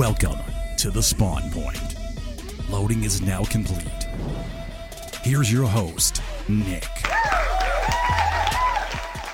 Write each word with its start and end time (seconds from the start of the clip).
Welcome 0.00 0.38
to 0.78 0.90
the 0.90 1.02
spawn 1.02 1.50
point. 1.50 1.94
Loading 2.70 3.04
is 3.04 3.20
now 3.20 3.44
complete. 3.44 4.06
Here's 5.22 5.52
your 5.52 5.66
host, 5.66 6.22
Nick. 6.48 6.86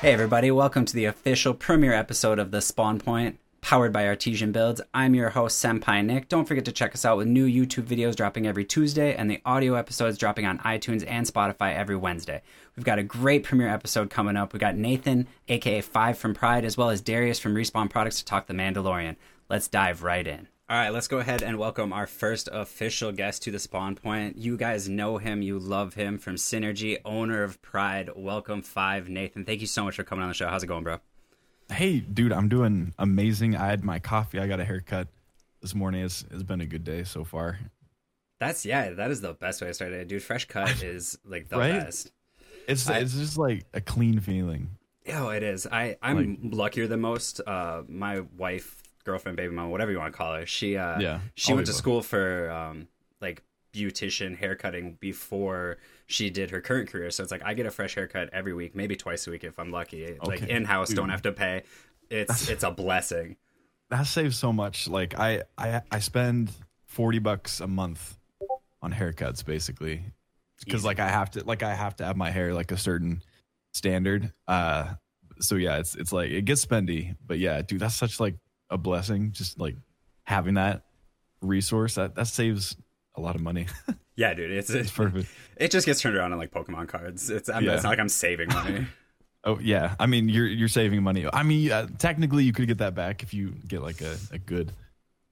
Hey 0.00 0.12
everybody, 0.12 0.50
welcome 0.50 0.84
to 0.84 0.92
the 0.92 1.04
official 1.04 1.54
premiere 1.54 1.92
episode 1.92 2.40
of 2.40 2.50
The 2.50 2.60
Spawn 2.60 2.98
Point, 2.98 3.38
powered 3.60 3.92
by 3.92 4.08
Artesian 4.08 4.50
Builds. 4.50 4.80
I'm 4.92 5.14
your 5.14 5.30
host, 5.30 5.64
Senpai 5.64 6.04
Nick. 6.04 6.29
Don't 6.29 6.46
forget 6.48 6.64
to 6.64 6.72
check 6.72 6.96
us 6.96 7.04
out 7.04 7.16
with 7.16 7.28
new 7.28 7.46
YouTube 7.46 7.84
videos 7.84 8.16
dropping 8.16 8.48
every 8.48 8.64
Tuesday 8.64 9.14
and 9.14 9.30
the 9.30 9.40
audio 9.44 9.74
episodes 9.74 10.18
dropping 10.18 10.46
on 10.46 10.58
iTunes 10.58 11.04
and 11.06 11.28
Spotify 11.28 11.76
every 11.76 11.94
Wednesday. 11.94 12.42
We've 12.74 12.84
got 12.84 12.98
a 12.98 13.04
great 13.04 13.44
premiere 13.44 13.68
episode 13.68 14.10
coming 14.10 14.36
up. 14.36 14.52
We've 14.52 14.58
got 14.58 14.74
Nathan, 14.74 15.28
aka 15.46 15.80
Five 15.80 16.19
from 16.19 16.34
Pride, 16.34 16.64
as 16.64 16.77
well 16.77 16.91
as 16.91 17.01
Darius 17.01 17.38
from 17.38 17.55
Respawn 17.55 17.88
Products 17.88 18.19
to 18.19 18.24
talk 18.24 18.48
The 18.48 18.52
Mandalorian. 18.52 19.14
Let's 19.48 19.69
dive 19.69 20.02
right 20.02 20.27
in. 20.27 20.48
All 20.69 20.77
right, 20.77 20.91
let's 20.93 21.06
go 21.06 21.19
ahead 21.19 21.43
and 21.45 21.59
welcome 21.59 21.93
our 21.93 22.09
first 22.09 22.48
official 22.51 23.12
guest 23.12 23.43
to 23.45 23.52
the 23.52 23.59
spawn 23.61 23.95
point. 23.95 24.37
You 24.37 24.56
guys 24.56 24.89
know 24.89 25.19
him, 25.19 25.41
you 25.41 25.61
love 25.61 25.95
him 25.95 26.19
from 26.19 26.34
Synergy, 26.34 26.98
owner 27.05 27.45
of 27.45 27.62
Pride. 27.62 28.11
Welcome, 28.16 28.62
Five. 28.62 29.09
Nathan, 29.09 29.45
thank 29.45 29.61
you 29.61 29.69
so 29.69 29.84
much 29.84 29.95
for 29.95 30.02
coming 30.02 30.25
on 30.25 30.29
the 30.29 30.34
show. 30.34 30.48
How's 30.48 30.65
it 30.65 30.66
going, 30.66 30.83
bro? 30.83 30.98
Hey, 31.70 32.01
dude, 32.01 32.33
I'm 32.33 32.48
doing 32.48 32.95
amazing. 32.98 33.55
I 33.56 33.66
had 33.69 33.84
my 33.84 34.01
coffee. 34.01 34.41
I 34.41 34.48
got 34.48 34.59
a 34.59 34.65
haircut 34.65 35.06
this 35.62 35.73
morning. 35.75 36.05
It's, 36.05 36.25
it's 36.33 36.42
been 36.42 36.61
a 36.61 36.67
good 36.67 36.83
day 36.84 37.05
so 37.05 37.23
far. 37.23 37.59
That's 38.41 38.67
yeah, 38.67 38.91
that 38.91 39.11
is 39.12 39.20
the 39.20 39.34
best 39.34 39.62
way 39.62 39.69
to 39.69 39.75
start 39.75 39.92
it, 39.92 40.09
dude. 40.09 40.23
Fresh 40.23 40.47
cut 40.47 40.83
is 40.83 41.17
like 41.25 41.48
the 41.48 41.59
Right? 41.59 41.73
best. 41.73 42.11
It's 42.67 42.89
I- 42.91 42.98
it's 42.98 43.14
just 43.14 43.39
like 43.39 43.64
a 43.73 43.80
clean 43.80 44.19
feeling. 44.19 44.70
Oh, 45.12 45.28
it 45.28 45.45
is. 45.45 45.69
I 45.70 45.97
I'm 46.03 46.51
luckier 46.51 46.89
than 46.89 47.01
most. 47.01 47.41
Uh, 47.47 47.83
my 47.89 48.20
wife, 48.36 48.83
girlfriend, 49.06 49.36
baby 49.36 49.54
mom, 49.54 49.70
whatever 49.70 49.90
you 49.90 49.98
want 49.98 50.12
to 50.12 50.16
call 50.16 50.34
her, 50.34 50.44
she 50.44 50.76
uh, 50.76 51.00
Yeah, 51.00 51.20
she 51.34 51.54
went 51.54 51.66
to 51.66 51.72
both. 51.72 51.78
school 51.78 52.02
for 52.02 52.50
um 52.50 52.88
like 53.22 53.42
beautician 53.72 54.36
haircutting 54.36 54.98
before 55.00 55.78
she 56.06 56.28
did 56.30 56.50
her 56.50 56.60
current 56.60 56.90
career. 56.90 57.10
So 57.10 57.22
it's 57.22 57.32
like 57.32 57.42
I 57.44 57.54
get 57.54 57.66
a 57.66 57.70
fresh 57.70 57.94
haircut 57.94 58.28
every 58.32 58.52
week, 58.52 58.74
maybe 58.74 58.96
twice 58.96 59.27
a 59.27 59.30
week 59.30 59.44
if 59.44 59.58
I'm 59.58 59.70
lucky. 59.70 60.16
Like 60.22 60.42
in 60.42 60.64
house, 60.64 60.92
don't 60.92 61.08
have 61.08 61.22
to 61.22 61.32
pay. 61.32 61.62
It's 62.10 62.48
it's 62.50 62.64
a 62.64 62.70
blessing. 62.70 63.36
That 63.88 64.06
saves 64.06 64.36
so 64.36 64.52
much. 64.52 64.88
Like 64.88 65.18
I 65.18 65.42
I 65.56 65.80
I 65.90 66.00
spend 66.00 66.50
forty 66.84 67.18
bucks 67.18 67.60
a 67.60 67.66
month 67.66 68.18
on 68.82 68.92
haircuts 68.92 69.44
basically 69.44 70.02
because 70.64 70.84
like 70.84 70.98
I 70.98 71.08
have 71.08 71.30
to 71.32 71.44
like 71.44 71.62
I 71.62 71.74
have 71.74 71.96
to 71.96 72.04
have 72.04 72.16
my 72.16 72.30
hair 72.30 72.52
like 72.54 72.72
a 72.72 72.77
certain 72.77 73.22
standard. 73.74 74.32
Uh, 74.48 74.94
so 75.40 75.56
yeah, 75.56 75.78
it's 75.78 75.94
it's 75.94 76.12
like 76.12 76.30
it 76.30 76.46
gets 76.46 76.64
spendy, 76.64 77.14
but 77.24 77.38
yeah, 77.38 77.60
dude, 77.62 77.80
that's 77.80 77.94
such 77.94 78.18
like 78.20 78.36
a 78.70 78.78
blessing. 78.78 79.33
Just 79.33 79.59
like 79.59 79.77
having 80.25 80.55
that 80.55 80.83
resource 81.42 81.95
that 81.97 82.14
that 82.17 82.27
saves 82.27 82.77
a 83.14 83.20
lot 83.20 83.34
of 83.34 83.41
money. 83.42 83.67
Yeah, 84.19 84.33
dude, 84.33 84.50
it's 84.50 84.70
it's 84.70 84.91
perfect. 84.91 85.28
it 85.58 85.70
just 85.70 85.84
gets 85.84 86.00
turned 86.00 86.17
around 86.17 86.33
on 86.33 86.39
like 86.39 86.50
Pokemon 86.50 86.89
cards. 86.89 87.28
It's 87.28 87.50
I'm, 87.50 87.62
Yeah. 87.62 87.75
it's 87.75 87.83
not 87.83 87.91
like 87.91 87.98
I'm 87.98 88.08
saving 88.08 88.48
money. 88.48 88.86
Oh 89.45 89.58
yeah, 89.61 89.95
I 90.00 90.06
mean 90.06 90.31
you're 90.31 90.47
you're 90.47 90.69
saving 90.69 91.03
money. 91.03 91.27
I 91.31 91.42
mean 91.42 91.70
uh, 91.70 91.86
technically 91.98 92.42
you 92.45 92.55
could 92.55 92.67
get 92.67 92.78
that 92.78 92.95
back 92.95 93.23
if 93.23 93.34
you 93.34 93.50
get 93.69 93.83
like 93.83 94.00
a, 94.00 94.17
a 94.33 94.39
good 94.39 94.73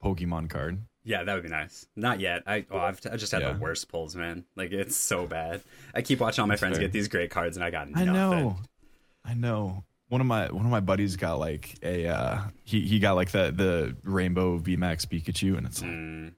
Pokemon 0.02 0.50
card. 0.50 0.78
Yeah, 1.02 1.24
that 1.24 1.34
would 1.34 1.42
be 1.42 1.48
nice. 1.48 1.86
Not 1.96 2.20
yet. 2.20 2.42
I 2.46 2.64
oh, 2.70 2.78
I've 2.78 3.00
I 3.10 3.16
just 3.16 3.32
had 3.32 3.40
Yeah. 3.42 3.54
the 3.54 3.58
worst 3.58 3.88
pulls, 3.88 4.14
man. 4.14 4.44
Like 4.54 4.70
it's 4.70 4.94
so 4.96 5.26
bad. 5.26 5.62
I 5.94 6.02
keep 6.02 6.20
watching 6.20 6.42
all 6.42 6.46
my 6.46 6.56
friends 6.56 6.76
fair. 6.76 6.84
get 6.86 6.92
these 6.92 7.08
great 7.08 7.30
cards, 7.30 7.56
and 7.56 7.64
I 7.64 7.70
got 7.70 7.88
I 7.94 8.04
nothing. 8.04 8.12
know, 8.12 8.56
I 9.24 9.32
know. 9.34 9.84
One 10.14 10.20
of 10.20 10.28
my 10.28 10.46
one 10.46 10.64
of 10.64 10.70
my 10.70 10.78
buddies 10.78 11.16
got 11.16 11.40
like 11.40 11.74
a 11.82 12.06
uh, 12.06 12.38
he 12.62 12.82
he 12.82 13.00
got 13.00 13.16
like 13.16 13.32
the 13.32 13.50
the 13.50 13.96
rainbow 14.04 14.60
VMAX 14.60 15.06
Pikachu, 15.06 15.58
and 15.58 15.66
it's 15.66 15.82
like 15.82 15.90
Mm, 15.90 16.34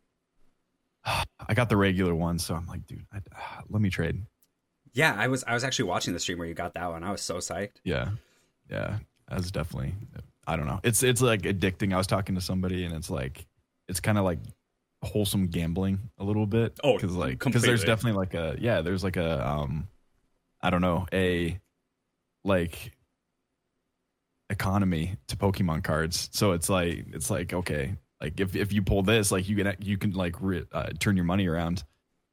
I 1.46 1.52
got 1.52 1.68
the 1.68 1.76
regular 1.76 2.14
one, 2.14 2.38
so 2.38 2.54
I'm 2.54 2.66
like, 2.66 2.86
dude, 2.86 3.04
I, 3.12 3.18
let 3.68 3.82
me 3.82 3.90
trade. 3.90 4.22
yeah, 4.94 5.14
I 5.14 5.28
was 5.28 5.44
I 5.46 5.52
was 5.52 5.62
actually 5.62 5.90
watching 5.90 6.14
the 6.14 6.20
stream 6.20 6.38
where 6.38 6.48
you 6.48 6.54
got 6.54 6.72
that 6.72 6.90
one. 6.90 7.04
I 7.04 7.10
was 7.12 7.20
so 7.20 7.36
psyched. 7.36 7.76
Yeah, 7.84 8.12
yeah, 8.70 8.96
that's 9.28 9.50
definitely. 9.50 9.92
I 10.46 10.56
don't 10.56 10.66
know. 10.66 10.80
It's 10.82 11.02
it's 11.02 11.20
like 11.20 11.42
addicting. 11.42 11.92
I 11.92 11.98
was 11.98 12.06
talking 12.06 12.34
to 12.36 12.40
somebody, 12.40 12.82
and 12.86 12.94
it's 12.94 13.10
like 13.10 13.46
it's 13.88 14.00
kind 14.00 14.16
of 14.16 14.24
like 14.24 14.38
wholesome 15.02 15.48
gambling 15.48 15.98
a 16.16 16.24
little 16.24 16.46
bit. 16.46 16.80
Oh, 16.82 16.94
because 16.94 17.14
like 17.14 17.44
because 17.44 17.60
there's 17.60 17.84
definitely 17.84 18.16
like 18.16 18.32
a 18.32 18.56
yeah, 18.58 18.80
there's 18.80 19.04
like 19.04 19.18
a 19.18 19.46
um, 19.46 19.88
I 20.62 20.70
don't 20.70 20.80
know 20.80 21.06
a 21.12 21.60
like 22.42 22.92
economy 24.50 25.16
to 25.28 25.36
Pokemon 25.36 25.84
cards. 25.84 26.28
So 26.32 26.52
it's 26.52 26.68
like 26.68 27.06
it's 27.12 27.30
like 27.30 27.52
okay, 27.52 27.96
like 28.20 28.40
if 28.40 28.54
if 28.56 28.72
you 28.72 28.82
pull 28.82 29.02
this, 29.02 29.30
like 29.32 29.48
you 29.48 29.56
can 29.56 29.76
you 29.80 29.98
can 29.98 30.12
like 30.12 30.36
re, 30.40 30.64
uh, 30.72 30.90
turn 30.98 31.16
your 31.16 31.24
money 31.24 31.46
around. 31.46 31.84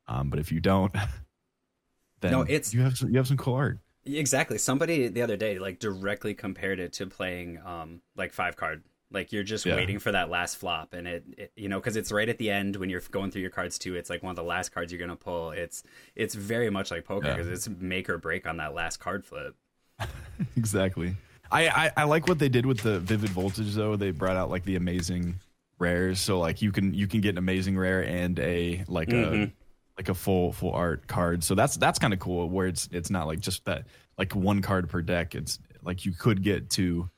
Um, 0.07 0.29
but 0.29 0.39
if 0.39 0.51
you 0.51 0.59
don't, 0.59 0.93
then 2.21 2.31
No, 2.31 2.41
it's- 2.43 2.73
you 2.73 2.81
have 2.81 2.97
some, 2.97 3.09
you 3.09 3.17
have 3.17 3.27
some 3.27 3.37
cool 3.37 3.55
art. 3.55 3.79
Exactly. 4.05 4.57
Somebody 4.57 5.07
the 5.07 5.21
other 5.21 5.37
day 5.37 5.59
like 5.59 5.79
directly 5.79 6.33
compared 6.33 6.79
it 6.79 6.91
to 6.93 7.07
playing 7.07 7.59
um 7.65 8.01
like 8.15 8.33
five 8.33 8.55
card. 8.57 8.83
Like 9.11 9.31
you're 9.31 9.43
just 9.43 9.65
Yeah. 9.65 9.75
waiting 9.75 9.99
for 9.99 10.11
that 10.11 10.29
last 10.29 10.57
flop, 10.57 10.93
and 10.93 11.07
it, 11.07 11.23
it 11.37 11.51
you 11.55 11.69
know 11.69 11.79
because 11.79 11.95
it's 11.95 12.11
right 12.11 12.27
at 12.27 12.37
the 12.39 12.49
end 12.49 12.75
when 12.77 12.89
you're 12.89 13.01
going 13.11 13.29
through 13.31 13.41
your 13.43 13.51
cards 13.51 13.77
too. 13.77 13.95
It's 13.95 14.09
like 14.09 14.23
one 14.23 14.31
of 14.31 14.35
the 14.35 14.43
last 14.43 14.73
cards 14.73 14.91
you're 14.91 14.99
gonna 14.99 15.15
pull. 15.15 15.51
It's 15.51 15.83
it's 16.15 16.33
very 16.35 16.69
much 16.71 16.89
like 16.91 17.05
poker 17.05 17.27
Yeah. 17.27 17.35
because 17.35 17.47
it's 17.47 17.69
make 17.69 18.09
or 18.09 18.17
break 18.17 18.45
on 18.47 18.57
that 18.57 18.73
last 18.73 18.97
card 18.97 19.23
flip. 19.23 19.55
exactly. 20.57 21.15
I, 21.53 21.85
I 21.85 21.91
I 21.97 22.03
like 22.05 22.27
what 22.27 22.39
they 22.39 22.49
did 22.49 22.65
with 22.65 22.81
the 22.81 22.99
vivid 22.99 23.29
voltage 23.29 23.73
though. 23.75 23.95
They 23.95 24.11
brought 24.11 24.35
out 24.35 24.49
like 24.49 24.65
the 24.65 24.75
amazing 24.75 25.39
rares, 25.79 26.19
so 26.19 26.39
like 26.39 26.61
you 26.61 26.71
can 26.71 26.93
you 26.93 27.07
can 27.07 27.21
get 27.21 27.29
an 27.29 27.37
amazing 27.37 27.77
rare 27.77 28.03
and 28.03 28.37
a 28.39 28.83
like 28.87 29.09
Mhm. 29.09 29.49
a 29.49 29.53
like 29.97 30.09
a 30.09 30.13
full 30.13 30.51
full 30.51 30.71
art 30.73 31.07
card. 31.07 31.43
So 31.43 31.55
that's 31.55 31.77
that's 31.77 31.99
kind 31.99 32.13
of 32.13 32.19
cool. 32.19 32.49
Where 32.49 32.67
it's 32.67 32.89
it's 32.91 33.09
not 33.09 33.27
like 33.27 33.39
just 33.39 33.65
that 33.65 33.85
like 34.17 34.33
one 34.35 34.61
card 34.61 34.89
per 34.89 35.01
deck. 35.01 35.35
It's 35.35 35.59
like 35.83 36.05
you 36.05 36.11
could 36.13 36.43
get 36.43 36.69
two 36.69 37.09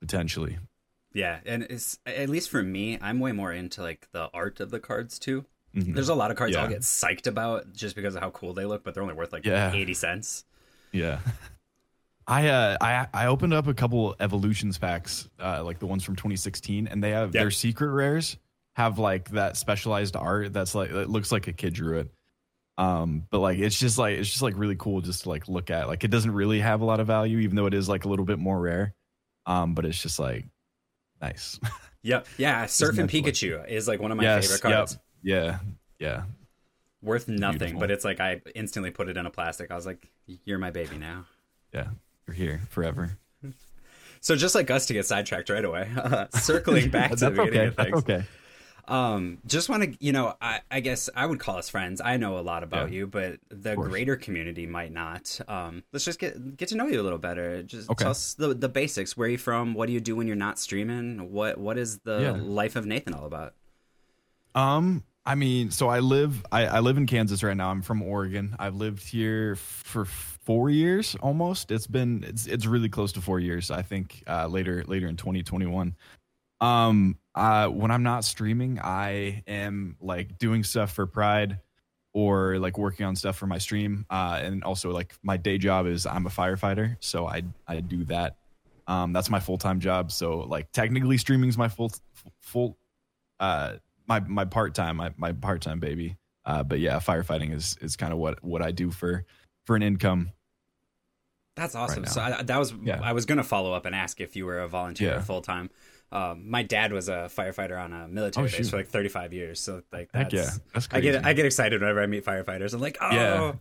potentially. 0.00 0.58
Yeah, 1.14 1.40
and 1.46 1.62
it's 1.64 1.98
at 2.06 2.28
least 2.28 2.50
for 2.50 2.62
me, 2.62 2.98
I'm 3.00 3.18
way 3.20 3.32
more 3.32 3.52
into 3.52 3.82
like 3.82 4.06
the 4.12 4.28
art 4.34 4.60
of 4.60 4.70
the 4.70 4.78
cards 4.80 5.18
too. 5.18 5.46
Mhm. 5.74 5.94
There's 5.94 6.08
a 6.10 6.14
lot 6.14 6.30
of 6.30 6.36
cards 6.36 6.54
I'll 6.56 6.68
get 6.68 6.80
psyched 6.82 7.26
about 7.26 7.72
just 7.72 7.96
because 7.96 8.14
of 8.14 8.22
how 8.22 8.30
cool 8.30 8.52
they 8.52 8.64
look, 8.66 8.84
but 8.84 8.94
they're 8.94 9.02
only 9.02 9.14
worth 9.14 9.32
like 9.32 9.44
Yeah. 9.46 9.72
eighty 9.72 9.94
cents. 9.94 10.44
Yeah. 10.92 11.20
I 12.28 12.48
uh 12.48 12.76
I 12.80 13.06
I 13.14 13.26
opened 13.26 13.54
up 13.54 13.66
a 13.66 13.74
couple 13.74 14.14
evolutions 14.20 14.76
packs, 14.78 15.28
uh 15.42 15.64
like 15.64 15.78
the 15.78 15.86
ones 15.86 16.04
from 16.04 16.14
2016, 16.14 16.86
and 16.86 17.02
they 17.02 17.10
have 17.10 17.34
Yeah. 17.34 17.42
their 17.42 17.50
secret 17.50 17.88
rares 17.90 18.36
have 18.76 18.98
like 18.98 19.30
that 19.30 19.56
specialized 19.56 20.14
art 20.14 20.52
that's 20.52 20.74
like 20.74 20.90
it 20.90 21.08
looks 21.08 21.32
like 21.32 21.48
a 21.48 21.52
kid 21.52 21.72
drew 21.74 21.98
it. 22.00 22.10
Um, 22.76 23.24
but 23.30 23.40
like 23.40 23.58
it's 23.58 23.78
just 23.78 23.98
like 23.98 24.18
it's 24.18 24.28
just 24.30 24.42
like 24.42 24.56
really 24.56 24.76
cool 24.76 25.00
just 25.00 25.22
to 25.24 25.30
like 25.30 25.48
look 25.48 25.70
at. 25.70 25.88
Like 25.88 26.04
it 26.04 26.08
doesn't 26.12 26.30
really 26.30 26.60
have 26.60 26.80
a 26.80 26.84
lot 26.84 27.00
of 27.00 27.06
value, 27.08 27.38
even 27.38 27.56
though 27.56 27.66
it 27.66 27.74
is 27.74 27.88
like 27.88 28.04
a 28.04 28.08
little 28.08 28.24
bit 28.26 28.38
more 28.38 28.60
rare. 28.60 28.94
Um, 29.46 29.74
but 29.74 29.84
it's 29.86 30.00
just 30.00 30.18
like 30.18 30.44
nice. 31.20 31.58
Yep. 32.02 32.28
Yeah, 32.36 32.64
to 32.66 32.86
look 32.86 33.10
Pikachu 33.10 33.68
is 33.68 33.88
like 33.88 34.00
one 34.00 34.12
of 34.12 34.16
my 34.16 34.22
yes, 34.22 34.46
favorite 34.46 34.62
cards. 34.62 34.98
Yep. 35.24 35.58
Yeah. 35.98 36.06
Yeah. 36.06 36.22
Worth 37.02 37.26
nothing, 37.26 37.58
Beautiful. 37.58 37.80
but 37.80 37.90
it's 37.90 38.04
like 38.04 38.20
I 38.20 38.40
instantly 38.54 38.92
put 38.92 39.08
it 39.08 39.16
in 39.16 39.26
a 39.26 39.30
plastic. 39.30 39.72
I 39.72 39.74
was 39.74 39.84
like, 39.84 40.06
"You're 40.44 40.58
my 40.58 40.70
baby 40.70 40.96
now." 40.96 41.26
Yeah. 41.74 41.88
You're 42.28 42.34
here 42.34 42.60
forever. 42.68 43.16
So 44.20 44.36
just 44.36 44.54
like 44.54 44.70
us 44.70 44.84
to 44.86 44.92
get 44.92 45.06
sidetracked 45.06 45.48
right 45.48 45.64
away, 45.64 45.88
circling 46.34 46.90
back 46.90 47.10
to 47.10 47.16
the 47.16 47.30
beginning 47.30 47.50
okay. 47.60 47.66
of 47.68 47.76
That's 47.76 47.92
okay. 47.94 48.24
Um, 48.86 49.38
just 49.46 49.68
want 49.68 49.82
to, 49.82 49.96
you 50.04 50.12
know, 50.12 50.34
I, 50.40 50.60
I 50.70 50.80
guess 50.80 51.08
I 51.14 51.24
would 51.24 51.38
call 51.38 51.56
us 51.56 51.68
friends. 51.68 52.00
I 52.02 52.16
know 52.16 52.38
a 52.38 52.40
lot 52.40 52.62
about 52.62 52.88
Yeah. 52.90 52.96
you, 52.96 53.06
but 53.06 53.38
the 53.50 53.76
greater 53.76 54.16
community 54.16 54.66
might 54.66 54.92
not. 54.92 55.38
Um, 55.46 55.84
let's 55.92 56.04
just 56.04 56.18
get 56.18 56.56
get 56.56 56.68
to 56.70 56.74
know 56.76 56.86
you 56.86 57.00
a 57.00 57.02
little 57.04 57.18
better. 57.18 57.62
Just 57.62 57.88
Okay. 57.90 58.04
tell 58.04 58.10
us 58.10 58.34
the 58.34 58.52
the 58.54 58.68
basics. 58.68 59.16
Where 59.16 59.26
are 59.28 59.30
you 59.30 59.38
from? 59.38 59.72
What 59.74 59.86
do 59.86 59.92
you 59.92 60.00
do 60.00 60.16
when 60.16 60.26
you're 60.26 60.36
not 60.36 60.58
streaming? 60.58 61.32
What 61.32 61.56
what 61.58 61.78
is 61.78 61.98
the 62.00 62.20
Yeah. 62.20 62.30
life 62.42 62.76
of 62.76 62.84
Nathan 62.86 63.14
all 63.14 63.24
about? 63.26 63.54
Um, 64.54 65.04
I 65.24 65.34
mean, 65.34 65.70
so 65.70 65.88
I 65.88 66.00
live 66.00 66.44
I, 66.50 66.66
I 66.66 66.80
live 66.80 66.96
in 66.96 67.06
Kansas 67.06 67.42
right 67.42 67.56
now. 67.56 67.70
I'm 67.70 67.82
from 67.82 68.02
Oregon. 68.02 68.56
I've 68.58 68.74
lived 68.74 69.06
here 69.06 69.54
for 69.56 70.06
four 70.48 70.70
years 70.70 71.14
almost. 71.20 71.70
It's 71.70 71.86
been 71.86 72.24
it's 72.26 72.46
it's 72.46 72.64
really 72.64 72.88
close 72.88 73.12
to 73.12 73.20
four 73.20 73.38
years. 73.38 73.70
I 73.70 73.82
think 73.82 74.24
uh, 74.26 74.46
later 74.46 74.82
later 74.86 75.06
in 75.06 75.16
2021. 75.16 75.94
Um, 76.62 77.18
uh, 77.34 77.68
when 77.68 77.90
I'm 77.90 78.02
not 78.02 78.24
streaming, 78.24 78.80
I 78.80 79.42
am 79.46 79.96
like 80.00 80.38
doing 80.38 80.64
stuff 80.64 80.90
for 80.92 81.06
Pride 81.06 81.58
or 82.14 82.58
like 82.58 82.78
working 82.78 83.04
on 83.04 83.14
stuff 83.14 83.36
for 83.36 83.46
my 83.46 83.58
stream. 83.58 84.06
Uh, 84.08 84.40
and 84.42 84.64
also 84.64 84.90
like 84.90 85.14
my 85.22 85.36
day 85.36 85.58
job 85.58 85.86
is 85.86 86.06
I'm 86.06 86.26
a 86.26 86.30
firefighter, 86.30 86.96
so 87.00 87.26
I 87.26 87.42
I 87.66 87.80
do 87.80 88.04
that. 88.04 88.38
Um, 88.86 89.12
that's 89.12 89.28
my 89.28 89.40
full 89.40 89.58
time 89.58 89.80
job. 89.80 90.10
So 90.10 90.38
like 90.38 90.72
technically 90.72 91.18
streaming 91.18 91.50
is 91.50 91.58
my 91.58 91.68
full 91.68 91.92
full 92.40 92.78
uh 93.38 93.74
my 94.06 94.20
my 94.20 94.46
part 94.46 94.74
time 94.74 94.96
my, 94.96 95.12
my 95.18 95.32
part 95.32 95.60
time 95.60 95.78
baby. 95.78 96.16
Uh, 96.46 96.62
but 96.62 96.80
yeah, 96.80 96.98
firefighting 97.00 97.54
is 97.54 97.76
is 97.82 97.96
kind 97.96 98.14
of 98.14 98.18
what 98.18 98.42
what 98.42 98.62
I 98.62 98.70
do 98.70 98.90
for 98.90 99.26
for 99.66 99.76
an 99.76 99.82
income. 99.82 100.32
That's 101.58 101.74
awesome. 101.74 102.04
now. 102.04 102.08
so 102.10 102.20
I, 102.20 102.42
that 102.42 102.56
was 102.58 102.72
Yeah. 102.82 103.00
I 103.02 103.12
was 103.12 103.26
gonna 103.26 103.42
follow 103.44 103.72
up 103.72 103.84
and 103.86 103.94
ask 103.94 104.20
if 104.20 104.36
you 104.36 104.46
were 104.46 104.60
a 104.60 104.68
volunteer 104.68 105.08
Yeah. 105.10 105.20
full 105.20 105.42
time. 105.42 105.70
Um, 106.10 106.48
my 106.50 106.62
dad 106.62 106.92
was 106.92 107.08
a 107.10 107.28
firefighter 107.36 107.78
on 107.78 107.92
a 107.92 108.08
military 108.08 108.46
Oh, 108.46 108.48
base 108.48 108.56
shoot. 108.56 108.70
for 108.70 108.76
like 108.78 108.88
35 108.88 109.32
years. 109.34 109.60
So 109.60 109.82
like, 109.92 110.08
Heck 110.14 110.30
that's, 110.30 110.34
yeah. 110.34 110.50
That's 110.72 110.88
I 110.90 111.00
get. 111.00 111.24
I 111.26 111.32
get 111.34 111.44
excited 111.44 111.80
whenever 111.80 112.00
I 112.02 112.06
meet 112.06 112.24
firefighters. 112.24 112.72
I'm 112.72 112.80
like, 112.80 112.96
oh, 113.00 113.10
Yeah. 113.12 113.52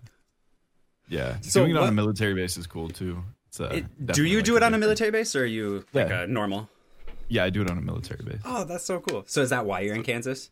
Yeah, 1.09 1.39
So 1.41 1.61
doing 1.61 1.71
it 1.71 1.77
on 1.77 1.83
what- 1.83 1.89
a 1.89 1.93
military 1.93 2.33
base 2.35 2.57
is 2.57 2.67
cool 2.67 2.89
too. 2.89 3.23
It's, 3.47 3.59
uh, 3.61 3.69
It- 3.73 4.05
do 4.13 4.23
you 4.25 4.37
like, 4.37 4.45
do 4.45 4.57
it 4.57 4.63
on 4.63 4.73
a 4.73 4.77
military 4.77 5.11
base 5.11 5.35
or 5.35 5.43
are 5.43 5.45
you 5.45 5.85
like 5.93 6.09
Yeah. 6.09 6.23
a 6.23 6.27
normal? 6.27 6.69
Yeah, 7.29 7.43
I 7.45 7.49
do 7.49 7.61
it 7.61 7.69
on 7.69 7.77
a 7.77 7.81
military 7.81 8.23
base. 8.23 8.41
Oh, 8.45 8.63
that's 8.63 8.83
so 8.85 8.99
cool. 8.99 9.23
So 9.27 9.41
is 9.41 9.49
that 9.49 9.65
why 9.65 9.81
you're 9.81 9.95
in 9.95 10.03
Kansas? 10.03 10.51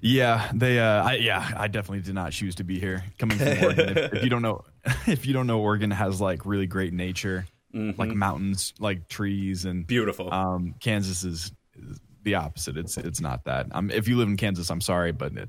Yeah, 0.00 0.50
they. 0.54 0.78
Uh, 0.78 1.04
I, 1.04 1.14
yeah, 1.16 1.50
I 1.56 1.68
definitely 1.68 2.00
did 2.00 2.14
not 2.14 2.32
choose 2.32 2.54
to 2.56 2.64
be 2.64 2.78
here. 2.80 3.04
Coming 3.18 3.38
from 3.38 3.48
Oregon, 3.64 3.98
if, 3.98 4.14
if 4.14 4.22
you 4.24 4.30
don't 4.30 4.42
know, 4.42 4.64
if 5.06 5.26
you 5.26 5.32
don't 5.34 5.46
know, 5.46 5.60
Oregon 5.60 5.90
has 5.90 6.20
like 6.20 6.46
really 6.46 6.66
great 6.66 6.92
nature, 6.92 7.46
Mm-hmm. 7.74 8.00
like 8.00 8.10
mountains, 8.10 8.74
like 8.80 9.06
trees, 9.08 9.64
and 9.64 9.86
Beautiful. 9.86 10.32
um, 10.34 10.74
Kansas 10.80 11.22
is, 11.22 11.52
is 11.76 12.00
the 12.24 12.34
opposite. 12.34 12.76
It's 12.76 12.96
it's 12.96 13.20
not 13.20 13.44
that. 13.44 13.66
Um, 13.70 13.90
if 13.92 14.08
you 14.08 14.16
live 14.16 14.26
in 14.28 14.36
Kansas, 14.36 14.70
I'm 14.70 14.80
sorry, 14.80 15.12
but 15.12 15.32
it, 15.36 15.48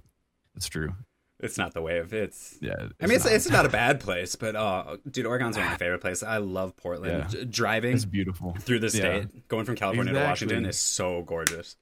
it's 0.55 0.67
true. 0.67 0.93
it's 1.39 1.57
not 1.57 1.73
the 1.73 1.81
way 1.81 1.97
of 1.97 2.13
it's. 2.13 2.57
Yeah, 2.61 2.75
I 3.01 3.07
mean, 3.07 3.15
it's, 3.15 3.25
not. 3.25 3.33
it's 3.33 3.49
not 3.49 3.65
a 3.65 3.69
bad 3.69 4.01
place, 4.01 4.35
but 4.35 4.55
uh, 4.55 4.97
dude, 5.09 5.25
Oregon's 5.25 5.55
one 5.57 5.65
of 5.65 5.71
my 5.71 5.77
favorite 5.79 6.01
places. 6.01 6.21
I 6.21 6.37
love 6.37 6.75
Portland. 6.77 7.33
Yeah. 7.33 7.43
Driving 7.49 7.95
it's 7.95 8.05
beautiful 8.05 8.55
through 8.59 8.79
the 8.81 8.95
Yeah. 8.95 9.21
state, 9.23 9.47
going 9.47 9.65
from 9.65 9.75
California 9.75 10.13
to 10.13 10.19
Washington 10.19 10.65
is 10.67 10.77
so 10.77 11.23
gorgeous. 11.23 11.75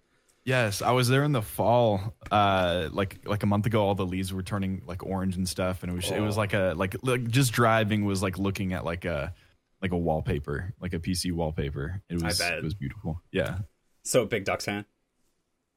Yes, 0.49 0.81
I 0.81 0.91
was 0.93 1.07
there 1.07 1.23
in 1.23 1.31
the 1.31 1.43
fall, 1.43 2.15
uh, 2.31 2.89
like 2.91 3.19
like 3.25 3.43
a 3.43 3.45
month 3.45 3.67
ago. 3.67 3.83
All 3.85 3.93
the 3.93 4.05
leaves 4.05 4.33
were 4.33 4.41
turning 4.41 4.81
like 4.87 5.05
orange 5.05 5.35
and 5.35 5.47
stuff, 5.47 5.83
and 5.83 5.91
it 5.91 5.95
was 5.95 6.09
it 6.09 6.21
was 6.21 6.37
Oh. 6.37 6.39
like 6.39 6.53
a 6.53 6.73
like 6.75 6.95
like 7.03 7.27
just 7.27 7.51
driving 7.53 8.03
was 8.03 8.23
like 8.23 8.39
looking 8.39 8.73
at 8.73 8.83
like 8.83 9.05
a 9.05 9.31
like 9.79 9.91
a 9.91 9.97
wallpaper, 9.97 10.73
like 10.81 10.93
a 10.93 10.99
PC 10.99 11.31
wallpaper. 11.31 12.01
It 12.09 12.21
was 12.21 12.41
it 12.41 12.63
was 12.63 12.73
beautiful. 12.73 13.21
Yeah. 13.31 13.59
So 14.03 14.25
big 14.25 14.43
Ducks 14.43 14.65
fan. 14.65 14.85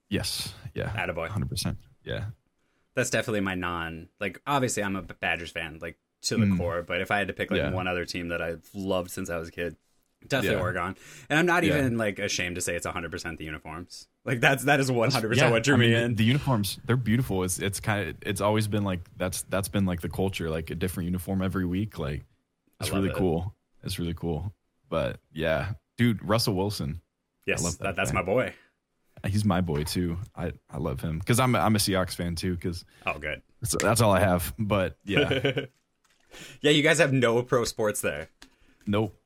Yes. 0.09 0.55
Yeah. 0.75 0.89
Attaboy. 0.91 1.29
Hundred 1.29 1.51
percent. 1.51 1.77
Yeah. 2.03 2.25
That's 2.95 3.11
definitely 3.11 3.41
my 3.41 3.55
non. 3.55 4.09
Like, 4.21 4.41
obviously, 4.47 4.83
I'm 4.83 4.97
a 4.97 5.03
Badgers 5.03 5.51
fan, 5.51 5.79
like 5.83 5.99
to 6.23 6.37
the 6.37 6.57
core. 6.57 6.83
But 6.83 7.01
if 7.03 7.11
I 7.11 7.19
had 7.19 7.29
to 7.29 7.35
pick 7.35 7.51
like 7.51 7.61
Mm. 7.61 7.71
Yeah. 7.71 7.75
one 7.75 7.89
other 7.89 8.05
team 8.07 8.29
that 8.29 8.41
I've 8.41 8.67
loved 8.75 9.11
since 9.11 9.29
I 9.31 9.37
was 9.39 9.49
a 9.49 9.53
kid, 9.53 9.77
definitely 10.29 10.57
Yeah. 10.59 10.63
Oregon. 10.63 10.97
And 11.31 11.39
I'm 11.39 11.47
not 11.47 11.63
Yeah. 11.65 11.77
even 11.79 11.99
like 11.99 12.19
ashamed 12.19 12.57
to 12.57 12.61
say 12.61 12.75
it's 12.77 12.87
100 12.87 13.11
percent 13.11 13.39
the 13.39 13.45
uniforms. 13.45 14.09
Like 14.25 14.41
that's 14.41 14.65
that 14.65 14.81
is 14.81 14.91
100 14.91 15.29
percent 15.29 15.47
Yeah, 15.49 15.51
what 15.53 15.63
drew 15.65 15.75
I 15.75 15.79
me 15.79 15.91
the- 15.93 16.03
in. 16.03 16.15
The 16.15 16.25
uniforms, 16.25 16.79
they're 16.85 16.97
beautiful. 16.97 17.43
It's 17.45 17.59
it's 17.59 17.81
kind 17.81 18.09
of 18.11 18.17
it's 18.23 18.41
always 18.41 18.69
been 18.69 18.85
like 18.85 19.01
that's 19.17 19.43
that's 19.43 19.69
been 19.69 19.87
like 19.87 20.01
the 20.01 20.09
culture, 20.09 20.49
like 20.51 20.71
a 20.71 20.75
different 20.75 21.07
uniform 21.07 21.43
every 21.43 21.65
week. 21.67 21.99
Like 21.99 22.25
it's 22.81 22.91
really 22.91 23.11
it. 23.11 23.17
cool. 23.17 23.55
It's 23.83 23.99
really 23.99 24.15
cool. 24.15 24.53
But 24.89 25.19
yeah, 25.33 25.73
dude, 25.97 26.23
Russell 26.25 26.55
Wilson, 26.55 27.01
yes, 27.47 27.63
love 27.65 27.79
that, 27.79 27.85
that 27.85 27.97
that's 27.97 28.13
my 28.13 28.23
boy. 28.23 28.53
Uh, 29.25 29.29
he's 29.29 29.45
my 29.45 29.61
boy 29.61 29.83
too. 29.85 30.19
I 30.37 30.53
I 30.71 30.79
love 30.79 31.01
him 31.01 31.19
because 31.19 31.39
I'm 31.41 31.55
a, 31.55 31.59
I'm 31.59 31.75
a 31.77 31.79
Seahawks 31.79 32.15
fan 32.15 32.35
too 32.35 32.55
because 32.55 32.85
Oh, 33.07 33.19
good. 33.19 33.41
that's, 33.61 33.77
that's 33.81 34.01
all 34.01 34.13
I 34.13 34.21
have. 34.21 34.53
But 34.59 34.99
yeah, 35.05 35.63
Yeah, 36.61 36.71
you 36.71 36.83
guys 36.83 36.99
have 36.99 37.13
no 37.13 37.43
pro 37.43 37.65
sports 37.65 38.01
there. 38.01 38.29
nope, 38.87 39.17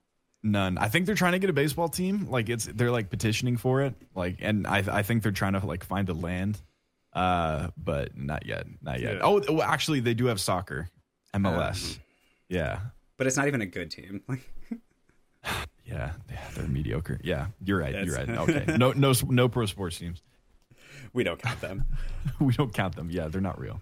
none. 0.42 0.78
I 0.78 0.88
think 0.88 1.06
they're 1.06 1.14
trying 1.14 1.32
to 1.32 1.38
get 1.38 1.50
a 1.50 1.54
baseball 1.54 1.88
team. 1.88 2.28
Like 2.30 2.48
it's 2.48 2.66
they're 2.66 2.90
like 2.90 3.10
petitioning 3.10 3.56
for 3.56 3.82
it. 3.82 3.94
Like 4.14 4.36
and 4.40 4.66
I 4.66 4.84
I 4.90 5.02
think 5.02 5.22
they're 5.22 5.32
trying 5.32 5.54
to 5.54 5.64
like 5.66 5.84
find 5.84 6.06
the 6.06 6.14
land. 6.14 6.60
Uh, 7.12 7.68
but 7.78 8.14
not 8.14 8.44
yet, 8.44 8.66
not 8.82 9.00
yet. 9.00 9.14
Yeah. 9.14 9.20
Oh, 9.22 9.40
oh, 9.48 9.62
actually, 9.62 10.00
they 10.00 10.12
do 10.12 10.26
have 10.26 10.38
soccer, 10.38 10.90
MLS. 11.34 11.98
yeah, 12.50 12.80
But 13.16 13.26
it's 13.26 13.38
not 13.38 13.46
even 13.46 13.62
a 13.62 13.66
good 13.66 13.90
team. 13.90 14.20
yeah, 15.86 16.12
yeah. 16.30 16.48
They're 16.54 16.66
mediocre. 16.66 17.18
Yeah, 17.24 17.46
you're 17.64 17.78
right. 17.78 18.04
You're 18.04 18.14
right. 18.14 18.28
Okay, 18.28 18.76
no, 18.76 18.92
no, 18.92 19.14
no 19.30 19.48
pro 19.48 19.64
sports 19.64 19.98
teams. 19.98 20.20
we 21.14 21.24
don't 21.24 21.40
count 21.40 21.58
them. 21.62 21.84
we 22.38 22.52
don't 22.52 22.74
count 22.74 22.96
them. 22.96 23.10
Yeah, 23.10 23.28
they're 23.28 23.40
not 23.40 23.58
real. 23.58 23.80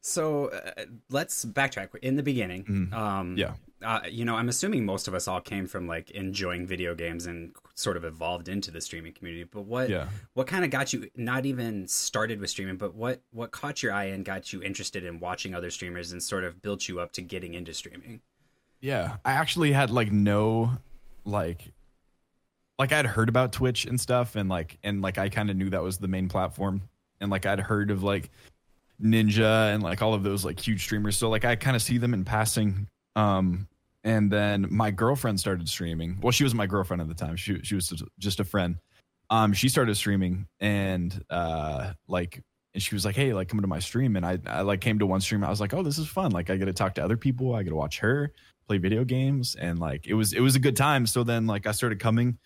So 0.00 0.50
uh, 0.50 0.84
let's 1.10 1.44
backtrack. 1.44 1.88
In 2.00 2.14
the 2.14 2.22
beginning, 2.22 2.90
um, 2.92 3.30
Mm-hmm. 3.30 3.38
Yeah. 3.38 3.54
Uh, 3.84 4.00
you 4.10 4.24
know, 4.24 4.36
I'm 4.36 4.48
assuming 4.48 4.84
most 4.84 5.08
of 5.08 5.14
us 5.14 5.26
all 5.26 5.40
came 5.40 5.66
from 5.66 5.86
like 5.86 6.10
enjoying 6.10 6.66
video 6.66 6.94
games 6.94 7.26
and 7.26 7.54
sort 7.74 7.96
of 7.96 8.04
evolved 8.04 8.48
into 8.48 8.70
the 8.70 8.80
streaming 8.80 9.12
community. 9.12 9.44
But 9.44 9.62
what, 9.62 9.88
Yeah. 9.88 10.08
what 10.34 10.46
kind 10.46 10.64
of 10.64 10.70
got 10.70 10.92
you 10.92 11.08
not 11.16 11.46
even 11.46 11.88
started 11.88 12.40
with 12.40 12.50
streaming, 12.50 12.76
but 12.76 12.94
what 12.94 13.22
what 13.30 13.50
caught 13.52 13.82
your 13.82 13.92
eye 13.92 14.04
and 14.04 14.24
got 14.24 14.52
you 14.52 14.62
interested 14.62 15.04
in 15.04 15.18
watching 15.20 15.54
other 15.54 15.70
streamers 15.70 16.12
and 16.12 16.22
sort 16.22 16.44
of 16.44 16.60
built 16.60 16.88
you 16.88 17.00
up 17.00 17.12
to 17.12 17.22
getting 17.22 17.54
into 17.54 17.72
streaming? 17.72 18.20
Yeah, 18.80 19.16
I 19.24 19.32
actually 19.32 19.72
had 19.72 19.90
like 19.90 20.10
no 20.12 20.72
like 21.24 21.72
like 22.78 22.92
I'd 22.92 23.06
heard 23.06 23.28
about 23.28 23.52
Twitch 23.52 23.84
and 23.86 24.00
stuff 24.00 24.36
and 24.36 24.48
like 24.48 24.78
and 24.82 25.02
like 25.02 25.18
I 25.18 25.28
kind 25.28 25.50
of 25.50 25.56
knew 25.56 25.70
that 25.70 25.82
was 25.82 25.98
the 25.98 26.08
main 26.08 26.28
platform 26.28 26.82
and 27.20 27.30
like 27.30 27.44
I'd 27.46 27.60
heard 27.60 27.90
of 27.90 28.02
like 28.02 28.30
Ninja 29.02 29.72
and 29.74 29.82
like 29.82 30.02
all 30.02 30.12
of 30.14 30.22
those 30.22 30.44
like 30.44 30.60
huge 30.60 30.82
streamers 30.82 31.16
so 31.16 31.28
like 31.30 31.44
I 31.44 31.56
kind 31.56 31.74
of 31.76 31.82
see 31.82 31.98
them 31.98 32.12
in 32.14 32.24
passing 32.24 32.86
um 33.16 33.66
and 34.04 34.30
then 34.30 34.66
my 34.70 34.90
girlfriend 34.90 35.38
started 35.38 35.68
streaming. 35.68 36.18
Well, 36.22 36.32
she 36.32 36.44
was 36.44 36.54
my 36.54 36.66
girlfriend 36.66 37.02
at 37.02 37.08
the 37.08 37.14
time. 37.14 37.36
She 37.36 37.60
she 37.62 37.74
was 37.74 38.02
just 38.18 38.40
a 38.40 38.44
friend. 38.44 38.76
Um 39.28 39.52
she 39.52 39.68
started 39.68 39.96
streaming 39.96 40.46
and 40.60 41.22
uh 41.30 41.92
like 42.08 42.42
and 42.74 42.82
she 42.82 42.94
was 42.94 43.04
like, 43.04 43.16
"Hey, 43.16 43.32
like 43.32 43.48
come 43.48 43.60
to 43.60 43.66
my 43.66 43.80
stream." 43.80 44.16
And 44.16 44.24
I, 44.24 44.38
I 44.46 44.60
like 44.62 44.80
came 44.80 44.98
to 45.00 45.06
one 45.06 45.20
stream. 45.20 45.42
I 45.44 45.50
was 45.50 45.60
like, 45.60 45.74
"Oh, 45.74 45.82
this 45.82 45.98
is 45.98 46.06
fun! 46.06 46.30
Like 46.32 46.50
I 46.50 46.56
get 46.56 46.66
to 46.66 46.72
talk 46.72 46.94
to 46.96 47.04
other 47.04 47.16
people. 47.16 47.54
I 47.54 47.62
get 47.62 47.70
to 47.70 47.76
watch 47.76 47.98
her 47.98 48.32
play 48.68 48.78
video 48.78 49.04
games, 49.04 49.56
and 49.56 49.78
like 49.78 50.06
it 50.06 50.14
was 50.14 50.32
it 50.32 50.40
was 50.40 50.54
a 50.56 50.60
good 50.60 50.76
time." 50.76 51.06
So 51.06 51.24
then 51.24 51.46
like 51.46 51.66
I 51.66 51.72
started 51.72 51.98
coming 52.00 52.38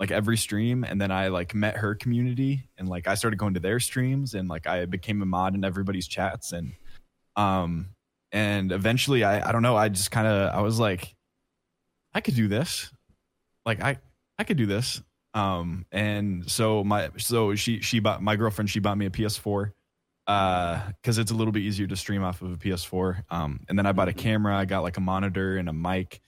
like 0.00 0.10
every 0.10 0.36
stream, 0.36 0.84
and 0.84 1.00
then 1.00 1.10
I 1.10 1.28
like 1.28 1.54
met 1.54 1.76
her 1.76 1.94
community, 1.94 2.68
and 2.78 2.88
like 2.88 3.06
I 3.06 3.14
started 3.14 3.38
going 3.38 3.54
to 3.54 3.60
their 3.60 3.80
streams, 3.80 4.34
and 4.34 4.48
like 4.48 4.66
I 4.66 4.86
became 4.86 5.22
a 5.22 5.26
mod 5.26 5.54
in 5.54 5.64
everybody's 5.64 6.08
chats, 6.08 6.52
and 6.52 6.72
um 7.36 7.90
and 8.32 8.72
eventually 8.72 9.24
I 9.24 9.48
I 9.48 9.52
don't 9.52 9.62
know 9.62 9.76
I 9.76 9.88
just 9.88 10.10
kind 10.10 10.26
of 10.26 10.54
I 10.54 10.60
was 10.60 10.78
like, 10.78 11.14
I 12.14 12.20
could 12.20 12.34
do 12.34 12.48
this, 12.48 12.90
like 13.64 13.80
I 13.82 13.98
I 14.38 14.44
could 14.44 14.56
do 14.56 14.66
this. 14.66 15.02
Um 15.34 15.86
and 15.92 16.50
so 16.50 16.82
my 16.84 17.10
so 17.18 17.54
she 17.54 17.80
she 17.80 18.00
bought 18.00 18.22
my 18.22 18.36
girlfriend 18.36 18.70
she 18.70 18.80
bought 18.80 18.96
me 18.96 19.06
a 19.06 19.10
ps4 19.10 19.72
uh 20.26 20.80
because 21.02 21.18
it's 21.18 21.30
a 21.30 21.34
little 21.34 21.52
bit 21.52 21.62
easier 21.62 21.86
to 21.86 21.94
stream 21.94 22.24
off 22.24 22.42
of 22.42 22.52
a 22.52 22.56
ps4 22.56 23.22
um 23.30 23.60
and 23.68 23.78
then 23.78 23.84
i 23.86 23.92
bought 23.92 24.08
a 24.08 24.14
camera 24.14 24.56
i 24.56 24.64
got 24.64 24.82
like 24.82 24.96
a 24.96 25.00
monitor 25.00 25.56
and 25.58 25.68
a 25.68 25.72
mic 25.72 26.20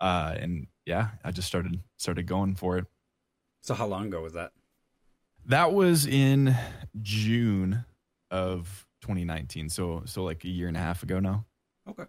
uh 0.00 0.34
and 0.38 0.66
yeah 0.86 1.10
i 1.22 1.30
just 1.30 1.46
started 1.46 1.78
started 1.98 2.26
going 2.26 2.54
for 2.54 2.78
it. 2.78 2.86
So 3.60 3.74
how 3.74 3.86
long 3.86 4.06
ago 4.06 4.22
was 4.22 4.32
that? 4.32 4.52
that 5.46 5.72
was 5.72 6.06
in 6.06 6.56
june 7.02 7.84
of 8.30 8.86
2019 9.04 9.68
so 9.68 10.02
so 10.06 10.24
like 10.24 10.42
a 10.44 10.48
year 10.48 10.66
and 10.68 10.76
a 10.76 10.80
half 10.80 11.02
ago 11.02 11.20
now 11.20 11.44
Okay, 11.88 12.04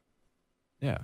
yeah 0.79 0.99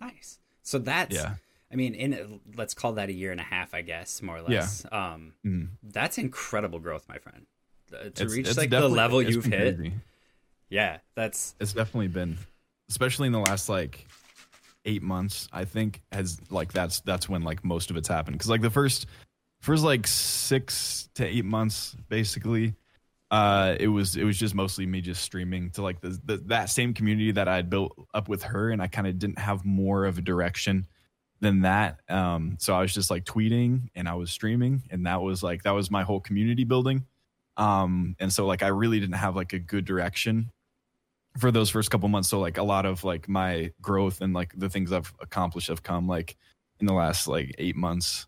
nice. 0.00 0.38
So 0.62 0.78
that's 0.78 1.14
yeah 1.14 1.34
I 1.72 1.76
mean, 1.76 1.94
in 1.94 2.40
let's 2.56 2.72
call 2.74 2.92
that 2.92 3.08
a 3.08 3.12
year 3.12 3.32
and 3.32 3.40
a 3.40 3.44
half, 3.44 3.74
I 3.74 3.80
guess, 3.82 4.22
more 4.22 4.36
or 4.36 4.42
less. 4.42 4.86
Yeah. 4.92 5.12
Um, 5.14 5.32
Mhm. 5.44 5.70
that's 5.82 6.18
incredible 6.18 6.78
growth, 6.78 7.08
my 7.08 7.18
friend. 7.18 7.46
Uh, 7.92 7.96
To 7.96 8.06
It's- 8.06 8.30
reach 8.30 8.46
it's 8.48 8.56
like 8.56 8.70
the 8.70 8.88
level 8.88 9.20
you've 9.22 9.44
hit, 9.44 9.76
crazy. 9.78 9.94
yeah, 10.68 10.98
that's 11.16 11.56
it's 11.58 11.72
definitely 11.72 12.08
been 12.08 12.36
especially 12.90 13.26
in 13.26 13.32
the 13.32 13.40
last 13.40 13.68
like 13.68 14.06
eight 14.84 15.02
months 15.02 15.48
i 15.52 15.64
think 15.64 16.02
has 16.12 16.38
like 16.50 16.70
that's 16.72 17.00
that's 17.00 17.26
when 17.30 17.42
like 17.42 17.64
most 17.64 17.90
of 17.90 17.96
it's 17.96 18.06
happened 18.08 18.36
because 18.36 18.50
like 18.50 18.60
the 18.60 18.70
first 18.70 19.06
first 19.62 19.82
like 19.82 20.06
six 20.06 21.08
to 21.14 21.24
eight 21.26 21.44
months 21.46 21.96
basically 22.10 22.74
uh 23.34 23.74
it 23.80 23.88
was 23.88 24.16
it 24.16 24.22
was 24.22 24.38
just 24.38 24.54
mostly 24.54 24.86
me 24.86 25.00
just 25.00 25.22
streaming 25.22 25.68
to 25.70 25.82
like 25.82 26.00
the, 26.00 26.16
the 26.24 26.36
that 26.46 26.70
same 26.70 26.94
community 26.94 27.32
that 27.32 27.48
i 27.48 27.56
had 27.56 27.68
built 27.68 27.92
up 28.14 28.28
with 28.28 28.44
her 28.44 28.70
and 28.70 28.80
i 28.80 28.86
kind 28.86 29.08
of 29.08 29.18
didn't 29.18 29.38
have 29.38 29.64
more 29.64 30.04
of 30.04 30.18
a 30.18 30.22
direction 30.22 30.86
than 31.40 31.62
that. 31.62 31.98
Um 32.08 32.56
so 32.60 32.74
i 32.74 32.80
was 32.80 32.94
just 32.94 33.10
like 33.10 33.24
tweeting 33.24 33.88
and 33.96 34.08
i 34.08 34.14
was 34.14 34.30
streaming 34.30 34.82
and 34.90 35.06
that 35.06 35.20
was 35.20 35.42
like 35.42 35.64
that 35.64 35.72
was 35.72 35.90
my 35.90 36.02
whole 36.04 36.20
community 36.20 36.64
building. 36.64 37.04
Um 37.56 38.14
and 38.20 38.32
so 38.32 38.46
like 38.46 38.62
i 38.62 38.68
really 38.68 39.00
didn't 39.00 39.16
have 39.16 39.34
like 39.34 39.52
a 39.52 39.58
good 39.58 39.84
direction 39.84 40.50
for 41.38 41.50
those 41.50 41.68
first 41.68 41.90
couple 41.90 42.08
months. 42.08 42.28
So 42.28 42.38
like 42.38 42.58
a 42.58 42.62
lot 42.62 42.86
of 42.86 43.02
like 43.02 43.28
my 43.28 43.72
growth 43.82 44.20
and 44.20 44.32
like 44.32 44.52
the 44.56 44.70
things 44.70 44.92
i've 44.92 45.12
accomplished 45.20 45.68
have 45.68 45.82
come 45.82 46.06
like 46.06 46.36
in 46.78 46.86
the 46.86 46.94
last 46.94 47.26
like 47.26 47.52
eight 47.58 47.76
months. 47.76 48.26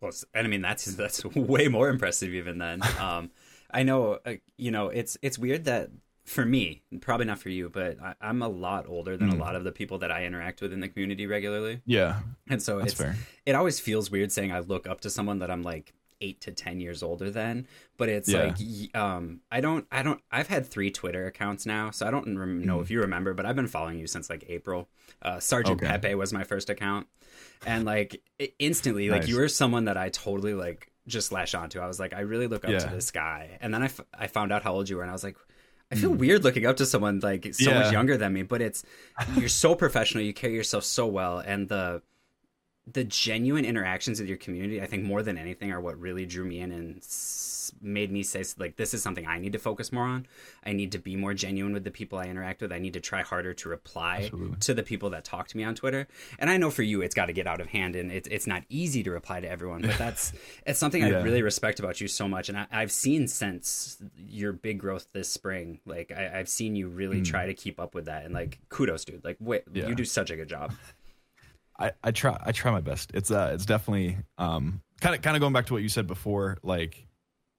Well, 0.00 0.12
and 0.34 0.46
I 0.46 0.50
mean 0.50 0.62
that's 0.62 0.84
that's 0.84 1.24
way 1.36 1.68
more 1.68 1.88
impressive 1.88 2.34
even 2.34 2.58
then. 2.58 2.82
Um, 3.00 3.30
I 3.78 3.82
know, 3.82 4.18
uh, 4.24 4.34
you 4.56 4.70
know, 4.70 4.88
it's 4.88 5.16
it's 5.22 5.38
weird 5.38 5.64
that 5.66 5.90
for 6.24 6.44
me, 6.44 6.82
probably 7.00 7.26
not 7.26 7.38
for 7.38 7.50
you, 7.50 7.68
but 7.68 7.98
I, 8.02 8.14
I'm 8.20 8.42
a 8.42 8.48
lot 8.48 8.86
older 8.88 9.16
than 9.16 9.28
a 9.30 9.34
Mm. 9.34 9.38
lot 9.38 9.54
of 9.54 9.62
the 9.64 9.70
people 9.72 9.98
that 9.98 10.10
I 10.10 10.24
interact 10.24 10.60
with 10.60 10.72
in 10.72 10.80
the 10.80 10.88
community 10.88 11.26
regularly, 11.26 11.82
yeah 11.86 12.20
and 12.48 12.60
so 12.62 12.78
it's 12.80 12.94
fair 12.94 13.14
it 13.44 13.54
always 13.54 13.78
feels 13.78 14.10
weird 14.10 14.32
saying 14.32 14.50
I 14.52 14.60
look 14.60 14.86
up 14.88 15.00
to 15.02 15.10
someone 15.10 15.38
that 15.40 15.50
I'm 15.50 15.62
like 15.62 15.92
eight 16.22 16.40
to 16.40 16.50
ten 16.50 16.80
years 16.80 17.02
older 17.02 17.30
than 17.30 17.66
but 17.98 18.08
it's 18.08 18.30
Yeah. 18.30 18.44
like 18.56 18.96
um 18.96 19.40
i 19.50 19.60
don't 19.60 19.86
i 19.92 20.02
don't 20.02 20.22
i've 20.32 20.46
had 20.48 20.64
three 20.64 20.90
twitter 20.90 21.26
accounts 21.26 21.66
now 21.66 21.90
so 21.90 22.06
i 22.06 22.10
don't 22.10 22.38
rem- 22.38 22.64
know 22.64 22.78
Mhm. 22.78 22.82
if 22.84 22.90
you 22.90 23.00
remember 23.02 23.34
but 23.34 23.44
i've 23.44 23.54
been 23.54 23.66
following 23.68 23.98
you 23.98 24.06
since 24.06 24.30
like 24.30 24.42
april 24.48 24.88
uh 25.20 25.38
sergeant 25.40 25.76
Okay. 25.82 25.86
pepe 25.92 26.14
was 26.14 26.32
my 26.32 26.42
first 26.42 26.70
account 26.70 27.06
and 27.66 27.84
like 27.84 28.22
instantly 28.58 29.10
like 29.10 29.22
Nice. 29.22 29.28
you 29.28 29.36
were 29.36 29.48
someone 29.48 29.84
that 29.84 29.98
i 29.98 30.08
totally 30.08 30.54
like 30.54 30.90
just 31.06 31.32
latched 31.32 31.54
onto. 31.54 31.78
I 31.80 31.86
was 31.86 32.00
like 32.00 32.12
i 32.14 32.20
really 32.20 32.46
look 32.46 32.64
up 32.64 32.70
to 32.80 32.88
this 32.94 33.10
guy. 33.10 33.58
And 33.60 33.72
then 33.72 33.82
I, 33.82 33.86
f- 33.86 34.00
I 34.12 34.26
found 34.26 34.52
out 34.52 34.62
how 34.62 34.72
old 34.74 34.88
you 34.88 34.96
were 34.96 35.02
and 35.02 35.10
i 35.10 35.14
was 35.14 35.24
like 35.24 35.36
I 35.92 35.94
feel 35.94 36.10
weird 36.10 36.42
looking 36.42 36.66
up 36.66 36.76
to 36.78 36.86
someone 36.86 37.20
like 37.20 37.54
so 37.54 37.72
much 37.72 37.86
Hmm. 37.86 37.92
Younger 37.92 38.16
than 38.16 38.32
me, 38.32 38.42
but 38.42 38.60
it's 38.60 38.84
you're 39.36 39.48
so 39.48 39.76
professional, 39.76 40.24
you 40.24 40.34
carry 40.34 40.54
yourself 40.54 40.82
so 40.82 41.06
well, 41.06 41.38
and 41.38 41.68
the 41.68 42.02
the 42.92 43.04
genuine 43.04 43.64
interactions 43.64 44.20
with 44.20 44.28
your 44.28 44.38
community, 44.38 44.80
I 44.80 44.86
think 44.86 45.02
more 45.02 45.22
than 45.22 45.36
anything, 45.36 45.72
are 45.72 45.80
what 45.80 45.98
really 45.98 46.24
drew 46.24 46.44
me 46.44 46.60
in 46.60 46.70
and 46.70 46.98
s- 46.98 47.72
made 47.82 48.12
me 48.12 48.22
say 48.22 48.44
like, 48.58 48.76
this 48.76 48.94
is 48.94 49.02
something 49.02 49.26
I 49.26 49.40
need 49.40 49.52
to 49.52 49.58
focus 49.58 49.92
more 49.92 50.04
on. 50.04 50.26
I 50.64 50.72
need 50.72 50.92
to 50.92 50.98
be 50.98 51.16
more 51.16 51.34
genuine 51.34 51.72
with 51.72 51.82
the 51.82 51.90
people 51.90 52.16
I 52.18 52.26
interact 52.26 52.62
with. 52.62 52.70
I 52.70 52.78
need 52.78 52.92
to 52.92 53.00
try 53.00 53.22
harder 53.22 53.54
to 53.54 53.68
reply 53.68 54.22
Absolutely. 54.24 54.56
to 54.60 54.74
the 54.74 54.84
people 54.84 55.10
that 55.10 55.24
talk 55.24 55.48
to 55.48 55.56
me 55.56 55.64
on 55.64 55.74
Twitter. 55.74 56.06
And 56.38 56.48
I 56.48 56.58
know 56.58 56.70
for 56.70 56.84
you, 56.84 57.02
it's 57.02 57.14
got 57.14 57.26
to 57.26 57.32
get 57.32 57.48
out 57.48 57.60
of 57.60 57.66
hand, 57.66 57.96
and 57.96 58.12
it's 58.12 58.28
it's 58.28 58.46
not 58.46 58.62
easy 58.68 59.02
to 59.02 59.10
reply 59.10 59.40
to 59.40 59.48
everyone. 59.48 59.82
But 59.82 59.98
that's 59.98 60.32
it's 60.66 60.78
something 60.78 61.02
I 61.02 61.08
really 61.22 61.42
respect 61.42 61.80
about 61.80 62.00
you 62.00 62.06
so 62.06 62.28
much, 62.28 62.48
and 62.48 62.56
I, 62.56 62.66
I've 62.70 62.92
seen 62.92 63.26
since 63.26 63.96
your 64.16 64.52
big 64.52 64.78
growth 64.78 65.08
this 65.12 65.28
spring. 65.28 65.80
Like 65.86 66.12
I, 66.12 66.38
I've 66.38 66.48
seen 66.48 66.76
you 66.76 66.88
really 66.88 67.18
hmm. 67.18 67.24
try 67.24 67.46
to 67.46 67.54
keep 67.54 67.80
up 67.80 67.96
with 67.96 68.04
that, 68.04 68.24
and 68.24 68.32
like 68.32 68.60
kudos, 68.68 69.04
dude. 69.04 69.24
Like 69.24 69.38
wait. 69.40 69.64
Yeah. 69.72 69.88
you 69.88 69.96
do 69.96 70.04
such 70.04 70.30
a 70.30 70.36
good 70.36 70.48
job. 70.48 70.72
I, 71.78 71.92
I 72.02 72.10
try 72.10 72.38
I 72.44 72.52
try 72.52 72.70
my 72.70 72.80
best. 72.80 73.10
It's 73.14 73.30
uh 73.30 73.52
it's 73.54 73.66
definitely 73.66 74.18
um 74.38 74.80
kind 75.00 75.14
of 75.14 75.22
kind 75.22 75.36
of 75.36 75.40
going 75.40 75.52
back 75.52 75.66
to 75.66 75.72
what 75.72 75.82
you 75.82 75.88
said 75.88 76.06
before 76.06 76.58
like 76.62 77.06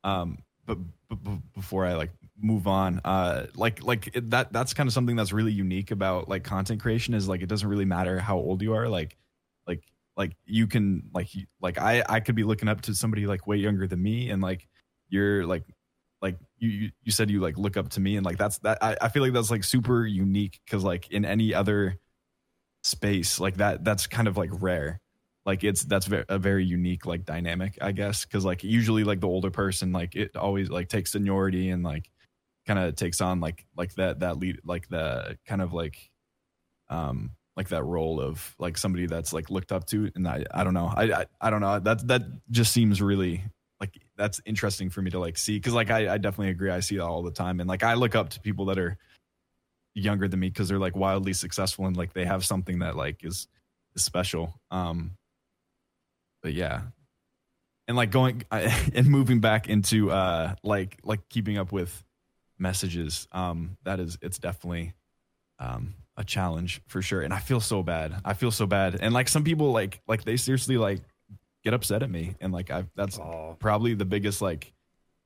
um 0.03 0.39
but, 0.65 0.77
but, 1.09 1.23
but 1.23 1.53
before 1.53 1.85
I 1.85 1.93
like 1.93 2.11
move 2.39 2.67
on 2.67 3.01
uh 3.03 3.47
like 3.55 3.83
like 3.83 4.15
it, 4.15 4.29
that 4.31 4.53
that's 4.53 4.73
kind 4.73 4.87
of 4.87 4.93
something 4.93 5.15
that's 5.15 5.33
really 5.33 5.51
unique 5.51 5.91
about 5.91 6.29
like 6.29 6.43
content 6.43 6.81
creation 6.81 7.13
is 7.13 7.27
like 7.27 7.41
it 7.41 7.47
doesn't 7.47 7.67
really 7.67 7.85
matter 7.85 8.19
how 8.19 8.37
old 8.37 8.61
you 8.61 8.73
are 8.73 8.87
like 8.87 9.17
like 9.65 9.83
like 10.15 10.35
you 10.45 10.67
can 10.67 11.09
like 11.13 11.29
like 11.61 11.77
I 11.79 12.03
I 12.07 12.19
could 12.19 12.35
be 12.35 12.43
looking 12.43 12.67
up 12.67 12.81
to 12.81 12.95
somebody 12.95 13.27
like 13.27 13.47
way 13.47 13.57
younger 13.57 13.87
than 13.87 14.01
me 14.01 14.29
and 14.29 14.41
like 14.41 14.67
you're 15.09 15.45
like 15.45 15.63
like 16.21 16.37
you 16.57 16.69
you, 16.69 16.91
you 17.03 17.11
said 17.11 17.29
you 17.29 17.39
like 17.39 17.57
look 17.57 17.77
up 17.77 17.89
to 17.89 17.99
me 17.99 18.17
and 18.17 18.25
like 18.25 18.37
that's 18.37 18.57
that 18.59 18.79
I, 18.81 18.97
I 18.99 19.09
feel 19.09 19.23
like 19.23 19.33
that's 19.33 19.51
like 19.51 19.63
super 19.63 20.05
unique 20.05 20.59
because 20.65 20.83
like 20.83 21.09
in 21.11 21.23
any 21.25 21.53
other 21.53 21.99
space 22.87 23.39
like 23.39 23.57
that 23.57 23.83
that's 23.83 24.07
kind 24.07 24.27
of 24.27 24.37
like 24.37 24.49
rare. 24.53 24.99
Like 25.45 25.63
it's 25.63 25.83
that's 25.83 26.09
a 26.27 26.39
very 26.39 26.65
unique 26.65 27.05
like 27.05 27.23
dynamic 27.23 27.77
i 27.79 27.93
guess 27.93 28.25
because 28.25 28.43
like 28.43 28.65
usually 28.65 29.05
like 29.05 29.21
the 29.21 29.29
older 29.29 29.49
person 29.49 29.93
like 29.93 30.13
it 30.13 30.35
always 30.35 30.69
like 30.69 30.89
takes 30.89 31.13
seniority 31.13 31.69
and 31.69 31.83
like 31.83 32.09
kind 32.65 32.77
of 32.77 32.97
takes 32.97 33.21
on 33.21 33.39
like 33.39 33.65
like 33.77 33.93
that 33.95 34.19
that 34.19 34.37
lead 34.39 34.59
like 34.65 34.89
the 34.89 35.37
kind 35.47 35.61
of 35.61 35.71
like 35.71 36.11
um 36.89 37.31
like 37.55 37.69
that 37.69 37.83
role 37.83 38.21
of 38.21 38.55
like 38.59 38.77
somebody 38.77 39.07
that's 39.07 39.31
like 39.33 39.49
looked 39.49 39.71
up 39.71 39.85
to 39.87 40.11
and 40.15 40.27
i 40.27 40.43
i 40.51 40.63
don't 40.63 40.73
know. 40.73 40.91
I 40.95 41.03
i, 41.03 41.25
I 41.41 41.49
don't 41.49 41.61
know. 41.61 41.79
That 41.79 42.05
that 42.07 42.23
just 42.51 42.73
seems 42.73 43.01
really 43.01 43.43
like 43.79 43.97
that's 44.17 44.41
interesting 44.45 44.89
for 44.89 45.01
me 45.01 45.11
to 45.11 45.19
like 45.19 45.37
see 45.37 45.57
because 45.57 45.73
like 45.73 45.89
I, 45.89 46.13
I 46.13 46.17
definitely 46.17 46.49
agree. 46.49 46.69
I 46.69 46.81
see 46.81 46.97
that 46.97 47.05
all 47.05 47.23
the 47.23 47.31
time 47.31 47.59
and 47.59 47.67
like 47.67 47.83
i 47.83 47.95
look 47.95 48.15
up 48.15 48.29
to 48.31 48.39
people 48.41 48.65
that 48.65 48.77
are 48.77 48.97
younger 49.97 50.27
than 50.27 50.39
me 50.39 50.49
because 50.49 50.69
they're 50.69 50.79
like 50.79 50.95
wildly 50.95 51.33
successful 51.33 51.85
and 51.87 51.97
like 51.97 52.13
they 52.13 52.25
have 52.25 52.45
something 52.45 52.79
that 52.79 52.95
like 52.95 53.23
is 53.23 53.47
is 53.95 54.03
special. 54.03 54.59
Um 54.71 55.17
but 56.41 56.53
yeah. 56.53 56.81
And 57.87 57.97
like 57.97 58.11
going 58.11 58.43
and 58.51 59.07
moving 59.07 59.39
back 59.39 59.67
into 59.69 60.11
uh 60.11 60.55
like 60.63 60.97
like 61.03 61.27
keeping 61.29 61.57
up 61.57 61.71
with 61.71 62.03
messages 62.59 63.27
um 63.31 63.77
that 63.83 63.99
is 63.99 64.17
it's 64.21 64.39
definitely 64.39 64.93
um 65.59 65.95
a 66.15 66.23
challenge 66.23 66.81
for 66.87 67.01
sure. 67.01 67.21
And 67.21 67.33
i 67.33 67.39
feel 67.39 67.59
so 67.59 67.83
bad. 67.83 68.21
I 68.25 68.33
feel 68.33 68.51
so 68.51 68.65
bad. 68.65 68.97
And 69.01 69.13
like 69.13 69.27
some 69.29 69.43
people 69.43 69.71
like 69.71 70.01
like 70.07 70.23
they 70.23 70.37
seriously 70.37 70.77
like 70.77 71.01
get 71.63 71.73
upset 71.73 72.03
at 72.03 72.09
me. 72.09 72.35
And 72.39 72.53
like 72.53 72.69
i 72.69 72.85
that's 72.95 73.17
Oh, 73.17 73.55
probably 73.59 73.95
the 73.95 74.05
biggest 74.05 74.41
like 74.41 74.73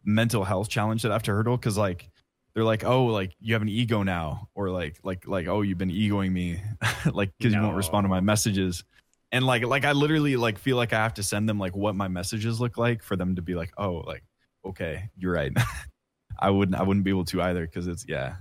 mental 0.03 0.43
health 0.43 0.69
challenge 0.69 1.03
that 1.03 1.11
I 1.11 1.15
have 1.15 1.23
to 1.23 1.31
hurdle 1.31 1.57
because 1.57 1.77
like 1.77 2.09
they're 2.53 2.63
like 2.63 2.83
oh 2.83 3.05
like 3.05 3.33
you 3.39 3.53
have 3.53 3.61
an 3.61 3.69
ego 3.69 4.03
now 4.03 4.49
or 4.55 4.69
like 4.69 4.99
like 5.03 5.27
like 5.27 5.47
oh 5.47 5.61
you've 5.61 5.77
been 5.77 5.91
egoing 5.91 6.33
me 6.33 6.61
like 7.13 7.31
because 7.37 7.53
you 7.53 7.61
won't 7.61 7.75
respond 7.75 8.05
to 8.05 8.09
my 8.09 8.19
messages. 8.19 8.83
And 9.31 9.45
like 9.45 9.63
like 9.63 9.85
I 9.85 9.93
literally 9.93 10.35
like 10.35 10.57
feel 10.57 10.75
like 10.77 10.93
I 10.93 10.97
have 10.97 11.13
to 11.15 11.23
send 11.23 11.47
them 11.47 11.59
like 11.59 11.75
what 11.75 11.95
my 11.95 12.07
messages 12.07 12.59
look 12.59 12.77
like 12.77 13.01
for 13.03 13.15
them 13.15 13.35
to 13.35 13.41
be 13.41 13.55
like 13.55 13.71
oh 13.77 14.03
like 14.05 14.23
okay 14.65 15.09
you're 15.17 15.33
right. 15.33 15.51
I 16.39 16.49
wouldn't 16.49 16.77
I 16.77 16.83
wouldn't 16.83 17.05
be 17.05 17.11
able 17.11 17.25
to 17.25 17.41
either 17.41 17.65
because 17.65 17.87
it's 17.87 18.05
yeah 18.07 18.35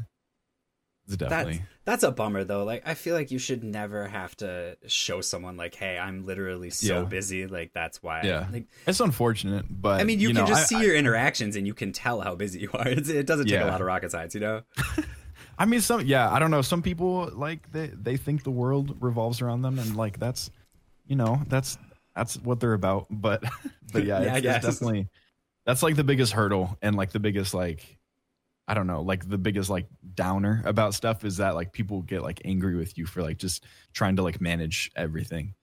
definitely 1.16 1.62
that's 1.84 2.02
a 2.04 2.10
bummer 2.10 2.44
though. 2.44 2.64
Like 2.64 2.82
I 2.86 2.94
feel 2.94 3.14
like 3.14 3.30
you 3.30 3.38
should 3.38 3.64
never 3.64 4.06
have 4.06 4.36
to 4.36 4.76
show 4.86 5.20
someone 5.20 5.56
like, 5.56 5.74
"Hey, 5.74 5.98
I'm 5.98 6.24
literally 6.24 6.70
so 6.70 7.00
Yeah. 7.00 7.04
busy." 7.04 7.46
Like 7.46 7.72
that's 7.72 8.02
why. 8.02 8.22
Yeah. 8.22 8.46
Like 8.52 8.66
it's 8.86 9.00
unfortunate 9.00 9.64
but 9.68 10.00
I 10.00 10.04
mean, 10.04 10.20
you, 10.20 10.28
you 10.28 10.34
can 10.34 10.44
know, 10.44 10.48
just 10.48 10.72
I- 10.72 10.78
see 10.78 10.84
your 10.84 10.94
interactions 10.94 11.56
and 11.56 11.66
you 11.66 11.74
can 11.74 11.92
tell 11.92 12.20
how 12.20 12.34
busy 12.34 12.60
you 12.60 12.70
are. 12.74 12.88
It's, 12.88 13.08
it 13.08 13.26
doesn't 13.26 13.46
take 13.48 13.60
a 13.60 13.64
lot 13.66 13.80
of 13.80 13.86
rocket 13.86 14.10
science, 14.10 14.34
you 14.34 14.40
know. 14.40 14.62
I 15.58 15.66
mean, 15.66 15.80
some 15.80 16.06
yeah, 16.06 16.30
I 16.30 16.38
don't 16.38 16.50
know. 16.50 16.62
Some 16.62 16.80
people 16.82 17.30
like 17.34 17.70
they 17.72 17.88
they 17.88 18.16
think 18.16 18.44
the 18.44 18.50
world 18.50 18.96
revolves 19.00 19.42
around 19.42 19.62
them, 19.62 19.78
and 19.78 19.94
like 19.96 20.18
that's, 20.18 20.50
you 21.06 21.16
know, 21.16 21.42
that's 21.48 21.76
that's 22.16 22.36
what 22.38 22.60
they're 22.60 22.72
about. 22.72 23.06
But 23.10 23.42
but 23.92 24.04
yeah, 24.04 24.22
Yeah, 24.22 24.34
I 24.34 24.36
it's, 24.38 24.46
it's 24.46 24.64
definitely 24.78 25.08
that's 25.66 25.82
like 25.82 25.96
the 25.96 26.04
biggest 26.04 26.32
hurdle, 26.32 26.78
and 26.80 26.96
like 26.96 27.10
the 27.12 27.20
biggest 27.20 27.52
like, 27.52 27.98
I 28.70 28.74
don't 28.74 28.86
know, 28.86 29.02
like 29.02 29.28
the 29.28 29.38
biggest 29.38 29.68
like 29.68 29.88
downer 30.14 30.62
about 30.64 30.94
stuff 30.94 31.24
is 31.24 31.38
that 31.38 31.56
like 31.56 31.72
people 31.72 32.02
get 32.02 32.22
like 32.22 32.40
angry 32.44 32.76
with 32.76 32.96
you 32.96 33.04
for 33.04 33.20
like 33.22 33.38
just 33.38 33.64
trying 33.92 34.16
to 34.16 34.22
like 34.22 34.40
manage 34.40 34.92
everything, 34.94 35.54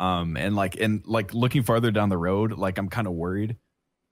um, 0.00 0.36
and 0.36 0.56
like 0.56 0.80
and 0.80 1.06
like 1.06 1.32
looking 1.32 1.62
farther 1.62 1.92
down 1.92 2.08
the 2.08 2.18
road, 2.18 2.52
like 2.52 2.78
I'm 2.78 2.88
kind 2.88 3.06
of 3.06 3.12
worried 3.14 3.56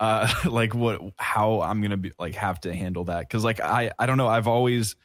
uh 0.01 0.29
like 0.47 0.75
what 0.75 1.01
how 1.19 1.61
i'm 1.61 1.81
gonna 1.81 1.97
be 1.97 2.13
like 2.19 2.35
have 2.35 2.61
to 2.61 2.75
handle 2.75 3.05
that. 3.05 3.21
Because 3.21 3.45
like 3.45 3.61
i 3.61 3.91
i 3.99 4.07
don't 4.07 4.19
know 4.19 4.29
i've 4.29 4.49
always 4.49 4.97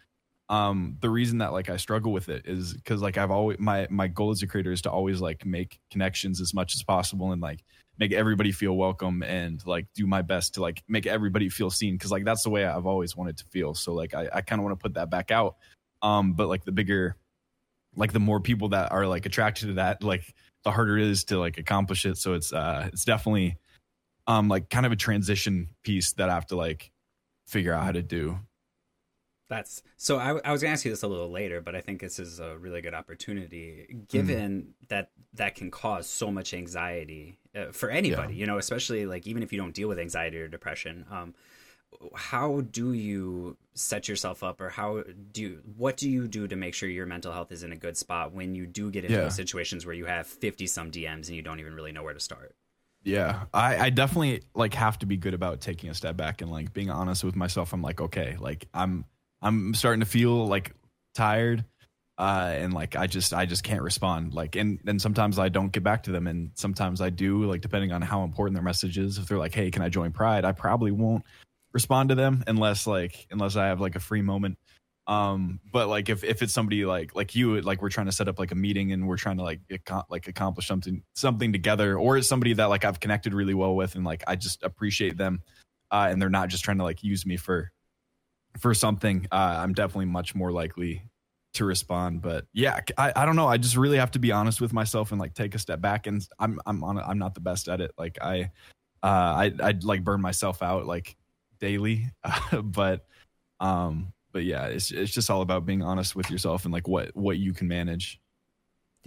um 0.50 0.98
the 1.02 1.10
reason 1.10 1.40
that 1.40 1.54
like 1.54 1.70
i 1.70 1.78
struggle 1.78 2.12
with 2.12 2.28
it 2.30 2.44
is 2.46 2.74
because 2.74 3.02
like 3.02 3.18
i've 3.18 3.32
always 3.32 3.60
my 3.60 3.88
my 3.90 4.08
goal 4.08 4.32
as 4.32 4.42
a 4.42 4.48
creator 4.48 4.72
is 4.72 4.82
to 4.82 4.92
always 4.92 5.22
like 5.22 5.46
make 5.46 5.80
connections 5.92 6.42
as 6.42 6.54
much 6.54 6.76
as 6.76 6.84
possible 6.84 7.32
and 7.32 7.42
like 7.42 7.64
make 8.00 8.14
everybody 8.14 8.52
feel 8.52 8.76
welcome 8.78 9.22
and 9.24 9.62
like 9.68 9.86
do 9.94 10.08
my 10.08 10.22
best 10.22 10.54
to 10.56 10.62
like 10.62 10.82
make 10.88 11.06
everybody 11.06 11.50
feel 11.50 11.70
seen 11.70 11.96
because 11.96 12.12
like 12.12 12.24
that's 12.24 12.44
the 12.44 12.50
way 12.50 12.66
i've 12.66 12.86
always 12.86 13.16
wanted 13.16 13.38
to 13.38 13.46
feel. 13.46 13.74
So 13.76 13.94
like 13.94 14.14
i, 14.16 14.28
I 14.34 14.42
kind 14.42 14.60
of 14.60 14.64
want 14.64 14.80
to 14.80 14.82
put 14.82 14.94
that 14.96 15.10
back 15.10 15.32
out. 15.32 15.58
Um 16.02 16.34
but 16.34 16.48
like 16.48 16.64
the 16.64 16.72
bigger 16.72 17.18
like 17.96 18.14
the 18.14 18.20
more 18.20 18.40
people 18.40 18.70
that 18.70 18.92
are 18.92 19.06
like 19.06 19.26
attracted 19.26 19.68
to 19.68 19.74
that 19.74 20.04
like 20.04 20.34
the 20.64 20.72
harder 20.72 20.98
it 20.98 21.06
is 21.06 21.26
to 21.26 21.38
like 21.38 21.58
accomplish 21.58 22.06
it. 22.06 22.18
So 22.18 22.34
it's 22.34 22.54
uh 22.54 22.90
it's 22.92 23.04
definitely 23.04 23.58
um 24.28 24.48
like 24.48 24.70
kind 24.70 24.86
of 24.86 24.92
a 24.92 24.96
transition 24.96 25.70
piece 25.84 26.14
that 26.14 26.30
i 26.30 26.34
have 26.34 26.46
to 26.46 26.56
like 26.56 26.92
figure 27.48 27.74
out 27.74 27.84
how 27.84 27.92
to 27.92 28.04
do 28.04 28.40
That's 29.50 29.82
so. 29.98 30.18
I, 30.18 30.40
I 30.46 30.52
was 30.52 30.62
gonna 30.62 30.74
ask 30.74 30.86
you 30.86 30.92
this 30.92 31.02
a 31.04 31.08
little 31.08 31.32
later, 31.32 31.60
but 31.60 31.76
I 31.76 31.82
think 31.82 32.00
this 32.00 32.20
is 32.20 32.40
a 32.40 32.58
really 32.58 32.82
good 32.82 32.94
opportunity, 32.94 33.98
given 34.08 34.76
that 34.90 35.10
that 35.34 35.56
can 35.56 35.72
cause 35.72 36.08
so 36.08 36.32
much 36.32 36.54
anxiety 36.54 37.40
uh, 37.56 37.72
for 37.72 37.90
anybody. 37.90 38.36
You 38.36 38.46
know, 38.46 38.60
especially 38.60 39.06
like 39.08 39.26
even 39.26 39.42
if 39.44 39.52
you 39.52 39.60
don't 39.60 39.74
deal 39.74 39.88
with 39.88 40.00
anxiety 40.00 40.38
or 40.40 40.48
depression. 40.48 41.06
Um, 41.12 41.34
how 42.16 42.62
do 42.62 42.94
you 42.94 43.58
set 43.74 44.08
yourself 44.08 44.44
up, 44.44 44.62
or 44.62 44.70
how 44.70 45.04
do 45.32 45.42
you, 45.42 45.62
what 45.76 45.98
do 45.98 46.08
you 46.08 46.28
do 46.28 46.48
to 46.48 46.56
make 46.56 46.76
sure 46.76 46.88
your 46.88 47.08
mental 47.08 47.34
health 47.34 47.52
is 47.52 47.64
in 47.64 47.72
a 47.72 47.76
good 47.76 47.98
spot 47.98 48.32
when 48.32 48.54
you 48.54 48.68
do 48.68 48.92
get 48.92 49.04
into 49.04 49.18
Yeah. 49.18 49.24
those 49.24 49.36
situations 49.36 49.88
where 49.88 49.96
you 49.96 50.06
have 50.06 50.28
fifty 50.28 50.68
some 50.68 50.92
DMs 50.92 51.28
and 51.28 51.36
you 51.36 51.42
don't 51.42 51.60
even 51.60 51.74
really 51.74 51.92
know 51.92 52.04
where 52.04 52.14
to 52.14 52.20
start? 52.20 52.56
Yeah, 53.04 53.46
I, 53.54 53.78
I 53.78 53.90
definitely 53.90 54.44
like 54.54 54.76
have 54.76 55.00
to 55.00 55.08
be 55.08 55.18
good 55.18 55.34
about 55.34 55.62
taking 55.62 55.90
a 55.90 55.96
step 55.96 56.16
back 56.16 56.42
and 56.42 56.52
like 56.52 56.74
being 56.74 56.92
honest 56.92 57.24
with 57.24 57.36
myself. 57.36 57.74
I'm 57.74 57.82
like, 57.82 58.00
okay, 58.02 58.38
like 58.40 58.68
I'm 58.76 59.06
I'm 59.42 59.74
starting 59.74 60.02
to 60.02 60.06
feel 60.06 60.48
like 60.48 60.74
tired, 61.16 61.66
uh, 62.18 62.54
and 62.56 62.74
like 62.74 62.96
I 62.96 63.08
just 63.08 63.34
I 63.34 63.46
just 63.46 63.64
can't 63.64 63.82
respond. 63.82 64.34
Like, 64.34 64.56
and 64.56 64.80
and 64.86 65.02
sometimes 65.02 65.40
I 65.40 65.50
don't 65.50 65.72
get 65.72 65.84
back 65.84 66.04
to 66.04 66.12
them, 66.12 66.28
and 66.28 66.52
sometimes 66.56 67.02
I 67.02 67.10
do. 67.10 67.46
Like, 67.46 67.62
depending 67.62 67.92
on 67.92 68.02
how 68.02 68.24
important 68.24 68.56
their 68.56 68.64
message 68.64 68.98
is. 68.98 69.18
If 69.18 69.28
they're 69.28 69.38
like, 69.38 69.56
hey, 69.56 69.72
can 69.72 69.82
I 69.82 69.90
join 69.90 70.12
Pride? 70.12 70.46
I 70.46 70.52
probably 70.52 70.92
won't 70.92 71.24
respond 71.72 72.10
to 72.10 72.16
them 72.16 72.44
unless 72.48 72.88
like 72.88 73.28
unless 73.32 73.56
I 73.56 73.68
have 73.68 73.80
like 73.80 73.96
a 73.96 74.00
free 74.00 74.22
moment. 74.22 74.58
Um, 75.08 75.60
but 75.72 75.88
like 75.88 76.10
if 76.10 76.24
if 76.24 76.44
it's 76.44 76.54
somebody 76.54 76.86
like 76.86 77.16
like 77.16 77.36
you, 77.36 77.62
like 77.62 77.82
we're 77.82 77.90
trying 77.90 78.06
to 78.06 78.12
set 78.12 78.28
up 78.28 78.38
like 78.38 78.52
a 78.52 78.56
meeting 78.56 78.92
and 78.92 79.08
we're 79.08 79.18
trying 79.18 79.38
to 79.38 79.44
like 79.44 79.62
ac- 79.72 80.04
like 80.10 80.28
accomplish 80.28 80.68
something 80.68 81.02
something 81.16 81.52
together, 81.52 81.98
or 81.98 82.18
it's 82.18 82.28
somebody 82.28 82.54
that 82.54 82.66
like 82.66 82.86
I've 82.86 83.00
connected 83.00 83.34
really 83.34 83.56
well 83.56 83.76
with 83.76 83.96
and 83.96 84.06
like 84.06 84.24
I 84.28 84.36
just 84.36 84.62
appreciate 84.62 85.18
them, 85.18 85.42
uh, 85.90 86.10
and 86.12 86.22
they're 86.22 86.30
not 86.30 86.50
just 86.50 86.64
trying 86.64 86.78
to 86.78 86.84
like 86.84 87.04
use 87.04 87.26
me 87.26 87.38
for 87.38 87.72
for 88.58 88.74
something. 88.74 89.28
Uh, 89.32 89.60
I'm 89.60 89.74
definitely 89.74 90.06
much 90.06 90.36
more 90.36 90.52
likely 90.52 91.04
to 91.54 91.66
respond. 91.66 92.22
But 92.22 92.46
yeah, 92.54 92.80
I, 92.98 93.12
I 93.16 93.26
don't 93.26 93.36
know. 93.36 93.48
I 93.48 93.58
just 93.58 93.76
really 93.76 93.98
have 93.98 94.12
to 94.12 94.20
be 94.20 94.32
honest 94.32 94.62
with 94.62 94.74
myself 94.74 95.12
and 95.12 95.20
like 95.20 95.34
take 95.34 95.56
a 95.56 95.60
step 95.60 95.82
back. 95.82 96.08
And 96.08 96.26
I'm 96.40 96.60
I'm 96.66 96.84
on 96.84 96.98
I'm 97.00 97.18
not 97.18 97.34
the 97.34 97.42
best 97.42 97.68
at 97.68 97.82
it. 97.82 97.92
Like 97.98 98.18
I 98.22 98.52
uh, 99.04 99.08
I 99.08 99.54
I'd 99.62 99.84
like 99.84 100.04
burn 100.04 100.22
myself 100.22 100.62
out 100.62 100.86
like 100.86 101.16
daily, 101.60 102.08
but 102.64 103.06
um, 103.60 104.14
but 104.32 104.44
yeah, 104.44 104.66
it's 104.66 104.92
it's 104.92 105.12
just 105.12 105.30
all 105.30 105.42
about 105.42 105.66
being 105.66 105.82
honest 105.82 106.16
with 106.16 106.30
yourself 106.30 106.66
and 106.66 106.74
like 106.74 106.88
what 106.88 107.16
what 107.16 107.38
you 107.38 107.54
can 107.54 107.68
manage. 107.68 108.20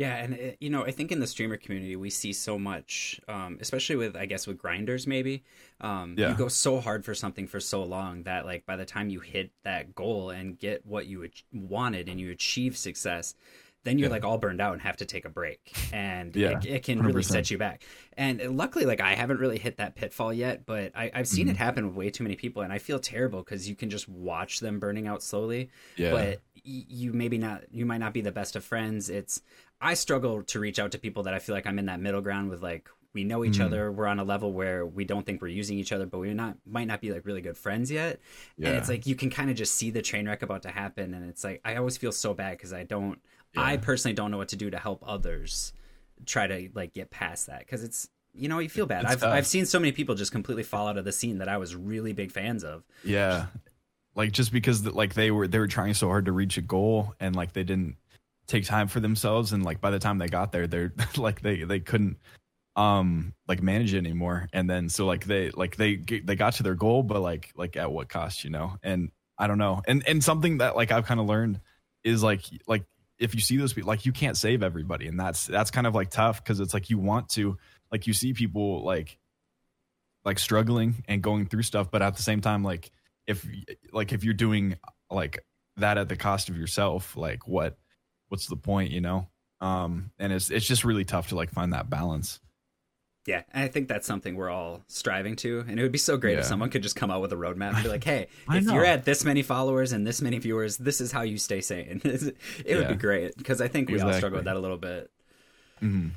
Yeah, 0.02 0.16
and 0.22 0.34
it, 0.34 0.56
you 0.60 0.70
know, 0.70 0.84
I 0.84 0.90
think 0.90 1.12
in 1.12 1.20
the 1.20 1.26
streamer 1.26 1.56
community 1.56 1.96
we 1.96 2.10
see 2.10 2.32
so 2.32 2.58
much, 2.58 3.20
um, 3.28 3.58
especially 3.60 3.96
with 3.96 4.14
I 4.16 4.26
guess 4.26 4.46
with 4.46 4.58
grinders 4.58 5.06
maybe. 5.06 5.42
Um, 5.80 6.14
Yeah. 6.18 6.30
You 6.30 6.36
go 6.36 6.48
so 6.48 6.80
hard 6.80 7.04
for 7.04 7.14
something 7.14 7.46
for 7.46 7.60
so 7.60 7.82
long 7.82 8.24
that 8.24 8.44
like 8.46 8.66
by 8.66 8.76
the 8.76 8.84
time 8.94 9.08
you 9.08 9.20
hit 9.20 9.50
that 9.64 9.94
goal 9.94 10.30
and 10.30 10.58
get 10.58 10.84
what 10.86 11.06
you 11.06 11.28
wanted 11.52 12.08
and 12.08 12.20
you 12.20 12.30
achieve 12.30 12.76
success, 12.76 13.34
then 13.84 13.98
you're 13.98 14.08
Yeah. 14.08 14.12
like 14.12 14.24
all 14.24 14.38
burned 14.38 14.60
out 14.60 14.74
and 14.74 14.82
have 14.82 14.96
to 14.98 15.04
take 15.04 15.24
a 15.24 15.28
break, 15.28 15.60
and 15.92 16.36
Yeah, 16.36 16.50
it, 16.58 16.66
it 16.66 16.82
can 16.84 17.00
really 17.02 17.22
100%. 17.22 17.24
set 17.24 17.50
you 17.50 17.58
back. 17.58 17.82
And 18.16 18.56
luckily, 18.56 18.84
like 18.84 19.00
I 19.00 19.14
haven't 19.16 19.40
really 19.40 19.58
hit 19.58 19.78
that 19.78 19.96
pitfall 19.96 20.32
yet, 20.32 20.66
but 20.66 20.92
I, 20.94 21.10
I've 21.12 21.26
seen 21.26 21.48
it 21.48 21.52
Mm-hmm. 21.54 21.64
happen 21.64 21.86
with 21.88 21.96
way 21.96 22.08
too 22.10 22.22
many 22.22 22.36
people, 22.36 22.62
and 22.62 22.72
I 22.72 22.78
feel 22.78 23.00
terrible 23.00 23.40
because 23.42 23.68
you 23.68 23.74
can 23.74 23.90
just 23.90 24.08
watch 24.08 24.60
them 24.60 24.78
burning 24.78 25.08
out 25.08 25.20
slowly 25.22 25.68
Yeah. 25.96 26.12
but 26.12 26.40
you 26.64 27.12
maybe 27.12 27.38
not 27.38 27.64
you 27.72 27.84
might 27.84 27.98
not 27.98 28.12
be 28.14 28.20
the 28.20 28.30
best 28.30 28.54
of 28.54 28.62
friends 28.62 29.10
it's 29.10 29.42
i 29.82 29.94
struggle 29.94 30.42
to 30.44 30.58
reach 30.60 30.78
out 30.78 30.92
to 30.92 30.98
people 30.98 31.24
that 31.24 31.34
i 31.34 31.38
feel 31.38 31.54
like 31.54 31.66
i'm 31.66 31.78
in 31.78 31.86
that 31.86 32.00
middle 32.00 32.20
ground 32.22 32.48
with 32.50 32.62
like 32.62 32.88
we 33.14 33.24
know 33.24 33.44
each 33.44 33.58
Mhm. 33.58 33.66
other. 33.66 33.92
We're 33.92 34.06
on 34.06 34.18
a 34.20 34.24
level 34.24 34.54
where 34.54 34.86
we 34.86 35.04
don't 35.04 35.26
think 35.26 35.42
we're 35.42 35.48
using 35.48 35.78
each 35.78 35.92
other 35.92 36.06
but 36.06 36.18
we're 36.18 36.32
not 36.32 36.56
might 36.64 36.86
not 36.86 37.02
be 37.02 37.12
like 37.12 37.26
really 37.26 37.42
good 37.42 37.58
friends 37.58 37.90
yet. 37.90 38.20
And 38.56 38.68
it's 38.68 38.88
like 38.88 39.06
you 39.06 39.14
can 39.14 39.28
kind 39.28 39.50
of 39.50 39.56
just 39.56 39.74
see 39.74 39.90
the 39.90 40.00
train 40.00 40.26
wreck 40.26 40.40
about 40.40 40.62
to 40.62 40.70
happen 40.70 41.12
and 41.12 41.28
it's 41.28 41.44
like 41.44 41.60
i 41.62 41.76
always 41.76 41.98
feel 41.98 42.10
so 42.10 42.32
bad 42.32 42.52
because 42.56 42.72
i 42.72 42.84
don't 42.84 43.20
i 43.54 43.76
personally 43.76 44.14
don't 44.14 44.30
know 44.30 44.38
what 44.38 44.48
to 44.48 44.56
do 44.56 44.70
to 44.70 44.78
help 44.78 45.04
others 45.06 45.74
try 46.24 46.46
to 46.46 46.70
like 46.74 46.94
get 46.94 47.10
past 47.10 47.48
that. 47.48 47.58
Because 47.58 47.82
it's 47.84 48.08
you 48.32 48.48
know 48.48 48.60
you 48.60 48.70
feel 48.70 48.86
bad. 48.86 49.02
It's 49.02 49.12
i've 49.12 49.20
tough. 49.20 49.34
i've 49.34 49.46
seen 49.46 49.66
so 49.66 49.78
many 49.78 49.92
people 49.92 50.14
just 50.14 50.32
completely 50.32 50.62
fall 50.62 50.88
out 50.88 50.96
of 50.96 51.04
the 51.04 51.12
scene 51.12 51.36
that 51.36 51.48
i 51.50 51.58
was 51.58 51.76
really 51.76 52.14
big 52.14 52.32
fans 52.32 52.64
of. 52.64 52.82
Yeah. 53.04 53.48
Like 54.14 54.32
just 54.32 54.52
because 54.52 54.86
like 54.86 55.12
they 55.12 55.30
were 55.30 55.46
they 55.46 55.58
were 55.58 55.68
trying 55.68 55.92
so 55.92 56.08
hard 56.08 56.24
to 56.24 56.32
reach 56.32 56.56
a 56.56 56.62
goal 56.62 57.14
and 57.20 57.36
like 57.36 57.52
they 57.52 57.62
didn't 57.64 57.96
take 58.46 58.64
time 58.64 58.88
for 58.88 59.00
themselves 59.00 59.52
and 59.52 59.64
like 59.64 59.80
by 59.80 59.90
the 59.90 59.98
time 59.98 60.18
they 60.18 60.26
got 60.26 60.52
there 60.52 60.66
they're 60.66 60.92
like 61.16 61.40
they 61.40 61.62
they 61.64 61.80
couldn't 61.80 62.18
um 62.76 63.34
like 63.48 63.62
manage 63.62 63.94
it 63.94 63.98
anymore. 63.98 64.48
And 64.52 64.68
then 64.68 64.88
so 64.88 65.06
like 65.06 65.24
they 65.26 65.50
like 65.50 65.76
they 65.76 65.96
they 65.96 66.36
got 66.36 66.54
to 66.54 66.62
their 66.62 66.74
goal 66.74 67.02
but 67.02 67.20
like 67.20 67.52
like 67.56 67.76
at 67.76 67.92
what 67.92 68.08
cost 68.08 68.44
you 68.44 68.50
know? 68.50 68.76
And 68.82 69.10
I 69.38 69.46
don't 69.46 69.58
know. 69.58 69.82
And 69.86 70.06
and 70.06 70.22
something 70.22 70.58
that 70.58 70.76
like 70.76 70.90
I've 70.90 71.06
kind 71.06 71.20
of 71.20 71.26
learned 71.26 71.60
is 72.04 72.22
like 72.22 72.44
like 72.66 72.84
if 73.18 73.34
you 73.34 73.40
see 73.40 73.56
those 73.56 73.72
people 73.72 73.88
like 73.88 74.06
you 74.06 74.12
can't 74.12 74.36
save 74.36 74.62
everybody. 74.62 75.06
And 75.06 75.20
that's 75.20 75.46
that's 75.46 75.70
kind 75.70 75.86
of 75.86 75.94
like 75.94 76.10
tough 76.10 76.42
because 76.42 76.60
it's 76.60 76.74
like 76.74 76.90
you 76.90 76.98
want 76.98 77.28
to 77.30 77.58
like 77.90 78.06
you 78.06 78.14
see 78.14 78.32
people 78.32 78.82
like 78.82 79.18
like 80.24 80.38
struggling 80.38 81.04
and 81.08 81.20
going 81.20 81.46
through 81.46 81.62
stuff 81.62 81.90
but 81.90 82.00
at 82.00 82.16
the 82.16 82.22
same 82.22 82.40
time 82.40 82.62
like 82.62 82.92
if 83.26 83.44
like 83.92 84.12
if 84.12 84.22
you're 84.22 84.34
doing 84.34 84.76
like 85.10 85.44
that 85.76 85.98
at 85.98 86.08
the 86.08 86.14
cost 86.14 86.48
of 86.48 86.56
yourself 86.56 87.16
like 87.16 87.46
what 87.48 87.76
what's 88.32 88.46
the 88.46 88.56
point 88.56 88.90
you 88.90 89.00
know 89.00 89.28
um 89.60 90.10
and 90.18 90.32
it's 90.32 90.50
it's 90.50 90.66
just 90.66 90.84
really 90.84 91.04
tough 91.04 91.28
to 91.28 91.36
like 91.36 91.50
find 91.50 91.72
that 91.72 91.88
balance 91.90 92.40
Yeah, 93.26 93.42
and 93.52 93.62
I 93.62 93.68
think 93.68 93.86
that's 93.86 94.06
something 94.06 94.34
we're 94.34 94.50
all 94.50 94.82
striving 94.88 95.36
to. 95.36 95.64
And 95.68 95.78
it 95.78 95.82
would 95.84 95.92
be 95.92 95.98
so 95.98 96.16
great 96.16 96.38
if 96.38 96.44
someone 96.44 96.70
could 96.70 96.82
just 96.82 96.96
come 96.96 97.08
out 97.08 97.20
with 97.22 97.32
a 97.32 97.36
roadmap 97.36 97.74
and 97.74 97.82
be 97.84 97.88
like, 97.88 98.02
hey, 98.12 98.26
if 98.50 98.64
know. 98.64 98.74
you're 98.74 98.84
at 98.84 99.04
this 99.04 99.24
many 99.24 99.42
followers 99.42 99.92
and 99.92 100.04
this 100.04 100.20
many 100.20 100.38
viewers, 100.38 100.76
this 100.78 101.00
is 101.00 101.12
how 101.12 101.22
you 101.22 101.38
stay 101.38 101.60
sane. 101.60 102.00
it 102.04 102.76
would 102.76 102.88
be 102.88 102.96
great 102.96 103.36
because 103.36 103.60
I 103.60 103.68
think 103.68 103.90
we 103.90 104.00
all 104.00 104.12
struggle 104.14 104.38
with 104.38 104.46
that 104.46 104.56
a 104.56 104.58
little 104.58 104.76
bit. 104.76 105.08
Mhm. 105.80 106.10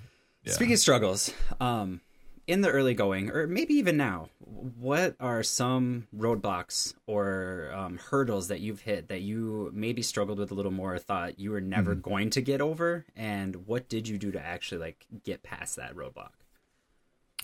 Yeah. 0.45 0.53
Speaking 0.53 0.73
of 0.73 0.79
struggles, 0.79 1.31
um, 1.59 2.01
in 2.47 2.61
the 2.61 2.69
early 2.69 2.93
going, 2.93 3.31
or 3.31 3.47
maybe 3.47 3.73
even 3.75 3.97
now, 3.97 4.29
what 4.39 5.15
are 5.19 5.43
some 5.43 6.07
roadblocks 6.15 6.93
or 7.07 7.71
um, 7.75 7.97
hurdles 7.97 8.47
that 8.49 8.59
you've 8.59 8.81
hit 8.81 9.07
that 9.09 9.21
you 9.21 9.71
maybe 9.73 10.01
struggled 10.01 10.39
with 10.39 10.51
a 10.51 10.53
little 10.53 10.71
more, 10.71 10.95
or 10.95 10.99
thought 10.99 11.39
you 11.39 11.51
were 11.51 11.61
never 11.61 11.95
Mm-hmm. 11.95 11.95
going 11.95 12.29
to 12.31 12.41
get 12.41 12.61
over, 12.61 13.05
and 13.15 13.67
what 13.67 13.89
did 13.89 14.07
you 14.07 14.17
do 14.17 14.31
to 14.31 14.43
actually 14.45 14.79
like 14.79 15.05
get 15.23 15.43
past 15.43 15.75
that 15.77 15.95
roadblock? 15.95 16.31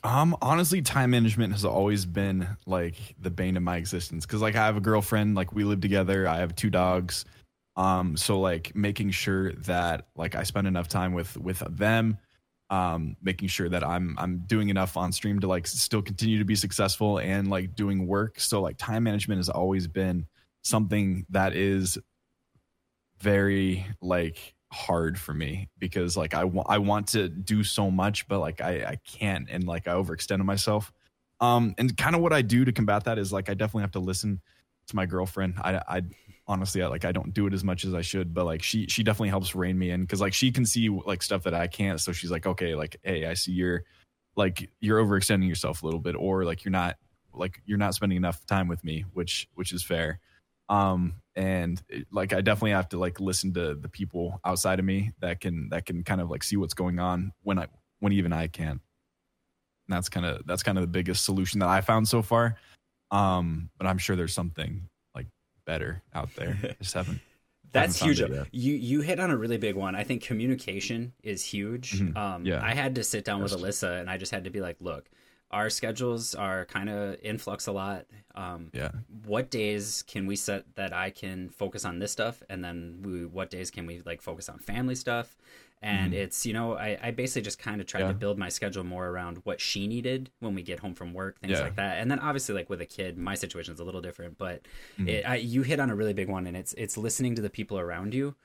Um, 0.03 0.35
honestly, 0.41 0.81
time 0.81 1.11
management 1.11 1.53
has 1.53 1.63
always 1.63 2.05
been 2.05 2.47
like 2.65 2.95
the 3.19 3.29
bane 3.29 3.55
of 3.55 3.63
my 3.63 3.77
existence. 3.77 4.25
Cause 4.25 4.41
like 4.41 4.55
I 4.55 4.65
have 4.65 4.77
a 4.77 4.81
girlfriend, 4.81 5.35
like 5.35 5.53
we 5.53 5.63
live 5.63 5.81
together. 5.81 6.27
I 6.27 6.37
have 6.37 6.55
two 6.55 6.71
dogs. 6.71 7.25
Um, 7.75 8.17
so 8.17 8.39
like 8.39 8.75
making 8.75 9.11
sure 9.11 9.53
that 9.53 10.07
like 10.15 10.35
I 10.35 10.43
spend 10.43 10.67
enough 10.67 10.87
time 10.87 11.13
with 11.13 11.37
with 11.37 11.59
them, 11.69 12.17
um, 12.71 13.17
making 13.21 13.49
sure 13.49 13.69
that 13.69 13.83
I'm 13.83 14.15
I'm 14.17 14.39
doing 14.47 14.69
enough 14.69 14.97
on 14.97 15.11
stream 15.11 15.39
to 15.41 15.47
like 15.47 15.67
still 15.67 16.01
continue 16.01 16.39
to 16.39 16.45
be 16.45 16.55
successful 16.55 17.19
and 17.19 17.49
like 17.49 17.75
doing 17.75 18.07
work. 18.07 18.39
So 18.39 18.61
like 18.61 18.77
time 18.77 19.03
management 19.03 19.39
has 19.39 19.49
always 19.49 19.87
been 19.87 20.25
something 20.63 21.25
that 21.29 21.53
is 21.53 21.99
very 23.19 23.85
like 24.01 24.55
hard 24.71 25.19
for 25.19 25.33
me 25.33 25.69
because 25.77 26.15
like 26.15 26.33
I 26.33 26.45
wa- 26.45 26.65
I 26.67 26.77
want 26.77 27.07
to 27.09 27.27
do 27.27 27.63
so 27.63 27.91
much 27.91 28.27
but 28.27 28.39
like 28.39 28.61
I 28.61 28.83
I 28.85 28.97
can't 29.05 29.49
and 29.49 29.65
like 29.65 29.87
I 29.87 29.91
overextended 29.91 30.45
myself. 30.45 30.91
Um 31.41 31.75
and 31.77 31.95
kind 31.97 32.15
of 32.15 32.21
what 32.21 32.33
I 32.33 32.41
do 32.41 32.63
to 32.65 32.71
combat 32.71 33.03
that 33.03 33.17
is 33.19 33.33
like 33.33 33.49
I 33.49 33.53
definitely 33.53 33.81
have 33.83 33.91
to 33.91 33.99
listen 33.99 34.41
to 34.87 34.95
my 34.95 35.05
girlfriend. 35.05 35.55
I 35.57 35.81
I 35.87 36.01
honestly 36.47 36.81
I 36.81 36.87
like 36.87 37.05
I 37.05 37.11
don't 37.11 37.33
do 37.33 37.47
it 37.47 37.53
as 37.53 37.63
much 37.63 37.85
as 37.85 37.93
I 37.93 38.01
should 38.01 38.33
but 38.33 38.45
like 38.45 38.63
she 38.63 38.87
she 38.87 39.03
definitely 39.03 39.29
helps 39.29 39.55
rein 39.55 39.77
me 39.77 39.91
in 39.91 40.05
cuz 40.07 40.19
like 40.21 40.33
she 40.33 40.51
can 40.51 40.65
see 40.65 40.89
like 40.89 41.23
stuff 41.23 41.43
that 41.43 41.53
I 41.53 41.67
can't 41.67 41.99
so 42.01 42.11
she's 42.11 42.31
like 42.31 42.45
okay 42.45 42.75
like 42.75 42.97
hey 43.03 43.25
I 43.25 43.33
see 43.35 43.51
you're 43.51 43.83
like 44.35 44.69
you're 44.79 45.03
overextending 45.03 45.47
yourself 45.47 45.83
a 45.83 45.85
little 45.85 45.99
bit 45.99 46.15
or 46.15 46.43
like 46.45 46.63
you're 46.65 46.71
not 46.71 46.97
like 47.33 47.61
you're 47.65 47.77
not 47.77 47.93
spending 47.95 48.17
enough 48.17 48.45
time 48.45 48.67
with 48.67 48.83
me 48.83 49.05
which 49.13 49.47
which 49.55 49.71
is 49.71 49.83
fair. 49.83 50.19
Um 50.69 51.15
and 51.35 51.81
it- 51.89 52.07
like 52.11 52.33
i 52.33 52.41
definitely 52.41 52.71
have 52.71 52.89
to 52.89 52.97
like 52.97 53.19
listen 53.21 53.53
to 53.53 53.73
the 53.75 53.87
people 53.87 54.39
outside 54.43 54.79
of 54.79 54.85
me 54.85 55.11
that 55.21 55.39
can 55.39 55.69
that 55.69 55.85
can 55.85 56.03
kind 56.03 56.19
of 56.19 56.29
like 56.29 56.43
see 56.43 56.57
what's 56.57 56.73
going 56.73 56.99
on 56.99 57.31
when 57.43 57.57
i 57.57 57.67
when 57.99 58.11
even 58.11 58.33
i 58.33 58.47
can 58.47 58.67
and 58.71 58.79
that's 59.87 60.09
kind 60.09 60.25
of 60.25 60.45
that's 60.45 60.63
kind 60.63 60.77
of 60.77 60.81
the 60.81 60.87
biggest 60.89 61.23
solution 61.23 61.59
that 61.59 61.69
i 61.69 61.79
found 61.81 62.07
so 62.07 62.21
far. 62.21 62.57
Um 63.11 63.69
but 63.77 63.87
i'm 63.87 63.97
sure 63.97 64.15
there's 64.17 64.33
something 64.33 64.87
better 65.65 66.01
out 66.13 66.29
there 66.35 66.57
i 66.63 66.75
just 66.81 66.93
haven't 66.93 67.19
That's 67.71 67.99
haven't 67.99 68.17
huge. 68.17 68.29
it. 68.31 68.47
You 68.51 68.73
you 68.73 69.01
hit 69.01 69.19
on 69.19 69.31
a 69.31 69.37
really 69.37 69.57
big 69.57 69.75
one. 69.75 69.95
I 69.95 70.03
think 70.03 70.21
communication 70.23 71.13
is 71.23 71.41
huge. 71.45 71.99
Mhm. 72.01 72.17
Um, 72.17 72.45
Yeah. 72.45 72.59
I 72.61 72.73
had 72.73 72.95
to 72.95 73.03
sit 73.03 73.23
down 73.23 73.41
with 73.41 73.53
Alyssa 73.53 73.99
and 74.01 74.09
I 74.09 74.17
just 74.17 74.31
had 74.33 74.43
to 74.43 74.49
be 74.49 74.59
like, 74.59 74.75
look, 74.81 75.09
our 75.51 75.69
schedules 75.69 76.35
are 76.35 76.65
kind 76.65 76.89
of 76.89 77.15
in 77.23 77.37
flux 77.37 77.67
a 77.67 77.71
lot. 77.71 78.07
Um, 78.35 78.71
yeah 78.73 78.91
what 79.25 79.49
days 79.49 80.03
can 80.05 80.27
we 80.27 80.35
set 80.35 80.63
that 80.75 80.91
I 80.91 81.11
can 81.11 81.49
focus 81.49 81.85
on 81.85 81.99
this 81.99 82.11
stuff, 82.11 82.43
and 82.49 82.61
then 82.63 82.99
we, 83.03 83.25
what 83.25 83.49
days 83.49 83.71
can 83.71 83.85
we 83.85 84.01
like 84.05 84.21
focus 84.21 84.49
on 84.49 84.59
family 84.59 84.95
stuff? 84.95 85.37
And 85.83 86.13
it's 86.13 86.45
you 86.45 86.53
know 86.53 86.75
I, 86.75 86.97
I 87.01 87.11
basically 87.11 87.41
just 87.41 87.57
kind 87.57 87.81
of 87.81 87.87
tried 87.87 88.01
to 88.01 88.05
Mm-hmm. 88.09 88.19
Build 88.19 88.37
my 88.37 88.49
schedule 88.49 88.83
more 88.83 89.07
around 89.07 89.39
what 89.45 89.59
she 89.59 89.87
needed 89.87 90.29
when 90.39 90.53
we 90.53 90.61
get 90.61 90.79
home 90.79 90.93
from 90.93 91.11
work, 91.13 91.39
things 91.39 91.53
Yeah. 91.53 91.61
like 91.63 91.75
that. 91.77 91.97
And 91.97 92.09
then 92.11 92.19
obviously 92.19 92.53
like 92.53 92.69
with 92.69 92.81
a 92.81 92.85
kid, 92.85 93.17
my 93.17 93.33
situation 93.35 93.73
is 93.73 93.79
a 93.79 93.83
little 93.83 94.01
different, 94.01 94.37
but 94.37 94.61
Mm-hmm. 94.99 95.07
it, 95.09 95.27
I, 95.27 95.35
you 95.37 95.63
hit 95.63 95.79
on 95.79 95.89
a 95.89 95.95
really 95.95 96.13
big 96.13 96.29
one, 96.29 96.45
and 96.47 96.55
it's 96.55 96.73
it's 96.77 96.97
listening 96.97 97.33
to 97.35 97.41
the 97.41 97.49
people 97.49 97.79
around 97.79 98.13
you. 98.13 98.35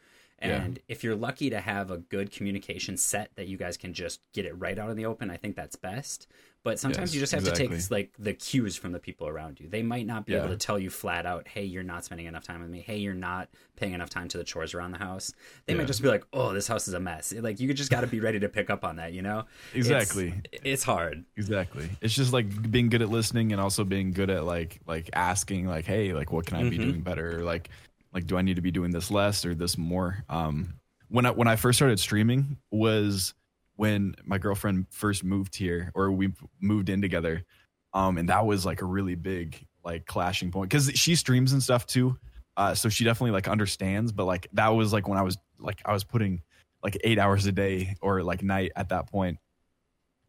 Yeah. 0.40 0.62
And 0.62 0.78
if 0.86 1.02
you're 1.02 1.16
lucky 1.16 1.48
to 1.50 1.60
have 1.60 1.90
a 1.90 1.96
good 1.98 2.30
communication 2.30 2.96
set 2.98 3.30
that 3.36 3.48
you 3.48 3.56
guys 3.56 3.76
can 3.78 3.92
just 3.94 4.20
get 4.34 4.44
it 4.44 4.52
right 4.58 4.78
out 4.78 4.90
in 4.90 4.96
the 4.96 5.06
open, 5.06 5.30
I 5.30 5.36
think 5.38 5.56
that's 5.56 5.76
best. 5.76 6.26
But 6.66 6.80
sometimes 6.80 7.10
Yes, 7.10 7.14
you 7.14 7.20
just 7.20 7.32
have 7.32 7.44
to 7.44 7.52
take 7.52 7.90
like 7.92 8.10
the 8.18 8.34
cues 8.34 8.74
from 8.76 8.90
the 8.90 8.98
people 8.98 9.28
around 9.28 9.60
you. 9.60 9.68
They 9.68 9.84
might 9.84 10.04
not 10.04 10.26
be 10.26 10.34
able 10.34 10.48
to 10.48 10.56
tell 10.56 10.80
you 10.80 10.90
flat 10.90 11.24
out, 11.24 11.46
"Hey, 11.46 11.62
you're 11.62 11.84
not 11.84 12.04
spending 12.04 12.26
enough 12.26 12.42
time 12.42 12.60
with 12.60 12.70
me. 12.70 12.80
Hey, 12.80 12.96
you're 12.96 13.14
not 13.14 13.48
paying 13.76 13.92
enough 13.92 14.10
time 14.10 14.26
to 14.26 14.36
the 14.36 14.42
chores 14.42 14.74
around 14.74 14.90
the 14.90 14.98
house." 14.98 15.32
They 15.66 15.74
might 15.74 15.86
just 15.86 16.02
be 16.02 16.08
like, 16.08 16.24
"Oh, 16.32 16.52
this 16.52 16.66
house 16.66 16.88
is 16.88 16.94
a 16.94 16.98
mess." 16.98 17.32
Like 17.32 17.60
you 17.60 17.72
just 17.72 17.88
got 17.88 18.00
to 18.00 18.08
be 18.08 18.18
ready 18.18 18.40
to 18.40 18.48
pick 18.48 18.68
up 18.68 18.82
on 18.82 18.96
that, 18.96 19.12
you 19.12 19.22
know? 19.22 19.44
Exactly. 19.74 20.34
It's, 20.64 20.82
hard. 20.82 21.24
exactly 21.36 21.88
it's 22.00 22.14
just 22.14 22.32
like 22.32 22.68
being 22.72 22.88
good 22.88 23.00
at 23.00 23.10
listening 23.10 23.52
and 23.52 23.60
also 23.60 23.84
being 23.84 24.10
good 24.10 24.28
at 24.28 24.42
like 24.44 24.80
like 24.88 25.08
asking 25.12 25.66
like 25.68 25.84
hey 25.84 26.12
like 26.14 26.32
what 26.32 26.46
can 26.46 26.56
i 26.56 26.68
be 26.68 26.78
Mhm. 26.78 26.82
doing 26.82 27.00
better 27.02 27.38
or 27.38 27.44
like 27.44 27.70
like 28.12 28.26
do 28.26 28.36
i 28.36 28.42
need 28.42 28.56
to 28.56 28.60
be 28.62 28.72
doing 28.72 28.90
this 28.90 29.08
less 29.12 29.46
or 29.46 29.54
this 29.54 29.78
more 29.78 30.24
um 30.28 30.74
when 31.08 31.26
i 31.26 31.30
when 31.30 31.46
i 31.46 31.54
first 31.54 31.78
started 31.78 32.00
streaming 32.00 32.56
was 32.72 33.34
when 33.76 34.14
my 34.24 34.38
girlfriend 34.38 34.86
first 34.90 35.22
moved 35.22 35.54
here 35.56 35.92
or 35.94 36.10
we 36.10 36.32
moved 36.60 36.88
in 36.88 37.00
together 37.00 37.44
um 37.92 38.18
and 38.18 38.28
that 38.28 38.44
was 38.44 38.66
like 38.66 38.82
a 38.82 38.86
really 38.86 39.14
big 39.14 39.66
like 39.84 40.06
clashing 40.06 40.50
point 40.50 40.68
because 40.68 40.90
she 40.94 41.14
streams 41.14 41.52
and 41.52 41.62
stuff 41.62 41.86
too 41.86 42.16
uh 42.56 42.74
so 42.74 42.88
she 42.88 43.04
definitely 43.04 43.30
like 43.30 43.48
understands 43.48 44.12
but 44.12 44.24
like 44.24 44.48
that 44.52 44.68
was 44.68 44.92
like 44.92 45.06
when 45.06 45.18
i 45.18 45.22
was 45.22 45.38
like 45.58 45.80
i 45.84 45.92
was 45.92 46.04
putting 46.04 46.42
like 46.82 46.96
eight 47.04 47.18
hours 47.18 47.46
a 47.46 47.52
day 47.52 47.94
or 48.02 48.22
like 48.22 48.42
night 48.42 48.72
at 48.76 48.88
that 48.88 49.10
point 49.10 49.38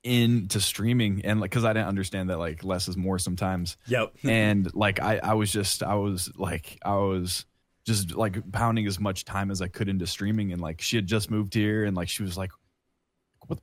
into 0.04 0.60
streaming 0.62 1.22
and 1.26 1.42
like 1.42 1.50
because 1.50 1.66
i 1.66 1.74
didn't 1.74 1.88
understand 1.88 2.30
that 2.30 2.38
like 2.38 2.64
less 2.64 2.88
is 2.88 2.96
more 2.96 3.20
sometimes 3.20 3.78
Yep. 3.88 4.14
and 4.24 4.74
like 4.76 5.02
I, 5.02 5.18
I 5.18 5.34
was 5.34 5.52
just 5.52 5.84
i 5.84 5.96
was 5.96 6.32
like 6.38 6.78
i 6.86 6.96
was 6.96 7.46
just 7.86 8.16
like 8.16 8.52
pounding 8.52 8.86
as 8.88 9.00
much 9.00 9.26
time 9.26 9.50
as 9.52 9.62
i 9.62 9.68
could 9.68 9.90
into 9.90 10.06
streaming 10.06 10.54
and 10.54 10.62
like 10.62 10.82
she 10.82 10.96
had 10.98 11.08
just 11.08 11.32
moved 11.32 11.54
here 11.54 11.84
and 11.84 11.96
like 11.96 12.10
she 12.10 12.24
was 12.24 12.38
like 12.38 12.52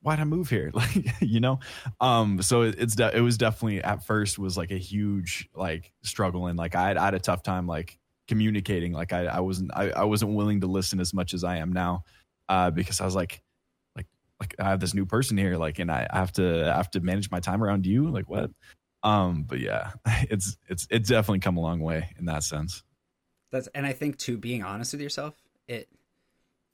why'd 0.02 0.20
I 0.20 0.24
move 0.24 0.48
here? 0.50 0.70
Like, 0.74 1.20
you 1.20 1.40
know? 1.40 1.60
Um, 2.00 2.42
so 2.42 2.62
it, 2.62 2.76
it's, 2.78 2.94
de- 2.94 3.16
it 3.16 3.20
was 3.20 3.38
definitely 3.38 3.82
at 3.82 4.04
first 4.04 4.38
was 4.38 4.56
like 4.56 4.70
a 4.70 4.78
huge 4.78 5.48
like 5.54 5.92
struggle. 6.02 6.46
And 6.46 6.58
like, 6.58 6.74
I 6.74 6.88
had, 6.88 6.96
I 6.96 7.04
had 7.06 7.14
a 7.14 7.20
tough 7.20 7.42
time, 7.42 7.66
like 7.66 7.98
communicating. 8.28 8.92
Like 8.92 9.12
I, 9.12 9.26
I 9.26 9.40
wasn't, 9.40 9.70
I, 9.74 9.90
I 9.90 10.04
wasn't 10.04 10.34
willing 10.34 10.60
to 10.62 10.66
listen 10.66 11.00
as 11.00 11.14
much 11.14 11.34
as 11.34 11.44
I 11.44 11.58
am 11.58 11.72
now. 11.72 12.04
Uh, 12.48 12.70
because 12.70 13.00
I 13.00 13.04
was 13.04 13.14
like, 13.14 13.42
like, 13.96 14.06
like 14.40 14.54
I 14.58 14.64
have 14.64 14.80
this 14.80 14.94
new 14.94 15.06
person 15.06 15.38
here, 15.38 15.56
like, 15.56 15.78
and 15.78 15.90
I, 15.90 16.06
I 16.10 16.18
have 16.18 16.32
to, 16.32 16.70
I 16.70 16.76
have 16.76 16.90
to 16.90 17.00
manage 17.00 17.30
my 17.30 17.40
time 17.40 17.62
around 17.62 17.86
you. 17.86 18.10
Like 18.10 18.28
what? 18.28 18.50
Um, 19.02 19.44
but 19.44 19.60
yeah, 19.60 19.92
it's, 20.06 20.56
it's, 20.68 20.86
it's 20.90 21.08
definitely 21.08 21.40
come 21.40 21.56
a 21.56 21.60
long 21.60 21.80
way 21.80 22.10
in 22.18 22.26
that 22.26 22.42
sense. 22.42 22.82
That's, 23.50 23.68
and 23.68 23.86
I 23.86 23.92
think 23.92 24.18
too, 24.18 24.36
being 24.36 24.62
honest 24.62 24.92
with 24.92 25.00
yourself, 25.00 25.34
it, 25.68 25.88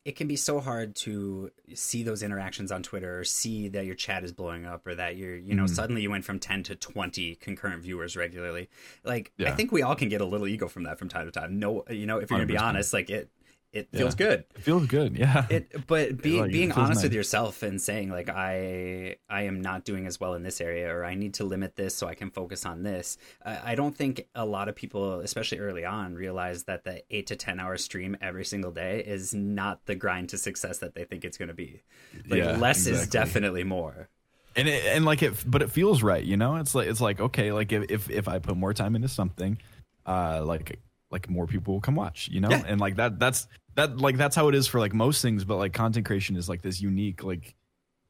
it 0.05 0.17
can 0.17 0.27
be 0.27 0.37
so 0.37 0.61
hard 0.61 0.95
to 0.95 1.51
see 1.75 2.03
those 2.03 2.23
interactions 2.23 2.73
on 2.73 2.83
Twitter 2.83 3.21
or 3.21 3.25
see 3.25 3.69
that 3.69 3.85
your 3.85 3.95
chat 3.95 4.25
is 4.25 4.33
blowing 4.33 4.65
up 4.65 4.87
or 4.87 4.95
that 4.95 5.17
you're, 5.17 5.37
you 5.37 5.55
know, 5.55 5.65
mm-hmm. 5.65 5.75
suddenly 5.75 6.01
you 6.01 6.11
went 6.11 6.25
from 6.25 6.39
10 6.39 6.63
to 6.65 6.75
20 6.75 7.35
concurrent 7.35 7.83
viewers 7.83 8.17
regularly. 8.17 8.71
Like, 9.05 9.33
yeah. 9.37 9.49
I 9.49 9.53
think 9.53 9.73
we 9.73 9.83
all 9.83 9.95
can 9.95 10.09
get 10.09 10.23
a 10.23 10.25
little 10.25 10.47
ego 10.47 10.69
from 10.69 10.85
that 10.85 10.99
from 10.99 11.11
time 11.11 11.27
to 11.27 11.33
time. 11.33 11.59
No, 11.59 11.85
you 11.91 12.07
know, 12.07 12.17
if 12.17 12.31
you're 12.31 12.39
going 12.39 12.49
to 12.49 12.53
be 12.53 12.59
honest, 12.59 12.95
like 12.95 13.11
it, 13.11 13.29
it 13.73 13.89
feels 13.93 14.15
yeah. 14.19 14.27
good. 14.27 14.45
It 14.57 14.63
feels 14.63 14.87
good, 14.87 15.17
yeah. 15.17 15.47
It, 15.49 15.87
but 15.87 16.21
be, 16.21 16.41
like, 16.41 16.51
being 16.51 16.73
honest 16.73 16.99
nice. 16.99 17.03
with 17.05 17.13
yourself 17.13 17.63
and 17.63 17.81
saying 17.81 18.11
like 18.11 18.29
I 18.29 19.17
I 19.29 19.43
am 19.43 19.61
not 19.61 19.85
doing 19.85 20.07
as 20.07 20.19
well 20.19 20.35
in 20.35 20.43
this 20.43 20.61
area, 20.61 20.93
or 20.93 21.05
I 21.05 21.15
need 21.15 21.35
to 21.35 21.45
limit 21.45 21.77
this 21.77 21.95
so 21.95 22.09
I 22.09 22.15
can 22.15 22.31
focus 22.31 22.67
on 22.67 22.83
this. 22.83 23.17
I 23.45 23.77
don't 23.77 23.97
think 23.97 24.27
a 24.35 24.45
lot 24.45 24.69
of 24.69 24.75
people, 24.75 25.21
especially 25.21 25.59
early 25.59 25.85
on, 25.85 26.15
realize 26.15 26.65
that 26.65 26.83
the 26.83 27.03
eight 27.11 27.29
to 27.29 27.37
ten 27.37 27.61
hour 27.61 27.77
stream 27.77 28.17
every 28.21 28.45
single 28.45 28.73
day 28.73 29.05
is 29.07 29.35
not 29.35 29.87
the 29.87 29.95
grind 29.95 30.31
to 30.31 30.39
success 30.39 30.79
that 30.79 30.95
they 30.95 31.05
think 31.05 31.25
it's 31.25 31.39
going 31.39 31.49
to 31.49 31.55
be. 31.55 31.83
Like 32.29 32.41
yeah, 32.41 32.57
less 32.57 32.79
exactly. 32.79 33.03
is 33.03 33.07
definitely 33.09 33.65
more. 33.65 34.09
And 34.57 34.67
it, 34.67 34.85
and 34.87 35.05
like 35.05 35.23
it, 35.23 35.45
but 35.47 35.63
it 35.63 35.71
feels 35.71 36.03
right, 36.03 36.25
you 36.25 36.37
know. 36.37 36.57
It's 36.57 36.75
like 36.75 36.89
it's 36.89 37.01
like 37.01 37.21
okay, 37.21 37.53
like 37.53 37.71
if 37.71 37.89
if, 37.89 38.11
if 38.11 38.27
I 38.27 38.41
put 38.41 38.57
more 38.57 38.75
time 38.75 38.97
into 38.97 39.07
something, 39.07 39.59
uh, 40.07 40.43
like 40.45 40.81
like 41.11 41.29
more 41.29 41.47
people 41.47 41.75
will 41.75 41.81
come 41.81 41.97
watch, 41.97 42.29
you 42.31 42.41
know? 42.41 42.51
Yeah. 42.51 42.63
And 42.67 42.81
like 42.81 42.97
that 42.97 43.19
that's 43.19 43.49
that 43.77 43.99
like 43.99 44.17
that's 44.17 44.37
how 44.37 44.49
it 44.49 44.55
is 44.55 44.67
for 44.67 44.81
like 44.81 44.95
most 44.95 45.23
things, 45.23 45.45
but 45.45 45.57
like 45.57 45.73
content 45.73 46.07
creation 46.07 46.37
is 46.37 46.49
like 46.49 46.63
this 46.63 46.81
unique 46.81 47.23
like 47.25 47.55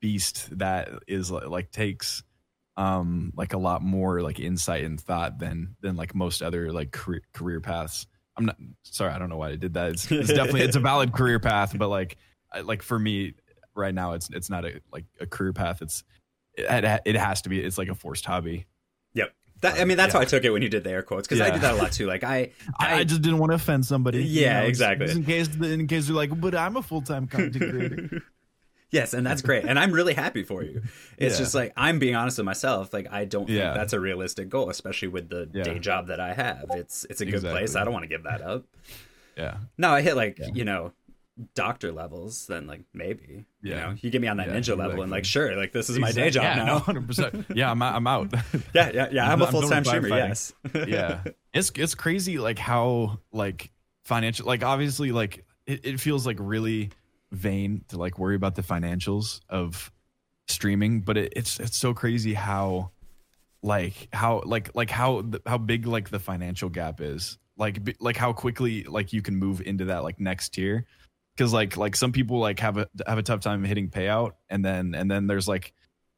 beast 0.00 0.48
that 0.58 0.88
is 1.06 1.30
like 1.30 1.70
takes 1.70 2.22
um 2.76 3.32
like 3.36 3.52
a 3.52 3.58
lot 3.58 3.82
more 3.82 4.22
like 4.22 4.40
insight 4.40 4.84
and 4.84 5.00
thought 5.00 5.38
than 5.38 5.76
than 5.80 5.96
like 5.96 6.14
most 6.14 6.42
other 6.42 6.72
like 6.72 6.92
career, 6.92 7.22
career 7.32 7.60
paths. 7.60 8.06
I'm 8.36 8.46
not 8.46 8.56
sorry, 8.82 9.12
I 9.12 9.18
don't 9.18 9.28
know 9.28 9.36
why 9.36 9.50
I 9.50 9.56
did 9.56 9.74
that. 9.74 9.90
It's, 9.90 10.10
it's 10.10 10.28
definitely 10.28 10.62
it's 10.62 10.76
a 10.76 10.80
valid 10.80 11.12
career 11.14 11.38
path, 11.38 11.76
but 11.76 11.88
like 11.88 12.16
like 12.64 12.82
for 12.82 12.98
me 12.98 13.34
right 13.74 13.94
now 13.94 14.12
it's 14.14 14.30
it's 14.30 14.50
not 14.50 14.64
a 14.64 14.80
like 14.92 15.04
a 15.20 15.26
career 15.26 15.52
path. 15.52 15.82
It's 15.82 16.04
it, 16.54 17.02
it 17.04 17.16
has 17.16 17.42
to 17.42 17.48
be 17.48 17.60
it's 17.60 17.78
like 17.78 17.88
a 17.88 17.94
forced 17.94 18.24
hobby. 18.24 18.66
Yep. 19.14 19.32
That, 19.60 19.78
I 19.78 19.84
mean, 19.84 19.96
that's 19.96 20.14
yeah. 20.14 20.20
how 20.20 20.22
I 20.22 20.26
took 20.26 20.44
it 20.44 20.50
when 20.50 20.62
you 20.62 20.68
did 20.68 20.84
the 20.84 20.90
air 20.90 21.02
quotes 21.02 21.28
because 21.28 21.38
yeah. 21.38 21.46
I 21.46 21.50
did 21.50 21.60
that 21.60 21.74
a 21.74 21.76
lot 21.76 21.92
too. 21.92 22.06
Like 22.06 22.24
I, 22.24 22.52
I, 22.78 23.00
I 23.00 23.04
just 23.04 23.22
didn't 23.22 23.38
want 23.38 23.50
to 23.50 23.56
offend 23.56 23.84
somebody. 23.84 24.24
Yeah, 24.24 24.58
you 24.58 24.62
know, 24.62 24.68
exactly. 24.68 25.10
in 25.10 25.24
case, 25.24 25.48
in 25.56 25.86
case 25.86 26.08
you're 26.08 26.16
like, 26.16 26.38
but 26.40 26.54
I'm 26.54 26.76
a 26.76 26.82
full 26.82 27.02
time 27.02 27.26
content 27.26 27.70
creator. 27.70 28.22
yes, 28.90 29.12
and 29.12 29.26
that's 29.26 29.42
great, 29.42 29.64
and 29.64 29.78
I'm 29.78 29.92
really 29.92 30.14
happy 30.14 30.42
for 30.42 30.62
you. 30.62 30.82
It's 31.18 31.34
yeah. 31.34 31.44
just 31.44 31.54
like 31.54 31.72
I'm 31.76 31.98
being 31.98 32.14
honest 32.14 32.38
with 32.38 32.46
myself. 32.46 32.92
Like 32.94 33.08
I 33.10 33.26
don't 33.26 33.46
think 33.46 33.58
that's 33.58 33.92
a 33.92 34.00
realistic 34.00 34.48
goal, 34.48 34.70
especially 34.70 35.08
with 35.08 35.28
the 35.28 35.46
day 35.46 35.78
job 35.78 36.06
that 36.06 36.20
I 36.20 36.32
have. 36.32 36.66
It's 36.70 37.04
it's 37.10 37.20
a 37.20 37.26
good 37.26 37.34
exactly. 37.34 37.60
place. 37.60 37.76
I 37.76 37.84
don't 37.84 37.92
want 37.92 38.04
to 38.04 38.08
give 38.08 38.22
that 38.24 38.40
up. 38.40 38.64
Yeah. 39.36 39.58
No, 39.78 39.90
I 39.90 40.02
hit 40.02 40.16
like 40.16 40.38
you 40.54 40.64
know 40.64 40.92
doctor 41.54 41.92
levels, 41.92 42.46
then 42.46 42.66
like 42.66 42.82
maybe 42.92 43.46
yeah. 43.62 43.74
you 43.74 43.80
know 43.80 43.96
you 44.00 44.10
get 44.10 44.20
me 44.20 44.28
on 44.28 44.36
that 44.38 44.48
yeah, 44.48 44.54
ninja 44.54 44.58
exactly. 44.58 44.86
level 44.86 45.02
and 45.02 45.10
like 45.10 45.24
sure 45.24 45.56
like 45.56 45.72
this 45.72 45.88
is 45.88 45.96
exactly. 45.96 46.20
my 46.20 46.24
day 46.24 46.30
job 46.30 46.42
yeah, 46.44 46.64
now. 46.64 46.78
Hundred 46.78 47.06
percent. 47.06 47.46
Yeah, 47.54 47.70
I'm 47.70 47.82
I'm 47.82 48.06
out. 48.06 48.32
yeah, 48.74 48.90
yeah, 48.92 49.08
yeah. 49.10 49.24
I'm, 49.24 49.42
I'm 49.42 49.48
a 49.48 49.50
full 49.50 49.68
time 49.68 49.84
streamer. 49.84 50.08
Yes. 50.08 50.52
yeah, 50.74 51.22
it's 51.52 51.70
it's 51.76 51.94
crazy 51.94 52.38
like 52.38 52.58
how 52.58 53.18
like 53.32 53.70
financial 54.04 54.46
like 54.46 54.62
obviously 54.62 55.12
like 55.12 55.44
it, 55.66 55.84
it 55.84 56.00
feels 56.00 56.26
like 56.26 56.36
really 56.40 56.90
vain 57.32 57.84
to 57.88 57.98
like 57.98 58.18
worry 58.18 58.34
about 58.34 58.54
the 58.54 58.62
financials 58.62 59.40
of 59.48 59.92
streaming, 60.48 61.00
but 61.00 61.16
it, 61.16 61.32
it's 61.36 61.60
it's 61.60 61.76
so 61.76 61.94
crazy 61.94 62.34
how 62.34 62.90
like 63.62 64.08
how 64.12 64.42
like 64.44 64.74
like 64.74 64.90
how 64.90 65.24
how 65.46 65.58
big 65.58 65.86
like 65.86 66.10
the 66.10 66.18
financial 66.18 66.68
gap 66.68 67.00
is 67.00 67.38
like 67.60 67.96
like 68.00 68.16
how 68.16 68.32
quickly 68.32 68.84
like 68.84 69.12
you 69.12 69.22
can 69.22 69.36
move 69.36 69.60
into 69.60 69.84
that 69.84 70.02
like 70.02 70.18
next 70.18 70.48
tier 70.50 70.86
because 71.36 71.52
like 71.52 71.76
like 71.76 71.96
some 71.96 72.12
people 72.12 72.38
like 72.38 72.60
have 72.60 72.76
a 72.76 72.88
have 73.06 73.18
a 73.18 73.22
tough 73.22 73.40
time 73.40 73.64
hitting 73.64 73.88
payout 73.88 74.32
and 74.48 74.64
then 74.64 74.94
and 74.94 75.10
then 75.10 75.26
there's 75.26 75.48
like 75.48 75.72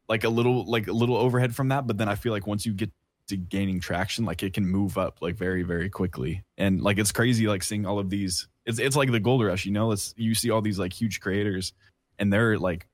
like 0.09 0.23
a 0.23 0.29
little 0.29 0.65
like 0.65 0.87
a 0.87 0.91
little 0.91 1.17
overhead 1.17 1.55
from 1.55 1.69
that 1.69 1.87
but 1.87 1.97
then 1.97 2.09
i 2.09 2.15
feel 2.15 2.31
like 2.31 2.47
once 2.47 2.65
you 2.65 2.73
get 2.73 2.91
to 3.27 3.37
gaining 3.37 3.79
traction 3.79 4.25
like 4.25 4.43
it 4.43 4.53
can 4.53 4.65
move 4.65 4.97
up 4.97 5.21
like 5.21 5.35
very 5.35 5.63
very 5.63 5.89
quickly 5.89 6.43
and 6.57 6.81
like 6.81 6.97
it's 6.97 7.11
crazy 7.11 7.47
like 7.47 7.63
seeing 7.63 7.85
all 7.85 7.99
of 7.99 8.09
these 8.09 8.47
it's 8.65 8.79
it's 8.79 8.97
like 8.97 9.11
the 9.11 9.19
gold 9.19 9.41
rush 9.43 9.65
you 9.65 9.71
know 9.71 9.91
it's 9.91 10.13
you 10.17 10.35
see 10.35 10.49
all 10.49 10.61
these 10.61 10.77
like 10.77 10.91
huge 10.91 11.21
creators 11.21 11.71
and 12.19 12.33
they're 12.33 12.57
like 12.57 12.87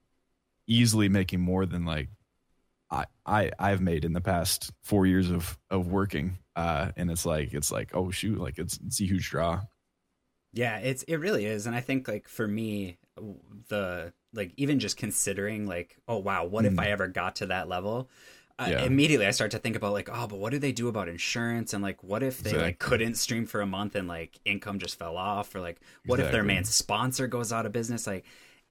easily 0.68 1.10
making 1.10 1.40
more 1.40 1.66
than 1.66 1.84
like 1.84 2.10
I, 2.92 3.06
I 3.26 3.52
I've 3.60 3.82
made 3.82 4.06
in 4.06 4.14
the 4.14 4.22
past 4.22 4.72
four 4.82 5.06
years 5.06 5.30
of 5.30 5.58
of 5.70 5.88
working, 5.88 6.40
uh, 6.56 6.92
and 6.98 7.12
it's 7.12 7.26
like 7.26 7.54
it's 7.54 7.72
like 7.72 7.92
oh 7.94 8.10
shoot, 8.12 8.40
like 8.40 8.58
it's 8.58 8.80
it's 8.86 9.00
a 9.00 9.06
huge 9.06 9.30
draw. 9.30 9.62
Yeah, 10.54 10.78
it's 10.78 11.04
it 11.04 11.18
really 11.18 11.46
is, 11.46 11.68
and 11.68 11.76
I 11.76 11.82
think 11.82 12.08
like 12.08 12.28
for 12.28 12.48
me, 12.48 12.98
the 13.68 14.14
like 14.34 14.54
even 14.58 14.80
just 14.80 14.98
considering 14.98 15.68
like 15.68 15.98
oh 16.08 16.18
wow, 16.18 16.46
what 16.46 16.66
mm. 16.66 16.72
if 16.72 16.80
I 16.80 16.88
ever 16.88 17.08
got 17.08 17.38
to 17.38 17.48
that 17.48 17.68
level? 17.68 18.10
Yeah. 18.68 18.84
immediately 18.84 19.26
I 19.26 19.32
start 19.32 19.52
to 19.52 19.58
think 19.58 19.78
about 19.78 19.94
like, 19.94 20.10
oh, 20.12 20.28
but 20.28 20.38
what 20.38 20.52
do 20.52 20.60
they 20.60 20.74
do 20.74 20.90
about 20.90 21.08
insurance? 21.08 21.74
And 21.74 21.82
like, 21.82 22.04
what 22.04 22.22
if 22.24 22.40
they 22.40 22.50
exactly. 22.50 22.68
like 22.68 22.80
couldn't 22.80 23.16
stream 23.16 23.46
for 23.46 23.62
a 23.62 23.66
month 23.66 23.96
and 23.96 24.06
like 24.06 24.38
income 24.44 24.80
just 24.80 25.00
fell 25.00 25.16
off? 25.16 25.56
Or 25.56 25.62
like, 25.62 25.80
what 26.06 26.20
exactly. 26.20 26.26
if 26.26 26.32
their 26.34 26.44
main 26.44 26.66
sponsor 26.66 27.28
goes 27.28 27.54
out 27.54 27.66
of 27.66 27.72
business? 27.72 28.06
Like, 28.06 28.26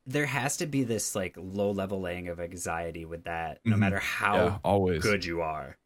there 0.09 0.27
has 0.27 0.57
to 0.57 0.67
be 0.67 0.85
this 0.85 1.14
like 1.14 1.37
low 1.38 1.71
level 1.71 2.01
laying 2.01 2.29
of 2.29 2.41
anxiety 2.41 3.05
with 3.05 3.25
that, 3.25 3.61
no 3.64 3.73
mm-hmm. 3.73 3.81
matter 3.81 3.99
how 3.99 4.35
yeah, 4.35 4.59
always. 4.64 5.03
good 5.03 5.25
you 5.25 5.43
are, 5.43 5.77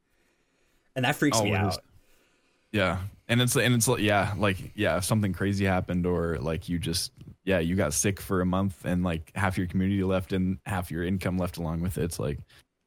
and 0.95 1.05
that 1.05 1.17
freaks 1.17 1.39
always. 1.39 1.53
me 1.53 1.59
out. 1.59 1.79
Yeah, 2.71 2.99
and 3.33 3.41
it's 3.41 3.57
and 3.57 3.75
it's 3.75 3.89
like 3.89 4.01
yeah, 4.01 4.35
like 4.37 4.73
yeah, 4.75 4.99
if 4.99 5.05
something 5.05 5.33
crazy 5.33 5.65
happened 5.65 6.05
or 6.05 6.37
like 6.39 6.69
you 6.69 6.79
just 6.79 7.13
yeah, 7.45 7.61
you 7.61 7.75
got 7.75 7.95
sick 7.95 8.21
for 8.21 8.43
a 8.43 8.47
month 8.47 8.85
and 8.85 9.03
like 9.03 9.33
half 9.35 9.57
your 9.57 9.67
community 9.67 10.05
left 10.05 10.35
and 10.35 10.59
half 10.67 10.91
your 10.91 11.03
income 11.03 11.39
left 11.39 11.57
along 11.57 11.81
with 11.81 11.97
it. 11.97 12.05
It's 12.05 12.19
like, 12.19 12.39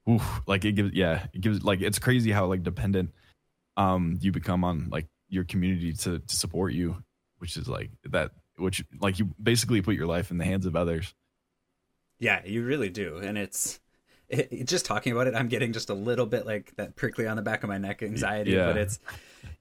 oof, 0.10 0.41
like 0.45 0.63
it 0.63 0.73
gives 0.73 0.93
yeah, 0.93 1.25
it 1.34 1.41
gives 1.41 1.63
like 1.63 1.81
it's 1.81 1.97
crazy 1.97 2.31
how 2.31 2.45
like 2.45 2.62
dependent 2.62 3.12
um 3.75 4.19
you 4.21 4.31
become 4.31 4.63
on 4.63 4.88
like 4.91 5.08
your 5.29 5.45
community 5.45 5.93
to 5.93 6.19
to 6.19 6.36
support 6.36 6.73
you, 6.73 7.03
which 7.39 7.58
is 7.58 7.67
like 7.67 7.89
that 8.12 8.29
which 8.58 8.86
like 9.01 9.17
you 9.17 9.34
basically 9.41 9.81
put 9.81 9.95
your 9.95 10.08
life 10.08 10.29
in 10.29 10.38
the 10.38 10.45
hands 10.45 10.67
of 10.67 10.75
others. 10.75 11.15
Yeah, 12.19 12.45
you 12.45 12.63
really 12.63 12.89
do, 12.89 13.17
and 13.17 13.36
it's 13.36 13.79
it, 14.29 14.65
just 14.65 14.86
talking 14.86 15.12
about 15.12 15.25
it, 15.25 15.36
I'm 15.36 15.47
getting 15.47 15.73
just 15.73 15.89
a 15.89 15.93
little 15.93 16.27
bit 16.27 16.45
like 16.45 16.75
that 16.77 16.95
prickly 16.95 17.27
on 17.27 17.36
the 17.36 17.41
back 17.41 17.63
of 17.63 17.69
my 17.69 17.79
neck 17.79 18.03
anxiety. 18.03 18.51
Yeah. 18.51 18.67
But 18.67 18.77
it's, 18.77 18.99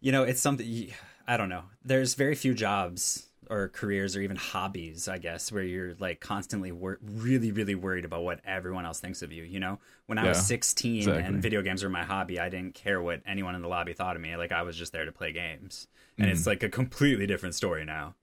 you 0.00 0.12
know, 0.12 0.24
it's 0.24 0.40
something 0.40 0.92
I 1.26 1.36
don't 1.36 1.48
know. 1.48 1.64
There's 1.84 2.14
very 2.14 2.34
few 2.34 2.54
jobs 2.54 3.26
or 3.50 3.68
careers 3.68 4.16
or 4.16 4.20
even 4.20 4.36
hobbies, 4.36 5.08
I 5.08 5.18
guess, 5.18 5.52
where 5.52 5.62
you're 5.62 5.94
like 5.98 6.20
constantly 6.20 6.72
wor- 6.72 6.98
really, 7.02 7.52
really 7.52 7.74
worried 7.74 8.04
about 8.04 8.22
what 8.22 8.40
everyone 8.44 8.84
else 8.86 9.00
thinks 9.00 9.22
of 9.22 9.32
you. 9.32 9.44
You 9.44 9.60
know, 9.60 9.78
when 10.06 10.18
I 10.18 10.22
yeah, 10.22 10.28
was 10.30 10.46
16 10.46 10.96
exactly. 10.96 11.22
and 11.22 11.42
video 11.42 11.62
games 11.62 11.82
were 11.82 11.90
my 11.90 12.04
hobby, 12.04 12.38
I 12.38 12.48
didn't 12.48 12.74
care 12.74 13.02
what 13.02 13.20
anyone 13.26 13.54
in 13.54 13.62
the 13.62 13.68
lobby 13.68 13.92
thought 13.92 14.16
of 14.16 14.22
me. 14.22 14.36
Like 14.36 14.52
I 14.52 14.62
was 14.62 14.76
just 14.76 14.92
there 14.92 15.04
to 15.04 15.12
play 15.12 15.32
games, 15.32 15.86
and 16.18 16.28
mm. 16.28 16.32
it's 16.32 16.46
like 16.46 16.62
a 16.62 16.68
completely 16.68 17.26
different 17.26 17.54
story 17.54 17.84
now. 17.84 18.14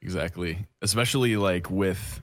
Exactly, 0.00 0.66
especially 0.82 1.36
like 1.36 1.70
with 1.70 2.22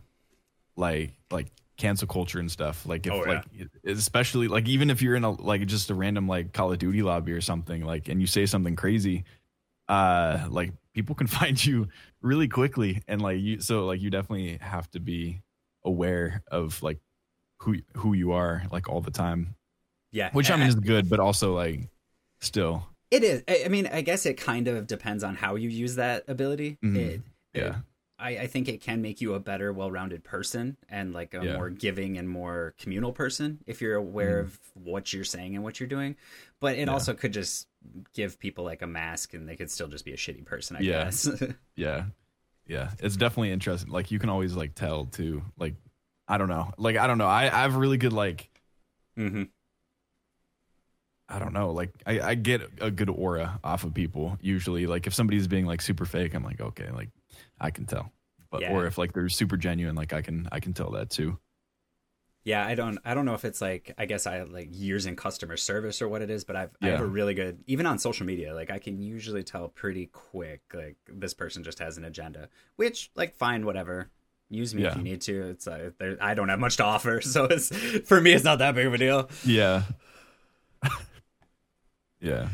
like 0.75 1.12
like 1.30 1.47
cancel 1.82 2.08
culture 2.08 2.39
and 2.39 2.50
stuff. 2.50 2.86
Like 2.86 3.08
if 3.08 3.13
oh, 3.13 3.26
yeah. 3.26 3.41
like 3.58 3.67
especially 3.86 4.48
like 4.48 4.67
even 4.70 4.89
if 4.89 5.02
you're 5.02 5.15
in 5.15 5.24
a 5.24 5.32
like 5.32 5.65
just 5.65 5.89
a 5.89 5.96
random 5.96 6.28
like 6.28 6.54
Call 6.54 6.72
of 6.72 6.78
Duty 6.78 7.02
lobby 7.02 7.32
or 7.34 7.41
something 7.41 7.84
like 7.84 8.08
and 8.08 8.22
you 8.22 8.28
say 8.28 8.46
something 8.46 8.76
crazy, 8.76 9.24
uh 9.89 10.48
like 10.50 10.74
people 10.94 11.15
can 11.15 11.28
find 11.39 11.63
you 11.63 11.88
really 12.22 12.48
quickly 12.48 13.02
and 13.08 13.22
like 13.22 13.39
you 13.39 13.60
so 13.60 13.86
like 13.88 14.00
you 14.00 14.12
definitely 14.12 14.58
have 14.62 14.89
to 14.91 15.00
be 15.00 15.41
aware 15.84 16.44
of 16.52 16.82
like 16.84 17.00
who 17.58 17.78
who 17.98 18.13
you 18.13 18.32
are 18.32 18.63
like 18.72 18.88
all 18.88 19.02
the 19.02 19.12
time. 19.12 19.56
Yeah. 20.12 20.30
Which 20.34 20.52
I 20.52 20.58
mean 20.58 20.67
is 20.67 20.76
good, 20.76 21.10
but 21.10 21.20
also 21.20 21.56
like 21.56 21.89
still. 22.41 22.88
It 23.10 23.24
is. 23.24 23.44
I 23.50 23.67
mean, 23.67 23.89
I 23.91 24.02
guess 24.02 24.26
it 24.26 24.36
kind 24.36 24.70
of 24.70 24.88
depends 24.88 25.24
on 25.24 25.36
how 25.36 25.56
you 25.56 25.67
use 25.67 25.96
that 25.96 26.24
ability. 26.30 26.78
Mm-hmm. 26.84 26.96
It, 26.96 27.22
yeah. 27.54 27.76
I, 28.22 28.30
I 28.30 28.48
think 28.48 28.70
it 28.70 28.82
can 28.82 29.02
make 29.02 29.20
you 29.20 29.34
a 29.34 29.40
better, 29.40 29.74
well-rounded 29.74 30.24
person 30.24 30.78
and 30.88 31.14
like 31.14 31.34
a 31.34 31.44
yeah. 31.44 31.58
more 31.58 31.70
giving 31.70 32.18
and 32.18 32.30
more 32.30 32.76
communal 32.78 33.12
person 33.12 33.60
if 33.66 33.82
you're 33.82 33.96
aware 33.96 34.44
mm. 34.44 34.46
of 34.46 34.60
what 34.76 35.12
you're 35.12 35.24
saying 35.24 35.56
and 35.56 35.64
what 35.64 35.80
you're 35.80 35.90
doing. 35.90 36.16
But 36.60 36.78
it 36.78 36.88
yeah. 36.88 36.94
also 36.94 37.14
could 37.14 37.34
just 37.34 37.68
give 38.14 38.40
people 38.40 38.64
like 38.64 38.82
a 38.82 38.88
mask 38.88 39.34
and 39.34 39.50
they 39.50 39.56
could 39.56 39.72
still 39.72 39.88
just 39.88 40.06
be 40.06 40.14
a 40.14 40.18
shitty 40.18 40.46
person. 40.46 40.78
I 40.78 40.82
yeah. 40.82 41.04
guess. 41.06 41.30
yeah, 41.76 42.06
yeah, 42.68 42.92
it's 43.00 43.18
definitely 43.18 43.52
interesting. 43.52 43.92
Like 43.92 44.12
you 44.12 44.20
can 44.20 44.30
always 44.30 44.56
like 44.56 44.76
tell 44.76 45.06
too. 45.06 45.42
Like 45.58 45.76
I 46.28 46.38
don't 46.38 46.50
know. 46.50 46.72
Like 46.78 46.98
I 46.98 47.08
don't 47.08 47.18
know. 47.18 47.28
I, 47.28 47.46
I 47.46 47.62
have 47.62 47.76
really 47.76 47.98
good 47.98 48.14
like 48.14 48.52
Mm-hmm. 49.18 49.44
I 51.30 51.40
don't 51.40 51.54
know. 51.54 51.72
Like 51.72 51.92
I, 52.06 52.20
I 52.22 52.36
get 52.36 52.62
a 52.82 52.92
good 52.92 53.10
aura 53.10 53.60
off 53.64 53.84
of 53.84 53.94
people 53.94 54.38
usually. 54.42 54.86
Like 54.86 55.08
if 55.08 55.14
somebody's 55.14 55.48
being 55.48 55.66
like 55.66 55.82
super 55.82 56.06
fake, 56.06 56.34
I'm 56.34 56.44
like, 56.44 56.60
okay, 56.60 56.90
like 56.92 57.10
I 57.62 57.71
can 57.71 57.86
tell. 57.86 58.12
But 58.50 58.62
Yeah. 58.62 58.74
or 58.74 58.86
if 58.86 58.97
like 58.97 59.13
they're 59.13 59.30
super 59.30 59.56
genuine, 59.56 59.95
like 59.95 60.12
I 60.12 60.21
can 60.21 60.50
I 60.52 60.60
can 60.60 60.74
tell 60.74 60.91
that 60.91 61.10
too. 61.10 61.39
Yeah, 62.43 62.65
I 62.65 62.74
don't 62.74 62.97
I 63.06 63.13
don't 63.13 63.26
know 63.26 63.36
if 63.36 63.45
it's 63.45 63.62
like 63.62 63.93
I 63.97 64.06
guess 64.06 64.26
I 64.26 64.36
have 64.38 64.50
like 64.50 64.67
years 64.71 65.06
in 65.06 65.15
customer 65.15 65.56
service 65.56 66.02
or 66.02 66.10
what 66.10 66.21
it 66.24 66.30
is, 66.30 66.43
but 66.43 66.56
I've 66.56 66.71
I 66.82 66.88
have 66.88 67.00
a 67.00 67.06
really 67.06 67.34
good 67.36 67.63
even 67.67 67.86
on 67.86 68.00
social 68.00 68.26
media, 68.26 68.54
like 68.56 68.71
I 68.71 68.80
can 68.80 69.00
usually 69.00 69.43
tell 69.43 69.69
pretty 69.69 70.08
quick 70.08 70.62
like 70.74 70.97
this 71.08 71.34
person 71.36 71.63
just 71.63 71.80
has 71.80 71.97
an 71.97 72.04
agenda. 72.04 72.50
Which 72.76 73.12
like 73.15 73.36
fine, 73.36 73.65
whatever. 73.65 74.10
Use 74.50 74.76
me 74.76 74.84
if 74.84 74.97
you 74.97 75.04
need 75.04 75.21
to. 75.21 75.52
It's 75.52 75.65
uh, 75.65 75.91
there, 75.97 76.17
I 76.19 76.34
don't 76.34 76.50
have 76.50 76.60
much 76.60 76.76
to 76.78 76.84
offer, 76.84 77.21
so 77.34 77.45
it's 77.45 77.69
for 78.06 78.19
me 78.19 78.34
it's 78.34 78.43
not 78.43 78.58
that 78.60 78.76
big 78.76 78.88
of 78.88 78.93
a 78.93 78.97
deal. 78.97 79.30
Yeah. 79.45 79.84
yeah. 82.19 82.50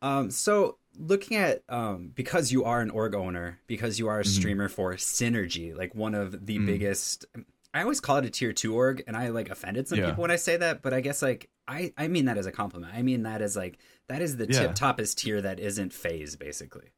Um, 0.00 0.30
so 0.30 0.78
looking 0.98 1.36
at 1.36 1.62
um, 1.68 2.10
because 2.14 2.52
you 2.52 2.64
are 2.64 2.80
an 2.80 2.90
org 2.90 3.14
owner, 3.14 3.58
because 3.66 3.98
you 3.98 4.08
are 4.08 4.20
a 4.20 4.24
streamer 4.24 4.68
for 4.68 4.94
Synergy, 4.94 5.76
like 5.76 5.94
one 5.94 6.14
of 6.14 6.46
the 6.46 6.58
biggest. 6.58 7.26
I 7.74 7.82
always 7.82 8.00
call 8.00 8.18
it 8.18 8.26
a 8.26 8.30
tier 8.30 8.52
two 8.52 8.74
org, 8.74 9.02
and 9.06 9.16
I 9.16 9.28
like 9.28 9.48
offended 9.50 9.88
some 9.88 9.98
Yeah. 9.98 10.10
people 10.10 10.22
when 10.22 10.30
I 10.30 10.36
say 10.36 10.56
that, 10.58 10.82
but 10.82 10.92
I 10.92 11.00
guess 11.00 11.22
like 11.22 11.48
I 11.66 11.92
I 11.96 12.08
mean 12.08 12.26
that 12.26 12.36
as 12.38 12.46
a 12.46 12.52
compliment. 12.52 12.92
I 12.94 13.02
mean 13.02 13.22
that 13.22 13.40
as 13.40 13.56
like 13.56 13.78
that 14.08 14.20
is 14.20 14.36
the 14.36 14.46
Yeah. 14.48 14.60
tip 14.60 14.74
toppest 14.74 15.16
tier 15.16 15.40
that 15.40 15.58
isn't 15.58 15.92
FaZe 15.92 16.36
basically. 16.36 16.88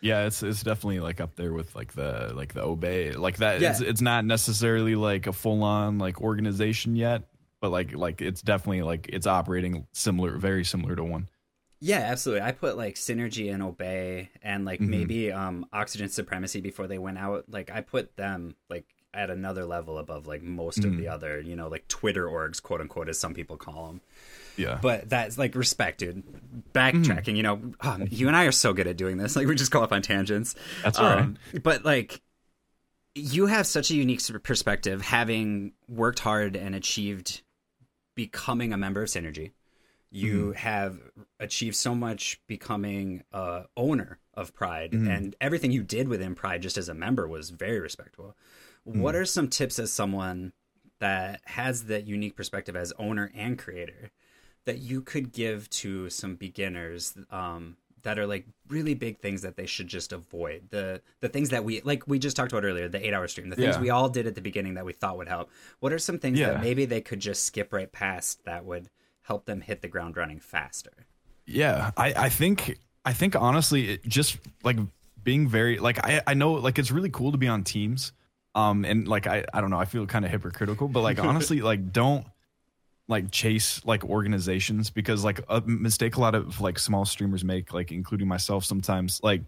Yeah, 0.00 0.26
it's 0.26 0.42
it's 0.42 0.62
definitely 0.62 1.00
like 1.00 1.20
up 1.20 1.36
there 1.36 1.52
with 1.52 1.74
like 1.76 1.92
the 1.92 2.32
like 2.34 2.52
the 2.52 2.62
obey 2.62 3.12
like 3.12 3.36
that. 3.38 3.60
Yeah. 3.60 3.70
It's 3.70 3.80
it's 3.80 4.00
not 4.00 4.24
necessarily 4.24 4.96
like 4.96 5.26
a 5.28 5.32
full 5.32 5.62
on 5.62 5.98
like 5.98 6.20
organization 6.20 6.96
yet, 6.96 7.22
but 7.60 7.70
like 7.70 7.94
like 7.94 8.20
it's 8.20 8.42
definitely 8.42 8.82
like 8.82 9.08
it's 9.12 9.26
operating 9.28 9.86
similar, 9.92 10.36
very 10.36 10.64
similar 10.64 10.96
to 10.96 11.04
one. 11.04 11.28
Yeah, 11.80 11.98
absolutely. 11.98 12.42
I 12.46 12.52
put 12.52 12.76
like 12.76 12.94
Synergy 12.94 13.52
and 13.52 13.62
Obey 13.62 14.30
and 14.42 14.64
like 14.64 14.80
maybe 14.80 15.30
um 15.32 15.66
Oxygen 15.72 16.08
Supremacy 16.08 16.60
before 16.60 16.86
they 16.86 16.98
went 16.98 17.18
out. 17.18 17.44
Like 17.50 17.70
I 17.70 17.80
put 17.82 18.16
them 18.16 18.56
like 18.70 18.86
at 19.12 19.30
another 19.30 19.64
level 19.64 19.98
above 19.98 20.26
like 20.26 20.42
most 20.42 20.84
of 20.84 20.96
the 20.96 21.08
other, 21.08 21.40
you 21.40 21.54
know, 21.54 21.68
like 21.68 21.86
Twitter 21.88 22.26
orgs, 22.26 22.60
quote 22.62 22.80
unquote, 22.80 23.08
as 23.08 23.18
some 23.18 23.32
people 23.34 23.56
call 23.56 23.86
them. 23.86 24.00
Yeah, 24.56 24.78
But 24.80 25.08
that's 25.08 25.36
like 25.36 25.54
respect, 25.56 25.98
dude. 25.98 26.22
Backtracking, 26.72 27.36
you 27.36 27.42
know, 27.42 27.72
um, 27.80 28.06
you 28.08 28.28
and 28.28 28.36
I 28.36 28.44
are 28.44 28.52
so 28.52 28.72
good 28.72 28.86
at 28.86 28.96
doing 28.96 29.16
this. 29.16 29.34
Like 29.36 29.46
we 29.48 29.54
just 29.56 29.72
go 29.72 29.82
off 29.82 29.92
on 29.92 30.00
tangents. 30.00 30.54
That's 30.82 30.98
all 30.98 31.06
Um, 31.06 31.38
But 31.62 31.84
like, 31.84 32.20
you 33.16 33.46
have 33.46 33.66
such 33.66 33.90
a 33.90 33.94
unique 33.94 34.20
perspective, 34.42 35.02
having 35.02 35.72
worked 35.88 36.20
hard 36.20 36.56
and 36.56 36.74
achieved 36.74 37.42
becoming 38.14 38.72
a 38.72 38.76
member 38.76 39.02
of 39.02 39.08
Synergy. 39.08 39.52
You 40.14 40.46
hmm. 40.46 40.52
have 40.52 41.00
achieved 41.40 41.74
so 41.74 41.94
much 41.94 42.40
becoming 42.46 43.24
a 43.32 43.64
owner 43.76 44.18
of 44.32 44.54
Pride, 44.54 44.92
hmm. 44.92 45.08
and 45.08 45.34
everything 45.40 45.72
you 45.72 45.82
did 45.82 46.08
within 46.08 46.34
Pride, 46.34 46.62
just 46.62 46.78
as 46.78 46.88
a 46.88 46.94
member, 46.94 47.26
was 47.26 47.50
very 47.50 47.80
respectable. 47.80 48.36
Hmm. 48.88 49.00
What 49.00 49.16
are 49.16 49.24
some 49.24 49.48
tips 49.48 49.78
as 49.78 49.92
someone 49.92 50.52
that 51.00 51.40
has 51.46 51.84
that 51.86 52.06
unique 52.06 52.36
perspective 52.36 52.76
as 52.76 52.92
owner 52.98 53.32
and 53.34 53.58
creator 53.58 54.12
that 54.66 54.78
you 54.78 55.02
could 55.02 55.32
give 55.32 55.68
to 55.68 56.08
some 56.08 56.36
beginners 56.36 57.18
um, 57.30 57.76
that 58.02 58.18
are 58.18 58.26
like 58.26 58.46
really 58.68 58.94
big 58.94 59.18
things 59.18 59.42
that 59.42 59.56
they 59.56 59.66
should 59.66 59.88
just 59.88 60.12
avoid 60.12 60.62
the 60.70 61.02
the 61.20 61.28
things 61.28 61.50
that 61.50 61.64
we 61.64 61.80
like 61.82 62.06
we 62.06 62.18
just 62.18 62.36
talked 62.36 62.52
about 62.52 62.64
earlier 62.64 62.88
the 62.88 63.04
eight 63.04 63.12
hour 63.12 63.26
stream 63.26 63.50
the 63.50 63.56
things 63.56 63.76
Yeah. 63.76 63.82
we 63.82 63.90
all 63.90 64.08
did 64.08 64.26
at 64.26 64.34
the 64.34 64.40
beginning 64.40 64.74
that 64.74 64.84
we 64.84 64.92
thought 64.92 65.16
would 65.16 65.28
help 65.28 65.50
what 65.80 65.92
are 65.92 65.98
some 65.98 66.18
things 66.18 66.38
Yeah. 66.38 66.52
that 66.52 66.62
maybe 66.62 66.84
they 66.84 67.00
could 67.00 67.20
just 67.20 67.44
skip 67.44 67.72
right 67.72 67.90
past 67.90 68.44
that 68.44 68.64
would 68.64 68.88
help 69.24 69.46
them 69.46 69.60
hit 69.60 69.82
the 69.82 69.88
ground 69.88 70.16
running 70.16 70.38
faster. 70.38 71.06
Yeah, 71.46 71.90
I, 71.96 72.14
I 72.16 72.28
think 72.28 72.78
I 73.04 73.12
think 73.12 73.36
honestly, 73.36 73.90
it 73.90 74.04
just 74.06 74.38
like 74.62 74.78
being 75.22 75.48
very 75.48 75.78
like 75.78 75.98
I 76.04 76.22
I 76.26 76.34
know 76.34 76.52
like 76.52 76.78
it's 76.78 76.90
really 76.90 77.10
cool 77.10 77.32
to 77.32 77.38
be 77.38 77.48
on 77.48 77.64
teams, 77.64 78.12
um, 78.54 78.84
and 78.84 79.08
like 79.08 79.26
I 79.26 79.44
I 79.52 79.60
don't 79.60 79.70
know 79.70 79.78
I 79.78 79.84
feel 79.84 80.06
kind 80.06 80.24
of 80.24 80.30
hypocritical, 80.30 80.88
but 80.88 81.00
like 81.00 81.18
honestly 81.18 81.60
like 81.72 81.92
don't 81.92 82.26
like 83.08 83.30
chase 83.30 83.84
like 83.84 84.04
organizations 84.04 84.88
because 84.88 85.24
like 85.24 85.40
a 85.48 85.60
mistake 85.62 86.16
a 86.16 86.20
lot 86.20 86.34
of 86.34 86.60
like 86.60 86.78
small 86.78 87.04
streamers 87.04 87.44
make 87.44 87.72
like 87.74 87.92
including 87.92 88.26
myself 88.26 88.64
sometimes 88.64 89.20
like 89.22 89.42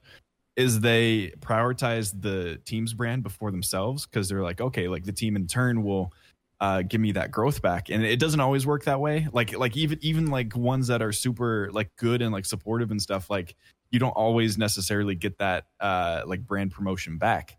is 0.56 0.80
they 0.80 1.32
prioritize 1.40 2.14
the 2.20 2.60
team's 2.66 2.92
brand 2.92 3.22
before 3.22 3.50
themselves 3.50 4.04
because 4.04 4.28
they're 4.28 4.42
like 4.42 4.60
okay 4.60 4.88
like 4.88 5.04
the 5.04 5.12
team 5.12 5.36
in 5.36 5.46
turn 5.46 5.82
will 5.82 6.12
uh, 6.60 6.82
give 6.82 7.00
me 7.00 7.12
that 7.12 7.30
growth 7.30 7.60
back. 7.60 7.90
And 7.90 8.04
it 8.04 8.18
doesn't 8.18 8.40
always 8.40 8.66
work 8.66 8.84
that 8.84 9.00
way. 9.00 9.28
Like 9.32 9.56
like 9.56 9.76
even 9.76 9.98
even 10.02 10.26
like 10.26 10.56
ones 10.56 10.88
that 10.88 11.02
are 11.02 11.12
super 11.12 11.70
like 11.72 11.90
good 11.96 12.22
and 12.22 12.32
like 12.32 12.46
supportive 12.46 12.90
and 12.90 13.00
stuff 13.00 13.28
like 13.28 13.54
you 13.90 13.98
don't 13.98 14.10
always 14.10 14.58
necessarily 14.58 15.14
get 15.14 15.38
that 15.38 15.66
uh 15.80 16.22
like 16.26 16.46
brand 16.46 16.72
promotion 16.72 17.18
back. 17.18 17.58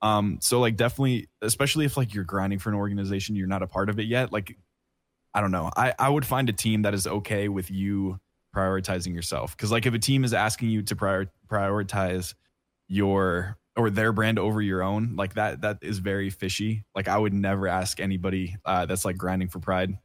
Um 0.00 0.38
so 0.40 0.60
like 0.60 0.76
definitely 0.76 1.28
especially 1.42 1.84
if 1.84 1.96
like 1.96 2.14
you're 2.14 2.24
grinding 2.24 2.58
for 2.58 2.70
an 2.70 2.76
organization 2.76 3.36
you're 3.36 3.48
not 3.48 3.62
a 3.62 3.66
part 3.66 3.90
of 3.90 3.98
it 3.98 4.06
yet 4.06 4.32
like 4.32 4.56
i 5.34 5.40
don't 5.40 5.50
know. 5.50 5.70
I 5.76 5.94
i 5.98 6.08
would 6.08 6.24
find 6.24 6.48
a 6.48 6.52
team 6.52 6.82
that 6.82 6.94
is 6.94 7.06
okay 7.06 7.48
with 7.48 7.70
you 7.70 8.18
prioritizing 8.54 9.14
yourself. 9.14 9.56
Because 9.56 9.70
like 9.70 9.86
if 9.86 9.94
a 9.94 9.98
team 9.98 10.24
is 10.24 10.32
asking 10.32 10.70
you 10.70 10.82
to 10.82 10.96
prior- 10.96 11.30
prioritize 11.48 12.34
your 12.88 13.58
or 13.78 13.88
their 13.88 14.12
brand 14.12 14.38
over 14.38 14.60
your 14.60 14.82
own 14.82 15.14
like 15.16 15.34
that 15.34 15.62
that 15.62 15.78
is 15.80 15.98
very 15.98 16.28
fishy. 16.30 16.84
Like 16.94 17.08
i 17.08 17.16
would 17.16 17.32
never 17.32 17.68
ask 17.68 18.00
anybody 18.00 18.56
uh 18.64 18.84
that's 18.86 19.04
like 19.04 19.16
grinding 19.16 19.48
for 19.48 19.60
pride 19.60 19.96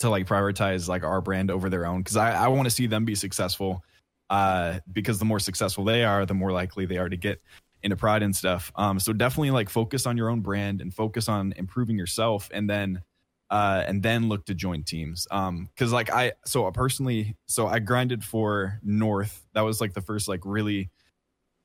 to 0.00 0.10
like 0.10 0.26
prioritize 0.26 0.88
like 0.88 1.04
our 1.04 1.20
brand 1.20 1.50
over 1.50 1.70
their 1.70 1.86
own 1.86 2.00
because 2.00 2.16
i 2.16 2.32
i 2.32 2.48
want 2.48 2.66
to 2.66 2.70
see 2.70 2.86
them 2.86 3.04
be 3.04 3.14
successful 3.14 3.82
uh 4.30 4.78
because 4.92 5.18
the 5.18 5.24
more 5.24 5.40
successful 5.40 5.84
they 5.84 6.04
are 6.04 6.26
the 6.26 6.34
more 6.34 6.52
likely 6.52 6.86
they 6.86 6.98
are 6.98 7.08
to 7.08 7.16
get 7.16 7.40
into 7.82 7.96
pride 7.96 8.22
and 8.22 8.34
stuff. 8.34 8.72
Um 8.76 8.98
so 8.98 9.12
definitely 9.12 9.50
like 9.50 9.68
focus 9.68 10.06
on 10.06 10.16
your 10.16 10.30
own 10.30 10.40
brand 10.40 10.80
and 10.80 10.92
focus 10.92 11.28
on 11.28 11.52
improving 11.56 11.96
yourself 11.98 12.50
and 12.52 12.68
then 12.68 13.02
uh 13.50 13.84
and 13.86 14.02
then 14.02 14.28
look 14.28 14.44
to 14.46 14.54
join 14.54 14.82
teams. 14.82 15.26
Um 15.30 15.68
because 15.74 15.92
like 15.92 16.10
i 16.10 16.32
so 16.44 16.66
I 16.66 16.70
personally 16.70 17.36
so 17.46 17.66
i 17.66 17.78
grinded 17.78 18.24
for 18.24 18.80
north. 18.82 19.46
That 19.54 19.62
was 19.62 19.80
like 19.80 19.94
the 19.94 20.00
first 20.00 20.28
like 20.28 20.40
really 20.44 20.90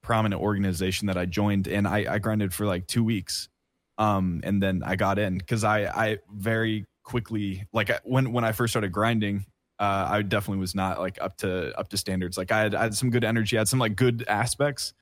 prominent 0.04 0.39
organization 0.39 1.08
that 1.08 1.18
I 1.18 1.26
joined 1.26 1.68
and 1.68 1.88
I, 1.88 2.06
I 2.08 2.20
grinded 2.20 2.54
for 2.54 2.68
like 2.68 2.86
two 2.86 3.04
weeks. 3.04 3.50
Um, 3.98 4.42
and 4.44 4.62
then 4.62 4.84
I 4.86 4.96
got 4.96 5.18
in 5.18 5.38
because 5.38 5.63
I, 5.63 5.86
I 5.86 6.18
very 6.32 6.86
quickly, 7.04 7.68
like 7.74 7.89
when, 8.04 8.32
when 8.34 8.44
I 8.44 8.52
first 8.52 8.74
started 8.74 8.92
grinding, 8.92 9.46
uh, 9.80 10.08
I 10.10 10.22
definitely 10.22 10.60
was 10.60 10.76
not 10.76 11.00
like 11.00 11.18
up 11.20 11.38
to, 11.38 11.78
up 11.78 11.89
to 11.89 11.98
standards. 11.98 12.38
Like 12.38 12.52
I 12.52 12.60
had, 12.60 12.76
I 12.76 12.84
had 12.84 12.96
some 12.96 13.10
good 13.10 13.24
energy, 13.24 13.58
I 13.58 13.62
had 13.62 13.68
some 13.68 13.80
like 13.80 13.96
good 13.96 14.26
aspects. 14.28 14.94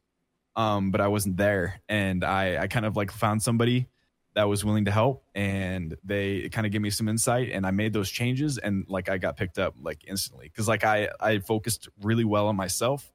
Um, 0.55 0.91
but 0.91 0.99
I 0.99 1.07
wasn't 1.07 1.37
there 1.37 1.81
and 1.87 2.25
I, 2.25 2.63
I 2.63 2.67
kind 2.67 2.85
of 2.85 2.97
like 2.97 3.09
found 3.09 3.41
somebody 3.41 3.87
that 4.35 4.49
was 4.49 4.63
willing 4.65 4.85
to 4.85 4.91
help 4.91 5.23
and 5.33 5.95
they 6.03 6.49
kind 6.49 6.65
of 6.65 6.73
gave 6.73 6.81
me 6.81 6.89
some 6.89 7.07
insight 7.07 7.51
and 7.51 7.65
I 7.65 7.71
made 7.71 7.93
those 7.93 8.09
changes 8.09 8.57
and 8.57 8.85
like 8.89 9.09
I 9.09 9.17
got 9.17 9.37
picked 9.37 9.57
up 9.57 9.75
like 9.81 10.03
instantly. 10.05 10.51
Cause 10.55 10.67
like 10.67 10.83
I, 10.83 11.09
I 11.21 11.39
focused 11.39 11.87
really 12.01 12.25
well 12.25 12.47
on 12.47 12.57
myself 12.57 13.11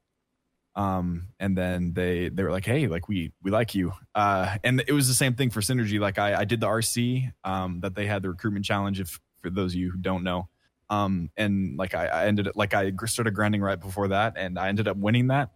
um 0.77 1.29
and 1.41 1.57
then 1.57 1.93
they 1.95 2.29
they 2.29 2.43
were 2.43 2.51
like 2.53 2.65
hey 2.67 2.87
like 2.87 3.09
we 3.09 3.33
we 3.43 3.51
like 3.51 3.75
you. 3.75 3.93
Uh 4.15 4.57
and 4.63 4.85
it 4.87 4.93
was 4.93 5.09
the 5.09 5.15
same 5.15 5.35
thing 5.35 5.51
for 5.51 5.61
synergy. 5.61 5.99
Like 5.99 6.19
i 6.19 6.41
i 6.41 6.45
did 6.45 6.61
the 6.61 6.67
rc 6.67 7.33
um 7.45 7.81
that 7.81 7.95
they 7.95 8.07
had 8.07 8.23
the 8.23 8.29
recruitment 8.29 8.65
challenge 8.65 9.01
if 9.01 9.19
for 9.43 9.51
those 9.51 9.73
of 9.73 9.81
you 9.81 9.91
who 9.91 9.99
don't 9.99 10.23
know. 10.23 10.49
Um 10.91 11.31
and 11.37 11.77
like 11.79 11.95
i, 11.95 12.07
I 12.07 12.27
ended 12.27 12.49
up 12.49 12.57
like 12.57 12.75
i 12.75 12.93
started 13.07 13.35
grinding 13.35 13.63
right 13.63 13.81
before 13.81 14.09
that 14.09 14.35
and 14.37 14.59
i 14.59 14.69
ended 14.69 14.87
up 14.87 14.97
winning 14.99 15.29
that. 15.29 15.51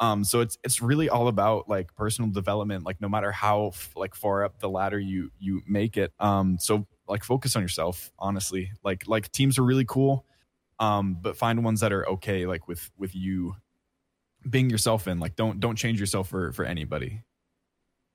Um 0.00 0.24
so 0.24 0.40
it's 0.40 0.58
it's 0.64 0.80
really 0.80 1.08
all 1.10 1.28
about 1.28 1.68
like 1.68 1.94
personal 1.94 2.30
development 2.30 2.84
like 2.84 3.00
no 3.00 3.08
matter 3.10 3.30
how 3.30 3.68
f- 3.68 3.92
like 3.94 4.14
far 4.14 4.44
up 4.44 4.58
the 4.58 4.70
ladder 4.70 4.98
you 4.98 5.30
you 5.38 5.60
make 5.68 5.96
it. 5.98 6.12
Um 6.18 6.56
so 6.58 6.86
like 7.08 7.24
focus 7.24 7.56
on 7.56 7.62
yourself 7.62 8.10
honestly. 8.18 8.72
Like 8.82 9.06
like 9.06 9.30
teams 9.32 9.58
are 9.58 9.64
really 9.64 9.84
cool 9.84 10.24
um 10.80 11.18
but 11.20 11.36
find 11.36 11.62
ones 11.62 11.80
that 11.80 11.92
are 11.92 12.08
okay 12.08 12.46
like 12.46 12.66
with 12.66 12.90
with 12.96 13.14
you 13.14 13.54
being 14.48 14.70
yourself 14.70 15.08
in. 15.08 15.20
Like 15.20 15.36
don't 15.36 15.60
don't 15.60 15.76
change 15.76 16.00
yourself 16.00 16.28
for 16.28 16.52
for 16.52 16.64
anybody. 16.64 17.22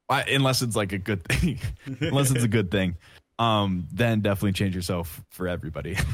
I, 0.10 0.24
unless 0.24 0.62
it's 0.62 0.76
like 0.76 0.94
a 0.94 0.98
good 0.98 1.28
thing. 1.28 1.60
Unless 2.00 2.32
it's 2.32 2.46
a 2.46 2.48
good 2.48 2.72
thing. 2.72 2.96
Um 3.40 3.88
then 3.92 4.22
definitely 4.22 4.54
change 4.54 4.74
yourself 4.76 5.24
for 5.30 5.48
everybody. 5.48 5.98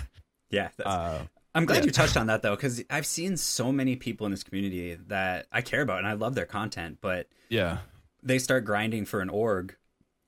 Yeah 0.50 0.70
that's, 0.78 0.88
uh 0.88 1.26
i'm 1.56 1.66
glad 1.66 1.78
yeah. 1.78 1.86
you 1.86 1.90
touched 1.92 2.16
on 2.16 2.28
that 2.28 2.44
though 2.44 2.56
because 2.56 2.84
i've 2.92 3.08
seen 3.08 3.38
so 3.38 3.72
many 3.72 3.96
people 3.96 4.28
in 4.28 4.32
this 4.32 4.44
community 4.44 4.94
that 5.08 5.48
i 5.52 5.62
care 5.62 5.82
about 5.82 5.98
and 5.98 6.06
i 6.06 6.14
love 6.14 6.36
their 6.36 6.46
content 6.46 7.00
but 7.02 7.28
yeah. 7.50 7.80
they 8.22 8.38
start 8.38 8.64
grinding 8.64 9.04
for 9.04 9.22
an 9.22 9.30
org 9.30 9.76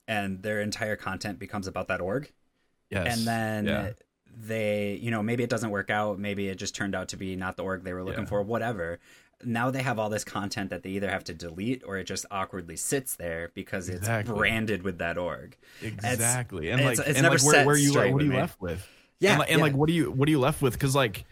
and 0.07 0.41
their 0.43 0.61
entire 0.61 0.95
content 0.95 1.39
becomes 1.39 1.67
about 1.67 1.87
that 1.87 2.01
org. 2.01 2.31
Yes. 2.89 3.17
And 3.17 3.27
then 3.27 3.65
yeah. 3.65 3.91
they 4.35 4.99
you 5.01 5.11
know 5.11 5.23
maybe 5.23 5.43
it 5.43 5.49
doesn't 5.49 5.71
work 5.71 5.89
out. 5.89 6.19
Maybe 6.19 6.47
it 6.47 6.55
just 6.55 6.75
turned 6.75 6.95
out 6.95 7.09
to 7.09 7.17
be 7.17 7.35
not 7.35 7.57
the 7.57 7.63
org 7.63 7.83
they 7.83 7.93
were 7.93 8.03
looking 8.03 8.23
Yeah. 8.23 8.29
for 8.29 8.41
whatever 8.43 8.99
now 9.45 9.69
they 9.71 9.81
have 9.81 9.99
all 9.99 10.09
this 10.09 10.23
content 10.23 10.69
that 10.71 10.83
they 10.83 10.89
either 10.91 11.09
have 11.09 11.23
to 11.25 11.33
delete 11.33 11.83
or 11.85 11.97
it 11.97 12.05
just 12.05 12.25
awkwardly 12.31 12.75
sits 12.75 13.15
there 13.15 13.51
because 13.53 13.87
it's 13.89 13.99
Exactly. 13.99 14.35
branded 14.35 14.83
with 14.83 14.97
that 14.99 15.17
org. 15.17 15.57
Exactly. 15.81 16.69
and 16.71 16.83
like, 16.83 16.99
it's 16.99 17.07
and 17.07 17.21
never 17.23 17.35
like 17.37 17.43
where, 17.45 17.65
where 17.65 17.77
you 17.77 17.93
what 17.93 18.03
are 18.03 18.07
you 18.07 18.31
me. 18.31 18.37
left 18.37 18.59
with? 18.61 18.87
Yeah, 19.19 19.31
And, 19.31 19.39
like, 19.39 19.49
and 19.51 19.57
yeah. 19.59 19.63
like 19.63 19.75
what 19.75 19.89
are 19.89 19.93
you 19.93 20.11
what 20.11 20.27
are 20.27 20.31
you 20.31 20.39
left 20.39 20.61
with? 20.61 20.73
Because 20.73 20.95
like 20.95 21.25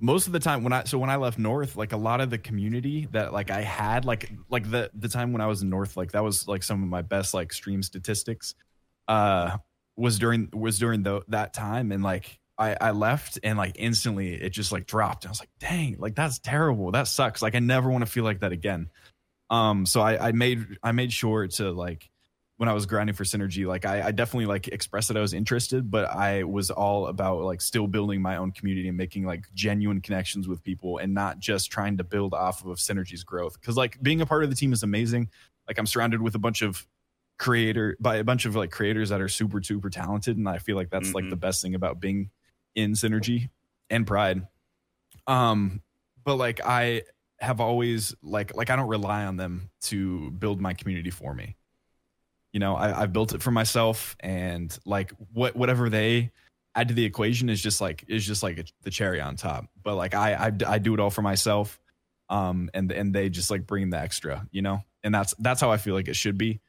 most 0.00 0.26
of 0.26 0.32
the 0.32 0.38
time 0.40 0.62
when 0.62 0.72
I 0.72 0.84
so 0.84 0.98
when 0.98 1.10
I 1.10 1.16
left 1.16 1.38
North, 1.38 1.76
like 1.76 1.92
a 1.92 1.96
lot 1.96 2.20
of 2.20 2.30
the 2.30 2.38
community 2.38 3.08
that 3.12 3.32
like 3.32 3.50
I 3.50 3.62
had, 3.62 4.04
like 4.04 4.32
like 4.48 4.70
the 4.70 4.90
the 4.94 5.08
time 5.08 5.32
when 5.32 5.40
I 5.40 5.46
was 5.46 5.62
in 5.62 5.68
North, 5.68 5.96
like 5.96 6.12
that 6.12 6.22
was 6.22 6.46
like 6.48 6.62
some 6.62 6.82
of 6.82 6.88
my 6.88 7.02
best 7.02 7.34
like 7.34 7.52
stream 7.52 7.82
statistics. 7.82 8.54
Uh 9.08 9.58
was 9.96 10.18
during 10.18 10.48
was 10.52 10.78
during 10.78 11.02
the, 11.02 11.22
that 11.28 11.52
time 11.52 11.90
and 11.90 12.02
like 12.04 12.38
I, 12.58 12.76
I 12.80 12.90
left 12.90 13.38
and 13.42 13.56
like 13.56 13.76
instantly 13.76 14.34
it 14.34 14.50
just 14.50 14.72
like 14.72 14.86
dropped. 14.86 15.24
I 15.26 15.28
was 15.28 15.38
like, 15.40 15.50
dang, 15.60 15.96
like 15.98 16.14
that's 16.14 16.38
terrible. 16.40 16.90
That 16.90 17.06
sucks. 17.06 17.40
Like 17.40 17.54
I 17.54 17.60
never 17.60 17.88
want 17.90 18.04
to 18.04 18.10
feel 18.10 18.24
like 18.24 18.40
that 18.40 18.52
again. 18.52 18.90
Um, 19.50 19.86
so 19.86 20.00
I, 20.00 20.28
I 20.28 20.32
made 20.32 20.66
I 20.82 20.92
made 20.92 21.12
sure 21.12 21.46
to 21.48 21.70
like 21.70 22.10
when 22.56 22.68
I 22.68 22.72
was 22.72 22.86
grinding 22.86 23.14
for 23.14 23.22
synergy, 23.22 23.64
like 23.64 23.84
I, 23.86 24.08
I 24.08 24.10
definitely 24.10 24.46
like 24.46 24.66
expressed 24.66 25.06
that 25.08 25.16
I 25.16 25.20
was 25.20 25.32
interested, 25.32 25.88
but 25.92 26.10
I 26.10 26.42
was 26.42 26.70
all 26.72 27.06
about 27.06 27.42
like 27.42 27.60
still 27.60 27.86
building 27.86 28.20
my 28.20 28.36
own 28.36 28.50
community 28.50 28.88
and 28.88 28.96
making 28.96 29.24
like 29.24 29.44
genuine 29.54 30.00
connections 30.00 30.48
with 30.48 30.64
people 30.64 30.98
and 30.98 31.14
not 31.14 31.38
just 31.38 31.70
trying 31.70 31.98
to 31.98 32.04
build 32.04 32.34
off 32.34 32.64
of 32.64 32.78
synergy's 32.78 33.22
growth. 33.22 33.60
Cause 33.60 33.76
like 33.76 34.02
being 34.02 34.20
a 34.20 34.26
part 34.26 34.42
of 34.42 34.50
the 34.50 34.56
team 34.56 34.72
is 34.72 34.82
amazing. 34.82 35.28
Like 35.68 35.78
I'm 35.78 35.86
surrounded 35.86 36.20
with 36.20 36.34
a 36.34 36.40
bunch 36.40 36.62
of 36.62 36.84
creator 37.38 37.96
by 38.00 38.16
a 38.16 38.24
bunch 38.24 38.44
of 38.46 38.56
like 38.56 38.72
creators 38.72 39.10
that 39.10 39.20
are 39.20 39.28
super, 39.28 39.62
super 39.62 39.88
talented. 39.88 40.36
And 40.36 40.48
I 40.48 40.58
feel 40.58 40.74
like 40.74 40.90
that's 40.90 41.14
like 41.14 41.26
Mhm. 41.26 41.30
the 41.30 41.36
best 41.36 41.62
thing 41.62 41.76
about 41.76 42.00
being 42.00 42.30
in 42.74 42.92
synergy 42.92 43.50
and 43.90 44.06
pride. 44.06 44.46
Um, 45.26 45.82
but 46.24 46.36
like 46.36 46.60
I 46.64 47.02
have 47.40 47.60
always 47.60 48.14
like 48.22 48.54
like 48.56 48.70
I 48.70 48.76
don't 48.76 48.88
rely 48.88 49.24
on 49.24 49.36
them 49.36 49.70
to 49.82 50.30
build 50.32 50.60
my 50.60 50.74
community 50.74 51.10
for 51.10 51.34
me. 51.34 51.56
You 52.52 52.60
know, 52.60 52.76
I, 52.76 53.02
I've 53.02 53.12
built 53.12 53.34
it 53.34 53.42
for 53.42 53.50
myself, 53.50 54.16
and 54.20 54.76
like 54.84 55.12
what 55.32 55.54
whatever 55.54 55.88
they 55.88 56.32
add 56.74 56.88
to 56.88 56.94
the 56.94 57.04
equation 57.04 57.48
is 57.48 57.60
just 57.60 57.80
like 57.80 58.04
is 58.08 58.26
just 58.26 58.42
like 58.42 58.70
the 58.82 58.90
cherry 58.90 59.20
on 59.20 59.36
top. 59.36 59.66
But 59.82 59.96
like 59.96 60.14
I 60.14 60.34
I, 60.34 60.52
I 60.66 60.78
do 60.78 60.94
it 60.94 61.00
all 61.00 61.10
for 61.10 61.22
myself, 61.22 61.78
um, 62.28 62.70
and 62.74 62.90
and 62.90 63.14
they 63.14 63.28
just 63.28 63.50
like 63.50 63.66
bring 63.66 63.90
the 63.90 63.98
extra, 63.98 64.46
you 64.50 64.62
know, 64.62 64.82
and 65.04 65.14
that's 65.14 65.34
that's 65.38 65.60
how 65.60 65.70
I 65.70 65.76
feel 65.76 65.94
like 65.94 66.08
it 66.08 66.16
should 66.16 66.38
be. 66.38 66.60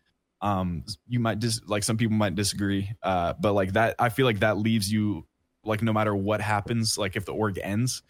Um, 0.42 0.86
you 1.08 1.20
might 1.20 1.40
dis 1.40 1.62
like 1.66 1.84
some 1.84 1.98
people 1.98 2.16
might 2.16 2.36
disagree, 2.36 2.92
uh, 3.04 3.34
but 3.40 3.54
like 3.54 3.74
that 3.74 3.96
I 4.00 4.10
feel 4.10 4.26
like 4.26 4.40
that 4.40 4.58
leaves 4.58 4.92
you 4.92 5.26
like 5.70 5.82
no 5.82 5.94
matter 5.94 6.16
what 6.16 6.42
happens, 6.42 6.98
like 6.98 7.16
if 7.16 7.26
the 7.26 7.34
org 7.34 7.60
ends, 7.62 8.04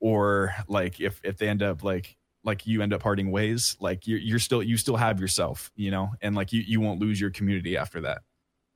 or 0.00 0.54
like 0.68 1.00
if 1.00 1.20
if 1.24 1.38
they 1.38 1.48
end 1.48 1.62
up 1.62 1.82
like 1.82 2.16
like 2.44 2.66
you 2.66 2.82
end 2.82 2.92
up 2.92 3.00
parting 3.00 3.30
ways 3.30 3.76
like 3.80 4.06
you're, 4.06 4.18
you're 4.18 4.38
still 4.38 4.62
you 4.62 4.76
still 4.76 4.96
have 4.96 5.18
yourself 5.18 5.72
you 5.76 5.90
know 5.90 6.10
and 6.20 6.34
like 6.34 6.52
you 6.52 6.62
you 6.66 6.78
won't 6.80 7.00
lose 7.00 7.18
your 7.18 7.30
community 7.30 7.74
after 7.76 8.02
that 8.02 8.20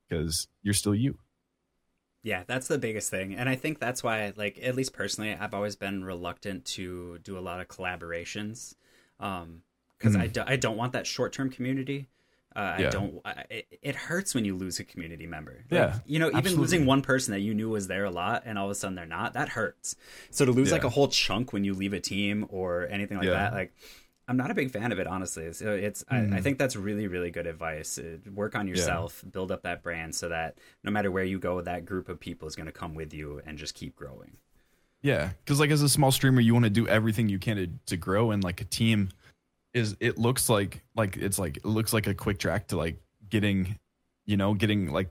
because 0.08 0.48
you're 0.62 0.74
still 0.74 0.94
you 0.94 1.18
Yeah, 2.22 2.42
that's 2.46 2.66
the 2.66 2.78
biggest 2.78 3.10
thing. 3.10 3.34
And 3.34 3.48
I 3.48 3.54
think 3.54 3.78
that's 3.78 4.02
why, 4.02 4.32
like, 4.36 4.58
at 4.62 4.74
least 4.74 4.92
personally, 4.92 5.34
I've 5.34 5.54
always 5.54 5.76
been 5.76 6.02
reluctant 6.02 6.64
to 6.76 7.18
do 7.18 7.38
a 7.38 7.40
lot 7.40 7.60
of 7.60 7.68
collaborations. 7.68 8.74
Um, 9.20 9.62
because 9.98 10.16
I, 10.16 10.26
do, 10.28 10.42
I 10.46 10.56
don't 10.56 10.76
want 10.76 10.92
that 10.92 11.06
short 11.06 11.32
term 11.32 11.50
community. 11.50 12.08
Uh, 12.56 12.74
I 12.78 12.82
don't. 12.90 13.20
I, 13.24 13.44
it, 13.50 13.78
it 13.82 13.94
hurts 13.96 14.34
when 14.34 14.44
you 14.44 14.56
lose 14.56 14.80
a 14.80 14.84
community 14.84 15.26
member. 15.26 15.64
Like, 15.70 15.78
Yeah, 15.78 15.98
you 16.06 16.18
know, 16.18 16.26
even 16.28 16.38
absolutely. 16.38 16.62
losing 16.62 16.86
one 16.86 17.02
person 17.02 17.32
that 17.32 17.40
you 17.40 17.54
knew 17.54 17.68
was 17.68 17.86
there 17.88 18.04
a 18.04 18.10
lot, 18.10 18.42
and 18.46 18.58
all 18.58 18.64
of 18.64 18.70
a 18.70 18.74
sudden 18.74 18.96
they're 18.96 19.06
not. 19.06 19.34
That 19.34 19.50
hurts. 19.50 19.94
So 20.30 20.44
to 20.44 20.50
lose 20.52 20.72
like 20.72 20.84
a 20.84 20.88
whole 20.88 21.08
chunk 21.08 21.52
when 21.52 21.62
you 21.64 21.74
leave 21.74 21.92
a 21.92 22.00
team 22.00 22.46
or 22.48 22.88
anything 22.88 23.16
like 23.18 23.26
Yeah. 23.26 23.32
that, 23.34 23.52
like 23.52 23.72
I'm 24.26 24.36
not 24.36 24.50
a 24.50 24.54
big 24.54 24.70
fan 24.70 24.92
of 24.92 24.98
it, 24.98 25.06
honestly. 25.06 25.52
So 25.52 25.72
it's 25.72 26.04
I, 26.08 26.16
I 26.16 26.20
Mhm. 26.20 26.42
think 26.42 26.58
that's 26.58 26.74
really 26.74 27.06
really 27.06 27.30
good 27.30 27.46
advice. 27.46 27.96
Uh, 27.98 28.16
work 28.34 28.56
on 28.56 28.66
yourself, 28.66 29.22
build 29.30 29.52
up 29.52 29.62
that 29.62 29.82
brand, 29.82 30.14
so 30.14 30.28
that 30.30 30.58
no 30.82 30.90
matter 30.90 31.10
where 31.10 31.24
you 31.24 31.38
go, 31.38 31.60
that 31.60 31.84
group 31.84 32.08
of 32.08 32.18
people 32.18 32.48
is 32.48 32.56
going 32.56 32.66
to 32.66 32.72
come 32.72 32.94
with 32.94 33.14
you 33.14 33.40
and 33.46 33.56
just 33.58 33.74
keep 33.74 33.94
growing. 33.94 34.38
yeah 35.00 35.30
because 35.44 35.60
like 35.60 35.70
as 35.70 35.80
a 35.82 35.88
small 35.88 36.10
streamer 36.10 36.40
you 36.40 36.52
want 36.52 36.64
to 36.64 36.70
do 36.70 36.88
everything 36.88 37.28
you 37.28 37.38
can 37.38 37.56
to, 37.56 37.68
to 37.86 37.96
grow 37.96 38.32
and 38.32 38.42
like 38.42 38.60
a 38.60 38.64
team 38.64 39.10
is 39.74 39.96
it 40.00 40.18
looks 40.18 40.48
like 40.48 40.82
like 40.96 41.16
it's 41.16 41.38
like 41.38 41.58
it 41.58 41.64
looks 41.64 41.92
like 41.92 42.06
a 42.06 42.14
quick 42.14 42.38
track 42.38 42.68
to 42.68 42.76
like 42.76 43.00
getting 43.28 43.78
you 44.26 44.36
know 44.36 44.54
getting 44.54 44.90
like 44.90 45.10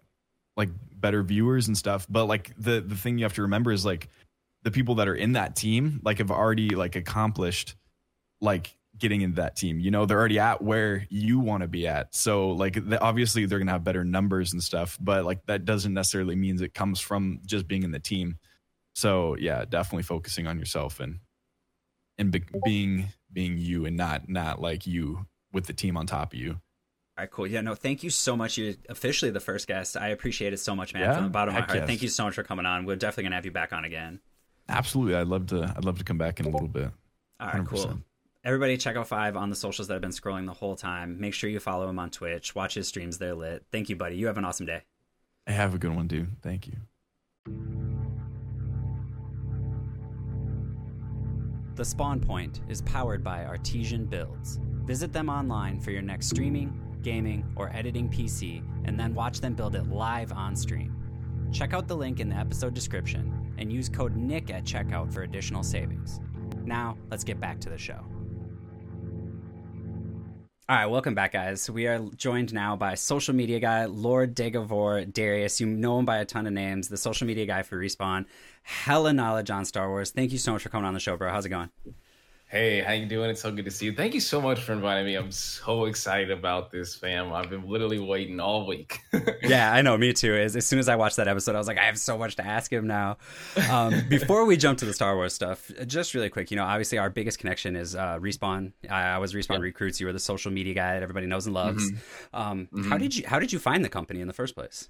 like 0.56 0.70
better 0.96 1.24
viewers 1.24 1.68
and 1.68 1.78
stuff. 1.78 2.08
But 2.10 2.26
like 2.26 2.54
the 2.58 2.82
the 2.82 2.96
thing 2.96 3.18
you 3.18 3.26
have 3.26 3.34
to 3.36 3.44
remember 3.44 3.72
is 3.72 3.86
like 3.86 4.10
the 4.64 4.72
people 4.72 4.96
that 4.96 5.08
are 5.08 5.16
in 5.16 5.34
that 5.34 5.56
team 5.56 6.02
like 6.04 6.18
have 6.18 6.32
already 6.32 6.70
like 6.70 6.96
accomplished 6.96 7.76
like 8.42 8.76
getting 8.98 9.22
into 9.22 9.36
that 9.36 9.56
team. 9.56 9.80
You 9.80 9.92
know 9.92 10.06
they're 10.06 10.18
already 10.18 10.40
at 10.40 10.62
where 10.62 11.06
you 11.10 11.40
want 11.40 11.62
to 11.62 11.68
be 11.68 11.88
at. 11.88 12.16
So 12.16 12.50
like 12.50 12.90
the, 12.90 13.00
obviously 13.00 13.46
they're 13.46 13.60
gonna 13.60 13.72
have 13.72 13.84
better 13.84 14.04
numbers 14.04 14.54
and 14.54 14.62
stuff 14.62 14.98
but 15.00 15.24
like 15.24 15.46
that 15.46 15.66
doesn't 15.66 15.94
necessarily 15.94 16.36
means 16.36 16.62
it 16.62 16.74
comes 16.74 17.00
from 17.00 17.40
just 17.46 17.68
being 17.68 17.84
in 17.84 17.92
the 17.92 18.00
team. 18.00 18.38
So 18.96 19.38
yeah 19.38 19.64
definitely 19.66 20.04
focusing 20.04 20.48
on 20.48 20.58
yourself 20.58 21.00
and 21.00 21.20
and 22.18 22.32
be, 22.32 22.42
being 22.66 23.10
being 23.32 23.58
you 23.58 23.86
and 23.86 23.96
not 23.98 24.28
not 24.30 24.62
like 24.62 24.88
you 24.88 25.26
with 25.54 25.66
the 25.66 25.74
team 25.74 25.98
on 25.98 26.06
top 26.06 26.34
of 26.34 26.40
you 26.40 26.52
All 26.52 26.60
right, 27.24 27.32
cool. 27.32 27.48
Yeah, 27.48 27.62
no, 27.62 27.74
thank 27.76 28.04
you 28.04 28.10
so 28.10 28.36
much. 28.38 28.58
You're 28.58 28.76
officially 28.90 29.32
the 29.32 29.40
first 29.40 29.68
guest. 29.68 29.98
I 29.98 30.10
appreciate 30.10 30.54
it 30.54 30.58
so 30.60 30.76
much, 30.76 30.94
man, 30.94 31.04
Yeah? 31.04 31.16
from 31.16 31.24
the 31.26 31.30
bottom 31.30 31.56
of 31.56 31.60
my 31.62 31.66
heart. 31.66 31.78
yes. 31.80 31.88
Thank 31.88 32.02
you 32.04 32.10
so 32.10 32.26
much 32.26 32.36
for 32.36 32.44
coming 32.44 32.66
on. 32.66 32.86
We're 32.86 32.96
definitely 32.96 33.24
gonna 33.24 33.36
have 33.36 33.46
you 33.46 33.52
back 33.52 33.74
on 33.74 33.86
again. 33.86 34.20
absolutely 34.70 35.16
i'd 35.16 35.28
love 35.28 35.48
to 35.48 35.74
i'd 35.78 35.86
love 35.86 35.98
to 35.98 36.04
come 36.04 36.18
back 36.18 36.40
in 36.42 36.46
a 36.46 36.50
little 36.50 36.68
bit 36.68 36.92
All 37.40 37.48
right, 37.48 37.66
cool. 37.66 37.86
100%. 37.86 38.04
Everybody, 38.44 38.78
check 38.78 38.96
out 38.96 39.08
Five 39.08 39.36
on 39.36 39.50
the 39.50 39.56
socials 39.58 39.88
that 39.90 39.96
I've 39.96 40.02
been 40.02 40.12
scrolling 40.12 40.46
the 40.46 40.54
whole 40.54 40.76
time. 40.78 41.20
Make 41.20 41.34
sure 41.34 41.50
you 41.50 41.60
follow 41.60 41.90
him 41.90 42.00
on 42.00 42.10
Twitch. 42.12 42.56
Watch 42.56 42.76
his 42.76 42.88
streams; 42.88 43.18
they're 43.18 43.34
lit. 43.36 43.66
Thank 43.74 43.90
you, 43.90 43.98
buddy. 43.98 44.16
You 44.16 44.28
have 44.28 44.38
an 44.38 44.46
awesome 44.46 44.66
day. 44.66 44.84
I 45.46 45.52
have 45.52 45.74
a 45.74 45.78
good 45.78 45.94
one 45.96 46.08
dude 46.08 46.42
thank 46.42 46.68
you 46.68 46.76
The 51.78 51.86
Spawn 51.86 52.20
Point 52.20 52.62
is 52.68 52.82
powered 52.82 53.24
by 53.24 53.46
Artesian 53.46 54.06
Builds. 54.06 54.60
Visit 54.86 55.14
them 55.14 55.30
online 55.30 55.80
for 55.80 55.92
your 55.92 56.02
next 56.02 56.28
streaming, 56.28 56.82
gaming, 57.04 57.46
or 57.56 57.72
editing 57.72 58.10
PC, 58.10 58.64
and 58.86 59.00
then 59.00 59.14
watch 59.14 59.42
them 59.42 59.54
build 59.54 59.76
it 59.76 59.88
live 59.88 60.32
on 60.32 60.56
stream. 60.56 60.96
Check 61.52 61.76
out 61.76 61.88
the 61.88 61.96
link 61.96 62.20
in 62.20 62.30
the 62.30 62.36
episode 62.36 62.74
description 62.74 63.54
and 63.60 63.72
use 63.72 63.90
code 63.90 64.16
NICK 64.16 64.50
at 64.50 64.64
checkout 64.64 65.14
for 65.14 65.22
additional 65.22 65.62
savings. 65.62 66.20
Now, 66.66 66.98
let's 67.12 67.24
get 67.24 67.40
back 67.40 67.60
to 67.60 67.70
the 67.70 67.78
show. 67.78 68.04
All 70.70 70.76
right, 70.76 70.86
welcome 70.88 71.16
back, 71.16 71.32
guys. 71.32 71.70
We 71.70 71.88
are 71.88 72.00
joined 72.18 72.54
now 72.54 72.76
by 72.76 72.96
social 72.96 73.34
media 73.34 73.58
guy 73.58 73.86
Lord 73.86 74.36
Dagovere 74.36 75.06
Darius. 75.14 75.62
You 75.62 75.68
know 75.68 75.98
him 75.98 76.04
by 76.04 76.18
a 76.18 76.26
ton 76.26 76.46
of 76.46 76.52
names. 76.52 76.90
The 76.90 76.98
social 76.98 77.26
media 77.26 77.46
guy 77.46 77.62
for 77.64 77.78
Respawn. 77.78 78.26
Hella 78.64 79.14
knowledge 79.14 79.50
on 79.50 79.64
Star 79.64 79.88
Wars. 79.88 80.12
Thank 80.12 80.34
you 80.34 80.38
so 80.38 80.52
much 80.52 80.64
for 80.64 80.68
coming 80.68 80.86
on 80.86 80.94
the 80.94 81.00
show, 81.00 81.16
bro. 81.16 81.32
How's 81.32 81.46
it 81.46 81.50
going? 81.50 81.70
Hey, 82.50 82.80
how 82.80 82.94
you 82.94 83.06
doing? 83.06 83.30
It's 83.30 83.42
so 83.42 83.52
good 83.52 83.66
to 83.66 83.72
see 83.72 83.88
you. 83.88 83.94
Thank 83.94 84.14
you 84.14 84.22
so 84.22 84.40
much 84.40 84.62
for 84.62 84.72
inviting 84.72 85.06
me. 85.06 85.16
I'm 85.16 85.34
so 85.34 85.84
excited 85.84 86.32
about 86.32 86.72
this, 86.72 86.96
fam. 86.96 87.34
I've 87.34 87.50
been 87.50 87.68
literally 87.68 88.00
waiting 88.00 88.40
all 88.40 88.66
week. 88.66 89.02
yeah, 89.44 89.74
I 89.74 89.82
know. 89.82 89.98
Me 89.98 90.14
too. 90.14 90.34
As, 90.34 90.56
as 90.56 90.66
soon 90.66 90.80
as 90.80 90.88
I 90.88 90.96
watched 90.96 91.18
that 91.18 91.28
episode, 91.28 91.56
I 91.56 91.58
was 91.58 91.68
like, 91.68 91.78
I 91.78 91.84
have 91.84 92.00
so 92.00 92.18
much 92.18 92.38
to 92.38 92.46
ask 92.46 92.72
him 92.72 92.88
now. 92.88 93.18
Um, 93.70 94.02
before 94.10 94.46
we 94.46 94.56
jump 94.56 94.80
to 94.80 94.86
the 94.86 94.94
Star 94.94 95.18
Wars 95.18 95.34
stuff, 95.34 95.70
just 95.88 96.14
really 96.14 96.30
quick, 96.30 96.50
you 96.50 96.56
know, 96.56 96.64
obviously 96.64 96.98
our 96.98 97.10
biggest 97.10 97.38
connection 97.38 97.76
is 97.76 97.96
uh, 97.96 98.18
Respawn. 98.18 98.72
I, 98.90 99.04
I 99.04 99.18
was 99.18 99.34
Respawn 99.34 99.56
Yep. 99.56 99.62
Recruits. 99.64 100.00
You 100.00 100.06
were 100.06 100.14
the 100.14 100.20
social 100.20 100.50
media 100.50 100.74
guy 100.74 100.94
that 100.94 101.04
everybody 101.04 101.28
knows 101.28 101.48
and 101.48 101.54
loves. 101.54 101.92
Mm-hmm. 101.92 102.40
Um, 102.74 102.86
How 102.90 102.98
did 102.98 103.14
you 103.14 103.28
How 103.28 103.40
did 103.40 103.52
you 103.52 103.60
find 103.60 103.84
the 103.84 103.90
company 103.90 104.22
in 104.22 104.28
the 104.28 104.34
first 104.34 104.56
place? 104.56 104.88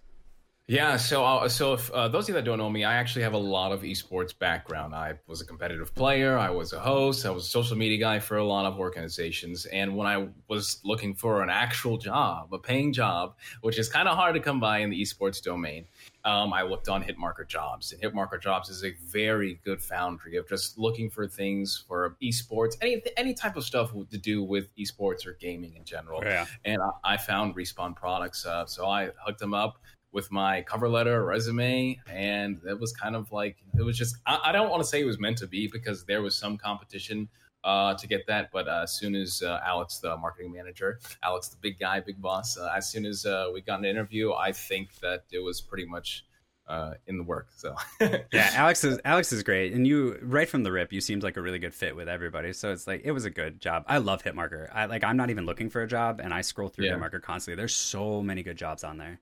Yeah, 0.70 0.98
so 0.98 1.24
uh, 1.24 1.48
so 1.48 1.76
if 1.76 1.90
uh, 1.92 2.10
those 2.10 2.26
of 2.26 2.30
you 2.30 2.34
that 2.36 2.44
don't 2.44 2.58
know 2.58 2.70
me, 2.70 2.84
I 2.84 2.96
actually 2.96 3.22
have 3.22 3.32
a 3.32 3.38
lot 3.38 3.72
of 3.72 3.84
esports 3.84 4.38
background. 4.38 4.94
I 4.94 5.14
was 5.26 5.40
a 5.40 5.46
competitive 5.46 5.96
player, 5.96 6.38
I 6.38 6.50
was 6.50 6.74
a 6.74 6.80
host, 6.80 7.26
I 7.26 7.30
was 7.30 7.46
a 7.46 7.50
social 7.50 7.78
media 7.78 7.98
guy 7.98 8.20
for 8.20 8.36
a 8.36 8.44
lot 8.44 8.66
of 8.66 8.78
organizations. 8.78 9.66
And 9.68 9.96
when 9.96 10.08
I 10.08 10.28
was 10.50 10.82
looking 10.84 11.16
for 11.16 11.42
an 11.42 11.50
actual 11.50 11.98
job, 11.98 12.54
a 12.54 12.60
paying 12.60 12.92
job, 12.92 13.38
which 13.62 13.80
is 13.80 13.88
kind 13.88 14.10
of 14.10 14.18
hard 14.18 14.36
to 14.36 14.42
come 14.42 14.60
by 14.60 14.80
in 14.80 14.90
the 14.90 15.02
esports 15.02 15.42
domain, 15.42 15.86
um, 16.26 16.52
I 16.52 16.64
looked 16.64 16.90
on 16.90 17.02
Hitmarker 17.02 17.48
Jobs. 17.48 17.94
And 17.94 18.02
Hitmarker 18.02 18.42
Jobs 18.42 18.68
is 18.68 18.84
a 18.84 18.92
very 19.06 19.62
good 19.64 19.82
foundry 19.82 20.36
of 20.36 20.50
just 20.50 20.78
looking 20.78 21.10
for 21.10 21.30
things 21.30 21.86
for 21.88 22.18
esports, 22.22 22.76
any 22.82 23.02
any 23.16 23.34
type 23.34 23.56
of 23.56 23.64
stuff 23.64 23.94
to 23.94 24.18
do 24.18 24.44
with 24.44 24.68
esports 24.76 25.26
or 25.26 25.38
gaming 25.40 25.78
in 25.78 25.86
general 25.86 26.22
Yeah. 26.26 26.46
and 26.66 26.82
I, 26.82 27.14
I 27.14 27.18
found 27.18 27.56
Respawn 27.56 27.96
products. 27.96 28.46
Uh, 28.46 28.66
so 28.66 28.86
I 28.86 29.12
hooked 29.26 29.40
them 29.40 29.54
up 29.54 29.80
with 30.18 30.30
my 30.32 30.62
cover 30.64 30.90
letter, 30.90 31.24
resume, 31.24 32.00
and 32.12 32.60
it 32.68 32.78
was 32.84 32.92
kind 33.04 33.16
of 33.16 33.32
like 33.32 33.56
it 33.80 33.84
was 33.84 33.98
just. 33.98 34.14
I, 34.26 34.36
I 34.46 34.52
don't 34.52 34.70
want 34.72 34.82
to 34.84 34.88
say 34.92 35.00
it 35.00 35.06
was 35.14 35.20
meant 35.20 35.38
to 35.44 35.48
be 35.48 35.70
because 35.78 36.04
there 36.06 36.22
was 36.22 36.36
some 36.36 36.58
competition 36.58 37.30
uh, 37.64 37.94
to 38.02 38.06
get 38.08 38.22
that, 38.28 38.50
but 38.52 38.68
uh, 38.68 38.82
as 38.84 38.92
soon 39.00 39.14
as 39.16 39.42
uh, 39.42 39.60
Alex, 39.66 40.00
the 40.00 40.18
marketing 40.18 40.52
manager, 40.52 41.00
Alex, 41.24 41.50
the 41.50 41.58
big 41.62 41.78
guy, 41.80 42.00
big 42.00 42.20
boss, 42.22 42.58
uh, 42.58 42.74
as 42.76 42.90
soon 42.90 43.06
as 43.06 43.26
uh, 43.26 43.50
we 43.54 43.62
got 43.62 43.78
an 43.80 43.86
interview, 43.86 44.34
I 44.34 44.52
think 44.52 44.88
that 45.02 45.24
it 45.32 45.40
was 45.40 45.62
pretty 45.62 45.86
much. 45.86 46.24
uh, 46.68 46.96
in 47.08 47.16
the 47.18 47.24
work. 47.24 47.48
So 47.56 47.70
yeah, 48.38 48.50
Alex 48.64 48.84
is 48.84 49.00
Alex 49.06 49.32
is 49.32 49.42
great, 49.42 49.72
and 49.76 49.88
you 49.88 50.20
right 50.22 50.50
from 50.50 50.64
the 50.64 50.72
rip, 50.78 50.92
you 50.92 51.00
seemed 51.00 51.24
like 51.24 51.38
a 51.38 51.42
really 51.42 51.60
good 51.66 51.74
fit 51.74 51.96
with 51.96 52.10
everybody. 52.10 52.52
So 52.52 52.74
it's 52.74 52.86
like 52.86 53.04
it 53.06 53.14
was 53.14 53.24
a 53.24 53.30
good 53.42 53.62
job. 53.62 53.86
I 53.88 54.00
love 54.00 54.22
Hitmarker. 54.22 54.68
I 54.74 54.84
like 54.94 55.02
I'm 55.08 55.16
not 55.16 55.30
even 55.30 55.46
looking 55.46 55.70
for 55.70 55.82
a 55.82 55.88
job, 55.88 56.20
and 56.22 56.34
I 56.34 56.42
scroll 56.42 56.68
through 56.68 56.88
Yeah. 56.88 56.96
Hitmarker 56.96 57.22
constantly. 57.22 57.56
There's 57.62 57.74
so 57.74 58.22
many 58.22 58.44
good 58.44 58.58
jobs 58.58 58.84
on 58.84 58.98
there. 58.98 59.16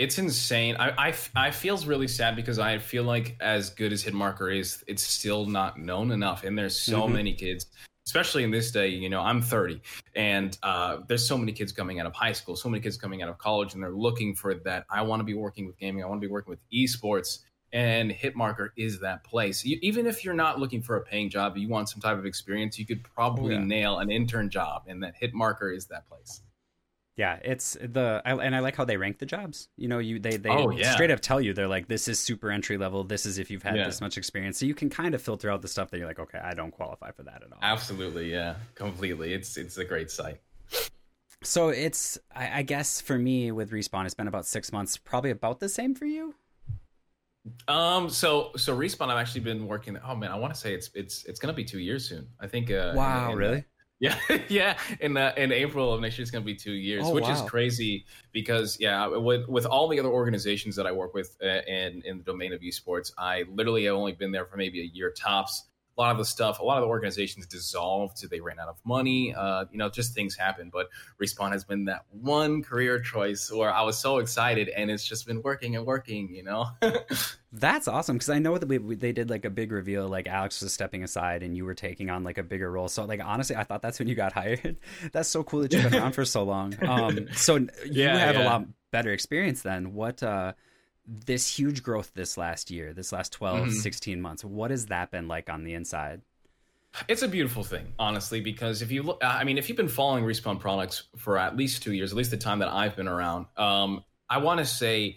It's 0.00 0.18
insane. 0.18 0.76
I, 0.78 1.08
I, 1.08 1.14
I 1.36 1.50
feels 1.50 1.84
really 1.84 2.08
sad 2.08 2.34
because 2.34 2.58
I 2.58 2.78
feel 2.78 3.04
like 3.04 3.36
as 3.38 3.68
good 3.68 3.92
as 3.92 4.02
Hitmarker 4.02 4.58
is, 4.58 4.82
it's 4.86 5.02
still 5.02 5.44
not 5.44 5.78
known 5.78 6.10
enough. 6.10 6.42
And 6.42 6.56
there's 6.56 6.74
so 6.74 7.02
Mhm. 7.02 7.12
many 7.12 7.34
kids, 7.34 7.66
especially 8.06 8.42
in 8.42 8.50
this 8.50 8.70
day. 8.70 8.88
You 8.88 9.10
know, 9.10 9.20
I'm 9.20 9.42
30, 9.42 9.82
and 10.14 10.56
uh, 10.62 11.00
there's 11.06 11.28
so 11.28 11.36
many 11.36 11.52
kids 11.52 11.70
coming 11.70 12.00
out 12.00 12.06
of 12.06 12.14
high 12.14 12.32
school, 12.32 12.56
so 12.56 12.70
many 12.70 12.80
kids 12.82 12.96
coming 12.96 13.20
out 13.20 13.28
of 13.28 13.36
college, 13.36 13.74
and 13.74 13.82
they're 13.82 13.92
looking 13.94 14.34
for 14.34 14.54
that. 14.54 14.86
I 14.88 15.02
want 15.02 15.20
to 15.20 15.24
be 15.24 15.34
working 15.34 15.66
with 15.66 15.76
gaming. 15.76 16.02
I 16.02 16.06
want 16.06 16.18
to 16.18 16.26
be 16.26 16.32
working 16.32 16.50
with 16.50 16.60
esports. 16.72 17.40
And 17.74 18.10
Hitmarker 18.10 18.70
is 18.78 19.00
that 19.00 19.22
place. 19.22 19.66
You, 19.66 19.78
even 19.82 20.06
if 20.06 20.24
you're 20.24 20.32
not 20.32 20.58
looking 20.58 20.80
for 20.80 20.96
a 20.96 21.02
paying 21.02 21.28
job, 21.28 21.58
you 21.58 21.68
want 21.68 21.90
some 21.90 22.00
type 22.00 22.16
of 22.16 22.24
experience, 22.24 22.78
you 22.78 22.86
could 22.86 23.04
probably 23.04 23.52
Yeah. 23.54 23.64
nail 23.64 23.98
an 23.98 24.10
intern 24.10 24.48
job, 24.48 24.84
and 24.88 25.02
that 25.02 25.20
Hitmarker 25.20 25.76
is 25.76 25.84
that 25.88 26.08
place. 26.08 26.40
Yeah, 27.20 27.38
it's 27.44 27.76
the 27.80 28.22
I, 28.24 28.32
and 28.32 28.56
I 28.56 28.60
like 28.60 28.76
how 28.76 28.86
they 28.86 28.96
rank 28.96 29.18
the 29.18 29.26
jobs. 29.26 29.68
You 29.76 29.88
know, 29.88 29.98
you 29.98 30.18
they 30.18 30.38
they 30.38 30.48
Oh, 30.48 30.70
yeah. 30.70 30.92
straight 30.94 31.10
up 31.10 31.20
tell 31.20 31.38
you 31.40 31.52
they're 31.52 31.68
like 31.68 31.86
this 31.86 32.08
is 32.08 32.18
super 32.18 32.50
entry 32.50 32.78
level. 32.78 33.04
This 33.04 33.26
is 33.26 33.38
if 33.38 33.50
you've 33.50 33.62
had 33.62 33.76
Yeah. 33.76 33.84
this 33.84 34.00
much 34.00 34.16
experience, 34.16 34.58
so 34.58 34.64
you 34.64 34.74
can 34.74 34.88
kind 34.88 35.14
of 35.14 35.20
filter 35.20 35.50
out 35.50 35.60
the 35.60 35.68
stuff 35.68 35.90
that 35.90 35.98
you're 35.98 36.06
like, 36.06 36.18
okay, 36.18 36.38
I 36.38 36.54
don't 36.54 36.70
qualify 36.70 37.10
for 37.10 37.22
that 37.24 37.42
at 37.42 37.52
all. 37.52 37.58
Absolutely, 37.60 38.30
yeah, 38.32 38.54
completely. 38.74 39.34
It's 39.34 39.58
it's 39.58 39.76
a 39.76 39.84
great 39.84 40.10
site. 40.10 40.40
So 41.42 41.68
it's 41.68 42.18
I, 42.34 42.60
I 42.60 42.62
guess 42.62 43.00
for 43.02 43.18
me 43.18 43.52
with 43.52 43.70
respawn, 43.70 44.06
it's 44.06 44.14
been 44.14 44.28
about 44.28 44.46
six 44.46 44.72
months, 44.72 44.96
probably 44.96 45.30
about 45.30 45.60
the 45.60 45.68
same 45.68 45.94
for 45.94 46.06
you. 46.06 46.34
Um. 47.68 48.08
So 48.10 48.52
so 48.56 48.76
respawn. 48.76 49.08
I've 49.08 49.18
actually 49.18 49.40
been 49.42 49.66
working. 49.66 49.98
Oh 50.06 50.14
man, 50.14 50.30
I 50.30 50.36
want 50.36 50.54
to 50.54 50.60
say 50.60 50.74
it's 50.74 50.90
it's 50.94 51.24
it's 51.24 51.38
gonna 51.40 51.52
be 51.54 51.64
two 51.64 51.78
years 51.80 52.08
soon. 52.08 52.28
I 52.40 52.46
think. 52.46 52.70
Uh, 52.70 52.92
Wow, 52.94 53.26
in- 53.26 53.32
in- 53.32 53.38
really? 53.38 53.64
Yeah, 54.00 54.18
yeah. 54.48 54.78
In 55.00 55.16
uh, 55.16 55.32
in 55.36 55.52
April 55.52 55.92
of 55.92 56.00
next 56.00 56.16
year, 56.16 56.22
it's 56.22 56.30
gonna 56.30 56.44
be 56.44 56.54
two 56.54 56.72
years, 56.72 57.04
Oh, 57.06 57.14
which 57.14 57.28
is 57.28 57.42
crazy 57.42 58.06
because 58.32 58.78
yeah, 58.80 59.06
with 59.06 59.46
with 59.46 59.66
all 59.66 59.88
the 59.88 60.00
other 60.00 60.08
organizations 60.08 60.74
that 60.76 60.86
I 60.86 60.92
work 60.92 61.12
with 61.12 61.36
uh, 61.42 61.60
in 61.66 62.02
in 62.06 62.18
the 62.18 62.24
domain 62.24 62.54
of 62.54 62.60
esports, 62.62 63.12
I 63.18 63.44
literally 63.52 63.84
have 63.84 63.94
only 63.94 64.12
been 64.12 64.32
there 64.32 64.46
for 64.46 64.56
maybe 64.56 64.80
a 64.80 64.84
year 64.84 65.10
tops. 65.10 65.64
A 66.00 66.02
lot 66.02 66.12
of 66.12 66.18
the 66.18 66.24
stuff, 66.24 66.60
a 66.60 66.64
lot 66.64 66.78
of 66.78 66.82
the 66.82 66.88
organizations 66.88 67.46
dissolved. 67.46 68.28
They 68.30 68.40
ran 68.40 68.58
out 68.58 68.68
of 68.68 68.78
money. 68.84 69.34
Uh, 69.34 69.66
you 69.70 69.76
know, 69.78 69.90
just 69.90 70.14
things 70.14 70.34
happen. 70.34 70.70
But 70.72 70.88
Respawn 71.22 71.52
has 71.52 71.64
been 71.64 71.84
that 71.84 72.06
one 72.10 72.62
career 72.62 73.00
choice 73.00 73.52
where 73.52 73.70
I 73.72 73.82
was 73.82 73.98
so 73.98 74.18
excited, 74.18 74.70
and 74.70 74.90
it's 74.90 75.04
just 75.04 75.26
been 75.26 75.42
working 75.42 75.76
and 75.76 75.84
working. 75.84 76.34
You 76.34 76.44
know. 76.44 76.66
That's 77.52 77.88
awesome 77.88 78.16
because 78.16 78.30
I 78.30 78.38
know 78.38 78.56
that 78.58 78.68
we, 78.68 78.78
we, 78.78 78.94
they 78.94 79.10
did 79.10 79.28
like 79.28 79.44
a 79.44 79.50
big 79.50 79.72
reveal, 79.72 80.06
like 80.08 80.28
Alex 80.28 80.62
was 80.62 80.72
stepping 80.72 81.02
aside 81.02 81.42
and 81.42 81.56
you 81.56 81.64
were 81.64 81.74
taking 81.74 82.08
on 82.08 82.22
like 82.22 82.38
a 82.38 82.44
bigger 82.44 82.70
role. 82.70 82.88
So 82.88 83.04
like 83.04 83.20
honestly, 83.24 83.56
I 83.56 83.64
thought 83.64 83.82
that's 83.82 83.98
when 83.98 84.06
you 84.06 84.14
got 84.14 84.32
hired. 84.34 84.76
That's 85.12 85.28
so 85.28 85.42
cool 85.42 85.60
that 85.62 85.74
you've 85.74 85.82
been 85.82 85.94
around 85.94 86.12
for 86.12 86.24
so 86.24 86.44
long. 86.44 86.78
Um, 86.84 87.26
so 87.32 87.56
you 88.06 88.08
Yeah, 88.08 88.16
have 88.20 88.36
a 88.36 88.40
lot 88.40 88.66
better 88.92 89.12
experience 89.12 89.62
then. 89.62 89.94
What 89.94 90.22
uh, 90.22 90.52
this 91.10 91.58
huge 91.58 91.82
growth 91.82 92.12
this 92.14 92.36
last 92.36 92.70
year, 92.70 92.92
this 92.92 93.10
last 93.12 93.32
12, 93.32 93.68
Mhm. 93.68 93.72
16 93.72 94.20
months, 94.20 94.44
what 94.44 94.70
has 94.70 94.86
that 94.86 95.10
been 95.10 95.26
like 95.26 95.50
on 95.50 95.64
the 95.64 95.74
inside? 95.74 96.22
It's 97.08 97.22
a 97.22 97.28
beautiful 97.28 97.62
thing, 97.64 97.92
honestly, 97.98 98.40
because 98.40 98.82
if 98.82 98.90
you 98.90 99.02
look, 99.02 99.18
I 99.22 99.44
mean, 99.44 99.58
if 99.58 99.68
you've 99.68 99.76
been 99.76 99.88
following 99.88 100.24
Respawn 100.24 100.58
products 100.58 101.04
for 101.16 101.38
at 101.38 101.56
least 101.56 101.82
two 101.82 101.92
years, 101.92 102.12
at 102.12 102.16
least 102.16 102.30
the 102.30 102.36
time 102.36 102.58
that 102.60 102.68
I've 102.68 102.96
been 102.96 103.08
around, 103.08 103.46
um, 103.56 104.04
I 104.28 104.38
want 104.38 104.58
to 104.58 104.64
say 104.66 105.16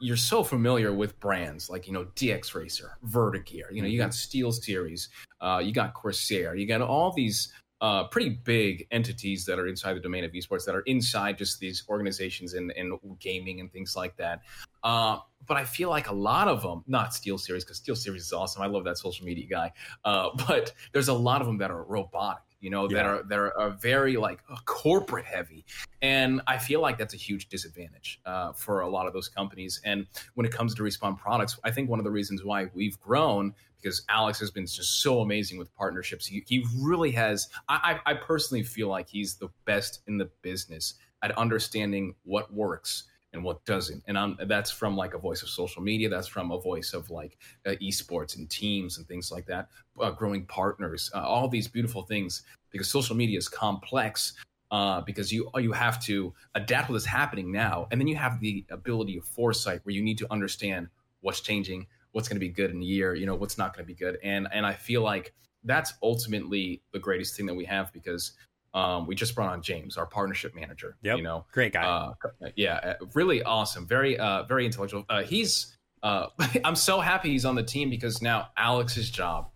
you're 0.00 0.16
so 0.16 0.42
familiar 0.42 0.92
with 0.92 1.18
brands 1.20 1.70
like, 1.70 1.86
you 1.86 1.92
know, 1.92 2.04
DX 2.16 2.54
Racer, 2.54 2.98
Vertigear, 3.06 3.72
you 3.72 3.82
know, 3.82 3.88
you 3.88 3.98
got 3.98 4.14
Steel 4.14 4.50
Series, 4.50 5.08
uh, 5.40 5.60
you 5.64 5.72
got 5.72 5.94
Corsair, 5.94 6.54
you 6.56 6.66
got 6.66 6.80
all 6.80 7.12
these 7.12 7.52
uh, 7.82 8.04
pretty 8.04 8.30
big 8.30 8.86
entities 8.92 9.44
that 9.44 9.58
are 9.58 9.66
inside 9.66 9.94
the 9.94 10.00
domain 10.00 10.22
of 10.22 10.30
esports 10.32 10.64
that 10.64 10.74
are 10.74 10.82
inside 10.82 11.36
just 11.36 11.58
these 11.58 11.82
organizations 11.88 12.54
and, 12.54 12.72
and 12.76 12.96
gaming 13.18 13.58
and 13.58 13.72
things 13.72 13.96
like 13.96 14.16
that. 14.16 14.40
Uh, 14.84 15.18
but 15.46 15.56
I 15.56 15.64
feel 15.64 15.90
like 15.90 16.08
a 16.08 16.14
lot 16.14 16.46
of 16.46 16.62
them, 16.62 16.84
not 16.86 17.12
Steel 17.12 17.38
Series, 17.38 17.64
because 17.64 17.78
Steel 17.78 17.96
Series 17.96 18.22
is 18.22 18.32
awesome. 18.32 18.62
I 18.62 18.66
love 18.66 18.84
that 18.84 18.98
social 18.98 19.26
media 19.26 19.46
guy. 19.50 19.72
Uh, 20.04 20.30
but 20.46 20.72
there's 20.92 21.08
a 21.08 21.12
lot 21.12 21.40
of 21.40 21.48
them 21.48 21.58
that 21.58 21.72
are 21.72 21.82
robotic, 21.82 22.44
you 22.60 22.70
know, 22.70 22.86
that 22.86 23.04
are 23.04 23.24
that 23.24 23.38
are, 23.38 23.58
are 23.58 23.70
very 23.70 24.16
like 24.16 24.38
uh, 24.48 24.54
corporate 24.64 25.24
heavy, 25.24 25.64
and 26.00 26.40
I 26.46 26.58
feel 26.58 26.80
like 26.80 26.96
that's 26.96 27.14
a 27.14 27.16
huge 27.16 27.48
disadvantage 27.48 28.20
uh, 28.24 28.52
for 28.52 28.82
a 28.82 28.88
lot 28.88 29.08
of 29.08 29.12
those 29.12 29.28
companies. 29.28 29.80
And 29.84 30.06
when 30.34 30.46
it 30.46 30.52
comes 30.52 30.72
to 30.76 30.82
respawn 30.84 31.18
products, 31.18 31.58
I 31.64 31.72
think 31.72 31.90
one 31.90 31.98
of 31.98 32.04
the 32.04 32.12
reasons 32.12 32.44
why 32.44 32.68
we've 32.72 33.00
grown 33.00 33.54
because 33.82 34.02
Alex 34.08 34.38
has 34.40 34.50
been 34.50 34.66
just 34.66 35.02
so 35.02 35.20
amazing 35.20 35.58
with 35.58 35.74
partnerships. 35.74 36.26
He, 36.26 36.44
he 36.46 36.64
really 36.78 37.10
has. 37.12 37.48
I, 37.68 37.98
I 38.06 38.14
personally 38.14 38.62
feel 38.62 38.88
like 38.88 39.08
he's 39.08 39.34
the 39.34 39.48
best 39.64 40.02
in 40.06 40.18
the 40.18 40.30
business 40.42 40.94
at 41.22 41.36
understanding 41.36 42.14
what 42.24 42.52
works 42.52 43.04
and 43.32 43.42
what 43.42 43.64
doesn't. 43.64 44.02
And 44.06 44.18
I'm, 44.18 44.36
that's 44.46 44.70
from 44.70 44.96
like 44.96 45.14
a 45.14 45.18
voice 45.18 45.42
of 45.42 45.48
social 45.48 45.82
media. 45.82 46.08
That's 46.08 46.28
from 46.28 46.50
a 46.50 46.60
voice 46.60 46.92
of 46.92 47.10
like 47.10 47.38
uh, 47.66 47.70
esports 47.82 48.36
and 48.36 48.48
teams 48.48 48.98
and 48.98 49.06
things 49.08 49.32
like 49.32 49.46
that. 49.46 49.68
Uh, 50.00 50.10
growing 50.10 50.44
partners, 50.46 51.10
uh, 51.14 51.22
all 51.22 51.48
these 51.48 51.68
beautiful 51.68 52.02
things. 52.02 52.42
Because 52.70 52.88
social 52.88 53.16
media 53.16 53.38
is 53.38 53.48
complex. 53.48 54.34
Uh, 54.70 55.02
because 55.02 55.30
you 55.30 55.50
you 55.58 55.70
have 55.70 56.02
to 56.02 56.32
adapt 56.54 56.88
what 56.88 56.96
is 56.96 57.04
happening 57.04 57.52
now, 57.52 57.86
and 57.90 58.00
then 58.00 58.08
you 58.08 58.16
have 58.16 58.40
the 58.40 58.64
ability 58.70 59.18
of 59.18 59.24
foresight 59.26 59.80
where 59.82 59.94
you 59.94 60.02
need 60.02 60.16
to 60.16 60.26
understand 60.32 60.88
what's 61.20 61.42
changing, 61.42 61.86
what's 62.12 62.28
going 62.28 62.36
to 62.36 62.40
be 62.40 62.48
good 62.48 62.70
in 62.70 62.80
a 62.80 62.84
year, 62.84 63.14
you 63.14 63.26
know, 63.26 63.34
what's 63.34 63.58
not 63.58 63.74
going 63.74 63.84
to 63.84 63.86
be 63.86 63.94
good, 63.94 64.18
and 64.22 64.48
and 64.52 64.64
I 64.64 64.74
feel 64.74 65.02
like 65.02 65.34
that's 65.64 65.92
ultimately 66.02 66.82
the 66.92 66.98
greatest 66.98 67.36
thing 67.36 67.46
that 67.46 67.54
we 67.54 67.64
have 67.64 67.92
because 67.92 68.32
um, 68.74 69.06
we 69.06 69.14
just 69.14 69.34
brought 69.34 69.52
on 69.52 69.62
James, 69.62 69.96
our 69.96 70.06
partnership 70.06 70.54
manager. 70.54 70.96
Yeah, 71.02 71.14
You 71.16 71.22
know, 71.22 71.44
Great 71.52 71.72
guy. 71.72 71.82
uh, 71.84 72.14
yeah, 72.56 72.96
uh, 73.00 73.06
really 73.14 73.42
awesome. 73.42 73.86
Very, 73.86 74.18
uh, 74.18 74.44
very 74.44 74.64
intellectual. 74.66 75.04
Uh, 75.08 75.22
he's. 75.22 75.76
Uh, 76.02 76.26
I'm 76.64 76.74
so 76.74 77.00
happy 77.00 77.30
he's 77.30 77.44
on 77.44 77.54
the 77.54 77.62
team 77.62 77.90
because 77.90 78.22
now 78.22 78.48
Alex's 78.56 79.10
job 79.10 79.50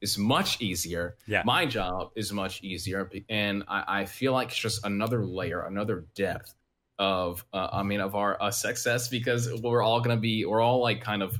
is 0.00 0.18
much 0.18 0.60
easier. 0.60 1.16
Yeah. 1.28 1.42
My 1.44 1.64
job 1.64 2.10
is 2.16 2.32
much 2.32 2.62
easier, 2.64 3.08
and 3.28 3.62
I, 3.68 4.00
I 4.00 4.04
feel 4.06 4.32
like 4.32 4.48
it's 4.48 4.58
just 4.58 4.84
another 4.84 5.24
layer, 5.24 5.60
another 5.60 6.06
depth 6.16 6.54
of, 6.98 7.44
uh, 7.52 7.68
I 7.72 7.82
mean, 7.84 8.00
of 8.00 8.14
our 8.16 8.40
uh, 8.42 8.50
success 8.50 9.08
because 9.08 9.48
we're 9.62 9.82
all 9.82 10.00
gonna 10.00 10.16
be, 10.16 10.44
we're 10.44 10.60
all 10.60 10.80
like 10.82 11.02
kind 11.02 11.22
of, 11.22 11.38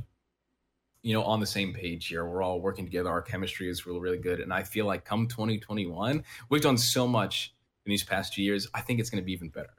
you 1.02 1.12
know, 1.12 1.22
on 1.24 1.40
the 1.40 1.46
same 1.46 1.72
page 1.72 2.06
here. 2.06 2.24
We're 2.24 2.42
all 2.42 2.60
working 2.60 2.84
together. 2.84 3.10
Our 3.10 3.22
chemistry 3.22 3.68
is 3.68 3.86
really, 3.86 4.00
really 4.00 4.18
good, 4.18 4.40
and 4.40 4.52
I 4.52 4.62
feel 4.62 4.86
like 4.86 5.04
come 5.04 5.26
2021, 5.26 6.24
we've 6.48 6.62
done 6.62 6.78
so 6.78 7.06
much 7.06 7.54
in 7.84 7.90
these 7.90 8.04
past 8.04 8.32
two 8.32 8.42
years, 8.42 8.68
I 8.74 8.80
think 8.80 9.00
it's 9.00 9.10
going 9.10 9.22
to 9.22 9.24
be 9.24 9.32
even 9.32 9.48
better. 9.48 9.74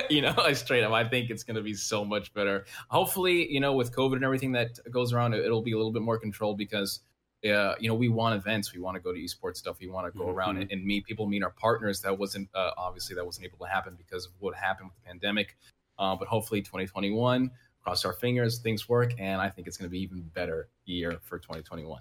you 0.10 0.22
know, 0.22 0.34
I 0.38 0.52
straight 0.52 0.84
up, 0.84 0.92
I 0.92 1.08
think 1.08 1.30
it's 1.30 1.42
going 1.42 1.56
to 1.56 1.62
be 1.62 1.74
so 1.74 2.04
much 2.04 2.32
better. 2.34 2.66
Hopefully, 2.88 3.50
you 3.52 3.60
know, 3.60 3.72
with 3.72 3.94
COVID 3.94 4.14
and 4.14 4.24
everything 4.24 4.52
that 4.52 4.78
goes 4.90 5.12
around, 5.12 5.34
it'll 5.34 5.62
be 5.62 5.72
a 5.72 5.76
little 5.76 5.92
bit 5.92 6.02
more 6.02 6.18
controlled 6.18 6.56
because, 6.56 7.00
uh, 7.44 7.74
you 7.80 7.88
know, 7.88 7.94
we 7.94 8.08
want 8.08 8.36
events, 8.36 8.72
we 8.72 8.80
want 8.80 8.94
to 8.94 9.00
go 9.00 9.12
to 9.12 9.18
esports 9.18 9.56
stuff, 9.56 9.78
we 9.80 9.88
want 9.88 10.12
to 10.12 10.16
go 10.16 10.28
around 10.28 10.58
and, 10.58 10.70
and 10.70 10.84
meet 10.84 11.04
people, 11.04 11.26
meet 11.26 11.42
our 11.42 11.50
partners. 11.50 12.00
That 12.02 12.16
wasn't 12.16 12.48
uh, 12.54 12.70
obviously 12.76 13.16
that 13.16 13.24
wasn't 13.24 13.46
able 13.46 13.58
to 13.58 13.72
happen 13.72 13.94
because 13.96 14.26
of 14.26 14.32
what 14.38 14.54
happened 14.54 14.90
with 14.90 15.02
the 15.02 15.08
pandemic. 15.08 15.56
Uh, 15.98 16.14
but 16.14 16.28
hopefully, 16.28 16.62
2021, 16.62 17.50
cross 17.82 18.04
our 18.04 18.12
fingers, 18.12 18.58
things 18.58 18.88
work, 18.88 19.12
and 19.18 19.40
I 19.40 19.48
think 19.48 19.66
it's 19.66 19.76
going 19.76 19.88
to 19.88 19.90
be 19.92 20.00
even 20.00 20.22
better 20.34 20.68
year 20.84 21.18
for 21.22 21.38
2021. 21.38 22.00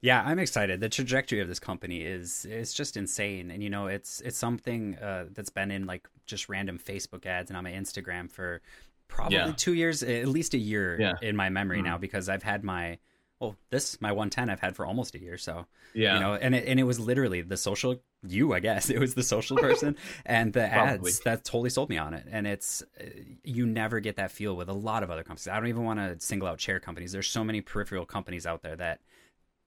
Yeah, 0.00 0.22
I'm 0.24 0.38
excited. 0.38 0.80
The 0.80 0.88
trajectory 0.88 1.40
of 1.40 1.48
this 1.48 1.58
company 1.58 2.02
is 2.02 2.46
it's 2.48 2.72
just 2.72 2.96
insane, 2.96 3.50
and 3.50 3.62
you 3.62 3.68
know, 3.70 3.88
it's 3.88 4.20
it's 4.20 4.38
something 4.38 4.96
uh, 4.98 5.26
that's 5.32 5.50
been 5.50 5.70
in 5.72 5.86
like 5.86 6.08
just 6.26 6.48
random 6.48 6.78
Facebook 6.78 7.26
ads 7.26 7.50
and 7.50 7.56
on 7.56 7.64
my 7.64 7.72
Instagram 7.72 8.30
for 8.30 8.60
probably 9.08 9.36
Yeah. 9.38 9.52
two 9.56 9.74
years, 9.74 10.02
at 10.02 10.28
least 10.28 10.54
a 10.54 10.58
year 10.58 11.00
Yeah. 11.00 11.14
in 11.20 11.34
my 11.34 11.48
memory 11.48 11.80
Mhm. 11.80 11.84
now, 11.84 11.98
because 11.98 12.28
I've 12.28 12.42
had 12.44 12.62
my 12.62 12.98
well, 13.40 13.56
this 13.70 14.00
my 14.00 14.12
110 14.12 14.50
I've 14.50 14.60
had 14.60 14.76
for 14.76 14.86
almost 14.86 15.14
a 15.14 15.20
year, 15.20 15.38
so 15.38 15.66
Yeah, 15.92 16.14
you 16.14 16.18
know, 16.20 16.34
and 16.34 16.54
it 16.54 16.66
and 16.66 16.80
it 16.80 16.84
was 16.84 16.98
literally 17.00 17.42
the 17.42 17.56
social 17.56 18.00
you, 18.26 18.52
I 18.52 18.60
guess 18.60 18.90
it 18.90 18.98
was 18.98 19.14
the 19.14 19.22
social 19.22 19.58
person 19.66 19.96
and 20.26 20.52
the 20.52 20.66
Probably. 20.70 21.12
ads 21.12 21.20
that 21.20 21.44
totally 21.44 21.70
sold 21.70 21.88
me 21.90 21.98
on 21.98 22.14
it, 22.14 22.26
and 22.30 22.46
it's 22.46 22.82
uh, 23.00 23.04
you 23.44 23.66
never 23.66 24.00
get 24.00 24.16
that 24.16 24.30
feel 24.32 24.56
with 24.56 24.68
a 24.68 24.72
lot 24.74 25.02
of 25.02 25.10
other 25.10 25.22
companies. 25.22 25.48
I 25.48 25.56
don't 25.56 25.68
even 25.68 25.84
want 25.84 26.00
to 26.00 26.18
single 26.24 26.48
out 26.48 26.58
chair 26.58 26.80
companies. 26.80 27.12
There's 27.12 27.28
so 27.28 27.44
many 27.44 27.60
peripheral 27.60 28.06
companies 28.06 28.46
out 28.46 28.62
there 28.62 28.76
that 28.76 29.00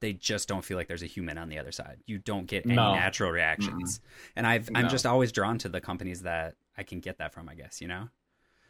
they 0.00 0.12
just 0.12 0.48
don't 0.48 0.64
feel 0.64 0.76
like 0.76 0.88
there's 0.88 1.02
a 1.02 1.06
human 1.06 1.38
on 1.38 1.48
the 1.48 1.58
other 1.58 1.72
side. 1.72 1.98
You 2.06 2.18
don't 2.18 2.46
get 2.46 2.66
any 2.68 2.76
No. 2.76 2.90
natural 2.90 3.30
reactions. 3.30 4.00
And 4.36 4.46
I've 4.46 4.68
I'm 4.74 4.88
just 4.88 5.06
always 5.06 5.32
drawn 5.32 5.58
to 5.58 5.68
the 5.68 5.80
companies 5.80 6.22
that 6.22 6.56
I 6.76 6.82
can 6.82 7.00
get 7.00 7.18
that 7.18 7.32
from, 7.32 7.48
I 7.48 7.54
guess, 7.54 7.80
you 7.80 7.88
know? 7.88 8.08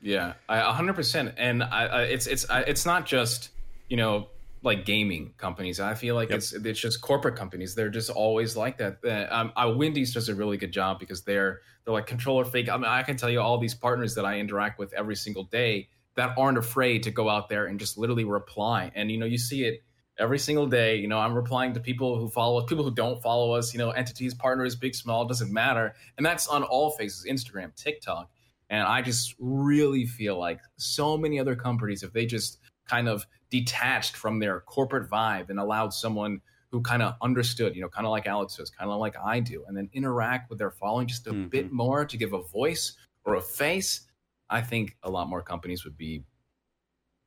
Yeah, 0.01 0.35
I- 0.49 0.59
a 0.61 0.73
hundred 0.73 0.95
percent. 0.95 1.35
And 1.37 1.63
I, 1.63 1.87
I, 1.87 2.03
it's 2.05 2.27
it's 2.27 2.49
I, 2.51 2.61
it's 2.63 2.85
not 2.85 3.07
just 3.07 3.51
you 3.89 3.97
know 3.97 4.29
like 4.63 4.85
gaming 4.85 5.35
companies. 5.39 5.81
I 5.81 5.95
feel 5.95 6.15
like 6.15 6.31
Yep. 6.31 6.39
it's 6.39 6.53
it's 6.53 6.81
just 6.81 7.01
corporate 7.01 7.37
companies. 7.37 7.75
They're 7.75 7.91
just 7.91 8.11
always 8.11 8.57
like 8.57 8.79
that. 8.79 8.99
Uh, 9.05 9.27
um, 9.35 9.53
uh, 9.57 9.73
Wendy's 9.77 10.15
does 10.15 10.29
a 10.29 10.35
really 10.35 10.57
good 10.57 10.73
job 10.73 10.99
because 11.01 11.23
they're 11.25 11.61
they're 11.85 11.95
like 11.95 12.07
controller 12.07 12.45
fake. 12.45 12.69
I 12.69 12.77
mean, 12.77 12.85
I 12.87 13.03
can 13.03 13.17
tell 13.17 13.31
you 13.31 13.41
all 13.41 13.59
these 13.59 13.75
partners 13.75 14.15
that 14.15 14.25
I 14.25 14.39
interact 14.39 14.79
with 14.79 14.93
every 14.95 15.17
single 15.17 15.45
day. 15.45 15.89
that 16.15 16.37
aren't 16.37 16.59
afraid 16.59 17.03
to 17.05 17.11
go 17.11 17.29
out 17.31 17.49
there 17.49 17.65
and 17.67 17.81
just 17.81 17.97
literally 17.97 18.25
reply. 18.25 18.93
And 18.95 19.11
you 19.11 19.17
know, 19.19 19.25
you 19.27 19.39
see 19.39 19.65
it 19.65 19.83
every 20.19 20.39
single 20.39 20.67
day. 20.67 20.97
You 20.97 21.09
know, 21.09 21.19
I'm 21.19 21.33
replying 21.33 21.73
to 21.73 21.81
people 21.81 22.19
who 22.19 22.29
follow 22.29 22.59
us, 22.61 22.67
people 22.69 22.85
who 22.85 22.95
don't 22.95 23.21
follow 23.23 23.53
us. 23.55 23.73
You 23.73 23.79
know, 23.79 23.91
entities, 23.93 24.35
partners, 24.35 24.77
big, 24.77 24.95
small, 24.95 25.25
doesn't 25.25 25.51
matter. 25.51 25.95
And 26.19 26.27
that's 26.27 26.47
on 26.49 26.63
all 26.65 26.91
faces: 26.91 27.27
Instagram, 27.29 27.75
TikTok. 27.75 28.31
And 28.69 28.83
I 28.87 29.03
just 29.03 29.35
really 29.39 30.05
feel 30.07 30.39
like 30.39 30.61
so 30.77 31.17
many 31.19 31.41
other 31.41 31.57
companies, 31.57 32.03
if 32.03 32.13
they 32.13 32.27
just 32.27 32.59
kind 32.87 33.09
of 33.09 33.27
detached 33.53 34.17
from 34.17 34.41
their 34.41 34.61
corporate 34.61 35.09
vibe 35.09 35.51
and 35.51 35.61
allowed 35.61 35.93
someone 35.93 36.41
who 36.71 36.81
kind 36.81 37.03
of 37.03 37.15
understood, 37.21 37.77
you 37.77 37.83
know, 37.83 37.89
kind 37.89 38.07
of 38.07 38.11
like 38.11 38.27
Alex 38.27 38.57
does, 38.57 38.71
kind 38.71 38.91
of 38.91 38.99
like 38.99 39.15
I 39.23 39.41
do, 39.41 39.63
and 39.69 39.77
then 39.77 39.91
interact 39.93 40.49
with 40.49 40.59
their 40.59 40.71
following 40.71 41.07
just 41.07 41.27
a 41.27 41.31
mm-hmm. 41.31 41.49
bit 41.49 41.71
more 41.71 42.07
to 42.07 42.17
give 42.17 42.33
a 42.33 42.43
voice 42.43 42.95
or 43.25 43.35
a 43.35 43.43
face, 43.43 44.09
I 44.49 44.63
think 44.63 44.97
a 45.03 45.11
lot 45.11 45.29
more 45.29 45.43
companies 45.43 45.85
would 45.85 45.99
be 45.99 46.25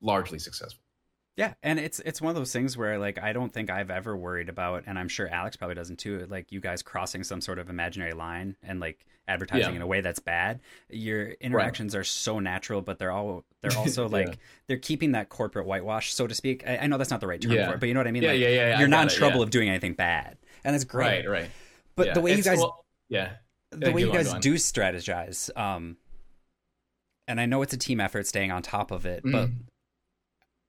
largely 0.02 0.40
successful. 0.40 0.82
Yeah, 1.38 1.54
and 1.62 1.80
it's 1.80 2.00
it's 2.00 2.22
one 2.22 2.30
of 2.30 2.36
those 2.36 2.54
things 2.54 2.76
where 2.78 2.98
like 2.98 3.22
I 3.22 3.34
don't 3.34 3.54
think 3.54 3.70
I've 3.70 3.92
ever 3.92 4.18
worried 4.18 4.50
about, 4.50 4.86
and 4.88 4.98
I'm 4.98 5.10
sure 5.10 5.28
Alex 5.28 5.56
probably 5.58 5.76
doesn't 5.76 6.00
too. 6.00 6.26
Like 6.30 6.52
you 6.52 6.60
guys 6.60 6.82
crossing 6.82 7.24
some 7.24 7.42
sort 7.42 7.60
of 7.60 7.70
imaginary 7.70 8.14
line 8.14 8.56
and 8.64 8.80
like 8.80 9.06
advertising 9.28 9.72
yeah. 9.72 9.76
in 9.76 9.82
a 9.82 9.88
way 9.88 10.02
that's 10.02 10.20
bad. 10.20 10.60
Your 10.90 11.30
interactions 11.30 11.96
right. 11.96 12.02
are 12.02 12.04
so 12.04 12.40
natural, 12.40 12.82
but 12.82 13.00
they're 13.00 13.12
all 13.12 13.44
they're 13.62 13.78
also 13.78 14.08
like 14.08 14.28
yeah. 14.28 14.34
they're 14.68 14.78
keeping 14.78 15.14
that 15.14 15.30
corporate 15.30 15.66
whitewash, 15.66 16.14
so 16.14 16.28
to 16.28 16.36
speak. 16.36 16.64
I, 16.68 16.78
I 16.78 16.88
know 16.88 16.98
that's 16.98 17.12
not 17.12 17.22
the 17.22 17.28
right 17.28 17.42
term 17.42 17.52
yeah. 17.52 17.68
for 17.68 17.76
it, 17.76 17.80
but 17.80 17.88
you 17.88 17.94
know 17.94 18.00
what 18.00 18.08
I 18.08 18.12
mean. 18.12 18.24
Yeah, 18.24 18.32
like, 18.32 18.40
yeah, 18.40 18.50
yeah. 18.50 18.80
You're 18.80 18.88
not 18.88 19.04
in 19.04 19.18
trouble 19.18 19.42
of 19.42 19.50
doing 19.50 19.70
anything 19.70 19.94
bad, 19.94 20.38
and 20.64 20.74
that's 20.74 20.84
great. 20.84 21.28
Right, 21.28 21.30
right. 21.30 21.50
But 21.96 22.14
the 22.14 22.22
way 22.22 22.32
it's, 22.32 22.38
you 22.40 22.44
guys, 22.44 22.60
well, 22.60 22.84
yeah, 23.10 23.34
the 23.72 23.92
way 23.92 24.02
you 24.02 24.12
guys 24.12 24.34
do 24.36 24.56
strategize, 24.56 25.56
um, 25.58 25.98
and 27.28 27.40
I 27.40 27.46
know 27.46 27.62
it's 27.62 27.74
a 27.74 27.78
team 27.78 28.00
effort, 28.00 28.28
staying 28.28 28.52
on 28.52 28.62
top 28.62 28.92
of 28.92 29.06
it, 29.06 29.24
mm. 29.24 29.32
but 29.32 29.50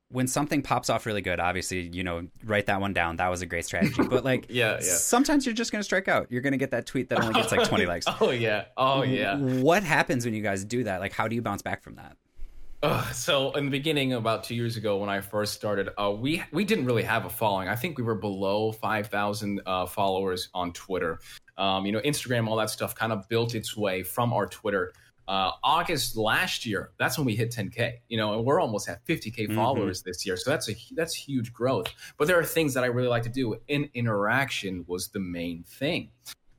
when 0.09 0.27
something 0.27 0.63
pops 0.63 0.89
off 0.89 1.05
really 1.05 1.23
good, 1.23 1.41
obviously, 1.41 1.81
you 1.93 2.05
know, 2.05 2.27
write 2.45 2.67
that 2.67 2.81
one 2.81 2.93
down. 2.93 3.17
That 3.17 3.29
was 3.29 3.43
a 3.43 3.47
great 3.47 3.65
strategy. 3.65 4.03
But 4.03 4.25
like, 4.25 4.47
yeah, 4.49 4.75
yeah. 4.75 4.81
Sometimes 4.81 5.45
you're 5.45 5.55
just 5.55 5.73
going 5.73 5.81
to 5.81 5.85
strike 5.85 6.09
out. 6.09 6.31
You're 6.31 6.43
going 6.43 6.53
to 6.53 6.59
get 6.59 6.71
that 6.71 6.87
tweet 6.87 7.09
that 7.09 7.21
only 7.21 7.35
gets 7.35 7.51
like 7.51 7.69
20 7.69 7.87
likes. 7.87 8.07
oh 8.21 8.31
yeah. 8.31 8.67
Oh 8.77 9.03
yeah. 9.03 9.37
What 9.37 9.83
happens 9.83 10.25
when 10.25 10.35
you 10.35 10.43
guys 10.43 10.65
do 10.65 10.85
that? 10.85 11.01
Like, 11.01 11.13
how 11.13 11.27
do 11.27 11.35
you 11.35 11.43
bounce 11.43 11.63
back 11.63 11.83
from 11.83 11.97
that? 11.97 12.17
Uh, 12.83 13.11
so 13.11 13.53
in 13.53 13.65
the 13.65 13.71
beginning, 13.71 14.13
about 14.13 14.45
two 14.45 14.55
years 14.55 14.77
ago, 14.77 14.99
when 14.99 15.09
I 15.09 15.21
first 15.21 15.55
started, 15.55 15.89
uh, 15.99 16.13
we 16.13 16.43
we 16.53 16.65
didn't 16.65 16.85
really 16.85 17.03
have 17.03 17.25
a 17.25 17.31
following. 17.31 17.69
I 17.69 17.75
think 17.75 17.99
we 17.99 18.05
were 18.05 18.15
below 18.15 18.71
five 18.71 19.09
thousand 19.09 19.63
uh, 19.67 19.87
followers 19.87 20.51
on 20.55 20.73
Twitter. 20.73 21.19
Um, 21.59 21.87
you 21.87 21.93
know, 21.93 22.01
Instagram, 22.01 22.47
all 22.49 22.57
that 22.57 22.71
stuff, 22.71 22.95
kind 22.95 23.13
of 23.13 23.27
built 23.29 23.55
its 23.55 23.77
way 23.77 24.03
from 24.03 24.33
our 24.33 24.47
Twitter 24.47 24.93
uh, 25.29 25.53
August 25.63 26.17
last 26.17 26.65
year, 26.65 26.93
that's 26.99 27.19
when 27.19 27.25
we 27.25 27.35
hit 27.35 27.51
10k. 27.51 27.95
You 28.09 28.17
know, 28.17 28.35
and 28.35 28.45
we're 28.45 28.61
almost 28.61 28.89
at 28.89 29.05
50k 29.07 29.35
mm-hmm. 29.35 29.55
followers 29.55 30.01
mm-hmm. 30.01 30.11
this 30.11 30.27
year, 30.27 30.37
so 30.37 30.51
that's 30.51 30.69
a 30.69 30.77
that's 30.93 31.15
huge 31.15 31.53
growth. 31.53 31.89
But 32.19 32.29
there 32.29 32.39
are 32.39 32.45
things 32.45 32.75
that 32.75 32.85
I 32.85 32.89
really 32.89 33.09
like 33.09 33.25
to 33.25 33.29
do. 33.29 33.57
In 33.69 33.89
interaction 33.95 34.85
was 34.87 35.09
the 35.09 35.21
main 35.21 35.65
thing. 35.65 36.11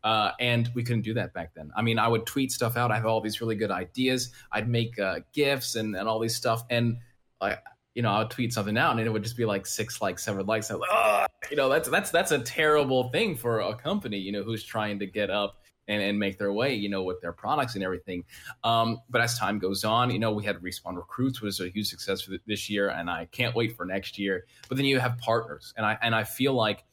Uh, 0.04 0.32
and 0.40 0.70
we 0.74 0.84
couldn't 0.84 1.02
do 1.02 1.14
that 1.16 1.34
back 1.34 1.54
then. 1.54 1.70
I 1.76 1.82
mean, 1.82 2.00
I 2.00 2.08
would 2.08 2.26
tweet 2.26 2.52
stuff 2.52 2.78
out. 2.78 2.92
I 2.92 2.96
have 2.96 3.06
all 3.06 3.20
these 3.20 3.42
really 3.42 3.56
good 3.56 3.72
ideas. 3.72 4.32
I'd 4.54 4.70
make 4.70 4.98
uh, 5.00 5.20
gifs 5.34 5.76
and, 5.76 5.98
and 5.98 6.08
all 6.08 6.20
these 6.20 6.36
stuff, 6.36 6.64
and 6.70 6.98
like 7.42 7.60
you 7.98 8.04
know, 8.04 8.12
I 8.12 8.20
would 8.20 8.30
tweet 8.30 8.54
something 8.54 8.78
out, 8.78 8.92
and 8.92 9.00
it 9.00 9.12
would 9.12 9.24
just 9.24 9.36
be 9.36 9.44
like 9.44 9.66
six 9.66 10.04
likes, 10.04 10.24
seven 10.24 10.46
likes. 10.46 10.70
I'm 10.70 10.80
like, 10.80 10.90
oh, 10.94 11.26
you 11.50 11.58
know, 11.58 11.68
that's 11.68 11.90
that's 11.90 12.12
that's 12.12 12.32
a 12.32 12.38
terrible 12.38 13.10
thing 13.10 13.36
for 13.36 13.60
a 13.60 13.74
company, 13.74 14.18
you 14.18 14.32
know, 14.32 14.44
who's 14.44 14.64
trying 14.64 15.00
to 15.00 15.08
get 15.08 15.32
up 15.32 15.64
and, 15.88 16.02
and 16.02 16.20
make 16.20 16.38
their 16.38 16.52
way, 16.52 16.74
you 16.74 16.90
know, 16.90 17.04
with 17.04 17.22
their 17.22 17.34
products 17.34 17.76
and 17.76 17.84
everything. 17.84 18.24
Um, 18.64 19.00
but 19.10 19.22
as 19.22 19.38
time 19.38 19.60
goes 19.60 19.84
on, 19.84 20.12
you 20.12 20.20
know, 20.20 20.32
we 20.32 20.44
had 20.44 20.58
Respawn 20.58 20.96
Recruits, 20.96 21.42
was 21.42 21.60
a 21.60 21.70
huge 21.70 21.88
success 21.88 22.22
for 22.22 22.32
this 22.46 22.70
year, 22.70 22.90
and 22.90 23.10
I 23.10 23.26
can't 23.26 23.56
wait 23.56 23.76
for 23.76 23.86
next 23.86 24.20
year. 24.20 24.46
But 24.68 24.78
then 24.78 24.86
you 24.86 25.00
have 25.00 25.18
partners, 25.18 25.74
and 25.78 25.86
I 25.86 25.98
and 26.02 26.14
I 26.14 26.24
feel 26.24 26.54
like 26.54 26.84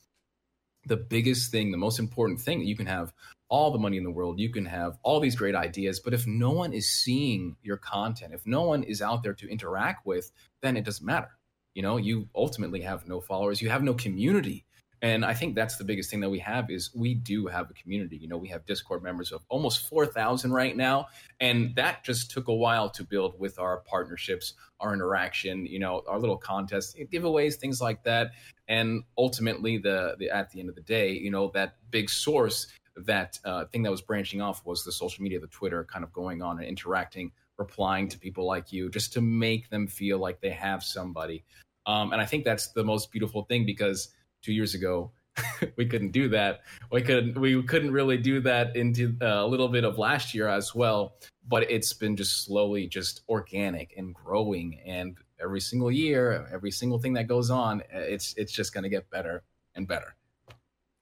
the 0.86 0.96
biggest 0.96 1.50
thing, 1.50 1.70
the 1.70 1.78
most 1.78 1.98
important 1.98 2.40
thing 2.40 2.58
that 2.58 2.66
you 2.66 2.76
can 2.76 2.86
have 2.86 3.12
all 3.48 3.70
the 3.70 3.78
money 3.78 3.96
in 3.96 4.04
the 4.04 4.10
world, 4.10 4.38
you 4.38 4.50
can 4.50 4.66
have 4.66 4.98
all 5.02 5.20
these 5.20 5.36
great 5.36 5.54
ideas, 5.54 6.00
but 6.00 6.14
if 6.14 6.26
no 6.26 6.50
one 6.50 6.72
is 6.72 6.88
seeing 6.88 7.56
your 7.62 7.76
content, 7.76 8.34
if 8.34 8.46
no 8.46 8.62
one 8.62 8.82
is 8.82 9.00
out 9.00 9.22
there 9.22 9.34
to 9.34 9.48
interact 9.48 10.04
with, 10.06 10.32
then 10.60 10.76
it 10.76 10.84
doesn't 10.84 11.06
matter. 11.06 11.30
You 11.74 11.82
know, 11.82 11.96
you 11.96 12.28
ultimately 12.34 12.80
have 12.82 13.06
no 13.06 13.20
followers, 13.20 13.62
you 13.62 13.70
have 13.70 13.82
no 13.82 13.94
community 13.94 14.64
and 15.04 15.22
I 15.22 15.34
think 15.34 15.54
that's 15.54 15.76
the 15.76 15.84
biggest 15.84 16.08
thing 16.08 16.20
that 16.20 16.30
we 16.30 16.38
have 16.38 16.70
is 16.70 16.88
we 16.94 17.12
do 17.12 17.46
have 17.46 17.68
a 17.68 17.74
community. 17.74 18.16
You 18.16 18.26
know, 18.26 18.38
we 18.38 18.48
have 18.48 18.64
Discord 18.64 19.02
members 19.02 19.32
of 19.32 19.42
almost 19.50 19.86
4,000 19.86 20.50
right 20.50 20.74
now. 20.74 21.08
And 21.40 21.76
that 21.76 22.04
just 22.04 22.30
took 22.30 22.48
a 22.48 22.54
while 22.54 22.88
to 22.88 23.04
build 23.04 23.38
with 23.38 23.58
our 23.58 23.80
partnerships, 23.80 24.54
our 24.80 24.94
interaction, 24.94 25.66
you 25.66 25.78
know, 25.78 26.00
our 26.08 26.18
little 26.18 26.38
contests, 26.38 26.96
giveaways, 27.12 27.56
things 27.56 27.82
like 27.82 28.02
that. 28.04 28.30
And 28.66 29.02
ultimately, 29.18 29.76
the, 29.76 30.16
the 30.18 30.30
at 30.30 30.50
the 30.52 30.60
end 30.60 30.70
of 30.70 30.74
the 30.74 30.80
day, 30.80 31.12
you 31.12 31.30
know, 31.30 31.50
that 31.52 31.76
big 31.90 32.08
source, 32.08 32.68
that 32.96 33.38
uh, 33.44 33.66
thing 33.66 33.82
that 33.82 33.90
was 33.90 34.00
branching 34.00 34.40
off 34.40 34.64
was 34.64 34.84
the 34.84 34.92
social 34.92 35.22
media, 35.22 35.38
the 35.38 35.48
Twitter 35.48 35.84
kind 35.84 36.02
of 36.02 36.14
going 36.14 36.40
on 36.40 36.60
and 36.60 36.66
interacting, 36.66 37.30
replying 37.58 38.08
to 38.08 38.18
people 38.18 38.46
like 38.46 38.72
you, 38.72 38.88
just 38.88 39.12
to 39.12 39.20
make 39.20 39.68
them 39.68 39.86
feel 39.86 40.16
like 40.16 40.40
they 40.40 40.48
have 40.48 40.82
somebody. 40.82 41.44
Um, 41.84 42.14
and 42.14 42.22
I 42.22 42.24
think 42.24 42.46
that's 42.46 42.68
the 42.68 42.84
most 42.84 43.12
beautiful 43.12 43.42
thing 43.42 43.66
because– 43.66 44.08
two 44.44 44.52
years 44.52 44.74
ago 44.74 45.10
we 45.76 45.86
couldn't 45.86 46.12
do 46.12 46.28
that. 46.28 46.60
We 46.92 47.02
couldn't 47.02 47.36
we 47.36 47.60
couldn't 47.64 47.90
really 47.90 48.18
do 48.18 48.40
that 48.42 48.76
into 48.76 49.16
uh, 49.20 49.44
a 49.44 49.46
little 49.46 49.66
bit 49.66 49.82
of 49.82 49.98
last 49.98 50.32
year 50.32 50.46
as 50.46 50.74
well 50.74 51.16
but 51.48 51.70
it's 51.70 51.92
been 51.92 52.16
just 52.16 52.44
slowly 52.44 52.86
just 52.86 53.22
organic 53.28 53.94
and 53.96 54.14
growing 54.14 54.80
and 54.84 55.16
every 55.40 55.60
single 55.60 55.90
year 55.90 56.48
every 56.52 56.70
single 56.70 56.98
thing 56.98 57.14
that 57.14 57.26
goes 57.26 57.50
on 57.50 57.82
it's 57.90 58.34
it's 58.36 58.52
just 58.52 58.72
going 58.72 58.84
to 58.84 58.88
get 58.88 59.10
better 59.10 59.42
and 59.74 59.86
better 59.86 60.14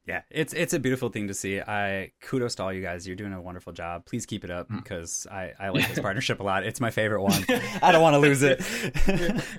yeah, 0.04 0.22
it's 0.30 0.52
it's 0.52 0.74
a 0.74 0.80
beautiful 0.80 1.10
thing 1.10 1.28
to 1.28 1.34
see. 1.34 1.60
I 1.60 2.10
kudos 2.22 2.56
to 2.56 2.64
all 2.64 2.72
you 2.72 2.82
guys. 2.82 3.06
You're 3.06 3.14
doing 3.14 3.32
a 3.32 3.40
wonderful 3.40 3.72
job. 3.72 4.04
Please 4.04 4.26
keep 4.26 4.42
it 4.42 4.50
up 4.50 4.66
because 4.68 5.28
mm. 5.30 5.32
I, 5.32 5.52
I 5.60 5.68
like 5.68 5.88
this 5.88 5.98
partnership 6.02 6.40
a 6.40 6.42
lot. 6.42 6.64
It's 6.64 6.80
my 6.80 6.90
favorite 6.90 7.22
one. 7.22 7.44
I 7.82 7.92
don't 7.92 8.02
want 8.02 8.14
to 8.14 8.18
lose 8.18 8.42
it. 8.42 8.64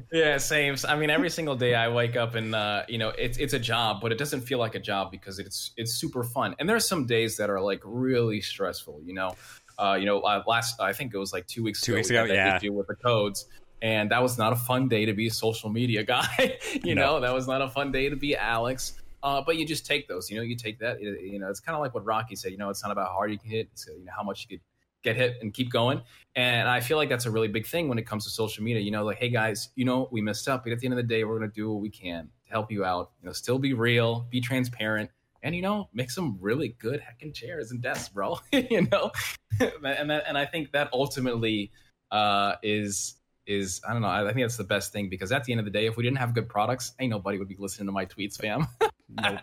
yeah, 0.11 0.37
same. 0.37 0.75
I 0.85 0.97
mean, 0.97 1.09
every 1.09 1.29
single 1.29 1.55
day 1.55 1.75
I 1.75 1.87
wake 1.87 2.17
up 2.17 2.35
and 2.35 2.53
uh, 2.53 2.83
you 2.89 2.97
know 2.97 3.09
it's 3.17 3.37
it's 3.37 3.53
a 3.53 3.59
job, 3.59 4.01
but 4.01 4.11
it 4.11 4.17
doesn't 4.17 4.41
feel 4.41 4.59
like 4.59 4.75
a 4.75 4.79
job 4.79 5.11
because 5.11 5.39
it's 5.39 5.71
it's 5.77 5.93
super 5.93 6.25
fun. 6.25 6.55
And 6.59 6.67
there's 6.67 6.85
some 6.85 7.05
days 7.05 7.37
that 7.37 7.49
are 7.49 7.61
like 7.61 7.79
really 7.85 8.41
stressful. 8.41 8.99
You 9.05 9.13
know, 9.13 9.35
uh, 9.79 9.95
you 9.97 10.05
know, 10.05 10.19
uh, 10.19 10.43
last 10.45 10.81
I 10.81 10.91
think 10.91 11.13
it 11.13 11.17
was 11.17 11.31
like 11.31 11.47
two 11.47 11.63
weeks 11.63 11.79
two 11.79 11.93
ago, 11.93 11.99
weeks 11.99 12.09
ago, 12.09 12.25
yeah, 12.25 12.57
issue 12.57 12.73
with 12.73 12.87
the 12.87 12.95
codes. 12.95 13.45
And 13.81 14.11
that 14.11 14.21
was 14.21 14.37
not 14.37 14.53
a 14.53 14.55
fun 14.57 14.87
day 14.89 15.05
to 15.05 15.13
be 15.13 15.27
a 15.27 15.31
social 15.31 15.69
media 15.69 16.03
guy. 16.03 16.57
you 16.83 16.95
no. 16.95 17.01
know, 17.01 17.19
that 17.21 17.33
was 17.33 17.47
not 17.47 17.61
a 17.61 17.69
fun 17.69 17.91
day 17.91 18.09
to 18.09 18.15
be 18.15 18.35
Alex. 18.35 18.93
Uh, 19.23 19.41
but 19.41 19.55
you 19.55 19.65
just 19.65 19.85
take 19.85 20.07
those. 20.07 20.29
You 20.29 20.37
know, 20.37 20.43
you 20.43 20.55
take 20.55 20.79
that. 20.79 21.01
You 21.01 21.39
know, 21.39 21.49
it's 21.49 21.61
kind 21.61 21.75
of 21.75 21.81
like 21.81 21.93
what 21.93 22.03
Rocky 22.03 22.35
said. 22.35 22.51
You 22.51 22.57
know, 22.57 22.69
it's 22.69 22.83
not 22.83 22.91
about 22.91 23.07
how 23.07 23.13
hard 23.13 23.31
you 23.31 23.39
can 23.39 23.49
hit. 23.49 23.69
It's 23.71 23.87
you 23.87 24.05
know 24.05 24.11
how 24.15 24.21
much 24.21 24.41
you 24.41 24.57
could 24.57 24.63
get 25.01 25.15
hit 25.15 25.37
and 25.41 25.53
keep 25.53 25.71
going. 25.71 26.01
And 26.35 26.67
I 26.67 26.81
feel 26.81 26.97
like 26.97 27.09
that's 27.09 27.25
a 27.25 27.31
really 27.31 27.47
big 27.47 27.65
thing 27.65 27.87
when 27.87 27.97
it 27.97 28.05
comes 28.05 28.25
to 28.25 28.29
social 28.29 28.63
media. 28.63 28.81
You 28.81 28.91
know, 28.91 29.05
like, 29.05 29.17
hey 29.17 29.29
guys, 29.29 29.69
you 29.75 29.85
know, 29.85 30.09
we 30.11 30.21
messed 30.21 30.49
up, 30.49 30.63
but 30.63 30.73
at 30.73 30.79
the 30.79 30.87
end 30.87 30.93
of 30.93 30.97
the 30.97 31.03
day, 31.03 31.23
we're 31.23 31.39
gonna 31.39 31.51
do 31.51 31.71
what 31.71 31.81
we 31.81 31.89
can 31.89 32.29
to 32.45 32.51
help 32.51 32.69
you 32.69 32.83
out. 32.83 33.11
You 33.21 33.27
know, 33.27 33.33
still 33.33 33.59
be 33.59 33.73
real, 33.73 34.27
be 34.29 34.41
transparent, 34.41 35.09
and 35.41 35.55
you 35.55 35.61
know, 35.61 35.89
make 35.93 36.11
some 36.11 36.37
really 36.41 36.75
good 36.79 37.01
heckin' 37.01 37.33
chairs 37.33 37.71
and 37.71 37.81
desks, 37.81 38.09
bro. 38.09 38.39
you 38.51 38.87
know, 38.91 39.11
and 39.61 40.09
that, 40.09 40.25
and 40.27 40.37
I 40.37 40.45
think 40.45 40.73
that 40.73 40.89
ultimately 40.91 41.71
uh, 42.11 42.55
is 42.61 43.15
is 43.45 43.81
I 43.87 43.93
don't 43.93 44.01
know. 44.01 44.09
I 44.09 44.25
think 44.25 44.43
that's 44.43 44.57
the 44.57 44.63
best 44.63 44.91
thing 44.91 45.09
because 45.09 45.31
at 45.31 45.43
the 45.43 45.51
end 45.51 45.59
of 45.59 45.65
the 45.65 45.71
day, 45.71 45.85
if 45.85 45.97
we 45.97 46.03
didn't 46.03 46.17
have 46.17 46.33
good 46.33 46.49
products, 46.49 46.93
ain't 46.99 47.11
nobody 47.11 47.37
would 47.37 47.47
be 47.47 47.55
listening 47.57 47.87
to 47.87 47.91
my 47.91 48.05
tweets, 48.05 48.37
fam. 48.37 48.67
nope. 49.21 49.39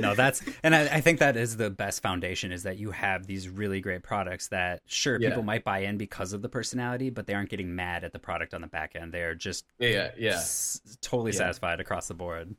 no 0.00 0.14
that's 0.14 0.42
and 0.62 0.74
I, 0.74 0.82
I, 0.86 1.00
think 1.00 1.18
that 1.18 1.36
is 1.36 1.56
the 1.56 1.70
best 1.70 2.02
foundation 2.02 2.52
is 2.52 2.62
that 2.62 2.78
you 2.78 2.90
have 2.90 3.26
these 3.26 3.48
really 3.48 3.80
great 3.80 4.02
products 4.02 4.48
that 4.48 4.82
sure 4.86 5.20
yeah. 5.20 5.28
people 5.28 5.42
might 5.42 5.64
buy 5.64 5.80
in 5.80 5.98
because 5.98 6.32
of 6.32 6.42
the 6.42 6.48
personality 6.48 7.10
but 7.10 7.26
they 7.26 7.34
aren't 7.34 7.50
getting 7.50 7.74
mad 7.74 8.04
at 8.04 8.12
the 8.12 8.18
product 8.18 8.54
on 8.54 8.60
the 8.60 8.66
back 8.66 8.96
end. 8.96 9.12
They're 9.12 9.34
just 9.34 9.64
yeah 9.78 10.10
yeah 10.16 10.32
s- 10.32 10.80
totally 11.00 11.32
yeah. 11.32 11.38
satisfied 11.38 11.80
across 11.80 12.08
the 12.08 12.14
board. 12.14 12.54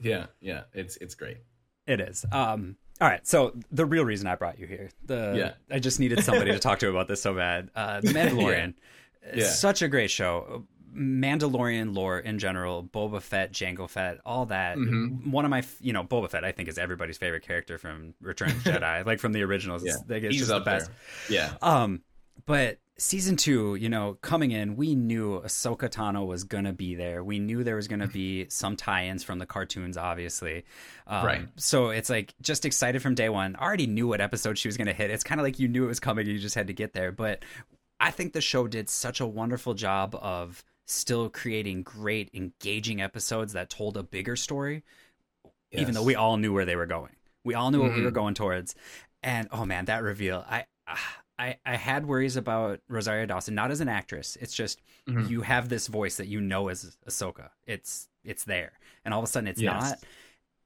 Yeah 0.00 0.26
yeah. 0.40 0.62
It's 0.72 0.96
it's 0.98 1.14
great. 1.14 1.38
It 1.86 2.00
is. 2.00 2.24
Um 2.30 2.76
all 3.00 3.08
right. 3.08 3.26
So 3.26 3.54
the 3.70 3.84
real 3.84 4.04
reason 4.04 4.26
i 4.26 4.36
brought 4.36 4.58
you 4.58 4.66
here 4.66 4.90
the 5.04 5.34
yeah. 5.36 5.74
i 5.74 5.78
just 5.78 5.98
needed 5.98 6.22
somebody 6.22 6.52
to 6.52 6.58
talk 6.58 6.78
to 6.80 6.90
about 6.90 7.08
this 7.08 7.22
so 7.22 7.34
bad. 7.34 7.70
Uh 7.74 8.00
the 8.00 8.08
mandalorian. 8.12 8.74
Yeah. 9.34 9.46
such 9.46 9.82
a 9.82 9.88
great 9.88 10.10
show 10.10 10.64
Mandalorian 10.94 11.94
lore 11.94 12.18
in 12.18 12.38
general, 12.38 12.84
Boba 12.84 13.20
Fett, 13.20 13.52
Jango 13.52 13.88
Fett, 13.88 14.18
all 14.24 14.46
that. 14.46 14.76
Mm-hmm. 14.76 15.30
One 15.30 15.44
of 15.44 15.50
my, 15.50 15.62
you 15.80 15.92
know, 15.92 16.04
Boba 16.04 16.30
Fett, 16.30 16.44
I 16.44 16.52
think 16.52 16.68
is 16.68 16.78
everybody's 16.78 17.18
favorite 17.18 17.42
character 17.42 17.78
from 17.78 18.14
Return 18.20 18.50
of 18.50 18.64
the 18.64 18.70
Jedi, 18.72 19.06
like 19.06 19.18
from 19.18 19.32
the 19.32 19.42
originals. 19.42 19.84
Yeah. 19.84 19.94
It's, 19.94 20.04
it's 20.10 20.26
He's 20.26 20.38
just 20.40 20.50
the 20.50 20.60
best. 20.60 20.90
There. 21.28 21.36
Yeah. 21.38 21.54
Um, 21.62 22.02
but 22.46 22.78
season 22.98 23.36
two, 23.36 23.74
you 23.74 23.88
know, 23.88 24.18
coming 24.20 24.50
in, 24.50 24.76
we 24.76 24.94
knew 24.94 25.40
Ahsoka 25.40 25.88
Tano 25.88 26.26
was 26.26 26.44
gonna 26.44 26.72
be 26.72 26.94
there. 26.94 27.24
We 27.24 27.38
knew 27.38 27.64
there 27.64 27.76
was 27.76 27.88
gonna 27.88 28.08
be 28.08 28.46
some 28.48 28.76
tie-ins 28.76 29.22
from 29.22 29.38
the 29.38 29.46
cartoons, 29.46 29.96
obviously. 29.96 30.64
Um, 31.06 31.24
right. 31.24 31.48
So 31.56 31.90
it's 31.90 32.10
like 32.10 32.34
just 32.40 32.64
excited 32.64 33.02
from 33.02 33.14
day 33.14 33.28
one. 33.28 33.56
already 33.56 33.86
knew 33.86 34.08
what 34.08 34.20
episode 34.20 34.58
she 34.58 34.68
was 34.68 34.76
gonna 34.76 34.92
hit. 34.92 35.10
It's 35.10 35.24
kind 35.24 35.40
of 35.40 35.44
like 35.44 35.58
you 35.58 35.68
knew 35.68 35.84
it 35.84 35.88
was 35.88 36.00
coming. 36.00 36.26
You 36.26 36.38
just 36.38 36.54
had 36.54 36.66
to 36.68 36.72
get 36.74 36.92
there. 36.92 37.12
But 37.12 37.44
I 38.00 38.10
think 38.10 38.32
the 38.32 38.40
show 38.40 38.66
did 38.66 38.88
such 38.88 39.20
a 39.20 39.26
wonderful 39.26 39.74
job 39.74 40.16
of 40.20 40.64
still 40.86 41.28
creating 41.28 41.82
great, 41.82 42.30
engaging 42.34 43.00
episodes 43.00 43.52
that 43.52 43.70
told 43.70 43.96
a 43.96 44.02
bigger 44.02 44.36
story, 44.36 44.82
even 45.70 45.94
though 45.94 46.02
we 46.02 46.14
all 46.14 46.36
knew 46.36 46.52
where 46.52 46.64
they 46.64 46.76
were 46.76 46.86
going. 46.86 47.16
We 47.44 47.54
all 47.54 47.70
knew 47.70 47.82
what 47.82 47.94
we 47.94 48.02
were 48.02 48.10
going 48.10 48.34
towards. 48.34 48.74
And 49.22 49.48
oh 49.52 49.64
man, 49.64 49.86
that 49.86 50.02
reveal, 50.02 50.44
I. 50.48 50.64
I, 51.38 51.56
I 51.64 51.76
had 51.76 52.06
worries 52.06 52.36
about 52.36 52.80
Rosario 52.88 53.24
Dawson, 53.26 53.54
not 53.54 53.70
as 53.70 53.80
an 53.80 53.88
actress. 53.88 54.36
It's 54.40 54.54
just 54.54 54.80
Mhm. 55.08 55.28
you 55.30 55.40
have 55.40 55.68
this 55.70 55.86
voice 55.88 56.16
that 56.18 56.28
you 56.28 56.40
know 56.40 56.68
is 56.68 56.96
Ahsoka. 57.08 57.48
It's 57.66 58.08
it's 58.22 58.44
there, 58.44 58.72
and 59.04 59.12
all 59.14 59.20
of 59.20 59.24
a 59.24 59.26
sudden 59.26 59.48
it's 59.48 59.60
Yes. 59.60 59.72
not. 59.82 59.98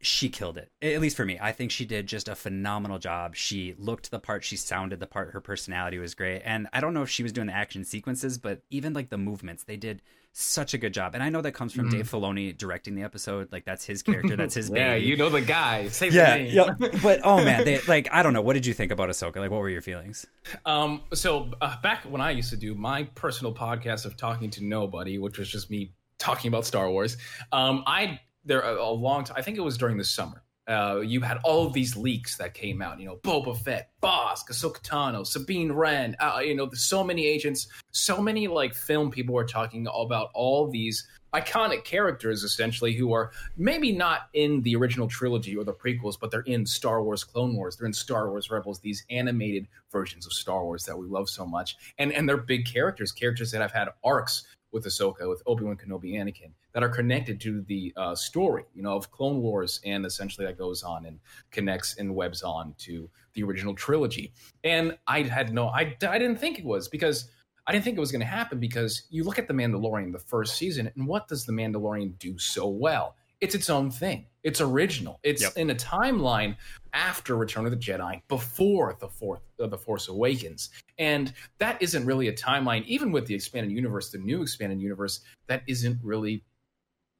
She 0.03 0.28
killed 0.28 0.59
it. 0.59 0.70
At 0.82 1.01
least 1.01 1.16
for 1.16 1.24
me, 1.24 1.38
I 1.40 1.53
think 1.53 1.70
she 1.70 1.84
did 1.86 2.07
just 2.07 2.28
a 2.28 2.34
phenomenal 2.34 2.99
job. 2.99 3.34
She 3.34 3.74
looked 3.78 4.11
the 4.11 4.18
part. 4.18 4.44
She 4.44 4.57
sounded 4.57 5.01
the 5.01 5.07
part. 5.07 5.30
Her 5.32 5.40
personality 5.40 5.99
was 5.99 6.14
great. 6.14 6.42
And 6.44 6.68
I 6.72 6.80
don't 6.80 6.92
know 6.94 7.03
if 7.03 7.09
she 7.11 7.22
was 7.22 7.32
doing 7.32 7.47
the 7.47 7.55
action 7.55 7.82
sequences, 7.84 8.36
but 8.38 8.61
even 8.70 8.92
like 8.92 9.09
the 9.09 9.18
movements, 9.18 9.64
they 9.64 9.76
did 9.76 10.03
such 10.38 10.74
a 10.74 10.78
good 10.78 10.92
job. 10.92 11.14
And 11.14 11.22
I 11.22 11.30
know 11.30 11.40
that 11.40 11.53
comes 11.53 11.72
from 11.72 11.88
Dave 11.88 12.11
Filoni 12.11 12.57
directing 12.57 12.94
the 12.94 13.03
episode. 13.03 13.51
Like 13.51 13.64
that's 13.64 13.86
his 13.86 14.03
character. 14.03 14.36
That's 14.36 14.55
his 14.55 14.66
Mm-hmm. 14.66 14.76
yeah, 14.76 14.94
baby. 14.94 15.07
you 15.07 15.16
know 15.16 15.30
the 15.30 15.40
guy. 15.40 15.88
Say 15.88 16.11
yeah, 16.11 16.36
yeah. 16.36 16.74
But 17.03 17.20
oh 17.24 17.42
man, 17.42 17.64
they 17.64 17.80
like 17.88 18.09
I 18.12 18.22
don't 18.22 18.34
know. 18.34 18.42
What 18.42 18.53
did 18.53 18.66
you 18.66 18.74
think 18.74 18.92
about 18.92 19.09
Ahsoka? 19.09 19.36
Like, 19.36 19.51
what 19.51 19.61
were 19.61 19.70
your 19.70 19.80
feelings? 19.80 20.26
Um, 20.66 21.03
so 21.14 21.51
uh, 21.62 21.80
back 21.80 22.03
when 22.05 22.20
I 22.20 22.32
used 22.32 22.51
to 22.51 22.57
do 22.59 22.74
my 22.74 23.05
personal 23.14 23.55
podcast 23.55 24.05
of 24.05 24.18
talking 24.18 24.51
to 24.51 24.64
nobody, 24.64 25.16
which 25.16 25.38
was 25.38 25.49
just 25.49 25.70
me 25.70 25.94
talking 26.18 26.49
about 26.49 26.66
Star 26.66 26.90
Wars, 26.90 27.16
um, 27.53 27.82
I 27.86 28.20
there 28.47 28.61
a, 28.61 28.82
a 28.82 28.90
long 28.90 29.24
time. 29.24 29.36
I 29.38 29.42
think 29.42 29.59
it 29.59 29.62
was 29.62 29.76
during 29.76 29.99
the 29.99 30.05
summer. 30.05 30.42
Uh, 30.68 31.01
you 31.05 31.20
had 31.20 31.38
all 31.44 31.64
of 31.64 31.72
these 31.72 31.97
leaks 31.97 32.36
that 32.38 32.53
came 32.53 32.82
out. 32.82 32.99
You 32.99 33.07
know, 33.07 33.16
Boba 33.22 33.57
Fett, 33.57 33.90
Boss, 34.01 34.42
Ahsoka 34.44 34.82
Tano, 34.82 35.24
Sabine 35.24 35.70
Wren. 35.70 36.16
Uh, 36.18 36.40
you 36.42 36.57
know, 36.57 36.68
so 36.72 37.05
many 37.05 37.24
agents, 37.24 37.68
so 37.92 38.20
many 38.20 38.49
like 38.49 38.74
film 38.74 39.11
people 39.11 39.34
were 39.34 39.44
talking 39.44 39.86
about 39.86 40.30
all 40.34 40.68
these 40.68 41.07
iconic 41.34 41.84
characters 41.84 42.42
essentially 42.42 42.94
who 42.94 43.12
are 43.12 43.30
maybe 43.57 43.92
not 43.92 44.22
in 44.32 44.62
the 44.62 44.74
original 44.74 45.07
trilogy 45.07 45.57
or 45.57 45.64
the 45.64 45.72
prequels, 45.72 46.18
but 46.18 46.30
they're 46.30 46.40
in 46.40 46.64
Star 46.64 47.03
Wars 47.03 47.22
Clone 47.22 47.55
Wars, 47.55 47.76
they're 47.76 47.86
in 47.86 47.92
Star 47.92 48.30
Wars 48.30 48.51
Rebels, 48.51 48.80
these 48.80 49.05
animated 49.11 49.68
versions 49.92 50.26
of 50.26 50.32
Star 50.32 50.64
Wars 50.64 50.84
that 50.84 50.99
we 50.99 51.07
love 51.07 51.28
so 51.28 51.47
much. 51.47 51.76
And 51.99 52.12
and 52.12 52.28
they're 52.28 52.38
big 52.38 52.66
characters, 52.66 53.12
characters 53.12 53.51
that 53.53 53.61
have 53.61 53.72
had 53.72 53.88
arcs 54.03 54.47
with 54.72 54.84
Ahsoka, 54.84 55.28
with 55.28 55.42
Obi-Wan 55.47 55.76
Kenobi, 55.76 56.14
Anakin, 56.14 56.51
that 56.76 56.82
are 56.82 56.90
connected 56.90 57.40
to 57.40 57.62
the 57.62 57.90
uh, 57.96 58.14
story, 58.14 58.62
you 58.74 58.82
know, 58.82 58.94
of 58.94 59.10
Clone 59.10 59.40
Wars, 59.40 59.80
and 59.86 60.04
essentially 60.04 60.46
that 60.46 60.58
goes 60.58 60.82
on 60.82 61.06
and 61.06 61.18
connects 61.50 61.96
and 61.96 62.14
webs 62.14 62.42
on 62.42 62.74
to 62.76 63.08
the 63.32 63.42
original 63.42 63.74
trilogy. 63.74 64.34
And 64.62 64.98
I 65.06 65.22
had 65.22 65.54
no, 65.54 65.68
I, 65.68 65.96
I 66.06 66.18
didn't 66.18 66.36
think 66.36 66.58
it 66.58 66.66
was 66.66 66.86
because 66.86 67.30
I 67.66 67.72
didn't 67.72 67.86
think 67.86 67.96
it 67.96 68.00
was 68.00 68.12
going 68.12 68.20
to 68.20 68.26
happen 68.26 68.60
because 68.60 69.04
you 69.08 69.24
look 69.24 69.38
at 69.38 69.48
The 69.48 69.54
Mandalorian, 69.54 70.12
the 70.12 70.18
first 70.18 70.58
season, 70.58 70.92
and 70.94 71.06
what 71.06 71.28
does 71.28 71.46
The 71.46 71.52
Mandalorian 71.54 72.18
do 72.18 72.36
so 72.36 72.68
well? 72.68 73.16
It's 73.40 73.54
its 73.54 73.70
own 73.70 73.90
thing. 73.90 74.26
It's 74.42 74.60
original. 74.60 75.18
It's 75.22 75.40
Yep. 75.40 75.52
in 75.56 75.70
a 75.70 75.74
timeline 75.74 76.56
after 76.92 77.36
Return 77.36 77.64
of 77.64 77.70
the 77.70 77.78
Jedi, 77.78 78.20
before 78.28 78.98
the 79.00 79.08
fourth, 79.08 79.40
uh, 79.58 79.66
the 79.66 79.78
Force 79.78 80.08
Awakens, 80.08 80.68
and 80.98 81.32
that 81.58 81.80
isn't 81.80 82.04
really 82.04 82.28
a 82.28 82.34
timeline. 82.34 82.84
Even 82.84 83.12
with 83.12 83.24
the 83.24 83.34
expanded 83.34 83.72
universe, 83.72 84.10
the 84.10 84.18
new 84.18 84.42
expanded 84.42 84.78
universe, 84.78 85.20
that 85.46 85.62
isn't 85.66 85.98
really 86.02 86.44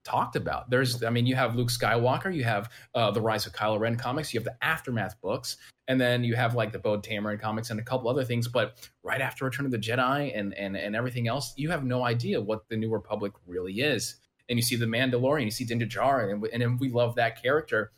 talked 0.07 0.37
about. 0.37 0.71
There's, 0.71 1.03
I 1.03 1.11
mean, 1.11 1.27
you 1.27 1.35
have 1.35 1.57
Luke 1.57 1.69
Skywalker, 1.69 2.35
you 2.35 2.45
have 2.45 2.71
uh, 2.95 3.11
the 3.11 3.21
Rise 3.21 3.47
of 3.47 3.53
Kylo 3.53 3.79
Ren 3.79 3.97
comics, 3.97 4.33
you 4.33 4.39
have 4.39 4.45
the 4.45 4.57
Aftermath 4.65 5.21
books, 5.21 5.57
and 5.89 6.01
then 6.01 6.23
you 6.23 6.37
have 6.37 6.55
like 6.55 6.73
the 6.73 6.79
Poe 6.79 6.99
Dameron 6.99 7.41
comics 7.41 7.71
and 7.71 7.81
a 7.81 7.83
couple 7.83 8.09
other 8.09 8.25
things. 8.25 8.47
But 8.49 8.89
right 9.03 9.21
after 9.21 9.45
Return 9.45 9.67
of 9.67 9.73
the 9.73 9.79
Jedi 9.79 10.37
and 10.37 10.55
and 10.55 10.77
and 10.77 10.95
everything 10.95 11.29
else, 11.29 11.53
you 11.57 11.71
have 11.71 11.85
no 11.85 12.05
idea 12.05 12.41
what 12.41 12.69
the 12.69 12.77
New 12.77 12.91
Republic 12.91 13.33
really 13.47 13.81
is. 13.81 14.17
And 14.49 14.59
you 14.59 14.63
see 14.63 14.77
the 14.77 14.87
Mandalorian, 14.87 15.45
you 15.45 15.51
see 15.51 15.65
Din 15.65 15.81
Djarin, 15.81 16.33
and 16.53 16.63
and 16.63 16.81
we 16.81 16.89
love 16.91 17.17
that 17.17 17.43
character. 17.43 17.93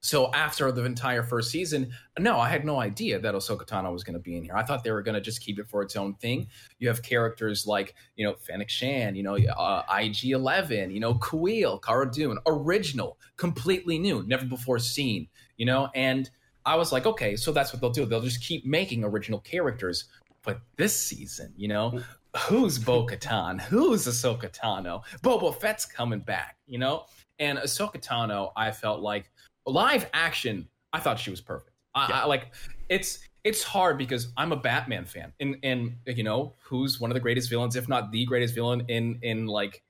So 0.00 0.32
after 0.32 0.70
the 0.70 0.84
entire 0.84 1.22
first 1.22 1.50
season, 1.50 1.90
no, 2.18 2.38
I 2.38 2.48
had 2.48 2.64
no 2.64 2.80
idea 2.80 3.18
that 3.18 3.34
Ahsoka 3.34 3.66
Tano 3.66 3.92
was 3.92 4.04
going 4.04 4.14
to 4.14 4.20
be 4.20 4.36
in 4.36 4.44
here. 4.44 4.56
I 4.56 4.62
thought 4.62 4.84
they 4.84 4.92
were 4.92 5.02
going 5.02 5.16
to 5.16 5.20
just 5.20 5.40
keep 5.40 5.58
it 5.58 5.68
for 5.68 5.82
its 5.82 5.96
own 5.96 6.14
thing. 6.14 6.46
You 6.78 6.88
have 6.88 7.02
characters 7.02 7.66
like, 7.66 7.94
you 8.14 8.24
know, 8.24 8.34
Fennec 8.34 8.70
Shand, 8.70 9.16
you 9.16 9.24
know, 9.24 9.36
uh, 9.36 9.82
IG-11, 9.90 10.92
you 10.92 11.00
know, 11.00 11.14
Kuil, 11.14 11.82
Cara 11.82 12.10
Dune, 12.10 12.38
original, 12.46 13.18
completely 13.36 13.98
new, 13.98 14.22
never 14.26 14.46
before 14.46 14.78
seen, 14.78 15.28
you 15.56 15.66
know, 15.66 15.88
and 15.94 16.30
I 16.64 16.76
was 16.76 16.92
like, 16.92 17.06
okay, 17.06 17.34
so 17.34 17.50
that's 17.50 17.72
what 17.72 17.80
they'll 17.80 17.90
do. 17.90 18.04
They'll 18.04 18.20
just 18.20 18.42
keep 18.42 18.66
making 18.66 19.02
original 19.02 19.40
characters. 19.40 20.04
But 20.42 20.60
this 20.76 20.98
season, 20.98 21.52
you 21.56 21.66
know, 21.66 22.00
who's 22.36 22.78
Bo 22.78 23.06
Katan? 23.06 23.60
Who's 23.60 24.06
Ahsoka 24.06 24.52
Tano? 24.52 25.02
Boba 25.22 25.58
Fett's 25.58 25.86
coming 25.86 26.20
back, 26.20 26.56
you 26.66 26.78
know? 26.78 27.06
And 27.38 27.58
Ahsoka 27.58 28.02
Tano, 28.02 28.52
I 28.56 28.70
felt 28.70 29.00
like 29.00 29.30
live 29.68 30.08
action, 30.12 30.68
I 30.92 31.00
thought 31.00 31.18
she 31.18 31.30
was 31.30 31.40
perfect. 31.40 31.76
I, 31.94 32.22
I 32.22 32.24
like 32.26 32.52
it's 32.88 33.20
it's 33.44 33.62
hard 33.62 33.98
because 33.98 34.28
I'm 34.36 34.52
a 34.52 34.56
Batman 34.56 35.04
fan, 35.04 35.32
and 35.40 35.56
and 35.62 35.96
you 36.06 36.24
know 36.24 36.54
who's 36.62 37.00
one 37.00 37.10
of 37.10 37.14
the 37.14 37.20
greatest 37.20 37.50
villains, 37.50 37.76
if 37.76 37.88
not 37.88 38.12
the 38.12 38.24
greatest 38.24 38.54
villain 38.54 38.84
in 38.88 39.18
in 39.22 39.46
like 39.46 39.82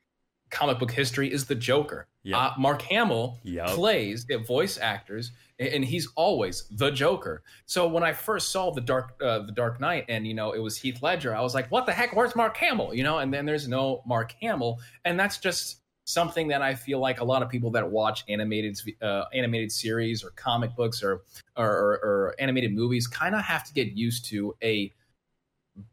comic 0.51 0.79
book 0.79 0.91
history, 0.91 1.33
is 1.33 1.47
the 1.47 1.55
Joker. 1.55 2.07
Yep. 2.23 2.39
Uh, 2.39 2.51
Mark 2.59 2.83
Hamill 2.83 3.39
Yep. 3.43 3.69
plays 3.69 4.25
the 4.27 4.37
voice 4.37 4.79
actors, 4.79 5.33
and, 5.59 5.69
and 5.69 5.85
he's 5.85 6.09
always 6.17 6.65
the 6.71 6.91
Joker. 6.91 7.43
So 7.67 7.89
when 7.89 8.03
I 8.03 8.13
first 8.13 8.51
saw 8.51 8.71
the 8.71 8.81
Dark 8.81 9.15
uh, 9.23 9.41
the 9.41 9.53
Dark 9.53 9.81
Knight, 9.81 10.07
and 10.09 10.27
you 10.27 10.35
know 10.35 10.53
it 10.53 10.61
was 10.61 10.77
Heath 10.77 11.03
Ledger, 11.03 11.35
I 11.35 11.41
was 11.41 11.55
like, 11.55 11.71
what 11.71 11.87
the 11.87 11.93
heck? 11.93 12.15
Where's 12.15 12.37
Mark 12.37 12.57
Hamill? 12.57 12.95
You 12.95 13.03
know, 13.03 13.19
and 13.19 13.33
then 13.33 13.45
there's 13.47 13.69
no 13.69 14.03
Mark 14.07 14.33
Hamill, 14.41 14.81
and 15.05 15.19
that's 15.19 15.39
just 15.39 15.83
something 16.09 16.49
that 16.49 16.63
I 16.63 16.75
feel 16.75 17.01
like 17.01 17.21
a 17.21 17.25
lot 17.25 17.43
of 17.43 17.51
people 17.51 17.71
that 17.73 17.89
watch 17.89 18.25
animated 18.29 18.81
uh, 19.03 19.25
animated 19.35 19.71
series 19.71 20.25
or 20.25 20.31
comic 20.31 20.75
books 20.75 21.03
or 21.03 21.23
or, 21.57 21.69
or, 21.69 21.93
or 22.03 22.35
animated 22.39 22.75
movies 22.75 23.07
kind 23.07 23.35
of 23.35 23.43
have 23.43 23.63
to 23.65 23.75
get 23.75 23.89
used 23.89 24.25
to 24.27 24.57
a 24.63 24.91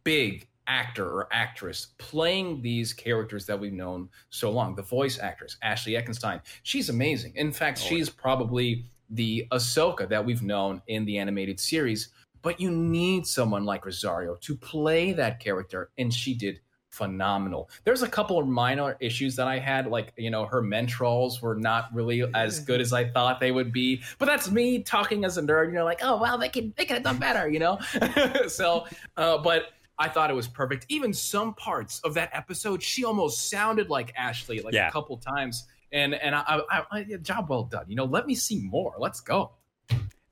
big 0.06 0.48
actor 0.68 1.06
or 1.06 1.28
actress 1.32 1.88
playing 1.98 2.62
these 2.62 2.94
characters 2.94 3.46
that 3.46 3.60
we've 3.60 3.74
known 3.74 4.10
so 4.30 4.50
long. 4.50 4.74
The 4.74 4.84
voice 4.84 5.20
actress 5.20 5.58
Ashley 5.62 5.94
Eckenstein, 5.94 6.42
she's 6.64 6.90
amazing. 6.90 7.34
In 7.36 7.52
fact, 7.52 7.78
she's 7.78 8.10
probably 8.10 8.86
the 9.10 9.46
Ahsoka 9.52 10.08
that 10.08 10.26
we've 10.26 10.42
known 10.42 10.82
in 10.88 11.04
the 11.06 11.18
animated 11.18 11.60
series. 11.60 12.10
But 12.42 12.60
you 12.60 12.72
need 12.72 13.26
someone 13.28 13.66
like 13.66 13.86
Rosario 13.86 14.36
to 14.42 14.56
play 14.56 15.12
that 15.14 15.40
character, 15.40 15.90
and 15.98 16.14
she 16.14 16.36
did 16.36 16.60
phenomenal. 16.96 17.70
There's 17.84 18.02
a 18.02 18.08
couple 18.08 18.40
of 18.40 18.48
minor 18.48 18.96
issues 19.00 19.36
that 19.36 19.48
I 19.48 19.60
had, 19.60 19.88
like 19.88 20.14
you 20.18 20.30
know, 20.30 20.46
her 20.46 20.62
montrals 20.62 21.42
were 21.42 21.56
not 21.56 21.94
really 21.94 22.24
as 22.34 22.60
good 22.60 22.82
as 22.82 22.94
I 22.94 23.06
thought 23.06 23.40
they 23.40 23.52
would 23.52 23.72
be. 23.72 24.02
But 24.18 24.26
that's 24.28 24.50
me 24.50 24.82
talking 24.82 25.26
as 25.26 25.38
a 25.38 25.42
nerd. 25.42 25.68
You 25.68 25.74
know, 25.74 25.86
like, 25.86 26.00
oh 26.04 26.18
wow, 26.18 26.38
they 26.38 26.50
can 26.50 26.74
they 26.78 26.86
could 26.86 26.96
have 26.96 27.04
done 27.04 27.18
better. 27.18 27.48
You 27.50 27.60
know, 27.60 27.80
so 28.48 28.86
uh, 29.18 29.38
but. 29.40 29.64
I 29.98 30.10
thought 30.10 30.30
it 30.30 30.34
was 30.34 30.50
perfect. 30.50 30.86
Even 30.90 31.14
some 31.14 31.54
parts 31.54 32.02
of 32.02 32.16
that 32.16 32.30
episode, 32.34 32.84
she 32.84 33.06
almost 33.06 33.50
sounded 33.50 33.90
like 33.90 34.12
Ashley, 34.18 34.60
like 34.60 34.74
Yeah. 34.74 34.90
a 34.90 34.92
couple 34.92 35.16
times. 35.16 35.68
And 35.94 36.14
and 36.14 36.36
I, 36.36 36.60
I, 36.70 36.84
I 36.92 37.04
job 37.22 37.50
well 37.50 37.64
done. 37.64 37.86
You 37.88 37.96
know, 37.96 38.04
let 38.04 38.28
me 38.28 38.36
see 38.36 38.60
more. 38.60 38.96
Let's 39.00 39.22
go. 39.22 39.52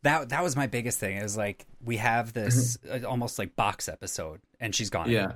That 0.01 0.27
that 0.29 0.43
was 0.43 0.57
my 0.57 0.67
biggest 0.67 0.99
thing. 0.99 1.15
Is 1.15 1.37
like 1.37 1.65
we 1.81 1.95
have 1.95 2.33
this 2.33 2.77
uh, 2.91 3.07
almost 3.07 3.39
like 3.39 3.55
box 3.55 3.87
episode, 3.87 4.41
and 4.59 4.75
she's 4.75 4.89
gone. 4.89 5.07
Mm-hmm. 5.07 5.31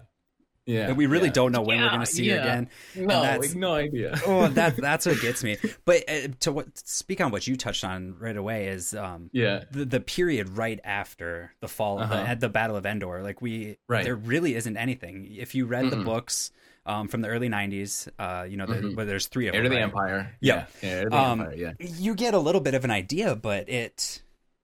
Yeah. 0.67 0.89
And 0.89 0.97
we 0.97 1.07
really 1.07 1.27
yeah. 1.27 1.33
don't 1.33 1.51
know 1.51 1.61
when 1.61 1.81
we're 1.81 1.89
going 1.89 2.01
to 2.01 2.05
see 2.05 2.29
her 2.29 2.39
again. 2.39 2.69
No, 2.95 3.01
And 3.01 3.09
that's- 3.09 3.55
no 3.55 3.73
idea. 3.73 4.19
oh, 4.27 4.47
that 4.49 4.77
that's 4.87 5.05
what 5.07 5.19
gets 5.21 5.43
me. 5.43 5.57
But 5.85 6.07
uh, 6.07 6.27
to 6.41 6.51
what 6.51 6.77
speak 6.77 7.19
on 7.21 7.31
what 7.31 7.47
you 7.47 7.55
touched 7.55 7.83
on 7.83 8.15
right 8.19 8.37
away 8.37 8.67
is 8.67 8.93
um 8.93 9.29
Yeah. 9.33 9.63
the, 9.71 9.85
the 9.85 9.99
period 9.99 10.49
right 10.57 10.79
after 10.83 11.53
the 11.61 11.67
fall 11.67 11.99
of 11.99 12.09
the, 12.09 12.15
Uh-huh. 12.17 12.25
at 12.27 12.39
the 12.39 12.49
Battle 12.49 12.75
of 12.75 12.85
Endor. 12.85 13.23
Like 13.23 13.41
we 13.41 13.77
Right. 13.87 14.03
there 14.03 14.15
really 14.15 14.53
isn't 14.55 14.77
anything. 14.77 15.33
If 15.35 15.55
you 15.55 15.65
read 15.65 15.89
the 15.89 15.95
Mm-mm. 15.97 16.05
books 16.05 16.51
um, 16.85 17.07
from 17.09 17.19
the 17.21 17.27
early 17.27 17.49
'90s, 17.49 18.07
uh, 18.17 18.43
you 18.47 18.55
know, 18.55 18.65
the, 18.65 18.75
Mhm. 18.75 18.95
where 18.95 19.05
there's 19.05 19.27
three 19.27 19.47
of 19.49 19.55
Heir 19.55 19.63
them. 19.63 19.71
to 19.71 19.75
the 19.75 19.81
right? 19.81 19.83
Empire. 19.83 20.35
Yeah. 20.39 20.65
Yeah. 20.81 20.89
Heir 20.89 21.03
to 21.03 21.09
the 21.09 21.17
Um, 21.17 21.41
Empire. 21.41 21.55
Yeah. 21.57 21.71
you 21.79 22.15
get 22.15 22.33
a 22.33 22.39
little 22.39 22.61
bit 22.61 22.75
of 22.75 22.85
an 22.85 22.91
idea, 22.91 23.35
but 23.35 23.67
it, 23.67 24.21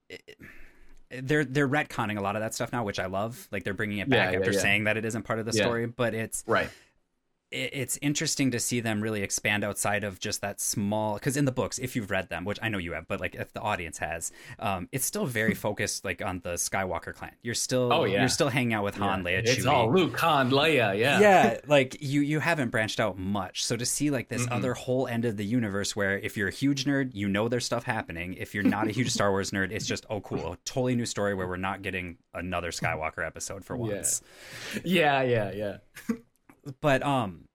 it 0.10 0.38
they're 1.22 1.45
they're 1.45 1.68
retconning 1.68 2.18
a 2.18 2.22
lot 2.22 2.36
of 2.36 2.41
that 2.41 2.53
stuff 2.53 2.72
now, 2.72 2.84
which 2.84 2.99
I 2.99 3.05
love. 3.05 3.47
Like 3.51 3.64
they're 3.64 3.74
bringing 3.74 3.99
it 3.99 4.09
back 4.09 4.32
yeah, 4.34 4.39
after 4.39 4.51
yeah. 4.51 4.59
saying 4.59 4.84
that 4.86 4.97
it 4.97 5.05
isn't 5.05 5.24
part 5.24 5.39
of 5.39 5.45
the 5.45 5.51
Yeah. 5.55 5.64
story, 5.66 5.86
but 5.86 6.14
it's 6.14 6.43
Right. 6.47 6.70
It- 7.54 7.70
it's 7.74 7.99
interesting 8.01 8.51
to 8.51 8.60
see 8.60 8.80
them 8.80 8.99
really 9.01 9.22
expand 9.22 9.64
outside 9.64 10.04
of 10.04 10.20
just 10.20 10.41
that 10.41 10.60
small 10.60 11.14
because 11.16 11.38
in 11.38 11.45
the 11.45 11.51
books 11.51 11.78
if 11.80 11.95
you've 11.95 12.10
read 12.12 12.30
them 12.30 12.43
which 12.45 12.60
i 12.62 12.70
know 12.70 12.78
you 12.78 12.93
have 12.93 13.08
but 13.08 13.20
like 13.22 13.36
if 13.36 13.54
the 13.54 13.62
audience 13.62 13.97
has 13.99 14.32
um 14.60 14.88
it's 14.91 15.06
still 15.06 15.26
very 15.26 15.54
focused 15.54 16.04
like 16.04 16.22
on 16.24 16.39
the 16.43 16.54
skywalker 16.54 17.14
clan 17.14 17.32
you're 17.41 17.54
still 17.54 17.91
Oh, 17.93 18.06
yeah. 18.06 18.20
you're 18.22 18.30
still 18.30 18.49
hanging 18.49 18.74
out 18.74 18.84
with 18.84 18.95
han 18.95 19.24
leia 19.24 19.39
It's 19.39 19.56
Chewie. 19.66 19.72
all 19.72 19.93
Luke, 19.93 20.18
Han, 20.20 20.49
Leia. 20.51 20.97
Yeah. 20.97 21.20
yeah 21.20 21.58
like 21.68 21.97
you 22.01 22.22
you 22.22 22.39
haven't 22.39 22.70
branched 22.70 22.99
out 22.99 23.18
much 23.18 23.64
so 23.66 23.76
to 23.78 23.86
see 23.86 24.10
like 24.10 24.28
this 24.30 24.45
Mm-mm. 24.45 24.51
other 24.58 24.74
whole 24.74 25.08
end 25.08 25.26
of 25.26 25.38
the 25.38 25.45
universe 25.45 25.95
where 25.95 26.18
if 26.20 26.36
you're 26.38 26.47
a 26.49 26.51
huge 26.51 26.86
nerd 26.86 27.12
you 27.14 27.30
know 27.30 27.47
there's 27.47 27.66
stuff 27.66 27.84
happening 27.84 28.34
if 28.36 28.54
you're 28.56 28.64
not 28.64 28.88
a 28.88 28.91
huge 28.91 29.10
star 29.18 29.32
wars 29.32 29.51
nerd 29.51 29.72
it's 29.72 29.86
just 29.86 30.06
oh 30.10 30.20
cool 30.22 30.54
a 30.54 30.58
totally 30.66 30.95
new 30.95 31.06
story 31.06 31.34
where 31.34 31.47
we're 31.47 31.58
not 31.58 31.82
getting 31.82 32.18
another 32.34 32.72
skywalker 32.72 33.26
episode 33.26 33.64
for 33.64 33.76
Yeah. 33.76 33.82
once 33.93 34.22
Yeah. 34.84 35.22
Yeah. 35.22 35.51
Yeah. 35.51 35.78
but 36.82 37.03
um 37.03 37.45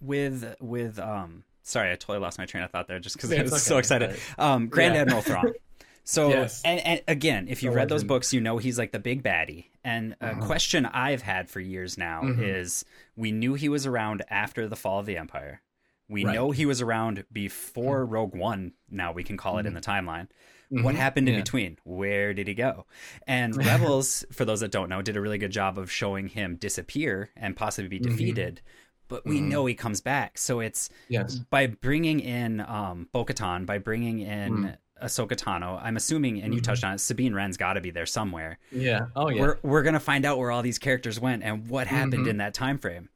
with 0.00 0.54
with 0.60 0.98
um 0.98 1.44
sorry, 1.62 1.90
I 1.92 1.96
totally 1.96 2.18
lost 2.18 2.38
my 2.38 2.46
train 2.46 2.62
of 2.64 2.70
thought 2.70 2.86
there 2.88 2.98
just 3.00 3.16
because 3.16 3.32
I 3.32 3.42
was 3.42 3.52
okay. 3.52 3.58
so 3.60 3.78
excited. 3.78 4.18
Um, 4.38 4.68
Grand 4.68 4.94
Yeah. 4.94 5.02
Admiral 5.02 5.22
Thrawn. 5.22 5.52
So, 6.08 6.28
Yes. 6.28 6.62
and, 6.64 6.78
and 6.86 7.02
again, 7.08 7.48
if 7.48 7.64
you 7.64 7.72
read 7.72 7.88
those 7.88 8.04
books, 8.04 8.32
you 8.32 8.40
know 8.40 8.58
he's 8.58 8.78
like 8.78 8.92
the 8.92 9.00
big 9.00 9.24
baddie. 9.24 9.64
And 9.82 10.14
a 10.20 10.26
Uh-huh. 10.28 10.46
question 10.46 10.86
I've 10.86 11.22
had 11.22 11.50
for 11.50 11.58
years 11.58 11.98
now 11.98 12.22
Mhm. 12.22 12.40
is: 12.40 12.84
we 13.16 13.32
knew 13.32 13.54
he 13.54 13.68
was 13.68 13.86
around 13.86 14.22
after 14.30 14.68
the 14.68 14.76
fall 14.76 15.00
of 15.00 15.06
the 15.06 15.16
Empire. 15.16 15.62
We 16.08 16.24
Right. 16.24 16.32
know 16.32 16.52
he 16.52 16.64
was 16.64 16.80
around 16.80 17.24
before 17.32 18.04
Rogue 18.06 18.36
One. 18.36 18.74
Now 18.88 19.10
we 19.10 19.24
can 19.24 19.36
call 19.36 19.58
it 19.58 19.66
in 19.66 19.74
the 19.74 19.80
timeline. 19.80 20.28
What 20.68 20.94
Mhm. 20.94 20.98
happened 20.98 21.28
in 21.28 21.34
Yeah. 21.34 21.40
between? 21.40 21.78
Where 21.84 22.34
did 22.34 22.48
he 22.48 22.54
go? 22.54 22.86
And 23.26 23.56
Rebels, 23.56 24.24
for 24.32 24.44
those 24.44 24.60
that 24.60 24.70
don't 24.72 24.88
know, 24.88 25.02
did 25.02 25.16
a 25.16 25.20
really 25.20 25.38
good 25.38 25.52
job 25.52 25.78
of 25.78 25.90
showing 25.92 26.28
him 26.28 26.56
disappear 26.56 27.30
and 27.36 27.56
possibly 27.56 27.88
be 27.88 28.00
Mhm. 28.00 28.10
defeated. 28.10 28.60
But 29.08 29.24
we 29.24 29.38
Mhm. 29.38 29.48
know 29.48 29.66
he 29.66 29.74
comes 29.74 30.00
back. 30.00 30.36
So 30.38 30.58
it's 30.60 30.90
Yes. 31.08 31.36
by 31.50 31.68
bringing 31.68 32.18
in 32.20 32.60
um, 32.60 33.08
by 33.12 33.78
bringing 33.78 34.18
in 34.18 34.52
Mm. 34.52 34.76
Ahsoka 35.02 35.36
Tano, 35.36 35.78
I'm 35.82 35.96
assuming, 35.96 36.40
and 36.42 36.54
you 36.54 36.60
Mhm. 36.60 36.64
touched 36.64 36.82
on 36.84 36.94
it, 36.94 36.98
Sabine 36.98 37.34
Wren's 37.34 37.56
got 37.58 37.74
to 37.74 37.80
be 37.80 37.90
there 37.90 38.06
somewhere. 38.06 38.58
Yeah. 38.72 39.06
Oh 39.14 39.28
yeah. 39.28 39.40
We're 39.42 39.58
we're 39.62 39.82
gonna 39.82 40.00
find 40.00 40.24
out 40.24 40.38
where 40.38 40.50
all 40.50 40.62
these 40.62 40.78
characters 40.78 41.20
went 41.20 41.42
and 41.44 41.68
what 41.68 41.86
happened 41.86 42.26
Mhm. 42.26 42.30
in 42.30 42.36
that 42.38 42.54
time 42.54 42.78
frame. 42.78 43.10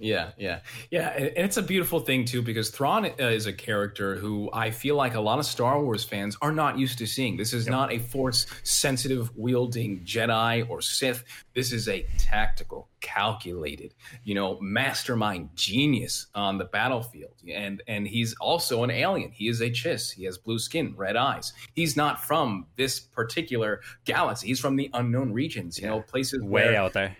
Yeah, 0.00 0.30
yeah, 0.38 0.60
yeah. 0.90 1.08
And 1.08 1.32
it's 1.36 1.56
a 1.56 1.62
beautiful 1.62 1.98
thing 1.98 2.24
too 2.24 2.40
because 2.40 2.70
Thrawn 2.70 3.04
uh, 3.06 3.12
is 3.18 3.46
a 3.46 3.52
character 3.52 4.14
who 4.14 4.48
I 4.52 4.70
feel 4.70 4.94
like 4.94 5.14
a 5.14 5.20
lot 5.20 5.40
of 5.40 5.44
Star 5.44 5.82
Wars 5.82 6.04
fans 6.04 6.36
are 6.40 6.52
not 6.52 6.78
used 6.78 6.98
to 6.98 7.06
seeing. 7.06 7.36
This 7.36 7.52
is 7.52 7.66
not 7.66 7.92
a 7.92 7.98
force-sensitive 7.98 9.36
wielding 9.36 10.04
Jedi 10.04 10.68
or 10.70 10.80
Sith. 10.80 11.24
This 11.52 11.72
is 11.72 11.88
a 11.88 12.06
tactical, 12.16 12.88
calculated, 13.00 13.92
you 14.22 14.36
know, 14.36 14.58
mastermind 14.60 15.50
genius 15.56 16.28
on 16.32 16.58
the 16.58 16.66
battlefield. 16.66 17.34
And 17.52 17.82
and 17.88 18.06
he's 18.06 18.34
also 18.40 18.84
an 18.84 18.90
alien. 18.90 19.32
He 19.32 19.48
is 19.48 19.60
a 19.60 19.70
Chiss. 19.70 20.12
He 20.12 20.24
has 20.24 20.38
blue 20.38 20.60
skin, 20.60 20.94
red 20.96 21.16
eyes. 21.16 21.52
He's 21.74 21.96
not 21.96 22.24
from 22.24 22.66
this 22.76 23.00
particular 23.00 23.80
galaxy. 24.04 24.46
He's 24.46 24.60
from 24.60 24.76
the 24.76 24.90
unknown 24.94 25.32
regions. 25.32 25.76
You 25.78 25.88
know, 25.88 26.02
places 26.02 26.40
Way 26.40 26.66
where 26.66 26.76
out 26.76 26.92
there. 26.92 27.16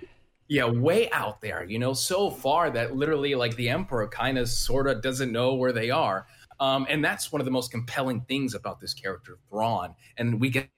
Yeah, 0.49 0.64
way 0.64 1.11
out 1.11 1.40
there, 1.40 1.64
you 1.64 1.78
know, 1.78 1.92
so 1.92 2.30
far 2.30 2.70
that 2.70 2.96
literally, 2.96 3.34
like, 3.34 3.55
the 3.57 3.68
Emperor 3.68 4.09
kind 4.09 4.38
of 4.38 4.49
sort 4.49 4.88
of 4.88 5.03
doesn't 5.03 5.30
know 5.30 5.55
where 5.55 5.72
they 5.72 5.90
are. 5.90 6.26
Um, 6.59 6.86
and 6.88 7.05
that's 7.05 7.30
one 7.30 7.40
of 7.40 7.44
the 7.44 7.51
most 7.51 7.70
compelling 7.70 8.22
things 8.22 8.55
about 8.55 8.80
this 8.80 8.94
character, 8.94 9.38
Thrawn. 9.51 9.94
And 10.16 10.40
we 10.40 10.51
get 10.51 10.70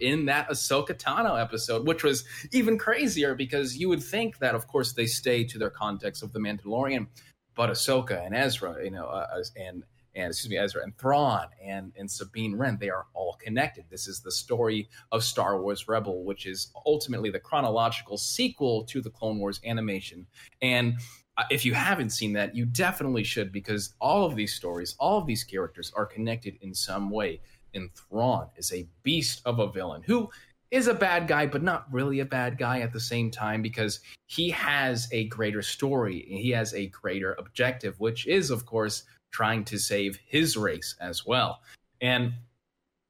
in 0.00 0.26
that 0.26 0.48
Ahsoka 0.48 0.94
Tano 0.94 1.40
episode, 1.40 1.86
which 1.86 2.04
was 2.04 2.24
even 2.52 2.78
crazier 2.78 3.34
because 3.34 3.76
you 3.76 3.88
would 3.88 4.02
think 4.02 4.38
that, 4.38 4.54
of 4.54 4.68
course, 4.68 4.92
they 4.92 5.06
stay 5.06 5.44
to 5.44 5.58
their 5.58 5.70
context 5.70 6.22
of 6.22 6.32
the 6.32 6.38
Mandalorian, 6.38 7.08
but 7.56 7.70
Ahsoka 7.70 8.24
and 8.24 8.34
Ezra, 8.34 8.76
you 8.82 8.92
know, 8.92 9.06
uh, 9.06 9.42
and 9.56 9.82
and 10.18 10.30
excuse 10.30 10.50
me, 10.50 10.58
Ezra 10.58 10.82
and 10.82 10.96
Thrawn 10.98 11.46
and 11.62 11.92
and 11.96 12.10
Sabine 12.10 12.56
Wren, 12.56 12.76
they 12.80 12.90
are 12.90 13.06
all 13.14 13.36
connected. 13.40 13.84
This 13.88 14.08
is 14.08 14.20
the 14.20 14.32
story 14.32 14.88
of 15.12 15.24
Star 15.24 15.60
Wars 15.60 15.88
Rebel, 15.88 16.24
which 16.24 16.46
is 16.46 16.72
ultimately 16.86 17.30
the 17.30 17.38
chronological 17.38 18.18
sequel 18.18 18.84
to 18.84 19.00
the 19.00 19.10
Clone 19.10 19.38
Wars 19.38 19.60
animation. 19.64 20.26
And 20.60 20.94
uh, 21.36 21.44
if 21.50 21.64
you 21.64 21.72
haven't 21.72 22.10
seen 22.10 22.32
that, 22.32 22.56
you 22.56 22.66
definitely 22.66 23.24
should 23.24 23.52
because 23.52 23.94
all 24.00 24.24
of 24.24 24.34
these 24.34 24.54
stories, 24.54 24.96
all 24.98 25.18
of 25.18 25.26
these 25.26 25.44
characters 25.44 25.92
are 25.94 26.06
connected 26.06 26.58
in 26.60 26.74
some 26.74 27.10
way. 27.10 27.40
And 27.74 27.90
Thrawn 27.94 28.48
is 28.56 28.72
a 28.72 28.88
beast 29.02 29.42
of 29.44 29.60
a 29.60 29.70
villain 29.70 30.02
who 30.02 30.30
is 30.70 30.86
a 30.86 30.94
bad 30.94 31.28
guy, 31.28 31.46
but 31.46 31.62
not 31.62 31.86
really 31.92 32.20
a 32.20 32.24
bad 32.24 32.58
guy 32.58 32.80
at 32.80 32.92
the 32.92 33.00
same 33.00 33.30
time 33.30 33.62
because 33.62 34.00
he 34.26 34.50
has 34.50 35.08
a 35.12 35.24
greater 35.28 35.62
story. 35.62 36.26
He 36.28 36.50
has 36.50 36.74
a 36.74 36.86
greater 36.88 37.34
objective, 37.38 37.98
which 38.00 38.26
is, 38.26 38.50
of 38.50 38.66
course, 38.66 39.04
trying 39.30 39.64
to 39.64 39.78
save 39.78 40.18
his 40.26 40.56
race 40.56 40.94
as 41.00 41.26
well. 41.26 41.60
And 42.00 42.32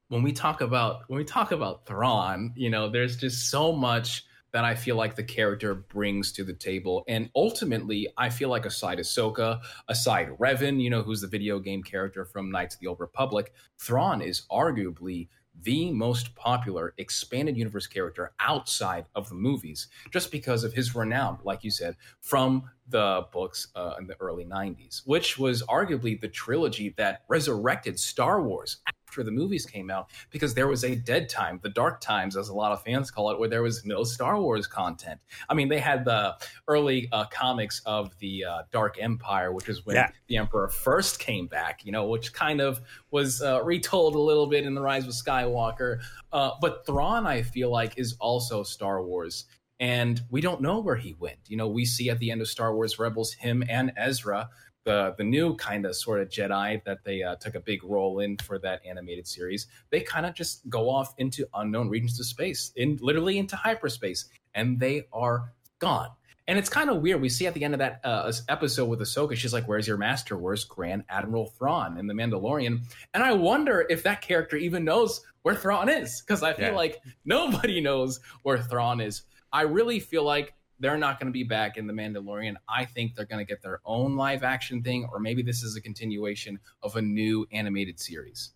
when 0.09 0.23
we 0.23 0.33
talk 0.33 0.61
about 0.61 1.03
when 1.09 1.19
we 1.19 1.25
talk 1.25 1.53
about 1.53 1.87
Thrawn, 1.87 2.53
you 2.57 2.71
know, 2.71 2.89
there's 2.89 3.17
just 3.17 3.51
so 3.51 3.73
much 3.73 4.25
that 4.53 4.65
I 4.65 4.75
feel 4.75 4.97
like 4.97 5.15
the 5.15 5.23
character 5.23 5.75
brings 5.75 6.33
to 6.33 6.45
the 6.45 6.55
table. 6.55 7.05
And 7.07 7.29
ultimately, 7.37 8.09
I 8.17 8.31
feel 8.31 8.49
like 8.49 8.65
aside 8.65 8.99
Ahsoka, 8.99 9.61
aside 9.89 10.31
Revan, 10.39 10.81
you 10.81 10.89
know, 10.89 11.03
who's 11.03 11.21
the 11.21 11.27
video 11.27 11.59
game 11.59 11.83
character 11.83 12.25
from 12.25 12.51
Knights 12.51 12.75
of 12.75 12.81
the 12.81 12.87
Old 12.87 13.01
Republic, 13.01 13.53
Thrawn 13.79 14.23
is 14.23 14.47
arguably 14.51 15.29
the 15.63 15.91
most 15.93 16.35
popular 16.35 16.95
expanded 16.99 17.57
universe 17.57 17.87
character 17.87 18.33
outside 18.41 19.07
of 19.15 19.29
the 19.29 19.35
movies, 19.35 19.89
just 20.11 20.31
because 20.31 20.65
of 20.65 20.73
his 20.73 20.95
renown, 20.95 21.39
like 21.45 21.65
you 21.65 21.71
said, 21.71 21.97
from 22.21 22.71
the 22.89 23.27
books 23.33 23.69
uh, 23.75 23.95
in 23.99 24.07
the 24.07 24.17
early 24.21 24.45
90s, 24.45 25.03
which 25.05 25.39
was 25.39 25.63
arguably 25.65 26.21
the 26.21 26.29
trilogy 26.29 26.95
that 26.97 27.23
resurrected 27.29 27.99
Star 27.99 28.43
Wars 28.43 28.79
after 29.09 29.23
the 29.23 29.31
movies 29.31 29.65
came 29.65 29.91
out, 29.91 30.11
because 30.31 30.53
there 30.55 30.69
was 30.69 30.85
a 30.85 30.95
dead 30.95 31.29
time, 31.31 31.59
the 31.63 31.71
dark 31.71 31.99
times, 32.01 32.37
as 32.37 32.51
a 32.51 32.55
lot 32.55 32.73
of 32.73 32.83
fans 32.83 33.11
call 33.11 33.31
it, 33.31 33.39
where 33.39 33.49
there 33.49 33.63
was 33.63 33.85
no 33.87 34.05
Star 34.05 34.39
Wars 34.39 34.67
content. 34.67 35.19
I 35.49 35.55
mean, 35.55 35.69
they 35.69 35.79
had 35.79 36.05
the 36.05 36.37
early 36.69 37.09
uh, 37.11 37.25
comics 37.33 37.81
of 37.87 38.17
the 38.19 38.45
uh, 38.45 38.63
Dark 38.71 38.99
Empire, 39.01 39.53
which 39.53 39.69
is 39.71 39.87
when 39.87 39.97
Yeah. 39.97 40.11
the 40.27 40.37
Emperor 40.37 40.69
first 40.69 41.21
came 41.21 41.47
back, 41.47 41.87
you 41.87 41.93
know, 41.93 42.07
which 42.07 42.35
kind 42.35 42.61
of 42.61 42.83
was 43.11 43.41
uh, 43.41 43.63
retold 43.65 44.15
a 44.15 44.21
little 44.21 44.47
bit 44.47 44.67
in 44.67 44.75
The 44.75 44.83
Rise 44.83 45.07
of 45.07 45.13
Skywalker. 45.13 46.01
Uh, 46.31 46.51
but 46.61 46.85
Thrawn, 46.85 47.27
I 47.27 47.41
feel 47.43 47.71
like, 47.71 47.97
is 47.99 48.15
also 48.21 48.63
Star 48.63 49.03
Wars. 49.03 49.47
And 49.81 50.21
we 50.29 50.41
don't 50.41 50.61
know 50.61 50.81
where 50.81 50.97
he 50.97 51.15
went. 51.19 51.39
You 51.47 51.57
know, 51.57 51.69
we 51.69 51.85
see 51.87 52.11
at 52.11 52.19
the 52.19 52.31
end 52.31 52.41
of 52.43 52.49
Star 52.49 52.75
Wars 52.75 52.99
Rebels 52.99 53.33
him 53.33 53.63
and 53.69 53.93
Ezra, 53.97 54.51
the 54.89 55.15
the 55.19 55.25
new 55.25 55.55
kind 55.57 55.85
of 55.85 55.95
sort 55.95 56.21
of 56.23 56.29
Jedi 56.31 56.83
that 56.85 57.05
they 57.05 57.23
uh, 57.23 57.37
took 57.37 57.55
a 57.55 57.61
big 57.61 57.85
role 57.85 58.21
in 58.21 58.39
for 58.39 58.59
that 58.61 58.81
animated 58.87 59.27
series. 59.29 59.67
They 59.91 60.01
kind 60.01 60.25
of 60.25 60.35
just 60.35 60.69
go 60.71 60.89
off 60.89 61.15
into 61.19 61.47
unknown 61.55 61.89
regions 61.91 62.19
of 62.19 62.27
space, 62.27 62.73
in 62.77 62.99
literally 63.03 63.37
into 63.39 63.55
hyperspace, 63.57 64.27
and 64.55 64.81
they 64.81 65.07
are 65.13 65.53
gone. 65.79 66.09
And 66.47 66.59
it's 66.59 66.71
kind 66.71 66.89
of 66.89 67.03
weird. 67.03 67.21
We 67.21 67.29
see 67.29 67.47
at 67.47 67.53
the 67.53 67.63
end 67.63 67.75
of 67.75 67.79
that 67.81 68.01
uh, 68.03 68.33
episode 68.49 68.87
with 68.87 69.01
Ahsoka, 69.01 69.37
she's 69.37 69.53
like, 69.53 69.69
"Where's 69.69 69.87
your 69.87 69.99
master? 69.99 70.39
Where's 70.39 70.65
Grand 70.65 71.05
Admiral 71.11 71.49
Thrawn 71.59 71.99
in 71.99 72.07
the 72.07 72.15
Mandalorian?" 72.15 72.81
And 73.13 73.23
I 73.23 73.33
wonder 73.35 73.87
if 73.91 74.03
that 74.05 74.23
character 74.23 74.57
even 74.57 74.83
knows 74.85 75.21
where 75.43 75.55
Thrawn 75.55 75.91
is, 75.91 76.23
because 76.23 76.43
I 76.43 76.55
feel 76.55 76.69
Yeah. 76.71 76.85
like 76.85 77.03
nobody 77.27 77.81
knows 77.83 78.21
where 78.43 78.59
Thrawn 78.59 79.01
is. 79.03 79.23
I 79.53 79.63
really 79.63 80.01
feel 80.01 80.25
like 80.25 80.55
they're 80.81 80.97
not 80.99 81.19
going 81.19 81.27
to 81.27 81.33
be 81.33 81.45
back 81.45 81.77
in 81.77 81.87
the 81.87 81.93
Mandalorian. 81.93 82.55
I 82.69 82.85
think 82.85 83.15
they're 83.15 83.25
going 83.27 83.45
to 83.45 83.49
get 83.49 83.63
their 83.63 83.81
own 83.85 84.17
live 84.17 84.43
action 84.43 84.83
thing, 84.83 85.09
or 85.13 85.19
maybe 85.19 85.43
this 85.43 85.63
is 85.63 85.77
a 85.77 85.81
continuation 85.81 86.59
of 86.83 86.97
a 86.97 87.03
new 87.03 87.47
animated 87.53 87.99
series. 88.01 88.53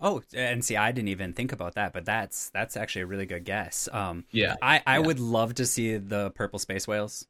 Oh, 0.00 0.22
and 0.34 0.64
see, 0.64 0.76
I 0.76 0.92
didn't 0.92 1.08
even 1.08 1.32
think 1.32 1.52
about 1.52 1.74
that, 1.74 1.92
but 1.92 2.04
that's 2.04 2.50
that's 2.50 2.76
actually 2.76 3.02
a 3.02 3.06
really 3.06 3.26
good 3.26 3.44
guess. 3.44 3.88
Um, 3.92 4.24
Yeah. 4.32 4.56
I 4.60 4.82
I 4.86 4.98
Yeah. 4.98 5.06
would 5.06 5.20
love 5.20 5.54
to 5.54 5.66
see 5.66 5.96
the 5.96 6.30
purple 6.32 6.58
space 6.58 6.86
whales. 6.88 7.26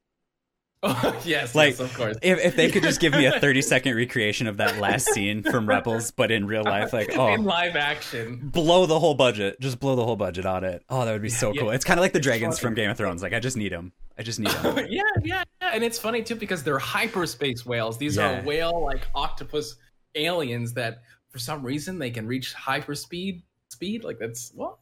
Oh, 0.87 1.23
yes, 1.25 1.55
Like, 1.55 1.71
yes, 1.71 1.81
of 1.81 1.95
course. 1.95 2.17
If 2.21 2.39
if 2.41 2.57
they 2.57 2.71
could 2.71 2.83
just 2.83 3.01
give 3.01 3.13
me 3.15 3.25
a 3.25 3.33
thirty 3.41 3.63
second 3.63 3.97
recreation 3.97 4.47
of 4.47 4.59
that 4.59 4.79
last 4.79 5.07
scene 5.07 5.43
from 5.43 5.67
Rebels, 5.67 6.11
but 6.11 6.31
in 6.31 6.47
real 6.47 6.63
life, 6.63 6.93
like 6.93 7.17
oh. 7.17 7.29
in 7.35 7.41
oh, 7.41 7.43
live 7.45 7.75
action. 7.75 8.41
blow 8.53 8.85
the 8.85 9.01
whole 9.01 9.15
budget, 9.15 9.59
just 9.61 9.81
blow 9.81 9.97
the 9.97 10.05
whole 10.05 10.17
budget 10.17 10.45
on 10.45 10.63
it. 10.63 10.83
Oh, 10.91 11.05
that 11.07 11.13
would 11.13 11.23
be 11.23 11.31
so 11.31 11.53
Yeah, 11.53 11.63
cool. 11.63 11.71
It's 11.71 11.85
kind 11.87 11.99
of 11.99 12.03
like 12.03 12.13
the 12.13 12.21
dragons 12.21 12.59
from 12.59 12.75
Game 12.75 12.91
of 12.91 12.99
Thrones. 12.99 13.23
Like 13.23 13.33
I 13.33 13.41
just 13.41 13.57
need 13.57 13.73
them. 13.73 13.93
I 14.19 14.23
just 14.23 14.39
need 14.39 14.51
them. 14.51 14.77
yeah, 14.91 15.01
yeah, 15.23 15.45
yeah, 15.63 15.71
and 15.73 15.83
it's 15.83 15.99
funny 15.99 16.23
too 16.23 16.35
because 16.37 16.63
they're 16.63 16.79
hyperspace 16.79 17.65
whales. 17.65 17.97
These 17.97 18.17
Yeah. 18.17 18.41
are 18.41 18.43
whale 18.45 18.85
like 18.85 19.07
octopus 19.15 19.77
aliens 20.15 20.75
that 20.75 20.99
for 21.31 21.39
some 21.39 21.63
reason 21.63 21.99
they 21.99 22.11
can 22.11 22.27
reach 22.27 22.55
hyperspeed 22.55 23.43
speed. 23.71 24.05
Like 24.05 24.19
that's 24.19 24.53
what? 24.55 24.77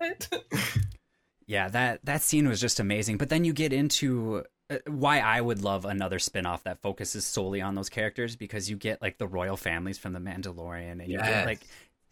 Yeah, 1.47 1.69
that 1.69 2.05
that 2.05 2.23
scene 2.23 2.49
was 2.49 2.61
just 2.61 2.81
amazing. 2.81 3.19
But 3.19 3.29
then 3.29 3.45
you 3.45 3.53
get 3.53 3.73
into 3.73 4.45
Uh, 4.75 4.79
why 4.91 5.21
I 5.21 5.41
would 5.41 5.63
love 5.63 5.85
another 5.85 6.19
spin-off 6.19 6.65
that 6.65 6.81
focuses 6.83 7.25
solely 7.25 7.61
on 7.61 7.75
those 7.75 7.89
characters 7.89 8.37
because 8.37 8.69
you 8.71 8.77
get 8.77 9.01
like 9.03 9.19
the 9.19 9.27
royal 9.27 9.57
families 9.57 9.99
from 9.99 10.13
the 10.13 10.19
Mandalorian 10.21 10.93
and 11.01 11.09
you 11.09 11.19
get 11.19 11.47
like 11.47 11.61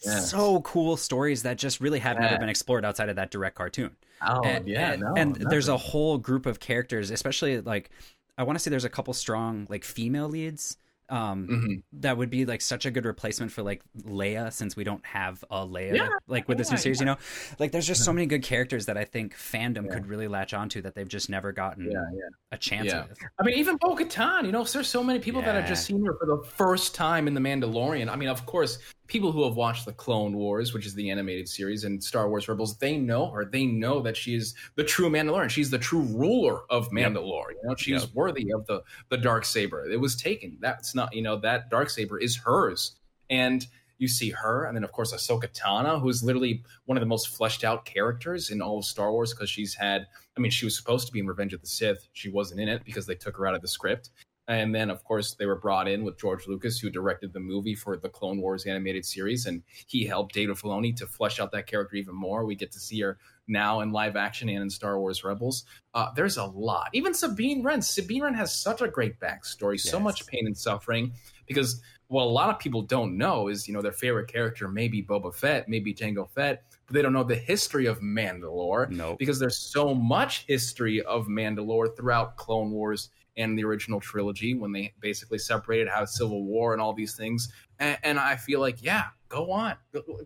Yes. 0.03 0.31
so 0.31 0.63
cool 0.63 0.97
stories 0.97 1.43
that 1.43 1.59
just 1.59 1.79
really 1.79 1.99
have 1.99 2.19
never 2.19 2.33
Yeah. 2.35 2.39
been 2.39 2.49
explored 2.49 2.87
outside 2.87 3.11
of 3.11 3.17
that 3.17 3.31
direct 3.31 3.55
cartoon. 3.57 3.97
oh 4.27 4.43
and, 4.43 4.67
yeah, 4.67 4.93
and, 4.93 5.03
no, 5.03 5.15
and 5.15 5.37
there's 5.37 5.69
a 5.69 5.77
whole 5.77 6.17
group 6.17 6.47
of 6.47 6.59
characters, 6.59 7.11
especially 7.11 7.61
like 7.61 7.91
I 8.39 8.43
want 8.45 8.57
to 8.57 8.63
say 8.63 8.71
there's 8.71 8.87
a 8.87 8.89
couple 8.91 9.13
strong 9.13 9.67
like 9.69 9.85
female 9.85 10.29
leads. 10.29 10.79
Um, 11.11 11.49
Mhm. 11.49 11.83
that 12.01 12.17
would 12.17 12.31
be 12.31 12.47
like 12.47 12.61
such 12.61 12.87
a 12.87 12.91
good 12.91 13.05
replacement 13.05 13.51
for 13.51 13.63
like 13.63 13.83
Leia 14.05 14.53
since 14.53 14.77
we 14.77 14.85
don't 14.85 15.05
have 15.05 15.45
a 15.51 15.67
Leia 15.67 15.97
Yeah, 15.97 16.09
like 16.29 16.49
with 16.49 16.57
this 16.57 16.71
new 16.71 16.77
yeah, 16.77 16.81
series, 16.83 17.01
you 17.01 17.07
know? 17.07 17.17
Like 17.59 17.73
there's 17.73 17.87
just 17.87 18.05
so 18.05 18.13
many 18.13 18.27
good 18.27 18.45
characters 18.45 18.87
that 18.87 18.97
I 18.97 19.05
think 19.05 19.35
fandom 19.35 19.87
Yeah. 19.87 19.95
could 19.95 20.07
really 20.07 20.29
latch 20.29 20.55
onto 20.55 20.81
that 20.83 20.95
they've 20.95 21.09
just 21.09 21.29
never 21.29 21.51
gotten 21.51 21.91
Yeah, 21.91 22.05
yeah. 22.15 22.21
a 22.53 22.57
chance 22.57 22.87
Yeah. 22.87 23.07
with. 23.09 23.19
I 23.39 23.43
mean, 23.43 23.59
even 23.59 23.77
Bo 23.77 23.97
Katan, 23.97 24.47
you 24.47 24.53
know, 24.53 24.63
there's 24.63 24.89
so 24.89 25.03
many 25.03 25.19
people 25.19 25.43
that 25.43 25.55
have 25.57 25.67
just 25.67 25.85
seen 25.85 26.05
her 26.07 26.15
for 26.15 26.27
the 26.27 26.43
first 26.45 26.95
time 26.95 27.27
in 27.27 27.35
The 27.35 27.41
Mandalorian. 27.41 28.09
I 28.09 28.15
mean, 28.15 28.29
of 28.29 28.47
course, 28.47 28.79
people 29.11 29.33
who 29.33 29.45
have 29.45 29.57
watched 29.57 29.85
the 29.85 29.93
Clone 29.93 30.37
Wars, 30.37 30.73
which 30.73 30.87
is 30.87 30.95
the 30.95 31.11
animated 31.11 31.49
series, 31.49 31.85
and 31.85 32.03
Star 32.03 32.29
Wars 32.31 32.49
Rebels, 32.49 32.79
they 32.79 32.97
know 32.97 33.29
her. 33.31 33.45
They 33.45 33.67
know 33.67 34.01
that 34.01 34.17
she 34.17 34.35
is 34.35 34.55
the 34.77 34.85
true 34.85 35.11
Mandalorian. 35.11 35.51
She's 35.51 35.69
the 35.69 35.79
true 35.79 36.03
ruler 36.03 36.61
of 36.71 36.89
Mandalore. 36.91 37.51
You 37.51 37.69
know, 37.69 37.75
she's 37.77 38.03
Yep. 38.03 38.15
worthy 38.15 38.53
of 38.53 38.65
the 38.67 38.83
the 39.11 39.19
dark 39.19 39.45
saber. 39.45 39.85
It 39.91 40.01
was 40.01 40.17
taken. 40.17 40.57
That's 40.61 40.95
not 40.95 41.15
you 41.15 41.23
know 41.23 41.37
that 41.41 41.69
dark 41.69 41.91
saber 41.91 42.19
is 42.19 42.37
hers, 42.37 42.97
and 43.29 43.67
you 43.99 44.09
see 44.09 44.31
her, 44.31 44.65
and 44.65 44.75
then 44.75 44.85
of 44.85 44.93
course 44.93 45.13
Ahsoka 45.13 45.49
Tano, 45.53 46.01
who 46.01 46.09
is 46.09 46.23
literally 46.23 46.63
one 46.87 46.97
of 46.97 47.01
the 47.03 47.07
most 47.07 47.29
fleshed 47.37 47.65
out 47.65 47.85
characters 47.85 48.49
in 48.51 48.63
all 48.63 48.79
of 48.79 48.85
Star 48.87 49.13
Wars 49.13 49.35
because 49.35 49.51
she's 49.51 49.75
had. 49.75 50.07
I 50.37 50.41
mean, 50.41 50.51
she 50.53 50.65
was 50.65 50.77
supposed 50.77 51.07
to 51.09 51.13
be 51.13 51.19
in 51.19 51.27
Revenge 51.27 51.53
of 51.53 51.61
the 51.61 51.67
Sith. 51.67 52.09
She 52.13 52.31
wasn't 52.31 52.61
in 52.61 52.69
it 52.69 52.83
because 52.85 53.05
they 53.05 53.17
took 53.17 53.37
her 53.37 53.47
out 53.47 53.55
of 53.55 53.61
the 53.61 53.69
script. 53.69 54.11
And 54.51 54.75
then, 54.75 54.91
of 54.91 55.05
course, 55.05 55.35
they 55.35 55.47
were 55.47 55.55
brought 55.55 55.87
in 55.87 56.03
with 56.03 56.19
George 56.19 56.49
Lucas, 56.49 56.81
who 56.81 56.91
directed 56.91 57.33
the 57.33 57.39
movie 57.39 57.77
for 57.77 57.97
the 57.97 58.09
Clone 58.09 58.41
Wars 58.41 58.67
animated 58.67 59.07
series, 59.07 59.47
and 59.47 59.63
he 59.87 60.05
helped 60.05 60.35
Dave 60.35 60.49
Filoni 60.49 60.95
to 60.97 61.07
flesh 61.07 61.39
out 61.39 61.53
that 61.53 61.69
character 61.69 61.95
even 61.95 62.17
more. 62.17 62.45
We 62.45 62.57
get 62.57 62.73
to 62.73 62.81
see 62.81 62.99
her 63.01 63.19
now 63.47 63.79
in 63.79 63.93
live 63.93 64.17
action 64.17 64.49
and 64.49 64.61
in 64.61 64.69
Star 64.69 64.99
Wars 64.99 65.23
Rebels. 65.23 65.67
Uh, 65.95 66.09
there's 66.17 66.37
a 66.37 66.47
lot. 66.47 66.91
Even 66.93 67.15
Sabine 67.15 67.63
Wren. 67.63 67.81
Sabine 67.81 68.23
Wren 68.23 68.35
has 68.35 68.53
such 68.53 68.83
a 68.83 68.89
great 68.89 69.21
backstory, 69.21 69.79
so 69.79 70.01
much 70.01 70.27
pain 70.27 70.47
and 70.47 70.59
suffering. 70.59 71.13
Because 71.47 71.81
what 72.09 72.25
a 72.25 72.25
lot 72.25 72.51
of 72.51 72.59
people 72.59 72.83
don't 72.83 73.17
know 73.17 73.47
is, 73.47 73.69
you 73.69 73.75
know, 73.75 73.83
their 73.83 73.93
favorite 73.93 74.27
character 74.27 74.67
may 74.67 74.89
be 74.89 75.01
Boba 75.01 75.33
Fett, 75.33 75.69
maybe 75.69 75.95
Jango 75.95 76.29
Fett, 76.29 76.65
but 76.87 76.95
they 76.95 77.03
don't 77.03 77.13
know 77.13 77.23
the 77.23 77.37
history 77.37 77.87
of 77.87 78.01
Mandalore 78.01 78.91
Nope. 78.91 79.17
because 79.17 79.39
there's 79.39 79.59
so 79.59 79.95
much 79.95 80.45
history 80.49 81.03
of 81.03 81.29
Mandalore 81.29 81.97
throughout 81.97 82.37
Clone 82.37 82.73
Wars 82.73 83.11
and 83.41 83.59
the 83.59 83.65
original 83.65 84.01
trilogy 84.01 84.55
when 84.55 84.73
they 84.73 84.93
basically 85.01 85.39
separated 85.39 85.89
how 85.89 86.05
Civil 86.05 86.45
War 86.45 86.73
and 86.73 86.81
all 86.81 86.93
these 86.93 87.17
things. 87.17 87.53
And, 87.79 87.99
and 88.03 88.19
I 88.19 88.37
feel 88.37 88.61
like, 88.61 88.83
yeah, 88.83 89.07
go 89.29 89.51
on, 89.51 89.77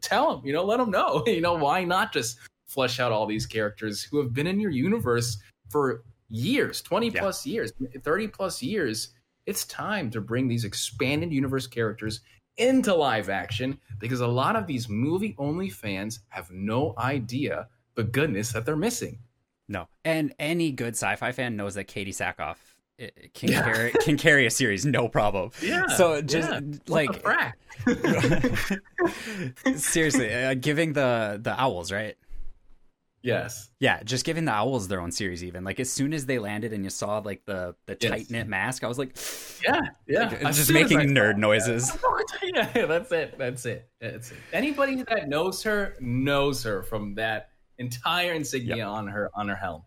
tell 0.03 0.37
them, 0.37 0.47
you 0.47 0.53
know, 0.53 0.65
let 0.65 0.79
them 0.79 0.91
know, 0.91 1.23
you 1.27 1.41
know, 1.41 1.55
why 1.55 1.85
not 1.85 2.12
just 2.12 2.39
flesh 2.67 3.01
out 3.01 3.12
all 3.12 3.27
these 3.27 3.47
characters 3.47 4.03
who 4.03 4.19
have 4.21 4.33
been 4.33 4.47
in 4.47 4.59
your 4.61 4.71
universe 4.71 5.39
for 5.71 6.03
years, 6.29 6.83
20 6.83 7.09
Yeah. 7.11 7.21
plus 7.21 7.47
years, 7.47 7.73
30 8.03 8.29
plus 8.29 8.62
years. 8.62 9.11
It's 9.47 9.65
time 9.67 10.11
to 10.11 10.21
bring 10.21 10.49
these 10.49 10.65
expanded 10.65 11.33
universe 11.33 11.67
characters 11.67 12.21
into 12.57 12.95
live 12.95 13.29
action 13.29 13.79
because 13.99 14.21
a 14.21 14.27
lot 14.27 14.57
of 14.57 14.67
these 14.67 14.89
movie 14.89 15.35
only 15.39 15.69
fans 15.69 16.21
have 16.29 16.51
no 16.51 16.95
idea 16.99 17.69
the 17.95 18.05
goodness 18.05 18.53
that 18.53 18.65
they're 18.65 18.77
missing. 18.77 19.19
No, 19.69 19.89
and 20.05 20.35
any 20.39 20.73
good 20.73 20.95
sci-fi 20.95 21.33
fan 21.33 21.57
knows 21.57 21.75
that 21.75 21.89
Katee 21.89 22.09
Sackhoff 22.09 22.57
eh, 22.99 23.11
can 23.34 23.51
Yeah. 23.51 23.62
carry 23.62 23.90
can 24.01 24.16
carry 24.16 24.47
a 24.47 24.51
series 24.51 24.84
no 24.86 25.09
problem. 25.09 25.51
Yeah. 25.62 25.86
So 25.88 26.20
just 26.22 26.51
yeah. 26.51 26.61
like 26.88 27.09
What 27.09 27.22
the 27.22 27.51
frack? 27.86 29.76
seriously, 29.78 30.32
uh, 30.32 30.55
giving 30.55 30.92
the 30.92 31.38
the 31.42 31.59
owls 31.61 31.90
right. 31.92 32.16
yes. 33.22 33.70
Yeah, 33.80 34.03
just 34.03 34.24
giving 34.24 34.45
the 34.45 34.53
owls 34.53 34.88
their 34.88 35.01
own 35.01 35.11
series. 35.12 35.42
Even 35.42 35.64
like 35.64 35.80
as 35.80 35.90
soon 35.90 36.12
as 36.12 36.26
they 36.26 36.38
landed 36.38 36.72
and 36.72 36.84
you 36.84 36.90
saw 36.90 37.18
like 37.18 37.45
the 37.47 37.74
the 37.86 37.97
Yes. 38.01 38.11
tight 38.11 38.30
knit 38.30 38.47
mask, 38.49 38.84
I 38.84 38.88
was 38.88 38.99
like, 38.99 39.16
Yeah. 39.64 39.80
Yeah. 40.07 40.28
like, 40.28 40.45
As 40.45 40.57
just 40.57 40.72
making 40.72 41.01
nerd 41.01 41.36
noises. 41.38 41.97
yeah, 42.42 42.68
yeah, 42.74 42.86
that's 42.86 43.11
it. 43.12 43.36
That's 43.38 43.64
it. 43.66 43.88
That's 44.01 44.30
it. 44.30 44.36
Anybody 44.53 45.03
that 45.03 45.28
knows 45.28 45.62
her 45.62 45.97
knows 46.01 46.62
her 46.64 46.82
from 46.82 47.14
that 47.16 47.51
entire 47.78 48.32
insignia 48.34 48.76
Yep. 48.76 48.86
on 48.86 49.07
her 49.09 49.30
on 49.34 49.49
her 49.49 49.57
helm. 49.57 49.82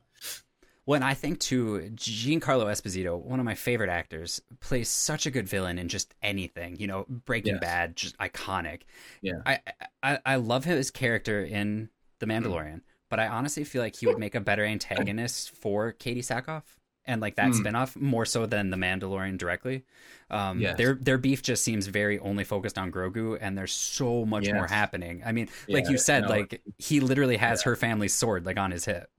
When 0.87 1.03
I 1.03 1.15
think 1.15 1.39
too, 1.39 1.91
Giancarlo 1.95 2.65
Esposito, 2.71 3.21
one 3.21 3.39
of 3.39 3.45
my 3.45 3.55
favorite 3.55 3.89
actors, 3.89 4.41
plays 4.61 4.87
such 4.87 5.25
a 5.25 5.31
good 5.31 5.45
villain 5.49 5.77
in 5.77 5.89
just 5.89 6.15
anything. 6.23 6.77
You 6.77 6.87
know, 6.87 7.05
Breaking 7.09 7.55
Yes. 7.55 7.59
Bad, 7.61 7.95
just 7.97 8.17
iconic. 8.19 8.83
Yeah. 9.21 9.41
I, 9.45 9.59
I 10.01 10.19
I 10.25 10.35
love 10.37 10.63
his 10.63 10.89
character 10.89 11.43
in 11.43 11.89
The 12.19 12.25
Mm. 12.25 12.41
Mandalorian, 12.41 12.81
but 13.09 13.19
I 13.19 13.27
honestly 13.27 13.65
feel 13.65 13.81
like 13.81 13.97
he 13.97 14.07
would 14.07 14.17
make 14.17 14.33
a 14.33 14.39
better 14.39 14.63
antagonist 14.63 15.51
for 15.51 15.91
Katee 15.91 16.19
Sackhoff 16.19 16.63
and 17.03 17.19
like 17.21 17.35
that 17.35 17.51
Mm. 17.51 17.63
spinoff 17.65 17.95
more 17.97 18.25
so 18.25 18.45
than 18.45 18.69
The 18.69 18.77
Mandalorian 18.77 19.37
directly. 19.37 19.83
Um, 20.29 20.61
Yes. 20.61 20.77
Their 20.77 20.93
their 20.95 21.17
beef 21.17 21.41
just 21.41 21.63
seems 21.65 21.87
very 21.87 22.17
only 22.19 22.45
focused 22.45 22.77
on 22.77 22.93
Grogu, 22.93 23.37
and 23.41 23.57
there's 23.57 23.73
so 23.73 24.23
much 24.25 24.47
more 24.49 24.67
happening. 24.67 25.21
I 25.25 25.33
mean, 25.33 25.49
like 25.67 25.83
Yeah, 25.83 25.91
you 25.91 25.97
said, 25.97 26.23
no, 26.23 26.29
like 26.29 26.61
he 26.77 27.01
literally 27.01 27.35
has 27.35 27.63
her 27.63 27.75
family's 27.75 28.13
sword 28.13 28.45
like 28.45 28.57
on 28.57 28.71
his 28.71 28.85
hip. 28.85 29.09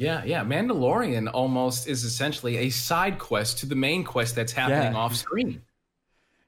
Yeah, 0.00 0.24
yeah. 0.24 0.42
Mandalorian 0.42 1.30
almost 1.30 1.86
is 1.86 2.04
essentially 2.04 2.56
a 2.56 2.70
side 2.70 3.18
quest 3.18 3.58
to 3.58 3.66
the 3.66 3.74
main 3.74 4.02
quest 4.02 4.34
that's 4.34 4.50
happening 4.52 4.94
Yeah. 4.94 4.98
off 4.98 5.14
screen. 5.14 5.60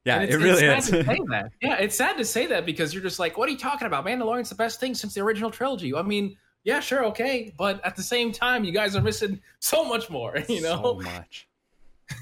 Yeah, 0.07 0.23
it 0.23 0.35
really 0.37 0.65
is. 0.65 0.87
sad 0.87 1.05
to 1.05 1.05
say 1.05 1.21
that. 1.29 1.53
Yeah, 1.61 1.75
it's 1.77 1.95
sad 1.95 2.17
to 2.17 2.25
say 2.25 2.47
that 2.47 2.65
because 2.65 2.95
you're 2.95 3.03
just 3.03 3.19
like, 3.19 3.37
what 3.37 3.51
are 3.51 3.53
you 3.53 3.59
talking 3.59 3.87
about? 3.87 4.07
Mandalorian's 4.07 4.49
the 4.49 4.55
best 4.55 4.81
thing 4.81 4.95
since 4.95 5.13
the 5.13 5.21
original 5.21 5.51
trilogy. 5.51 5.95
I 5.95 6.01
mean, 6.01 6.39
yeah, 6.65 6.81
sure, 6.81 7.05
okay, 7.07 7.53
but 7.59 7.85
at 7.85 7.95
the 7.95 8.03
same 8.03 8.33
time, 8.33 8.65
you 8.65 8.73
guys 8.73 8.97
are 8.97 9.03
missing 9.03 9.41
so 9.59 9.85
much 9.85 10.09
more. 10.09 10.39
You 10.49 10.63
know, 10.63 10.81
so 10.83 10.95
much. 10.95 11.47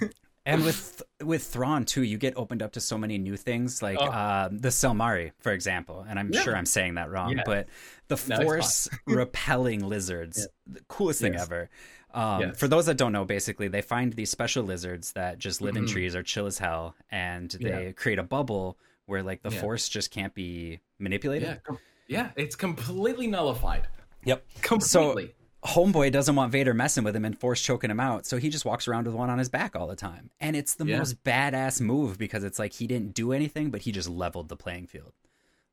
and 0.54 0.64
with 0.64 1.02
with 1.22 1.42
Thrawn 1.44 1.84
too, 1.84 2.02
you 2.02 2.16
get 2.18 2.34
opened 2.36 2.62
up 2.62 2.72
to 2.72 2.80
so 2.80 2.96
many 2.98 3.18
new 3.18 3.36
things, 3.36 3.82
like 3.82 3.98
Oh. 4.00 4.10
um, 4.10 4.58
the 4.58 4.68
Selmari, 4.68 5.32
for 5.40 5.52
example. 5.52 6.04
And 6.08 6.18
I'm 6.18 6.30
Yeah. 6.32 6.42
sure 6.42 6.56
I'm 6.56 6.66
saying 6.66 6.94
that 6.94 7.10
wrong, 7.10 7.36
Yeah. 7.36 7.42
but 7.44 7.68
the 8.08 8.22
No, 8.28 8.40
Force 8.42 8.88
repelling 9.06 9.86
lizards, 9.86 10.48
the 10.66 10.80
coolest 10.88 11.20
thing 11.20 11.36
ever. 11.36 11.68
Um, 12.12 12.40
Yes. 12.40 12.58
For 12.58 12.66
those 12.68 12.86
that 12.86 12.96
don't 12.96 13.12
know, 13.12 13.24
basically, 13.24 13.68
they 13.68 13.82
find 13.82 14.12
these 14.14 14.30
special 14.30 14.64
lizards 14.64 15.12
that 15.12 15.38
just 15.38 15.60
live 15.60 15.76
in 15.76 15.84
Mhm. 15.84 15.90
trees 15.92 16.16
or 16.16 16.22
chill 16.22 16.46
as 16.46 16.58
hell, 16.58 16.96
and 17.10 17.50
they 17.60 17.86
Yeah. 17.86 17.92
create 17.92 18.18
a 18.18 18.24
bubble 18.24 18.78
where 19.06 19.22
like 19.22 19.42
the 19.42 19.50
Yeah. 19.50 19.60
Force 19.60 19.88
just 19.88 20.10
can't 20.10 20.34
be 20.34 20.80
manipulated. 20.98 21.60
yeah, 21.68 21.76
yeah, 22.08 22.30
it's 22.36 22.56
completely 22.56 23.26
nullified. 23.26 23.86
Yep. 24.24 24.44
Completely. 24.62 25.34
Homeboy 25.64 26.10
doesn't 26.10 26.34
want 26.36 26.52
Vader 26.52 26.72
messing 26.72 27.04
with 27.04 27.14
him 27.14 27.24
and 27.24 27.38
force 27.38 27.60
choking 27.60 27.90
him 27.90 28.00
out, 28.00 28.24
so 28.26 28.38
he 28.38 28.48
just 28.48 28.64
walks 28.64 28.88
around 28.88 29.06
with 29.06 29.14
one 29.14 29.28
on 29.30 29.38
his 29.38 29.48
back 29.50 29.76
all 29.76 29.86
the 29.86 29.96
time. 29.96 30.30
And 30.40 30.56
it's 30.56 30.74
the 30.74 30.86
Yeah. 30.86 30.98
most 30.98 31.22
badass 31.22 31.80
move 31.80 32.16
because 32.18 32.44
it's 32.44 32.58
like 32.58 32.72
he 32.72 32.86
didn't 32.86 33.14
do 33.14 33.32
anything, 33.32 33.70
but 33.70 33.82
he 33.82 33.92
just 33.92 34.08
leveled 34.08 34.48
the 34.48 34.56
playing 34.56 34.86
field. 34.86 35.12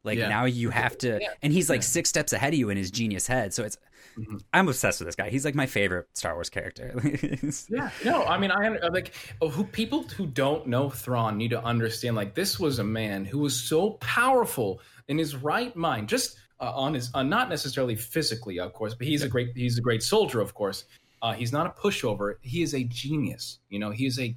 Like 0.04 0.20
Yeah. 0.20 0.30
now 0.30 0.46
you 0.46 0.70
have 0.72 0.98
to, 1.00 1.20
Yeah. 1.22 1.30
and 1.42 1.54
he's 1.54 1.70
like 1.70 1.82
Yeah. 1.82 1.88
six 1.88 2.10
steps 2.10 2.34
ahead 2.34 2.54
of 2.54 2.60
you 2.60 2.70
in 2.70 2.78
his 2.78 2.92
genius 2.92 3.28
head. 3.28 3.54
So 3.54 3.64
it's, 3.64 3.78
Mhm. 4.18 4.42
I'm 4.54 4.68
obsessed 4.68 5.00
with 5.00 5.08
this 5.08 5.16
guy. 5.16 5.30
He's 5.30 5.46
like 5.46 5.56
my 5.56 5.66
favorite 5.66 6.08
Star 6.14 6.34
Wars 6.36 6.50
character. 6.50 6.94
Yeah, 7.70 7.90
no, 8.06 8.24
I 8.24 8.38
mean, 8.38 8.52
I 8.52 8.70
like 8.90 9.14
oh, 9.42 9.50
who 9.50 9.64
people 9.64 10.04
who 10.04 10.28
don't 10.28 10.68
know 10.68 10.90
Thrawn 10.90 11.38
need 11.38 11.50
to 11.50 11.64
understand. 11.64 12.16
Like, 12.16 12.36
this 12.36 12.60
was 12.60 12.80
a 12.80 12.84
man 12.84 13.26
who 13.26 13.40
was 13.40 13.58
so 13.60 13.92
powerful 14.02 14.82
in 15.08 15.18
his 15.18 15.36
right 15.36 15.76
mind, 15.76 16.10
just 16.10 16.38
uh, 16.60 16.72
on 16.76 16.94
his, 16.94 17.10
uh, 17.14 17.24
not 17.24 17.50
necessarily 17.50 17.96
physically, 17.96 18.60
of 18.60 18.74
course, 18.74 18.94
but 18.94 19.08
he's 19.08 19.24
a 19.24 19.30
great, 19.30 19.50
he's 19.56 19.78
a 19.78 19.82
great 19.82 20.04
soldier, 20.04 20.42
of 20.42 20.54
course. 20.54 20.86
Uh, 21.22 21.34
he's 21.34 21.52
not 21.52 21.66
a 21.66 21.70
pushover. 21.72 22.36
He 22.42 22.62
is 22.62 22.74
a 22.74 22.84
genius. 22.84 23.60
You 23.70 23.80
know, 23.80 23.90
he 23.92 24.06
is 24.06 24.20
a, 24.20 24.36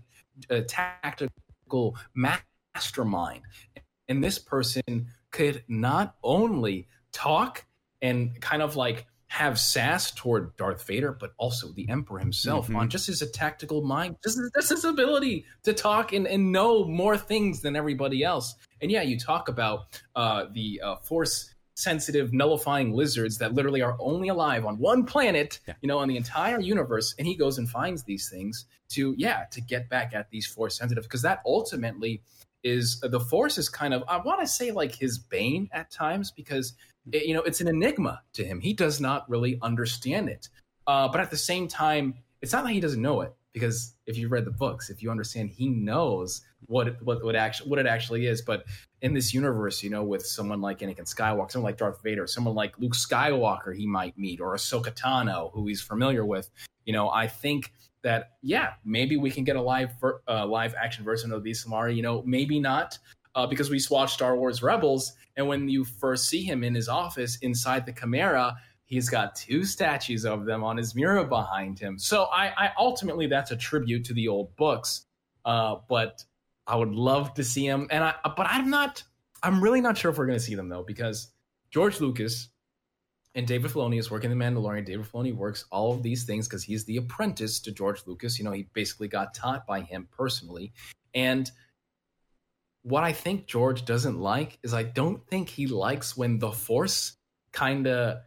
a 0.49 0.63
tactical 0.63 1.97
mastermind, 2.15 3.43
and 4.09 4.23
this 4.25 4.39
person 4.39 5.09
could 5.31 5.63
not 5.69 6.17
only 6.23 6.89
talk 7.13 7.65
and 8.03 8.41
kind 8.41 8.63
of 8.63 8.77
like 8.77 9.07
have 9.29 9.61
sass 9.61 10.11
toward 10.11 10.57
Darth 10.57 10.85
Vader, 10.85 11.13
but 11.13 11.33
also 11.39 11.69
the 11.73 11.89
Emperor 11.89 12.19
himself 12.19 12.67
Mhm. 12.67 12.77
on 12.77 12.91
just 12.91 13.07
his 13.07 13.23
tactical 13.33 13.81
mind, 13.81 14.17
just, 14.25 14.41
just 14.57 14.71
his 14.71 14.85
ability 14.85 15.45
to 15.63 15.73
talk 15.73 16.13
and, 16.13 16.27
and 16.27 16.51
know 16.51 16.85
more 16.85 17.17
things 17.17 17.61
than 17.61 17.77
everybody 17.77 18.25
else. 18.25 18.57
And 18.81 18.91
yeah, 18.91 19.03
you 19.03 19.17
talk 19.17 19.49
about 19.49 20.01
uh, 20.17 20.47
the 20.53 20.81
uh, 20.83 20.97
Force 20.97 21.50
sensitive 21.81 22.33
nullifying 22.33 22.93
lizards 22.93 23.39
that 23.39 23.55
literally 23.55 23.83
are 23.83 23.97
only 23.99 24.29
alive 24.29 24.65
on 24.67 24.79
one 24.79 25.05
planet 25.05 25.59
Yeah. 25.67 25.75
you 25.83 25.89
know 25.89 25.99
on 25.99 26.09
the 26.09 26.17
entire 26.17 26.61
universe. 26.61 27.15
And 27.19 27.27
he 27.27 27.35
goes 27.35 27.59
and 27.59 27.69
finds 27.69 28.05
these 28.05 28.29
things 28.29 28.67
to 28.91 29.15
yeah 29.17 29.45
to 29.53 29.61
get 29.61 29.89
back 29.89 30.15
at 30.15 30.31
these 30.31 30.47
force 30.47 30.77
sensitive 30.79 31.05
because 31.05 31.23
that 31.23 31.41
ultimately 31.47 32.23
is 32.63 33.01
the 33.01 33.21
force 33.21 33.57
is 33.57 33.69
kind 33.71 33.95
of 33.95 34.03
i 34.09 34.19
want 34.19 34.39
to 34.41 34.47
say 34.47 34.71
like 34.71 34.95
his 34.95 35.19
bane 35.19 35.69
at 35.73 35.91
times 35.91 36.31
because 36.31 36.75
it, 37.13 37.25
you 37.25 37.33
know 37.35 37.41
it's 37.43 37.61
an 37.63 37.69
enigma 37.69 38.21
to 38.35 38.45
him. 38.45 38.61
He 38.61 38.75
does 38.75 39.01
not 39.01 39.29
really 39.31 39.59
understand 39.63 40.29
it. 40.29 40.49
Uh, 40.87 41.09
but 41.09 41.21
at 41.21 41.31
the 41.31 41.37
same 41.37 41.69
time 41.69 42.15
it's 42.43 42.53
not 42.53 42.65
like 42.65 42.75
he 42.75 42.81
doesn't 42.81 43.01
know 43.03 43.21
it 43.23 43.33
because 43.53 43.95
if 44.07 44.17
you 44.17 44.29
read 44.29 44.45
the 44.45 44.51
books 44.51 44.91
if 44.91 45.03
you 45.03 45.11
understand 45.11 45.51
he 45.51 45.69
knows 45.69 46.43
what 46.67 47.03
what 47.03 47.25
what 47.25 47.35
actually 47.35 47.69
what 47.71 47.79
it 47.79 47.87
actually 47.87 48.27
is. 48.27 48.43
But 48.43 48.65
in 49.03 49.15
this 49.15 49.33
universe 49.33 49.83
you 49.83 49.91
know 49.91 50.05
with 50.05 50.25
someone 50.27 50.61
like 50.61 50.81
Anakin 50.81 51.13
Skywalker 51.13 51.51
someone 51.51 51.71
like 51.71 51.79
Darth 51.79 52.03
Vader 52.03 52.27
someone 52.27 52.55
like 52.55 52.79
Luke 52.79 52.95
Skywalker 52.95 53.75
he 53.75 53.87
might 53.87 54.17
meet 54.19 54.41
or 54.41 54.55
Ahsoka 54.55 54.95
Tano 54.95 55.53
who 55.53 55.67
he's 55.67 55.83
familiar 55.83 56.25
with 56.25 56.51
you 56.85 56.93
know 56.93 57.11
I 57.11 57.27
think 57.27 57.73
that 58.03 58.33
yeah 58.43 58.75
maybe 58.85 59.17
we 59.17 59.31
can 59.31 59.45
get 59.45 59.57
a 59.57 59.63
live 59.63 59.93
uh, 60.29 60.47
live 60.47 60.75
action 60.75 61.05
version 61.05 61.33
of 61.33 61.43
these 61.43 61.65
Samari 61.65 61.97
you 61.97 62.03
know 62.03 62.23
maybe 62.27 62.61
not 62.61 62.99
uh, 63.35 63.47
because 63.47 63.71
we 63.71 63.81
watched 63.91 64.15
Star 64.15 64.37
Wars 64.37 64.63
Rebels 64.63 65.13
and 65.37 65.47
when 65.47 65.69
you 65.69 65.85
first 65.85 66.29
see 66.29 66.43
him 66.43 66.65
in 66.65 66.75
his 66.75 66.89
office 66.89 67.39
inside 67.43 67.87
the 67.87 67.93
Chimera 67.93 68.57
he's 68.91 69.09
got 69.09 69.35
two 69.35 69.65
statues 69.65 70.27
of 70.27 70.45
them 70.45 70.63
on 70.63 70.77
his 70.77 70.95
mirror 70.95 71.25
behind 71.25 71.79
him 71.79 71.99
so 71.99 72.25
I, 72.25 72.53
I 72.57 72.71
ultimately 72.79 73.27
that's 73.27 73.51
a 73.51 73.57
tribute 73.57 74.05
to 74.05 74.15
the 74.15 74.29
old 74.29 74.55
books 74.57 75.07
uh, 75.47 75.77
but 75.89 76.23
I 76.67 76.77
would 76.77 76.93
love 76.93 77.33
to 77.35 77.45
see 77.45 77.67
him 77.67 77.89
and 77.91 78.05
I 78.05 78.15
but 78.37 78.47
I'm 78.49 78.69
not 78.69 79.03
I'm 79.43 79.63
really 79.63 79.81
not 79.81 79.97
sure 79.97 80.11
if 80.11 80.19
we're 80.19 80.27
going 80.27 80.39
to 80.39 80.45
see 80.45 80.55
them 80.55 80.69
though, 80.69 80.83
because 80.83 81.29
George 81.71 82.01
Lucas 82.01 82.49
and 83.35 83.47
David 83.47 83.71
Filoni 83.71 83.99
is 83.99 84.11
working 84.11 84.31
The 84.31 84.37
Mandalorian. 84.37 84.85
David 84.85 85.07
Filoni 85.07 85.35
works 85.35 85.65
all 85.71 85.93
of 85.93 86.03
these 86.03 86.25
things 86.25 86.47
because 86.47 86.63
he's 86.63 86.85
the 86.85 86.97
apprentice 86.97 87.61
to 87.61 87.73
George 87.73 88.03
Lucas. 88.07 88.39
You 88.39 88.45
know, 88.45 88.53
he 88.53 88.69
basically 88.73 89.09
got 89.09 89.35
taught 89.35 89.67
by 89.67 89.81
him 89.81 90.09
personally. 90.11 90.73
And 91.15 91.51
what 92.83 93.05
I 93.05 93.13
think 93.13 93.47
George 93.47 93.85
doesn't 93.85 94.19
like 94.19 94.59
is 94.63 94.75
I 94.75 94.83
don't 94.83 95.27
think 95.29 95.49
he 95.49 95.67
likes 95.67 96.17
when 96.17 96.39
the 96.39 96.51
Force 96.51 97.17
kind 97.53 97.87
of 97.87 98.19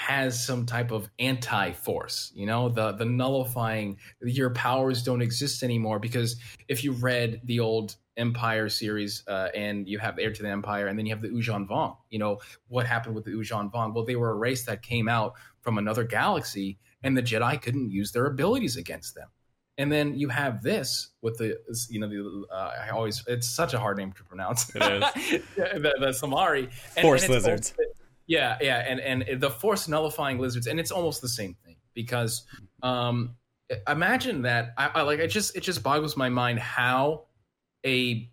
has 0.00 0.42
some 0.42 0.64
type 0.64 0.92
of 0.92 1.10
anti-force 1.18 2.32
you 2.34 2.46
know 2.46 2.70
the 2.70 2.92
the 2.92 3.04
nullifying 3.04 3.98
your 4.22 4.48
powers 4.48 5.02
don't 5.02 5.20
exist 5.20 5.62
anymore 5.62 5.98
because 5.98 6.36
if 6.68 6.82
you 6.82 6.92
read 6.92 7.38
the 7.44 7.60
old 7.60 7.96
empire 8.16 8.70
series 8.70 9.22
uh, 9.28 9.48
and 9.54 9.86
you 9.86 9.98
have 9.98 10.18
heir 10.18 10.32
to 10.32 10.42
the 10.42 10.48
empire 10.48 10.86
and 10.86 10.98
then 10.98 11.04
you 11.04 11.14
have 11.14 11.20
the 11.20 11.28
Yuuzhan 11.28 11.68
Vong 11.68 11.94
you 12.08 12.18
know 12.18 12.38
what 12.68 12.86
happened 12.86 13.14
with 13.14 13.26
the 13.26 13.30
Yuuzhan 13.30 13.70
Vong? 13.70 13.92
Well 13.94 14.06
they 14.06 14.16
were 14.16 14.30
a 14.30 14.36
race 14.36 14.64
that 14.64 14.80
came 14.80 15.06
out 15.06 15.34
from 15.60 15.76
another 15.76 16.04
galaxy 16.04 16.78
and 17.02 17.14
the 17.14 17.22
jedi 17.22 17.60
couldn't 17.60 17.90
use 17.90 18.10
their 18.10 18.24
abilities 18.24 18.78
against 18.78 19.14
them. 19.14 19.28
And 19.76 19.92
then 19.92 20.14
you 20.14 20.30
have 20.30 20.62
this 20.62 21.10
with 21.20 21.36
the 21.36 21.58
you 21.90 22.00
know 22.00 22.08
the 22.08 22.46
uh, 22.50 22.72
i 22.86 22.88
always 22.88 23.22
it's 23.26 23.46
such 23.46 23.74
a 23.74 23.78
hard 23.78 23.98
name 23.98 24.12
to 24.12 24.24
pronounce. 24.24 24.74
It 24.74 24.82
is. 24.82 25.42
The, 25.56 25.94
the 26.00 26.08
samari. 26.08 26.70
And, 26.96 27.02
force 27.02 27.24
and 27.24 27.34
lizards 27.34 27.74
yeah, 28.30 28.58
yeah, 28.60 28.84
and 28.86 29.00
and 29.00 29.40
the 29.40 29.50
force 29.50 29.88
nullifying 29.88 30.38
lizards, 30.38 30.68
and 30.68 30.78
it's 30.78 30.92
almost 30.92 31.20
the 31.20 31.28
same 31.28 31.56
thing 31.64 31.74
because 31.94 32.44
um, 32.80 33.34
imagine 33.88 34.42
that. 34.42 34.72
I, 34.78 34.90
I 34.94 35.02
like 35.02 35.18
it 35.18 35.26
just 35.26 35.56
it 35.56 35.64
just 35.64 35.82
boggles 35.82 36.16
my 36.16 36.28
mind 36.28 36.60
how 36.60 37.24
a 37.84 38.30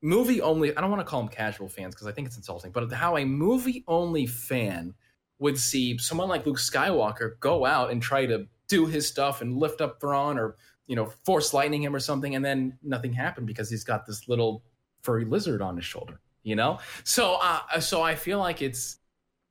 movie 0.00 0.40
only. 0.40 0.74
I 0.74 0.80
don't 0.80 0.88
want 0.88 1.00
to 1.00 1.04
call 1.04 1.20
them 1.20 1.28
casual 1.28 1.68
fans 1.68 1.94
because 1.94 2.06
I 2.06 2.12
think 2.12 2.26
it's 2.26 2.38
insulting, 2.38 2.72
but 2.72 2.90
how 2.90 3.18
a 3.18 3.26
movie 3.26 3.84
only 3.86 4.24
fan 4.24 4.94
would 5.40 5.58
see 5.58 5.98
someone 5.98 6.30
like 6.30 6.46
Luke 6.46 6.56
Skywalker 6.56 7.38
go 7.40 7.66
out 7.66 7.90
and 7.90 8.00
try 8.00 8.24
to 8.24 8.46
do 8.68 8.86
his 8.86 9.06
stuff 9.06 9.42
and 9.42 9.58
lift 9.58 9.82
up 9.82 10.00
Thrawn 10.00 10.38
or 10.38 10.56
you 10.86 10.96
know 10.96 11.12
force 11.26 11.52
lightning 11.52 11.82
him 11.82 11.94
or 11.94 12.00
something, 12.00 12.34
and 12.34 12.42
then 12.42 12.78
nothing 12.82 13.12
happened 13.12 13.46
because 13.46 13.68
he's 13.68 13.84
got 13.84 14.06
this 14.06 14.26
little 14.26 14.62
furry 15.02 15.26
lizard 15.26 15.60
on 15.60 15.76
his 15.76 15.84
shoulder. 15.84 16.18
You 16.44 16.56
know, 16.56 16.78
so 17.04 17.36
uh, 17.42 17.80
so 17.80 18.00
I 18.00 18.14
feel 18.14 18.38
like 18.38 18.62
it's 18.62 19.00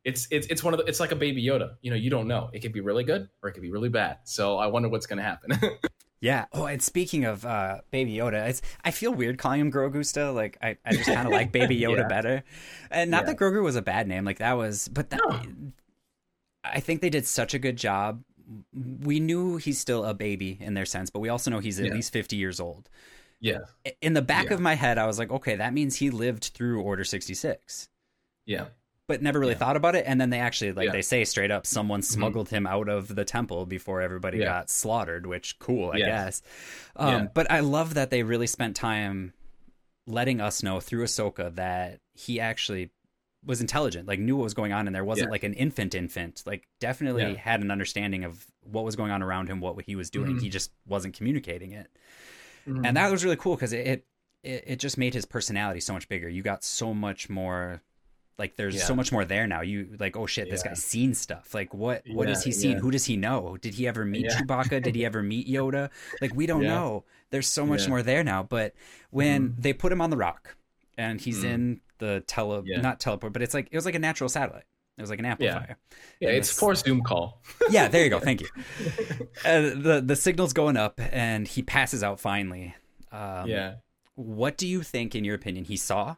it's 0.04 0.28
it's 0.32 0.47
it's 0.47 0.64
one 0.64 0.74
of 0.74 0.80
the 0.80 0.86
it's 0.86 0.99
like 0.99 1.12
a 1.12 1.16
baby 1.16 1.43
Yoda. 1.43 1.76
You 1.82 1.91
know, 1.91 1.97
you 1.97 2.10
don't 2.10 2.28
know. 2.28 2.49
It 2.54 2.60
could 2.60 2.74
be 2.74 2.82
really 2.82 3.04
good 3.04 3.30
or 3.41 3.49
it 3.49 3.54
could 3.54 3.62
be 3.62 3.72
really 3.72 3.89
bad. 3.89 4.20
So 4.26 4.58
I 4.58 4.68
wonder 4.68 4.89
what's 4.89 5.06
going 5.06 5.18
to 5.18 5.24
happen. 5.24 5.58
yeah. 6.22 6.45
Oh, 6.51 6.66
and 6.66 6.82
speaking 6.82 7.26
of 7.26 7.45
uh, 7.45 7.80
Baby 7.91 8.16
Yoda, 8.16 8.49
it's 8.49 8.62
I 8.84 8.91
feel 8.91 9.14
weird 9.14 9.38
calling 9.38 9.62
him 9.62 9.72
Grogu 9.72 10.06
still. 10.06 10.34
Like 10.34 10.58
I, 10.62 10.78
I 10.86 10.91
just 10.91 11.06
kind 11.06 11.26
of 11.26 11.32
like 11.32 11.51
Baby 11.51 11.80
Yoda 11.82 11.99
yeah. 11.99 12.08
better. 12.08 12.43
And 12.91 13.12
not 13.12 13.24
yeah. 13.24 13.34
that 13.34 13.38
Grogu 13.38 13.64
was 13.64 13.76
a 13.76 13.82
bad 13.82 14.08
name. 14.08 14.26
Like 14.26 14.39
that 14.39 14.54
was, 14.54 14.89
but 14.89 15.10
that, 15.12 15.22
no. 15.26 15.41
I 16.66 16.80
think 16.80 17.01
they 17.01 17.10
did 17.10 17.26
such 17.26 17.54
a 17.54 17.60
good 17.60 17.78
job. 17.78 18.24
We 18.74 19.22
knew 19.22 19.56
he's 19.56 19.80
still 19.80 20.04
a 20.04 20.14
baby 20.14 20.58
in 20.60 20.74
their 20.74 20.86
sense, 20.86 21.10
but 21.10 21.20
we 21.20 21.30
also 21.30 21.49
know 21.49 21.60
he's 21.60 21.80
at 21.80 21.86
yeah. 21.88 21.93
least 21.93 22.12
fifty 22.12 22.36
years 22.36 22.60
old. 22.60 22.89
Yeah. 23.39 23.60
In 24.01 24.14
the 24.14 24.22
back 24.22 24.51
of 24.51 24.60
my 24.60 24.74
head, 24.74 24.97
I 24.97 25.06
was 25.06 25.20
like, 25.20 25.32
okay, 25.32 25.58
that 25.58 25.74
means 25.74 25.97
he 25.97 26.10
lived 26.10 26.51
through 26.54 26.82
Order 26.82 27.06
sixty 27.06 27.34
six. 27.34 27.88
Yeah 28.45 28.66
but 29.08 29.22
never 29.22 29.39
really 29.39 29.54
yeah. 29.54 29.58
thought 29.60 29.76
about 29.76 29.95
it. 29.95 30.06
And 30.08 30.20
then 30.20 30.30
they 30.30 30.39
actually, 30.39 30.72
like 30.72 30.88
yeah. 30.88 30.91
they 30.91 31.01
say 31.01 31.26
straight 31.26 31.51
up, 31.51 31.66
someone 31.66 32.01
mm-hmm. 32.01 32.14
smuggled 32.14 32.47
mm-hmm. 32.47 32.56
him 32.56 32.68
out 32.68 32.89
of 32.89 33.14
the 33.14 33.26
temple 33.26 33.66
before 33.66 34.01
everybody 34.01 34.39
yeah. 34.39 34.45
got 34.45 34.70
slaughtered. 34.70 35.26
Which 35.26 35.60
cool, 35.60 35.91
I 35.91 35.99
guess. 35.99 36.41
Um, 36.95 37.30
but 37.34 37.51
I 37.51 37.60
love 37.60 37.95
that 37.95 38.10
they 38.10 38.24
really 38.24 38.47
spent 38.47 38.76
time 38.76 39.34
letting 40.06 40.41
us 40.41 40.64
know 40.64 40.80
through 40.80 41.06
Ahsoka 41.06 41.54
that 41.56 41.99
he 42.14 42.39
actually 42.39 42.91
was 43.45 43.62
intelligent, 43.62 44.08
like 44.08 44.20
knew 44.20 44.38
what 44.38 44.43
was 44.43 44.54
going 44.54 44.72
on, 44.72 44.88
and 44.88 44.95
there 44.95 45.04
wasn't 45.04 45.32
like 45.32 45.43
an 45.43 45.54
infant 45.54 45.95
infant. 45.95 46.43
Like 46.45 46.68
definitely 46.80 47.36
had 47.36 47.62
an 47.62 47.72
understanding 47.72 48.24
of 48.24 48.45
what 48.62 48.86
was 48.86 48.95
going 48.95 49.12
on 49.12 49.22
around 49.22 49.49
him, 49.49 49.60
what 49.60 49.82
he 49.86 49.95
was 49.95 50.10
doing. 50.10 50.32
Mm-hmm. 50.32 50.39
He 50.39 50.49
just 50.49 50.72
wasn't 50.88 51.16
communicating 51.16 51.72
it, 51.72 51.89
mm-hmm. 52.68 52.86
and 52.86 52.95
that 52.95 53.12
was 53.12 53.24
really 53.24 53.36
cool 53.36 53.56
because 53.56 53.74
it, 53.74 54.06
it 54.43 54.64
it 54.66 54.80
just 54.80 54.97
made 54.97 55.14
his 55.14 55.26
personality 55.26 55.80
so 55.80 55.93
much 55.93 56.08
bigger. 56.08 56.30
You 56.30 56.41
got 56.41 56.64
so 56.64 56.93
much 56.93 57.30
more 57.30 57.82
like 58.38 58.55
there's 58.55 58.75
yeah. 58.75 58.84
so 58.84 58.95
much 58.95 59.11
more 59.11 59.25
there 59.25 59.47
now. 59.47 59.61
You 59.61 59.95
like, 59.99 60.17
oh 60.17 60.25
shit, 60.25 60.49
this 60.49 60.61
yeah. 60.63 60.71
guy's 60.71 60.84
seen 60.84 61.13
stuff. 61.13 61.53
Like 61.53 61.73
what 61.73 62.03
what 62.07 62.27
yeah, 62.27 62.34
has 62.34 62.43
he 62.43 62.51
seen? 62.51 62.77
Who 62.77 62.91
does 62.91 63.05
he 63.05 63.17
know? 63.17 63.57
Did 63.61 63.75
he 63.75 63.88
ever 63.88 64.05
meet 64.05 64.27
Chewbacca? 64.27 64.81
Did 64.81 64.95
he 64.95 65.05
ever 65.05 65.21
meet 65.21 65.47
Yoda? 65.47 65.89
Like 66.21 66.34
we 66.36 66.45
don't 66.45 66.63
know. 66.63 67.03
There's 67.29 67.47
so 67.47 67.65
much 67.65 67.88
more 67.88 68.03
there 68.03 68.23
now. 68.23 68.43
But 68.43 68.73
when 69.11 69.49
mm. 69.49 69.55
they 69.61 69.73
put 69.73 69.91
him 69.91 70.01
on 70.01 70.09
the 70.09 70.17
rock 70.17 70.55
and 70.97 71.19
he's 71.19 71.43
mm. 71.43 71.49
in 71.49 71.81
the 71.99 72.23
tele 72.27 72.63
not 72.65 72.99
teleport, 72.99 73.34
but 73.34 73.41
it's 73.41 73.53
like 73.53 73.67
it 73.71 73.75
was 73.75 73.86
like 73.86 73.95
a 73.95 73.99
natural 73.99 74.29
satellite. 74.29 74.65
It 74.97 75.01
was 75.01 75.09
like 75.09 75.19
an 75.19 75.25
amplifier. 75.25 75.77
Yeah, 76.19 76.29
it's 76.29 76.51
for 76.51 76.75
Zoom 76.75 77.01
call. 77.01 77.41
yeah, 77.71 77.88
there 77.88 78.03
you 78.03 78.11
go. 78.11 78.19
Thank 78.19 78.41
you. 78.41 78.47
Uh, 79.43 79.61
the 79.61 80.01
the 80.05 80.15
signal's 80.15 80.53
going 80.53 80.77
up, 80.77 81.01
and 81.11 81.47
he 81.47 81.61
passes 81.61 82.01
out 82.01 82.19
finally. 82.19 82.73
Um, 83.11 83.47
yeah. 83.47 83.75
What 84.15 84.57
do 84.57 84.67
you 84.67 84.84
think, 84.84 85.15
in 85.15 85.25
your 85.25 85.36
opinion, 85.36 85.65
he 85.65 85.75
saw 85.75 86.15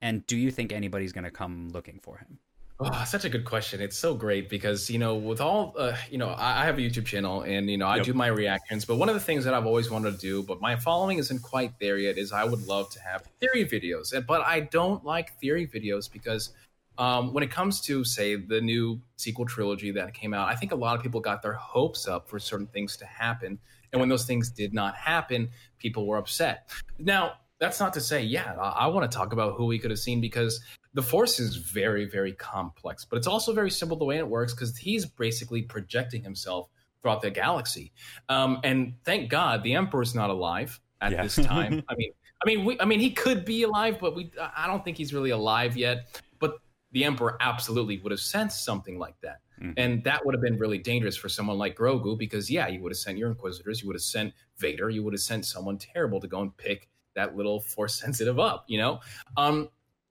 and 0.00 0.26
do 0.26 0.36
you 0.36 0.50
think 0.50 0.72
anybody's 0.72 1.12
going 1.12 1.24
to 1.24 1.30
come 1.30 1.68
looking 1.72 1.98
for 2.02 2.18
him? 2.18 2.38
Oh, 2.82 3.04
such 3.04 3.26
a 3.26 3.28
good 3.28 3.44
question. 3.44 3.82
It's 3.82 3.98
so 3.98 4.14
great 4.14 4.48
because, 4.48 4.88
you 4.88 4.98
know, 4.98 5.14
with 5.14 5.42
all, 5.42 5.74
uh, 5.76 5.94
you 6.10 6.16
know, 6.16 6.28
I, 6.28 6.62
I, 6.62 6.64
have 6.64 6.78
a 6.78 6.80
YouTube 6.80 7.04
channel 7.04 7.42
and, 7.42 7.68
you 7.68 7.76
know, 7.76 7.86
I 7.86 7.96
yep. 7.96 8.06
do 8.06 8.14
my 8.14 8.28
reactions. 8.28 8.86
But 8.86 8.96
one 8.96 9.10
of 9.10 9.14
the 9.14 9.20
things 9.20 9.44
that 9.44 9.52
I've 9.52 9.66
always 9.66 9.90
wanted 9.90 10.12
to 10.12 10.16
do, 10.16 10.42
but 10.42 10.62
my 10.62 10.76
following 10.76 11.18
isn't 11.18 11.42
quite 11.42 11.78
there 11.78 11.98
yet, 11.98 12.16
is 12.16 12.32
I 12.32 12.44
would 12.44 12.66
love 12.66 12.88
to 12.92 13.00
have 13.00 13.24
theory 13.38 13.66
videos. 13.66 14.14
But 14.26 14.40
I 14.46 14.60
don't 14.60 15.04
like 15.04 15.38
theory 15.40 15.66
videos 15.66 16.10
because 16.10 16.54
um, 16.96 17.34
when 17.34 17.44
it 17.44 17.50
comes 17.50 17.82
to, 17.82 18.02
say, 18.02 18.36
the 18.36 18.62
new 18.62 18.98
sequel 19.16 19.44
trilogy 19.44 19.90
that 19.90 20.14
came 20.14 20.32
out, 20.32 20.48
I 20.48 20.54
think 20.54 20.72
a 20.72 20.76
lot 20.76 20.96
of 20.96 21.02
people 21.02 21.20
got 21.20 21.42
their 21.42 21.52
hopes 21.52 22.08
up 22.08 22.30
for 22.30 22.38
certain 22.38 22.66
things 22.68 22.96
to 22.96 23.04
happen. 23.04 23.58
And 23.92 24.00
when 24.00 24.08
those 24.08 24.24
things 24.24 24.48
did 24.48 24.72
not 24.72 24.94
happen, 24.96 25.50
people 25.78 26.06
were 26.06 26.16
upset. 26.16 26.70
Now, 26.98 27.34
that's 27.60 27.78
not 27.78 27.92
to 27.92 28.00
say, 28.00 28.22
yeah, 28.22 28.54
I, 28.60 28.68
I 28.68 28.86
want 28.88 29.10
to 29.10 29.16
talk 29.16 29.32
about 29.32 29.54
who 29.54 29.66
we 29.66 29.78
could 29.78 29.90
have 29.90 30.00
seen 30.00 30.20
because 30.20 30.60
the 30.94 31.02
Force 31.02 31.38
is 31.38 31.56
very, 31.56 32.06
very 32.06 32.32
complex, 32.32 33.04
but 33.04 33.18
it's 33.18 33.26
also 33.26 33.52
very 33.52 33.70
simple 33.70 33.96
the 33.96 34.04
way 34.04 34.16
it 34.16 34.26
works 34.26 34.54
because 34.54 34.76
he's 34.76 35.06
basically 35.06 35.62
projecting 35.62 36.24
himself 36.24 36.68
throughout 37.00 37.22
the 37.22 37.30
galaxy. 37.30 37.92
Um, 38.28 38.60
and 38.64 38.94
thank 39.04 39.30
God 39.30 39.62
the 39.62 39.74
Emperor's 39.74 40.14
not 40.14 40.30
alive 40.30 40.80
at 41.00 41.12
yeah. 41.12 41.22
this 41.22 41.36
time. 41.36 41.82
I 41.88 41.94
mean, 41.94 42.12
I 42.42 42.46
mean, 42.46 42.64
we, 42.64 42.80
I 42.80 42.86
mean, 42.86 43.00
he 43.00 43.10
could 43.10 43.44
be 43.44 43.62
alive, 43.62 43.98
but 44.00 44.16
we, 44.16 44.32
I 44.56 44.66
don't 44.66 44.82
think 44.82 44.96
he's 44.96 45.12
really 45.12 45.30
alive 45.30 45.76
yet. 45.76 46.18
But 46.38 46.54
the 46.92 47.04
Emperor 47.04 47.36
absolutely 47.40 47.98
would 47.98 48.10
have 48.10 48.20
sensed 48.20 48.64
something 48.64 48.98
like 48.98 49.20
that. 49.20 49.40
Mm-hmm. 49.60 49.72
And 49.76 50.04
that 50.04 50.24
would 50.24 50.34
have 50.34 50.42
been 50.42 50.58
really 50.58 50.78
dangerous 50.78 51.16
for 51.16 51.28
someone 51.28 51.58
like 51.58 51.76
Grogu 51.76 52.18
because, 52.18 52.50
yeah, 52.50 52.68
you 52.68 52.80
would 52.82 52.92
have 52.92 52.98
sent 52.98 53.18
your 53.18 53.28
Inquisitors, 53.28 53.82
you 53.82 53.88
would 53.88 53.96
have 53.96 54.02
sent 54.02 54.32
Vader, 54.56 54.88
you 54.88 55.02
would 55.02 55.12
have 55.12 55.20
sent 55.20 55.44
someone 55.44 55.76
terrible 55.76 56.18
to 56.20 56.28
go 56.28 56.40
and 56.40 56.56
pick 56.56 56.88
that 57.14 57.36
little 57.36 57.60
force 57.60 57.94
sensitive 58.00 58.38
up, 58.38 58.64
you 58.68 58.78
know? 58.78 59.00
Um, 59.36 59.68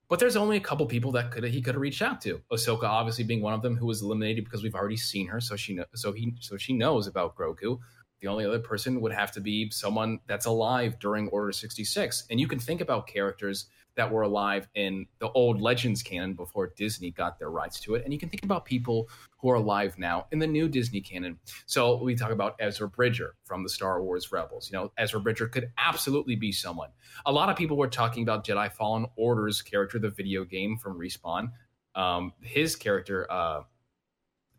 but 0.09 0.19
there's 0.19 0.35
only 0.35 0.57
a 0.57 0.59
couple 0.59 0.85
people 0.87 1.11
that 1.11 1.29
could 1.29 1.43
he 1.43 1.61
could 1.61 1.75
have 1.75 1.81
reached 1.81 2.01
out 2.01 2.19
to. 2.21 2.41
Ahsoka 2.51 2.83
obviously 2.83 3.23
being 3.23 3.43
one 3.43 3.53
of 3.53 3.61
them 3.61 3.77
who 3.77 3.85
was 3.85 4.01
eliminated 4.01 4.43
because 4.43 4.63
we've 4.63 4.73
already 4.73 4.97
seen 4.97 5.27
her, 5.27 5.39
so 5.39 5.55
she 5.55 5.75
know, 5.75 5.85
so 5.93 6.11
he 6.11 6.33
so 6.39 6.57
she 6.57 6.73
knows 6.73 7.05
about 7.05 7.35
Grogu. 7.35 7.79
The 8.19 8.27
only 8.27 8.43
other 8.43 8.59
person 8.59 8.99
would 9.01 9.13
have 9.13 9.31
to 9.33 9.39
be 9.39 9.69
someone 9.69 10.19
that's 10.27 10.45
alive 10.45 10.99
during 10.99 11.29
Order 11.29 11.53
66. 11.53 12.25
And 12.29 12.39
you 12.39 12.47
can 12.47 12.59
think 12.59 12.81
about 12.81 13.07
characters 13.07 13.67
that 13.99 14.09
were 14.09 14.21
alive 14.21 14.65
in 14.75 15.05
the 15.19 15.29
old 15.31 15.59
Legends 15.59 16.01
canon 16.01 16.33
before 16.33 16.71
Disney 16.77 17.11
got 17.11 17.37
their 17.37 17.49
rights 17.49 17.81
to 17.81 17.95
it. 17.95 18.05
And 18.05 18.13
you 18.13 18.17
can 18.17 18.29
think 18.29 18.43
about 18.43 18.63
people 18.63 19.09
who 19.39 19.49
are 19.49 19.55
alive 19.55 19.97
now 19.97 20.25
in 20.31 20.39
the 20.39 20.47
new 20.47 20.69
Disney 20.69 21.01
canon. 21.01 21.37
So 21.65 22.01
we 22.01 22.15
talk 22.15 22.31
about 22.31 22.55
Ezra 22.61 22.87
Bridger 22.87 23.35
from 23.43 23.61
the 23.61 23.67
Star 23.67 24.01
Wars 24.01 24.31
Rebels. 24.31 24.71
You 24.71 24.77
know, 24.77 24.93
Ezra 24.97 25.19
Bridger 25.19 25.47
could 25.47 25.73
absolutely 25.77 26.37
be 26.37 26.53
someone. 26.53 26.91
A 27.25 27.31
lot 27.33 27.49
of 27.49 27.57
people 27.57 27.75
were 27.75 27.89
talking 27.89 28.23
about 28.23 28.45
Jedi 28.45 28.71
Fallen 28.71 29.05
Order's 29.17 29.61
character, 29.61 29.99
the 29.99 30.09
video 30.09 30.45
game 30.45 30.77
from 30.77 30.97
Respawn. 30.97 31.51
Um, 31.93 32.31
his 32.39 32.77
character, 32.77 33.29
uh, 33.29 33.63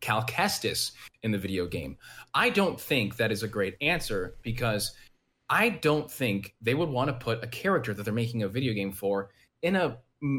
Cal 0.01 0.23
Kestis 0.23 0.91
in 1.23 1.31
the 1.31 1.39
video 1.39 1.65
game. 1.65 1.97
I 2.31 2.51
don't 2.51 2.79
think 2.79 3.17
that 3.17 3.31
is 3.31 3.41
a 3.41 3.47
great 3.47 3.75
answer 3.81 4.35
because 4.43 4.93
I 5.51 5.67
don't 5.67 6.09
think 6.09 6.55
they 6.61 6.73
would 6.73 6.87
want 6.87 7.09
to 7.09 7.13
put 7.13 7.43
a 7.43 7.47
character 7.47 7.93
that 7.93 8.03
they're 8.03 8.13
making 8.13 8.43
a 8.43 8.47
video 8.47 8.73
game 8.73 8.93
for 8.93 9.29
in 9.61 9.75
a 9.75 9.97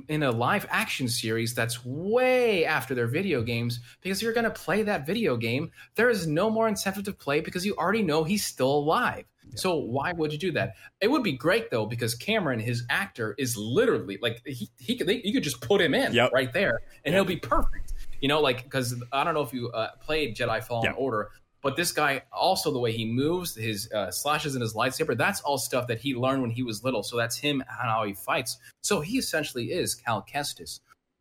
in 0.08 0.22
a 0.22 0.30
live 0.30 0.64
action 0.70 1.08
series 1.08 1.54
that's 1.54 1.84
way 1.84 2.64
after 2.64 2.94
their 2.94 3.08
video 3.08 3.42
games 3.42 3.80
because 4.00 4.22
you're 4.22 4.32
going 4.32 4.44
to 4.44 4.50
play 4.50 4.84
that 4.84 5.04
video 5.04 5.36
game 5.36 5.70
there 5.96 6.08
is 6.08 6.26
no 6.26 6.48
more 6.48 6.68
incentive 6.68 7.02
to 7.02 7.12
play 7.12 7.40
because 7.40 7.66
you 7.66 7.74
already 7.74 8.00
know 8.00 8.22
he's 8.22 8.46
still 8.46 8.70
alive 8.70 9.24
yeah. 9.44 9.50
so 9.56 9.74
why 9.74 10.12
would 10.12 10.32
you 10.32 10.38
do 10.38 10.52
that 10.52 10.74
it 11.00 11.10
would 11.10 11.24
be 11.24 11.32
great 11.32 11.68
though 11.72 11.84
because 11.84 12.14
cameron 12.14 12.60
his 12.60 12.84
actor 12.90 13.34
is 13.38 13.56
literally 13.56 14.20
like 14.22 14.40
he, 14.46 14.70
he 14.78 14.94
could 14.96 15.08
they, 15.08 15.20
you 15.24 15.32
could 15.32 15.42
just 15.42 15.60
put 15.60 15.80
him 15.80 15.94
in 15.94 16.12
yep. 16.12 16.30
right 16.32 16.52
there 16.52 16.78
and 17.04 17.12
yep. 17.12 17.14
he'll 17.14 17.24
be 17.24 17.36
perfect 17.36 17.92
you 18.20 18.28
know 18.28 18.40
like 18.40 18.62
because 18.62 18.94
i 19.12 19.24
don't 19.24 19.34
know 19.34 19.42
if 19.42 19.52
you 19.52 19.68
uh, 19.70 19.88
played 20.00 20.36
jedi 20.36 20.62
fallen 20.62 20.84
yep. 20.84 20.94
order 20.96 21.30
But 21.62 21.76
this 21.76 21.92
guy, 21.92 22.22
also 22.32 22.72
the 22.72 22.78
way 22.78 22.92
he 22.92 23.06
moves, 23.06 23.54
his 23.54 23.90
uh, 23.92 24.10
slashes 24.10 24.54
and 24.54 24.62
his 24.62 24.74
lightsaber, 24.74 25.16
that's 25.16 25.40
all 25.42 25.58
stuff 25.58 25.86
that 25.86 25.98
he 25.98 26.14
learned 26.14 26.42
when 26.42 26.50
he 26.50 26.62
was 26.62 26.82
little. 26.82 27.02
So 27.02 27.16
that's 27.16 27.36
him 27.36 27.60
and 27.60 27.90
how 27.90 28.04
he 28.04 28.14
fights. 28.14 28.58
So 28.80 29.00
he 29.00 29.18
essentially 29.18 29.72
is 29.72 29.94
Cal 29.94 30.26
Kestis. 30.28 30.80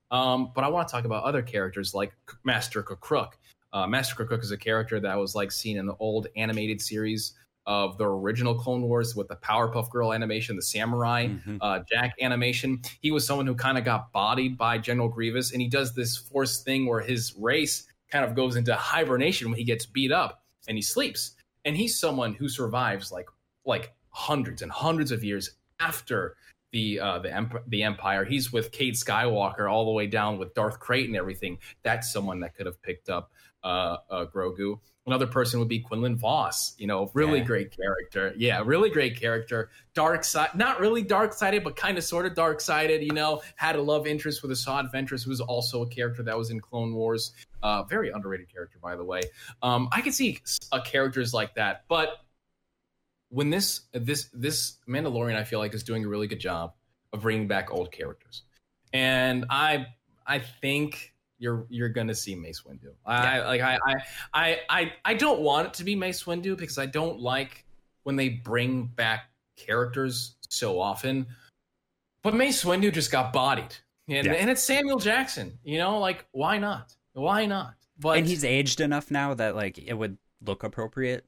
Um, 0.10 0.52
but 0.54 0.64
I 0.64 0.68
want 0.68 0.88
to 0.88 0.92
talk 0.92 1.06
about 1.06 1.24
other 1.24 1.42
characters 1.42 1.94
like 1.94 2.14
Master 2.44 2.84
K'Kruhk. 2.84 3.34
Uh, 3.72 3.88
Master 3.88 4.16
K'Kruhk 4.16 4.44
is 4.44 4.52
a 4.52 4.58
character 4.58 5.00
that 5.00 5.18
was 5.18 5.36
like 5.36 5.52
seen 5.52 5.78
in 5.78 5.86
the 5.86 5.96
old 6.00 6.28
animated 6.36 6.82
series 6.82 7.34
of 7.68 7.98
the 7.98 8.06
original 8.06 8.56
Clone 8.56 8.82
Wars 8.82 9.16
with 9.16 9.28
the 9.28 9.36
Powerpuff 9.36 9.90
Girl 9.92 10.14
animation, 10.14 10.56
the 10.56 10.62
Samurai 10.62 11.28
mm-hmm. 11.28 11.58
uh, 11.62 11.80
Jack 11.88 12.14
animation. 12.20 12.82
He 13.02 13.12
was 13.12 13.26
someone 13.26 13.46
who 13.46 13.56
kind 13.56 13.78
of 13.78 13.86
got 13.86 14.12
bodied 14.12 14.58
by 14.58 14.80
General 14.80 15.08
Grievous, 15.08 15.52
and 15.52 15.62
he 15.62 15.68
does 15.68 15.94
this 15.94 16.18
force 16.18 16.64
thing 16.64 16.88
where 16.88 17.02
his 17.02 17.36
race 17.38 17.86
kind 18.12 18.26
of 18.26 18.36
goes 18.36 18.56
into 18.56 18.76
hibernation 18.76 19.50
when 19.50 19.58
he 19.58 19.64
gets 19.64 19.86
beat 19.86 20.12
up 20.12 20.44
and 20.68 20.78
he 20.78 20.82
sleeps. 20.82 21.36
And 21.66 21.76
he's 21.76 22.00
someone 22.00 22.34
who 22.34 22.50
survives 22.50 23.12
like 23.12 23.28
like 23.66 23.94
hundreds 24.10 24.62
and 24.62 24.72
hundreds 24.72 25.12
of 25.12 25.24
years 25.24 25.52
after 25.80 26.36
the 26.72 27.00
uh, 27.00 27.20
the 27.20 27.34
emp- 27.34 27.64
the 27.68 27.84
Empire. 27.84 28.26
He's 28.26 28.52
with 28.52 28.72
Cade 28.72 28.96
Skywalker 28.96 29.72
all 29.72 29.86
the 29.86 29.92
way 29.92 30.08
down 30.08 30.38
with 30.38 30.54
Darth 30.54 30.80
Krayt 30.80 31.06
and 31.06 31.16
everything. 31.16 31.60
That's 31.84 32.12
someone 32.12 32.40
that 32.42 32.56
could 32.56 32.66
have 32.66 32.82
picked 32.82 33.10
up 33.10 33.32
uh, 33.64 33.98
uh, 34.10 34.26
Grogu. 34.26 34.80
Another 35.08 35.26
person 35.26 35.60
would 35.60 35.68
be 35.68 35.80
Quinlan 35.80 36.16
Vos. 36.16 36.76
You 36.78 36.86
know, 36.86 37.10
really 37.16 37.40
yeah. 37.40 37.46
great 37.46 37.76
character. 37.76 38.34
Yeah, 38.38 38.62
really 38.64 38.92
great 38.92 39.20
character. 39.20 39.72
Dark 39.96 40.24
side, 40.24 40.50
not 40.54 40.80
really 40.80 41.02
dark 41.02 41.34
sided, 41.34 41.64
but 41.64 41.76
kind 41.76 41.98
of 41.98 42.04
sort 42.04 42.28
of 42.28 42.36
dark 42.36 42.62
sided. 42.62 43.02
You 43.02 43.12
know, 43.12 43.42
had 43.56 43.76
a 43.76 43.82
love 43.82 44.06
interest 44.06 44.44
with 44.44 44.52
Asajj 44.52 44.94
Ventress, 44.94 45.24
who 45.24 45.32
was 45.32 45.42
also 45.42 45.82
a 45.82 45.88
character 45.88 46.22
that 46.24 46.38
was 46.38 46.52
in 46.52 46.60
Clone 46.60 46.94
Wars. 46.94 47.32
Uh, 47.64 47.84
very 47.84 48.12
underrated 48.12 48.52
character, 48.52 48.78
by 48.82 48.96
the 48.96 49.04
way. 49.04 49.22
Um, 49.64 49.90
I 49.92 50.02
can 50.02 50.12
see 50.12 50.40
uh, 50.72 50.82
characters 50.82 51.34
like 51.34 51.56
that, 51.56 51.86
but 51.88 52.20
when 53.30 53.50
this 53.50 53.82
this 53.94 54.30
this 54.34 54.78
Mandalorian, 54.88 55.36
I 55.36 55.44
feel 55.46 55.60
like 55.60 55.74
is 55.74 55.84
doing 55.84 56.06
a 56.06 56.08
really 56.08 56.28
good 56.28 56.40
job 56.40 56.74
of 57.12 57.22
bringing 57.22 57.48
back 57.48 57.72
old 57.72 57.92
characters, 57.92 58.44
and 58.94 59.46
I 59.50 59.88
I 60.28 60.40
think 60.40 61.11
you're 61.42 61.66
you're 61.70 61.90
gonna 61.90 62.14
see 62.14 62.36
Mace 62.36 62.62
Windu. 62.62 62.94
I 63.06 63.38
yeah. 63.38 63.48
like 63.48 63.62
I, 63.62 63.78
I 64.34 64.60
I 64.70 64.94
I 65.04 65.14
don't 65.16 65.42
want 65.42 65.68
it 65.68 65.74
to 65.76 65.84
be 65.84 65.96
Mace 65.96 66.24
Windu 66.24 66.56
because 66.56 66.78
I 66.78 66.86
don't 66.86 67.20
like 67.20 67.66
when 68.04 68.16
they 68.16 68.30
bring 68.30 68.86
back 68.86 69.32
characters 69.58 70.36
so 70.50 70.80
often. 70.80 71.26
But 72.24 72.36
Mace 72.36 72.64
Windu 72.64 72.94
just 72.94 73.12
got 73.12 73.34
bodied, 73.34 73.76
and, 74.08 74.28
yeah. 74.28 74.34
and 74.34 74.52
it's 74.52 74.62
Samuel 74.62 75.00
Jackson. 75.00 75.58
You 75.64 75.80
know, 75.80 75.98
like 75.98 76.26
why 76.32 76.60
not? 76.60 76.96
Why 77.14 77.48
not? 77.48 77.74
But 78.00 78.20
and 78.20 78.28
he's 78.28 78.46
aged 78.46 78.80
enough 78.80 79.10
now 79.10 79.34
that 79.34 79.56
like 79.56 79.80
it 79.80 79.96
would 79.96 80.18
look 80.46 80.64
appropriate. 80.64 81.26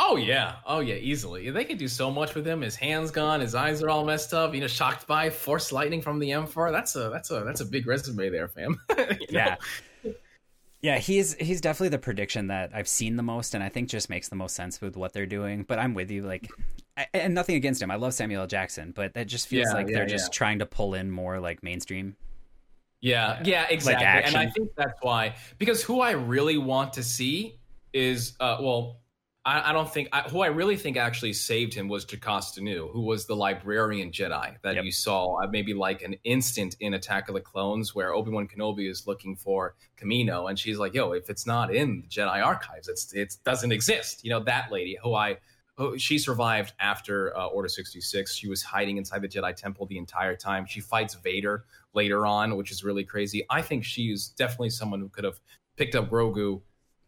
Oh 0.00 0.14
yeah, 0.14 0.56
oh 0.64 0.78
yeah, 0.78 0.94
easily. 0.94 1.50
They 1.50 1.64
could 1.64 1.76
do 1.76 1.88
so 1.88 2.08
much 2.08 2.36
with 2.36 2.46
him. 2.46 2.60
His 2.60 2.76
hands 2.76 3.10
gone, 3.10 3.40
his 3.40 3.56
eyes 3.56 3.82
are 3.82 3.90
all 3.90 4.04
messed 4.04 4.32
up. 4.32 4.54
You 4.54 4.60
know, 4.60 4.68
shocked 4.68 5.08
by 5.08 5.28
force 5.28 5.72
lightning 5.72 6.00
from 6.02 6.20
the 6.20 6.30
Emperor. 6.30 6.70
That's 6.70 6.94
a 6.94 7.10
that's 7.12 7.32
a 7.32 7.40
that's 7.40 7.60
a 7.60 7.64
big 7.64 7.84
resume 7.84 8.30
there, 8.30 8.46
fam. 8.46 8.80
yeah, 9.28 9.56
yeah. 10.80 10.98
He's 10.98 11.34
he's 11.34 11.60
definitely 11.60 11.88
the 11.88 11.98
prediction 11.98 12.46
that 12.46 12.70
I've 12.72 12.86
seen 12.86 13.16
the 13.16 13.24
most, 13.24 13.54
and 13.54 13.64
I 13.64 13.68
think 13.70 13.88
just 13.88 14.08
makes 14.08 14.28
the 14.28 14.36
most 14.36 14.54
sense 14.54 14.80
with 14.80 14.96
what 14.96 15.12
they're 15.12 15.26
doing. 15.26 15.64
But 15.64 15.80
I'm 15.80 15.94
with 15.94 16.12
you, 16.12 16.22
like, 16.22 16.48
and 17.12 17.34
nothing 17.34 17.56
against 17.56 17.82
him. 17.82 17.90
I 17.90 17.96
love 17.96 18.14
Samuel 18.14 18.42
L. 18.42 18.46
Jackson, 18.46 18.92
but 18.94 19.14
that 19.14 19.26
just 19.26 19.48
feels 19.48 19.66
yeah, 19.68 19.74
like 19.74 19.88
yeah, 19.88 19.96
they're 19.96 20.06
just 20.06 20.32
trying 20.32 20.60
to 20.60 20.66
pull 20.66 20.94
in 20.94 21.10
more 21.10 21.40
like 21.40 21.64
mainstream. 21.64 22.14
Yeah, 23.00 23.42
yeah, 23.44 23.66
exactly. 23.68 24.06
Like 24.06 24.26
and 24.28 24.36
I 24.36 24.48
think 24.48 24.70
that's 24.76 24.98
why 25.02 25.34
because 25.58 25.82
who 25.82 26.00
I 26.00 26.12
really 26.12 26.56
want 26.56 26.92
to 26.92 27.02
see 27.02 27.58
is 27.92 28.36
uh 28.38 28.58
well 28.60 29.00
I, 29.48 29.70
I 29.70 29.72
don't 29.72 29.90
think 29.90 30.08
I, 30.12 30.20
who 30.22 30.40
I 30.40 30.48
really 30.48 30.76
think 30.76 30.98
actually 30.98 31.32
saved 31.32 31.72
him 31.72 31.88
was 31.88 32.04
Jocasta 32.04 32.60
Nu, 32.60 32.88
who 32.92 33.00
was 33.00 33.24
the 33.24 33.34
librarian 33.34 34.12
Jedi 34.12 34.56
that 34.62 34.74
yep. 34.74 34.84
you 34.84 34.92
saw 34.92 35.42
uh, 35.42 35.46
maybe 35.46 35.72
like 35.72 36.02
an 36.02 36.16
instant 36.24 36.76
in 36.80 36.92
Attack 36.92 37.30
of 37.30 37.34
the 37.34 37.40
Clones 37.40 37.94
where 37.94 38.12
Obi 38.12 38.30
Wan 38.30 38.46
Kenobi 38.46 38.90
is 38.90 39.06
looking 39.06 39.36
for 39.36 39.74
Kamino, 39.98 40.50
and 40.50 40.58
she's 40.58 40.76
like, 40.78 40.92
"Yo, 40.92 41.12
if 41.12 41.30
it's 41.30 41.46
not 41.46 41.74
in 41.74 42.02
the 42.02 42.08
Jedi 42.08 42.44
archives, 42.44 42.88
it's 42.88 43.14
it 43.14 43.36
doesn't 43.44 43.72
exist." 43.72 44.22
You 44.22 44.30
know 44.30 44.40
that 44.40 44.70
lady 44.70 44.98
who 45.02 45.14
I 45.14 45.38
she 45.96 46.18
survived 46.18 46.74
after 46.80 47.34
uh, 47.36 47.46
Order 47.46 47.68
66. 47.68 48.34
She 48.34 48.48
was 48.48 48.62
hiding 48.62 48.96
inside 48.98 49.22
the 49.22 49.28
Jedi 49.28 49.54
Temple 49.54 49.86
the 49.86 49.96
entire 49.96 50.34
time. 50.34 50.66
She 50.66 50.80
fights 50.80 51.14
Vader 51.14 51.64
later 51.94 52.26
on, 52.26 52.56
which 52.56 52.70
is 52.72 52.82
really 52.82 53.04
crazy. 53.04 53.46
I 53.48 53.62
think 53.62 53.84
she's 53.84 54.28
definitely 54.28 54.70
someone 54.70 55.00
who 55.00 55.08
could 55.08 55.24
have 55.24 55.40
picked 55.76 55.94
up 55.94 56.10
Grogu 56.10 56.60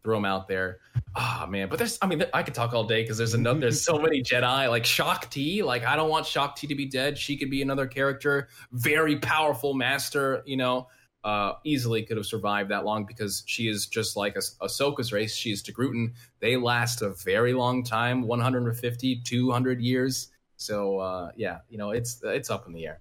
throw 0.02 0.16
them 0.16 0.24
out 0.24 0.48
there. 0.48 0.78
Ah, 1.14 1.44
oh, 1.44 1.50
man, 1.50 1.68
but 1.68 1.78
there's, 1.78 1.98
I 2.00 2.06
mean, 2.06 2.24
I 2.32 2.42
could 2.42 2.54
talk 2.54 2.72
all 2.72 2.84
day 2.84 3.02
because 3.02 3.18
there's 3.18 3.34
another, 3.34 3.60
there's 3.60 3.82
so 3.82 3.98
many 3.98 4.22
Jedi, 4.22 4.68
like 4.68 4.84
Shaak 4.84 5.28
Ti. 5.30 5.62
Like, 5.62 5.84
I 5.84 5.96
don't 5.96 6.08
want 6.08 6.26
Shaak 6.26 6.56
Ti 6.56 6.66
to 6.68 6.74
be 6.74 6.86
dead. 6.86 7.18
She 7.18 7.36
could 7.36 7.50
be 7.50 7.62
another 7.62 7.86
character, 7.86 8.48
very 8.72 9.18
powerful 9.18 9.74
master, 9.74 10.42
you 10.46 10.56
know, 10.56 10.88
uh, 11.24 11.52
easily 11.64 12.02
could 12.02 12.16
have 12.16 12.26
survived 12.26 12.70
that 12.70 12.84
long 12.84 13.04
because 13.04 13.42
she 13.46 13.68
is 13.68 13.86
just 13.86 14.16
like 14.16 14.36
a, 14.36 14.40
Ahsoka's 14.64 15.12
race. 15.12 15.34
She 15.34 15.52
is 15.52 15.62
to 15.64 15.72
Togrutan. 15.72 16.12
They 16.40 16.56
last 16.56 17.02
a 17.02 17.10
very 17.10 17.52
long 17.52 17.84
time 17.84 18.22
150, 18.22 19.20
200 19.22 19.80
years. 19.80 20.28
So, 20.56 20.98
uh, 20.98 21.30
yeah, 21.36 21.58
you 21.68 21.78
know, 21.78 21.90
it's, 21.90 22.20
it's 22.24 22.50
up 22.50 22.66
in 22.66 22.72
the 22.72 22.86
air. 22.86 23.00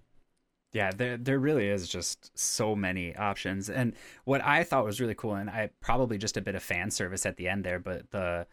Yeah, 0.72 0.92
there 0.92 1.18
there 1.18 1.40
really 1.40 1.68
is 1.68 1.88
just 1.88 2.38
so 2.38 2.76
many 2.76 3.16
options. 3.16 3.70
And 3.70 3.94
what 4.26 4.44
I 4.44 4.64
thought 4.64 4.86
was 4.86 5.02
really 5.02 5.16
cool, 5.16 5.36
and 5.36 5.50
I 5.50 5.72
probably 5.82 6.18
just 6.18 6.38
a 6.38 6.42
bit 6.42 6.56
of 6.56 6.62
fan 6.62 6.92
service 6.92 7.26
at 7.26 7.38
the 7.38 7.48
end 7.48 7.64
there, 7.64 7.80
but 7.80 8.12
the 8.12 8.46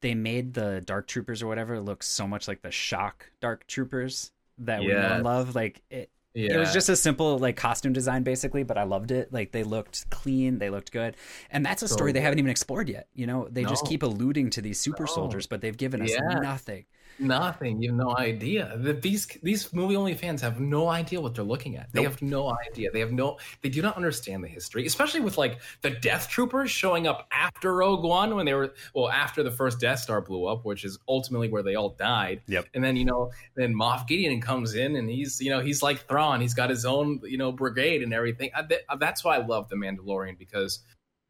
they 0.00 0.14
made 0.14 0.54
the 0.54 0.80
dark 0.84 1.06
troopers 1.06 1.42
or 1.42 1.46
whatever 1.46 1.80
look 1.80 2.02
so 2.02 2.26
much 2.26 2.48
like 2.48 2.62
the 2.62 2.70
shock 2.70 3.30
dark 3.40 3.66
troopers 3.66 4.32
that 4.58 4.80
we 4.80 4.88
know 4.88 5.14
and 5.14 5.24
love. 5.24 5.54
Like 5.54 5.82
it 5.90 6.10
yeah. 6.34 6.54
It 6.54 6.58
was 6.58 6.72
just 6.72 6.88
a 6.88 6.94
simple 6.94 7.38
like 7.38 7.56
costume 7.56 7.92
design 7.92 8.22
basically, 8.22 8.62
but 8.62 8.78
I 8.78 8.84
loved 8.84 9.10
it. 9.10 9.32
Like 9.32 9.50
they 9.50 9.64
looked 9.64 10.08
clean, 10.10 10.58
they 10.58 10.70
looked 10.70 10.92
good. 10.92 11.16
And 11.50 11.66
that's 11.66 11.82
a 11.82 11.88
story 11.88 12.12
they 12.12 12.20
haven't 12.20 12.38
even 12.38 12.50
explored 12.50 12.88
yet. 12.88 13.08
You 13.14 13.26
know, 13.26 13.48
they 13.50 13.62
no. 13.62 13.68
just 13.68 13.86
keep 13.86 14.04
alluding 14.04 14.50
to 14.50 14.62
these 14.62 14.78
super 14.78 15.04
no. 15.04 15.12
soldiers, 15.12 15.46
but 15.48 15.60
they've 15.60 15.76
given 15.76 16.00
us 16.02 16.10
yeah. 16.10 16.38
nothing. 16.38 16.84
Nothing. 17.18 17.82
You 17.82 17.90
have 17.90 17.98
no 17.98 18.16
idea. 18.16 18.74
That 18.76 19.02
these 19.02 19.26
these 19.42 19.72
movie 19.72 19.96
only 19.96 20.14
fans 20.14 20.40
have 20.42 20.60
no 20.60 20.88
idea 20.88 21.20
what 21.20 21.34
they're 21.34 21.44
looking 21.44 21.76
at. 21.76 21.92
They 21.92 22.02
nope. 22.02 22.12
have 22.12 22.22
no 22.22 22.56
idea. 22.70 22.90
They 22.90 23.00
have 23.00 23.12
no. 23.12 23.38
They 23.62 23.68
do 23.68 23.82
not 23.82 23.96
understand 23.96 24.44
the 24.44 24.48
history, 24.48 24.86
especially 24.86 25.20
with 25.20 25.36
like 25.36 25.58
the 25.82 25.90
Death 25.90 26.28
Troopers 26.28 26.70
showing 26.70 27.06
up 27.06 27.26
after 27.32 27.74
Rogue 27.74 28.04
One 28.04 28.36
when 28.36 28.46
they 28.46 28.54
were 28.54 28.74
well 28.94 29.08
after 29.08 29.42
the 29.42 29.50
first 29.50 29.80
Death 29.80 30.00
Star 30.00 30.20
blew 30.20 30.46
up, 30.46 30.64
which 30.64 30.84
is 30.84 30.98
ultimately 31.08 31.48
where 31.48 31.62
they 31.62 31.74
all 31.74 31.90
died. 31.90 32.42
Yep. 32.46 32.66
And 32.74 32.84
then 32.84 32.96
you 32.96 33.04
know 33.04 33.30
then 33.54 33.74
Moff 33.74 34.06
Gideon 34.06 34.40
comes 34.40 34.74
in 34.74 34.96
and 34.96 35.10
he's 35.10 35.40
you 35.40 35.50
know 35.50 35.60
he's 35.60 35.82
like 35.82 36.06
Thrawn. 36.06 36.40
He's 36.40 36.54
got 36.54 36.70
his 36.70 36.84
own 36.84 37.20
you 37.24 37.38
know 37.38 37.50
brigade 37.52 38.02
and 38.02 38.14
everything. 38.14 38.50
That's 38.98 39.24
why 39.24 39.36
I 39.36 39.44
love 39.44 39.68
the 39.68 39.76
Mandalorian 39.76 40.38
because 40.38 40.80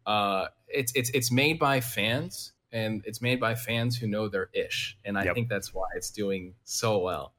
uh, 0.06 0.48
it's 0.68 0.92
it's 0.94 1.10
it's 1.10 1.30
made 1.30 1.58
by 1.58 1.80
fans 1.80 2.52
and 2.72 3.02
it's 3.04 3.22
made 3.22 3.40
by 3.40 3.54
fans 3.54 3.96
who 3.96 4.06
know 4.06 4.28
their 4.28 4.48
ish 4.52 4.96
and 5.04 5.18
i 5.18 5.24
yep. 5.24 5.34
think 5.34 5.48
that's 5.48 5.72
why 5.72 5.86
it's 5.94 6.10
doing 6.10 6.54
so 6.64 6.98
well 6.98 7.32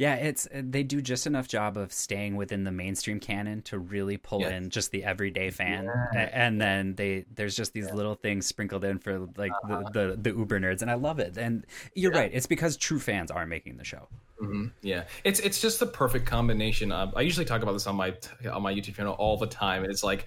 yeah 0.00 0.14
it's 0.14 0.48
they 0.52 0.82
do 0.82 1.02
just 1.02 1.26
enough 1.26 1.46
job 1.46 1.76
of 1.76 1.92
staying 1.92 2.34
within 2.34 2.64
the 2.64 2.70
mainstream 2.70 3.20
canon 3.20 3.60
to 3.60 3.78
really 3.78 4.16
pull 4.16 4.40
yes. 4.40 4.52
in 4.52 4.70
just 4.70 4.90
the 4.92 5.04
everyday 5.04 5.50
fan 5.50 5.84
yeah. 6.14 6.30
and 6.32 6.58
then 6.58 6.94
they 6.94 7.24
there's 7.34 7.54
just 7.54 7.74
these 7.74 7.86
yeah. 7.86 7.94
little 7.94 8.14
things 8.14 8.46
sprinkled 8.46 8.82
in 8.82 8.98
for 8.98 9.28
like 9.36 9.52
uh-huh. 9.64 9.82
the, 9.92 10.06
the, 10.06 10.16
the 10.16 10.30
uber 10.30 10.58
nerds 10.58 10.80
and 10.80 10.90
i 10.90 10.94
love 10.94 11.18
it 11.18 11.36
and 11.36 11.66
you're 11.94 12.12
yeah. 12.14 12.20
right 12.20 12.30
it's 12.32 12.46
because 12.46 12.78
true 12.78 12.98
fans 12.98 13.30
are 13.30 13.44
making 13.44 13.76
the 13.76 13.84
show 13.84 14.08
mm-hmm. 14.42 14.68
yeah 14.80 15.04
it's 15.24 15.38
it's 15.40 15.60
just 15.60 15.78
the 15.78 15.86
perfect 15.86 16.24
combination 16.24 16.90
of, 16.92 17.14
i 17.14 17.20
usually 17.20 17.44
talk 17.44 17.62
about 17.62 17.72
this 17.72 17.86
on 17.86 17.94
my 17.94 18.14
on 18.50 18.62
my 18.62 18.72
youtube 18.72 18.94
channel 18.94 19.12
all 19.14 19.36
the 19.36 19.46
time 19.46 19.82
And 19.82 19.92
it's 19.92 20.02
like 20.02 20.26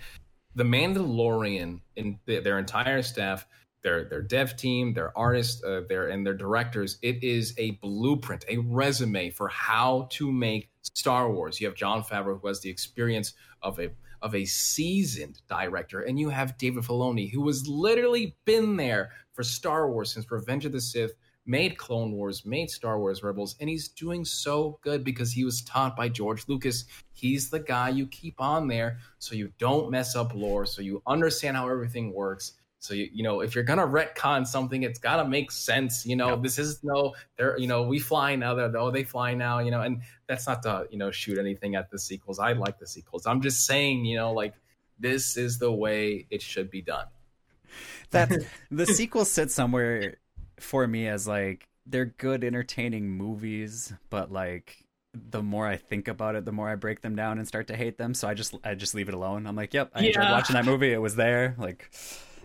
the 0.53 0.63
mandalorian 0.63 1.81
and 1.97 2.19
their 2.25 2.59
entire 2.59 3.01
staff 3.01 3.47
their 3.83 4.05
their 4.05 4.21
dev 4.21 4.55
team, 4.55 4.93
their 4.93 5.15
artists, 5.17 5.63
uh, 5.63 5.81
their 5.87 6.07
and 6.07 6.25
their 6.25 6.33
directors. 6.33 6.97
It 7.01 7.23
is 7.23 7.53
a 7.57 7.71
blueprint, 7.71 8.45
a 8.47 8.57
resume 8.57 9.29
for 9.29 9.47
how 9.49 10.07
to 10.11 10.31
make 10.31 10.69
Star 10.81 11.31
Wars. 11.31 11.59
You 11.59 11.67
have 11.67 11.75
Jon 11.75 12.03
Favreau, 12.03 12.39
who 12.41 12.47
has 12.47 12.61
the 12.61 12.69
experience 12.69 13.33
of 13.61 13.79
a 13.79 13.89
of 14.21 14.33
a 14.33 14.45
seasoned 14.45 15.41
director, 15.49 16.01
and 16.01 16.17
you 16.17 16.29
have 16.29 16.57
David 16.57 16.83
Filoni, 16.83 17.31
who 17.31 17.45
has 17.47 17.67
literally 17.67 18.37
been 18.45 18.77
there 18.77 19.11
for 19.33 19.43
Star 19.43 19.91
Wars 19.91 20.13
since 20.13 20.31
Revenge 20.31 20.65
of 20.65 20.71
the 20.71 20.79
Sith, 20.79 21.11
made 21.45 21.77
Clone 21.77 22.13
Wars, 22.13 22.45
made 22.45 22.69
Star 22.69 22.99
Wars 22.99 23.21
Rebels, 23.21 23.57
and 23.59 23.69
he's 23.69 23.89
doing 23.89 24.23
so 24.23 24.79
good 24.81 25.03
because 25.03 25.33
he 25.33 25.43
was 25.43 25.61
taught 25.63 25.97
by 25.97 26.07
George 26.07 26.47
Lucas. 26.47 26.85
He's 27.11 27.49
the 27.49 27.59
guy 27.59 27.89
you 27.89 28.07
keep 28.07 28.39
on 28.39 28.69
there 28.69 28.99
so 29.19 29.35
you 29.35 29.51
don't 29.57 29.91
mess 29.91 30.15
up 30.15 30.33
lore, 30.33 30.65
so 30.65 30.81
you 30.81 31.01
understand 31.05 31.57
how 31.57 31.67
everything 31.67 32.13
works 32.13 32.53
so 32.83 32.93
you, 32.93 33.07
you 33.13 33.23
know, 33.23 33.39
if 33.39 33.55
you're 33.55 33.63
gonna 33.63 33.87
retcon 33.87 34.45
something, 34.45 34.83
it's 34.83 34.99
gotta 34.99 35.25
make 35.25 35.51
sense. 35.51 36.05
You 36.05 36.17
know, 36.17 36.35
this 36.35 36.59
is 36.59 36.83
no, 36.83 37.15
they're 37.37 37.57
you 37.57 37.65
know, 37.65 37.83
we 37.83 37.97
fly 37.97 38.35
now. 38.35 38.55
They're 38.55 38.75
oh, 38.77 38.91
they 38.91 39.05
fly 39.05 39.33
now. 39.35 39.59
You 39.59 39.71
know, 39.71 39.79
and 39.79 40.01
that's 40.27 40.47
not 40.47 40.63
to 40.63 40.85
you 40.91 40.97
know 40.97 41.09
shoot 41.09 41.37
anything 41.39 41.75
at 41.75 41.89
the 41.91 41.97
sequels. 41.97 42.39
I 42.39 42.51
like 42.51 42.79
the 42.79 42.85
sequels. 42.85 43.25
I'm 43.25 43.41
just 43.41 43.65
saying, 43.65 44.03
you 44.03 44.17
know, 44.17 44.33
like 44.33 44.55
this 44.99 45.37
is 45.37 45.59
the 45.59 45.71
way 45.71 46.27
it 46.29 46.41
should 46.41 46.69
be 46.69 46.81
done. 46.81 47.05
that 48.11 48.29
the 48.69 48.85
sequel 48.85 49.23
sits 49.23 49.53
somewhere 49.53 50.17
for 50.59 50.85
me 50.85 51.07
as 51.07 51.25
like 51.25 51.69
they're 51.85 52.05
good 52.05 52.43
entertaining 52.43 53.09
movies 53.09 53.93
but 54.09 54.29
like 54.29 54.83
the 55.13 55.43
more 55.43 55.67
I 55.67 55.77
think 55.77 56.07
about 56.07 56.35
it, 56.35 56.43
the 56.43 56.51
more 56.51 56.69
I 56.69 56.75
break 56.75 57.01
them 57.01 57.15
down 57.15 57.37
and 57.37 57.47
start 57.47 57.67
to 57.67 57.75
hate 57.75 57.99
them. 57.99 58.15
So 58.15 58.27
I 58.27 58.33
just 58.33 58.55
I 58.63 58.73
just 58.73 58.95
leave 58.95 59.09
it 59.09 59.13
alone. 59.13 59.45
I'm 59.45 59.55
like, 59.55 59.73
yep, 59.73 59.91
I 59.93 60.05
enjoyed 60.05 60.23
watching 60.23 60.55
that 60.55 60.65
movie. 60.65 60.91
It 60.91 60.97
was 60.97 61.15
there. 61.15 61.55
Like 61.59 61.91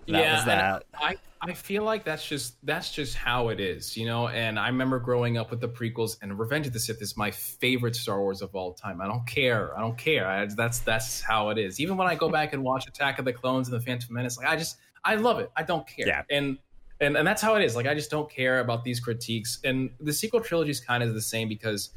that 0.09 0.21
yeah, 0.21 0.35
was 0.37 0.45
that. 0.47 0.85
I, 0.95 1.17
I 1.41 1.53
feel 1.53 1.85
like 1.85 2.05
that's 2.05 2.27
just 2.27 2.65
that's 2.65 2.93
just 2.93 3.15
how 3.15 3.49
it 3.49 3.61
is, 3.61 3.97
you 3.97 4.07
know. 4.07 4.29
And 4.29 4.59
I 4.59 4.67
remember 4.69 4.99
growing 4.99 5.37
up 5.37 5.51
with 5.51 5.61
the 5.61 5.69
prequels, 5.69 6.17
and 6.23 6.39
Revenge 6.39 6.67
of 6.67 6.73
the 6.73 6.81
Sith 6.81 7.01
is 7.01 7.17
my 7.17 7.31
favorite 7.31 7.95
Star 7.95 8.21
Wars 8.21 8.43
of 8.43 8.55
all 8.55 8.73
time. 8.73 9.01
I 9.01 9.07
don't 9.07 9.27
care. 9.27 9.77
I 9.77 9.81
don't 9.81 9.97
care. 9.97 10.27
I, 10.27 10.47
that's 10.47 10.81
that's 10.81 11.21
how 11.21 11.51
it 11.51 11.59
is. 11.59 11.79
Even 11.79 11.97
when 11.97 12.09
I 12.09 12.15
go 12.15 12.29
back 12.39 12.53
and 12.53 12.63
watch 12.65 12.89
Attack 12.89 13.19
of 13.19 13.25
the 13.25 13.33
Clones 13.33 13.69
and 13.69 13.77
the 13.77 13.85
Phantom 13.85 14.13
Menace, 14.15 14.39
like 14.39 14.49
I 14.49 14.57
just 14.57 14.79
I 15.05 15.15
love 15.17 15.39
it. 15.39 15.51
I 15.57 15.63
don't 15.63 15.87
care. 15.87 16.07
Yeah. 16.07 16.23
And 16.31 16.59
and 17.01 17.17
and 17.17 17.27
that's 17.27 17.43
how 17.43 17.55
it 17.55 17.63
is. 17.63 17.77
Like 17.77 17.87
I 17.87 17.95
just 17.95 18.11
don't 18.11 18.31
care 18.31 18.61
about 18.61 18.83
these 18.83 18.99
critiques. 18.99 19.59
And 19.63 19.91
the 20.01 20.13
sequel 20.13 20.41
trilogy 20.41 20.71
is 20.71 20.81
kind 20.81 21.03
of 21.03 21.15
the 21.15 21.23
same 21.23 21.49
because 21.49 21.91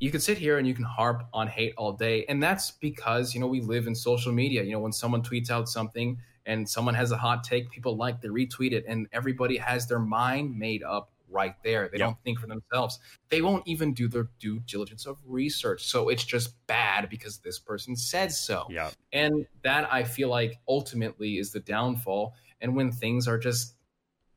you 0.00 0.10
can 0.10 0.20
sit 0.20 0.36
here 0.36 0.58
and 0.58 0.66
you 0.66 0.74
can 0.74 0.84
harp 0.84 1.26
on 1.32 1.46
hate 1.46 1.72
all 1.78 1.92
day 1.92 2.26
and 2.28 2.42
that's 2.42 2.72
because 2.72 3.32
you 3.32 3.40
know 3.40 3.46
we 3.46 3.60
live 3.60 3.86
in 3.86 3.94
social 3.94 4.32
media 4.32 4.62
you 4.62 4.72
know 4.72 4.80
when 4.80 4.92
someone 4.92 5.22
tweets 5.22 5.50
out 5.50 5.68
something 5.68 6.18
and 6.46 6.68
someone 6.68 6.94
has 6.94 7.10
a 7.10 7.16
hot 7.16 7.42
take 7.44 7.70
people 7.70 7.96
like 7.96 8.20
they 8.20 8.28
retweet 8.28 8.72
it 8.72 8.84
and 8.86 9.06
everybody 9.12 9.56
has 9.56 9.86
their 9.86 9.98
mind 9.98 10.56
made 10.58 10.82
up 10.82 11.10
right 11.30 11.54
there 11.64 11.88
they 11.88 11.98
Yep. 11.98 12.06
don't 12.06 12.22
think 12.22 12.38
for 12.38 12.46
themselves 12.46 12.98
they 13.28 13.42
won't 13.42 13.66
even 13.66 13.92
do 13.92 14.06
their 14.08 14.28
due 14.38 14.60
diligence 14.60 15.04
of 15.06 15.16
research 15.26 15.82
so 15.82 16.08
it's 16.08 16.24
just 16.24 16.54
bad 16.66 17.08
because 17.08 17.38
this 17.38 17.58
person 17.58 17.96
said 17.96 18.30
so 18.30 18.66
Yeah. 18.70 18.90
and 19.12 19.46
that 19.62 19.92
I 19.92 20.04
feel 20.04 20.28
like 20.28 20.58
ultimately 20.68 21.38
is 21.38 21.50
the 21.50 21.60
downfall. 21.60 22.34
And 22.60 22.76
when 22.76 22.92
things 22.92 23.26
are 23.28 23.36
just 23.38 23.74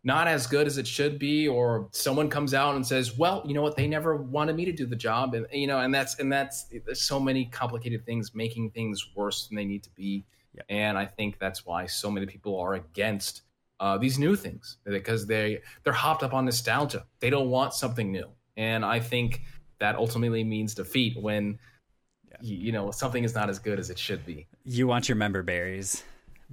not 0.04 0.28
as 0.28 0.48
good 0.48 0.68
as 0.68 0.78
it 0.78 0.88
should 0.88 1.20
be, 1.20 1.48
or 1.48 1.90
someone 1.92 2.30
comes 2.30 2.54
out 2.54 2.76
and 2.76 2.86
says, 2.86 3.18
"Well, 3.18 3.44
you 3.46 3.54
know 3.54 3.62
what? 3.62 3.76
They 3.76 3.88
never 3.88 4.16
wanted 4.16 4.56
me 4.56 4.66
to 4.66 4.72
do 4.72 4.86
the 4.86 4.96
job," 4.96 5.34
and 5.34 5.46
you 5.52 5.68
know, 5.68 5.80
and 5.80 5.94
that's 5.94 6.18
and 6.20 6.32
that's 6.32 6.66
there's 6.86 7.02
so 7.02 7.20
many 7.20 7.46
complicated 7.46 8.06
things 8.06 8.34
making 8.36 8.72
things 8.72 9.06
worse 9.16 9.48
than 9.48 9.56
they 9.56 9.66
need 9.66 9.84
to 9.84 9.90
be. 9.92 10.26
Yeah. 10.58 10.64
And 10.70 10.98
I 10.98 11.06
think 11.06 11.40
that's 11.40 11.66
why 11.66 11.86
so 11.86 12.12
many 12.12 12.26
people 12.26 12.60
are 12.60 12.74
against 12.74 13.44
uh, 13.80 13.98
these 13.98 14.18
new 14.18 14.36
things 14.36 14.78
because 14.86 15.28
they 15.28 15.62
they're 15.84 15.94
hopped 15.94 16.24
up 16.24 16.34
on 16.34 16.46
nostalgia. 16.46 17.06
They 17.20 17.30
don't 17.30 17.50
want 17.50 17.74
something 17.74 18.12
new, 18.12 18.28
and 18.58 18.84
I 18.84 19.00
think 19.00 19.42
that 19.80 19.96
ultimately 19.96 20.44
means 20.44 20.74
defeat 20.74 21.16
when. 21.22 21.60
Yeah. 22.30 22.38
You, 22.42 22.58
you 22.58 22.72
know 22.72 22.92
something 22.92 23.24
is 23.24 23.34
not 23.36 23.50
as 23.50 23.58
good 23.60 23.80
as 23.80 23.90
it 23.90 23.98
should 24.00 24.26
be. 24.26 24.48
You 24.66 24.86
want 24.88 25.08
your 25.08 25.16
member 25.16 25.44
berries. 25.44 26.04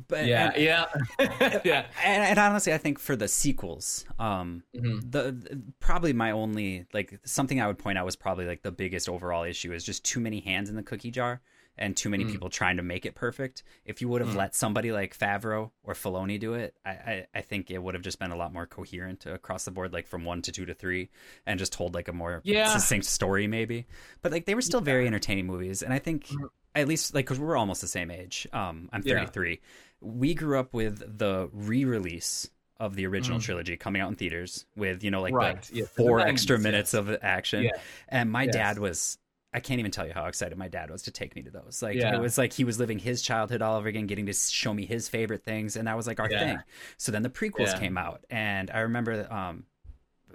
But 0.08 0.26
Yeah, 0.26 0.50
and, 0.54 0.62
yeah, 0.62 0.84
yeah. 1.64 1.86
and, 2.04 2.24
and 2.24 2.38
honestly, 2.38 2.72
I 2.72 2.78
think 2.78 2.98
for 2.98 3.14
the 3.16 3.28
sequels, 3.28 4.04
um, 4.18 4.64
Mhm. 4.76 5.00
the, 5.10 5.22
the- 5.32 5.62
probably 5.78 6.12
my 6.12 6.32
only 6.32 6.86
like 6.92 7.20
something 7.24 7.60
I 7.60 7.66
would 7.68 7.78
point 7.78 7.96
out 7.96 8.04
was 8.04 8.16
probably 8.16 8.44
like 8.44 8.62
the 8.62 8.72
biggest 8.72 9.08
overall 9.08 9.44
issue 9.44 9.72
is 9.72 9.84
just 9.84 10.04
too 10.04 10.18
many 10.20 10.40
hands 10.40 10.68
in 10.68 10.74
the 10.76 10.82
cookie 10.82 11.10
jar 11.12 11.40
and 11.76 11.96
too 11.96 12.08
many 12.08 12.24
Mm. 12.24 12.30
people 12.30 12.48
trying 12.50 12.76
to 12.76 12.82
make 12.82 13.04
it 13.04 13.14
perfect. 13.14 13.62
If 13.84 14.00
you 14.00 14.08
would 14.08 14.20
have 14.20 14.30
Mm. 14.30 14.36
let 14.36 14.54
somebody 14.54 14.92
like 14.92 15.16
Favreau 15.18 15.70
or 15.82 15.94
Filoni 15.94 16.38
do 16.38 16.54
it, 16.54 16.76
I, 16.84 16.90
I, 16.90 17.26
I 17.34 17.40
think 17.40 17.70
it 17.70 17.82
would 17.82 17.94
have 17.94 18.02
just 18.02 18.18
been 18.18 18.30
a 18.30 18.36
lot 18.36 18.52
more 18.52 18.66
coherent 18.66 19.26
across 19.26 19.64
the 19.64 19.70
board, 19.70 19.92
like 19.92 20.06
from 20.06 20.24
one 20.24 20.42
to 20.42 20.52
two 20.52 20.66
to 20.66 20.74
three, 20.74 21.10
and 21.46 21.58
just 21.58 21.72
told 21.72 21.94
like 21.94 22.08
a 22.08 22.12
more 22.12 22.40
Yeah. 22.44 22.68
succinct 22.68 23.06
story 23.06 23.46
maybe. 23.46 23.86
But 24.22 24.32
like 24.32 24.44
they 24.46 24.54
were 24.54 24.62
still 24.62 24.80
very 24.80 25.06
entertaining 25.06 25.46
movies, 25.46 25.82
and 25.82 25.92
I 25.92 25.98
think 25.98 26.26
Mhm. 26.28 26.48
at 26.74 26.86
least 26.88 27.14
like 27.14 27.24
because 27.26 27.38
we're 27.40 27.56
almost 27.56 27.80
the 27.80 27.88
same 27.88 28.10
age. 28.10 28.46
Um, 28.52 28.88
I'm 28.92 29.02
Yeah. 29.04 29.16
33. 29.18 29.60
We 30.00 30.34
grew 30.34 30.58
up 30.58 30.74
with 30.74 31.18
the 31.18 31.48
re-release 31.52 32.50
of 32.80 32.96
the 32.96 33.06
original 33.06 33.38
Mhm. 33.38 33.42
trilogy 33.44 33.76
coming 33.76 34.02
out 34.02 34.10
in 34.10 34.16
theaters 34.16 34.66
with 34.76 35.02
you 35.04 35.10
know 35.10 35.22
like 35.22 35.32
Right, 35.34 35.62
the 35.62 35.76
yeah, 35.76 35.84
four 35.96 36.20
the 36.20 36.26
extra 36.26 36.58
minutes 36.58 36.92
yes. 36.92 36.98
of 37.00 37.16
action. 37.22 37.64
Yeah. 37.64 37.70
And 38.08 38.30
my 38.30 38.46
dad 38.46 38.78
was. 38.78 39.18
I 39.54 39.60
can't 39.60 39.78
even 39.78 39.92
tell 39.92 40.04
you 40.06 40.12
how 40.12 40.26
excited 40.26 40.58
my 40.58 40.66
dad 40.66 40.90
was 40.90 41.02
to 41.02 41.12
take 41.12 41.36
me 41.36 41.42
to 41.42 41.50
those. 41.50 41.80
Like 41.80 41.94
Yeah. 41.96 42.14
it 42.14 42.18
was 42.20 42.36
like 42.36 42.52
he 42.52 42.64
was 42.64 42.80
living 42.80 42.98
his 42.98 43.22
childhood 43.22 43.62
all 43.62 43.76
over 43.78 43.86
again, 43.86 44.08
getting 44.08 44.26
to 44.26 44.32
show 44.32 44.74
me 44.74 44.84
his 44.84 45.08
favorite 45.08 45.44
things, 45.44 45.76
and 45.76 45.86
that 45.86 45.96
was 45.96 46.08
like 46.08 46.18
our 46.18 46.28
Yeah. 46.28 46.38
thing. 46.40 46.62
So 46.96 47.12
then 47.12 47.22
the 47.22 47.30
prequels 47.30 47.68
Yeah. 47.68 47.78
came 47.78 47.96
out, 47.96 48.24
and 48.30 48.68
I 48.72 48.80
remember 48.80 49.32
um, 49.32 49.64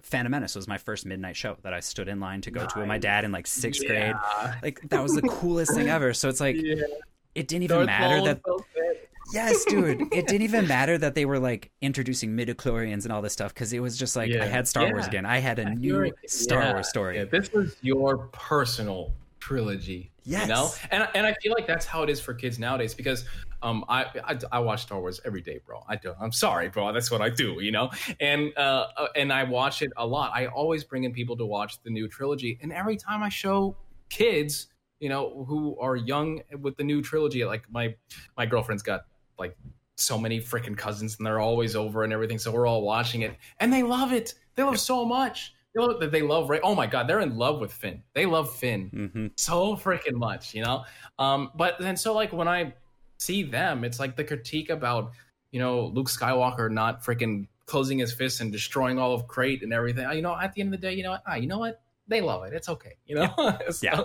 Phantom 0.01 0.31
Menace 0.31 0.55
was 0.55 0.65
my 0.69 0.77
first 0.77 1.05
midnight 1.05 1.35
show 1.35 1.57
that 1.63 1.73
I 1.73 1.81
stood 1.81 2.07
in 2.07 2.21
line 2.21 2.39
to 2.41 2.51
go 2.51 2.65
to 2.65 2.79
with 2.79 2.87
my 2.87 2.97
dad 2.97 3.25
in 3.25 3.33
like 3.33 3.45
sixth 3.45 3.85
grade. 3.85 4.15
Like 4.63 4.79
that 4.89 5.03
was 5.03 5.13
the 5.13 5.21
coolest 5.23 5.73
thing 5.75 5.89
ever. 5.89 6.13
So 6.13 6.29
it's 6.29 6.39
like 6.39 6.55
it 7.35 7.47
didn't 7.49 7.63
even 7.63 7.85
matter 7.85 8.21
that. 8.21 8.41
Yes, 9.33 9.65
dude, 9.65 10.01
it 10.13 10.27
didn't 10.27 10.41
even 10.43 10.67
matter 10.67 10.97
that 10.97 11.15
they 11.15 11.25
were 11.25 11.39
like 11.39 11.71
introducing 11.81 12.35
midichlorians 12.35 13.03
and 13.03 13.11
all 13.11 13.21
this 13.21 13.33
stuff 13.33 13.53
because 13.53 13.73
it 13.73 13.79
was 13.79 13.97
just 13.97 14.15
like 14.15 14.33
I 14.35 14.45
had 14.45 14.67
Star 14.67 14.89
Wars 14.91 15.07
again. 15.07 15.25
I 15.25 15.39
had 15.39 15.59
a 15.59 15.75
You're- 15.79 16.09
new 16.09 16.27
Star 16.27 16.61
yeah. 16.61 16.73
Wars 16.73 16.89
story. 16.89 17.17
Yeah, 17.17 17.25
this 17.25 17.51
was 17.51 17.75
your 17.81 18.29
personal 18.31 19.13
trilogy. 19.39 20.11
Yes. 20.23 20.43
You 20.43 20.47
know? 20.53 20.69
And 20.91 21.07
and 21.15 21.25
I 21.25 21.33
feel 21.41 21.53
like 21.53 21.65
that's 21.65 21.85
how 21.85 22.03
it 22.03 22.09
is 22.09 22.19
for 22.19 22.33
kids 22.33 22.59
nowadays 22.59 22.93
because 22.93 23.25
um 23.61 23.83
I, 23.89 24.05
I 24.23 24.37
I 24.51 24.59
watch 24.59 24.83
Star 24.83 24.99
Wars 24.99 25.19
every 25.25 25.41
day, 25.41 25.59
bro. 25.65 25.83
I 25.87 25.95
do. 25.95 26.13
I'm 26.19 26.31
sorry, 26.31 26.69
bro. 26.69 26.93
That's 26.93 27.09
what 27.09 27.21
I 27.21 27.29
do, 27.29 27.57
you 27.61 27.71
know? 27.71 27.89
And 28.19 28.51
uh 28.57 28.87
uh, 28.97 29.07
and 29.15 29.33
I 29.33 29.43
watch 29.43 29.81
it 29.81 29.91
a 29.97 30.05
lot. 30.05 30.31
I 30.35 30.47
always 30.47 30.83
bring 30.83 31.03
in 31.03 31.13
people 31.13 31.35
to 31.37 31.45
watch 31.45 31.81
the 31.83 31.89
new 31.89 32.07
trilogy. 32.07 32.59
And 32.61 32.71
every 32.71 32.97
time 32.97 33.23
I 33.23 33.29
show 33.29 33.75
kids, 34.09 34.67
you 34.99 35.09
know, 35.09 35.45
who 35.47 35.77
are 35.79 35.95
young 35.95 36.41
with 36.61 36.75
the 36.77 36.83
new 36.83 37.01
trilogy, 37.01 37.43
like 37.45 37.63
my 37.71 37.95
my 38.37 38.45
girlfriend's 38.45 38.83
got 38.83 39.01
like 39.39 39.55
so 39.95 40.17
many 40.17 40.39
freaking 40.39 40.77
cousins 40.77 41.17
and 41.17 41.25
they're 41.25 41.39
always 41.39 41.75
over 41.75 42.03
and 42.03 42.13
everything. 42.13 42.37
So 42.39 42.51
we're 42.51 42.67
all 42.67 42.81
watching 42.81 43.21
it 43.21 43.35
and 43.59 43.71
they 43.71 43.83
love 43.83 44.13
it. 44.13 44.33
They 44.55 44.63
love 44.63 44.79
so 44.79 45.05
much. 45.05 45.53
They 45.75 45.81
love 45.81 45.99
that 45.99 46.11
they 46.11 46.21
love 46.21 46.49
Rey. 46.49 46.59
Oh 46.63 46.73
my 46.73 46.87
god, 46.87 47.07
they're 47.07 47.19
in 47.19 47.37
love 47.37 47.59
with 47.59 47.71
Finn. 47.71 48.01
They 48.13 48.25
love 48.25 48.53
Finn 48.55 48.89
hmm 49.13 49.27
so 49.35 49.75
freaking 49.75 50.13
much, 50.13 50.53
you 50.55 50.63
know. 50.63 50.83
Um, 51.19 51.51
but 51.55 51.75
then 51.79 51.95
so 51.95 52.13
like 52.13 52.33
when 52.33 52.47
I 52.47 52.73
see 53.19 53.43
them, 53.43 53.83
it's 53.83 53.99
like 53.99 54.15
the 54.15 54.23
critique 54.23 54.69
about 54.69 55.11
you 55.51 55.59
know 55.59 55.87
Luke 55.87 56.09
Skywalker 56.09 56.71
not 56.71 57.03
freaking 57.03 57.47
closing 57.65 57.99
his 57.99 58.11
fists 58.13 58.39
and 58.39 58.51
destroying 58.51 58.97
all 58.97 59.13
of 59.13 59.27
Crait 59.27 59.61
and 59.61 59.71
everything. 59.71 60.09
You 60.11 60.21
know, 60.23 60.35
at 60.35 60.53
the 60.53 60.61
end 60.61 60.73
of 60.73 60.81
the 60.81 60.87
day, 60.87 60.93
you 60.95 61.03
know 61.03 61.11
what? 61.11 61.23
Ah, 61.27 61.35
you 61.35 61.47
know 61.47 61.59
what? 61.59 61.81
They 62.07 62.21
love 62.21 62.43
it. 62.45 62.53
It's 62.53 62.67
okay. 62.69 62.93
You 63.05 63.15
know. 63.15 63.57
So- 63.69 63.85
Yeah, 63.85 64.01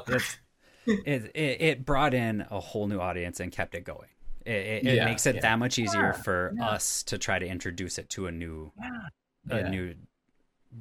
it, 0.87 1.31
it 1.35 1.61
it 1.63 1.85
brought 1.87 2.13
in 2.13 2.45
a 2.51 2.61
whole 2.61 2.87
new 2.87 3.01
audience 3.01 3.41
and 3.41 3.51
kept 3.51 3.75
it 3.75 3.85
going. 3.85 4.09
It, 4.45 4.53
it, 4.53 4.87
it 4.87 4.95
Yeah, 4.97 5.05
makes 5.07 5.27
it 5.27 5.37
yeah. 5.37 5.41
that 5.43 5.59
much 5.59 5.79
easier 5.79 6.03
Yeah, 6.03 6.13
for 6.13 6.53
yeah. 6.57 6.69
us 6.69 7.03
to 7.05 7.19
try 7.19 7.39
to 7.39 7.47
introduce 7.47 7.99
it 7.99 8.09
to 8.11 8.27
a 8.27 8.33
new 8.33 8.73
a 9.51 9.59
Yeah. 9.61 9.69
new 9.69 9.95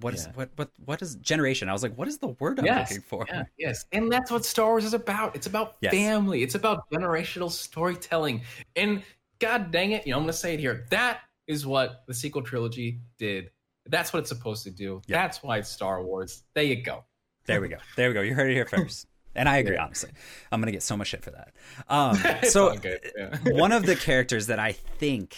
what 0.02 0.14
is 0.14 0.26
Yeah. 0.26 0.32
what 0.34 0.50
what 0.56 0.70
what 0.84 1.02
is 1.02 1.16
generation? 1.16 1.70
I 1.70 1.74
was 1.74 1.84
like, 1.84 1.96
what 1.96 2.08
is 2.08 2.18
the 2.18 2.30
word 2.40 2.60
I'm 2.60 2.66
Yes, 2.66 2.90
looking 2.90 3.04
for? 3.04 3.26
Yeah, 3.30 3.44
yes, 3.58 3.86
and 3.92 4.12
that's 4.12 4.32
what 4.32 4.44
Star 4.44 4.68
Wars 4.68 4.86
is 4.86 4.94
about. 4.94 5.36
It's 5.36 5.48
about 5.48 5.76
Yes. 5.82 5.94
family. 5.94 6.42
It's 6.44 6.56
about 6.56 6.90
generational 6.92 7.50
storytelling. 7.52 8.42
And 8.76 9.04
God 9.40 9.72
dang 9.72 9.92
it, 9.92 10.06
you 10.08 10.12
know, 10.12 10.18
I'm 10.18 10.24
going 10.24 10.32
to 10.32 10.38
say 10.38 10.54
it 10.54 10.60
here. 10.60 10.86
That 10.90 11.20
is 11.48 11.66
what 11.66 12.04
the 12.08 12.14
sequel 12.14 12.42
trilogy 12.42 13.02
did. 13.18 13.52
That's 13.88 14.14
what 14.14 14.20
it's 14.20 14.30
supposed 14.30 14.64
to 14.64 14.72
do. 14.72 15.02
Yeah. 15.08 15.22
That's 15.22 15.44
why 15.44 15.58
it's 15.58 15.70
Star 15.70 16.02
Wars. 16.02 16.44
There 16.54 16.64
you 16.64 16.82
go. 16.82 17.04
There 17.46 17.60
we 17.60 17.68
go. 17.68 17.78
There 17.98 18.08
we 18.10 18.14
go. 18.14 18.22
You 18.22 18.34
heard 18.34 18.50
it 18.50 18.54
here 18.54 18.66
first. 18.78 19.06
And 19.36 19.50
I 19.50 19.58
agree, 19.58 19.76
Yeah. 19.76 19.86
honestly. 19.86 20.12
I'm 20.52 20.62
gonna 20.62 20.72
get 20.72 20.84
so 20.84 20.96
much 20.98 21.08
shit 21.08 21.24
for 21.24 21.32
that. 21.32 21.54
Um, 21.90 22.18
so 22.50 22.74
yeah. 22.84 23.38
one 23.52 23.72
of 23.72 23.86
the 23.86 23.96
characters 23.96 24.48
that 24.48 24.60
I 24.60 24.74
think 24.74 25.36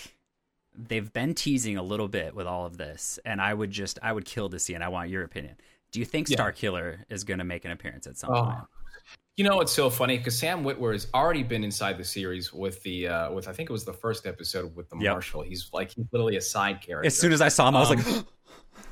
they've 0.78 1.12
been 1.14 1.34
teasing 1.34 1.78
a 1.78 1.84
little 1.84 2.08
bit 2.10 2.36
with 2.36 2.48
all 2.48 2.66
of 2.66 2.78
this, 2.78 3.20
and 3.26 3.42
I 3.42 3.54
would 3.54 3.72
just 3.72 3.98
I 4.04 4.12
would 4.12 4.26
kill 4.26 4.50
to 4.50 4.60
see, 4.60 4.74
and 4.74 4.84
I 4.84 4.90
want 4.90 5.10
your 5.10 5.24
opinion. 5.24 5.56
Do 5.92 6.00
you 6.00 6.06
think 6.06 6.30
Yeah. 6.30 6.36
Star 6.36 6.52
Killer 6.52 7.06
is 7.10 7.24
gonna 7.24 7.46
make 7.46 7.64
an 7.66 7.72
appearance 7.72 8.06
at 8.08 8.18
some 8.18 8.32
Oh. 8.34 8.44
point? 8.44 8.58
You 9.38 9.44
know 9.44 9.58
what's 9.58 9.72
so 9.74 9.90
funny? 9.90 10.18
Because 10.18 10.38
Sam 10.38 10.64
Witwer 10.64 10.94
has 10.94 11.08
already 11.14 11.44
been 11.44 11.64
inside 11.66 11.98
the 11.98 12.04
series 12.06 12.54
with 12.54 12.82
the 12.84 13.08
uh 13.08 13.32
with 13.32 13.48
I 13.48 13.54
think 13.54 13.70
it 13.70 13.74
was 13.74 13.86
the 13.86 13.94
first 13.94 14.26
episode 14.28 14.76
with 14.76 14.90
the 14.90 14.98
Yep. 14.98 15.12
Marshal. 15.14 15.42
He's 15.42 15.70
like 15.74 15.92
he's 15.92 16.06
literally 16.12 16.38
a 16.38 16.42
side 16.42 16.82
character. 16.82 17.06
As 17.08 17.18
soon 17.18 17.32
as 17.34 17.42
I 17.42 17.50
saw 17.50 17.68
him, 17.70 17.76
I 17.76 17.80
was 17.82 17.92
Um, 17.92 17.98
like, 18.16 18.26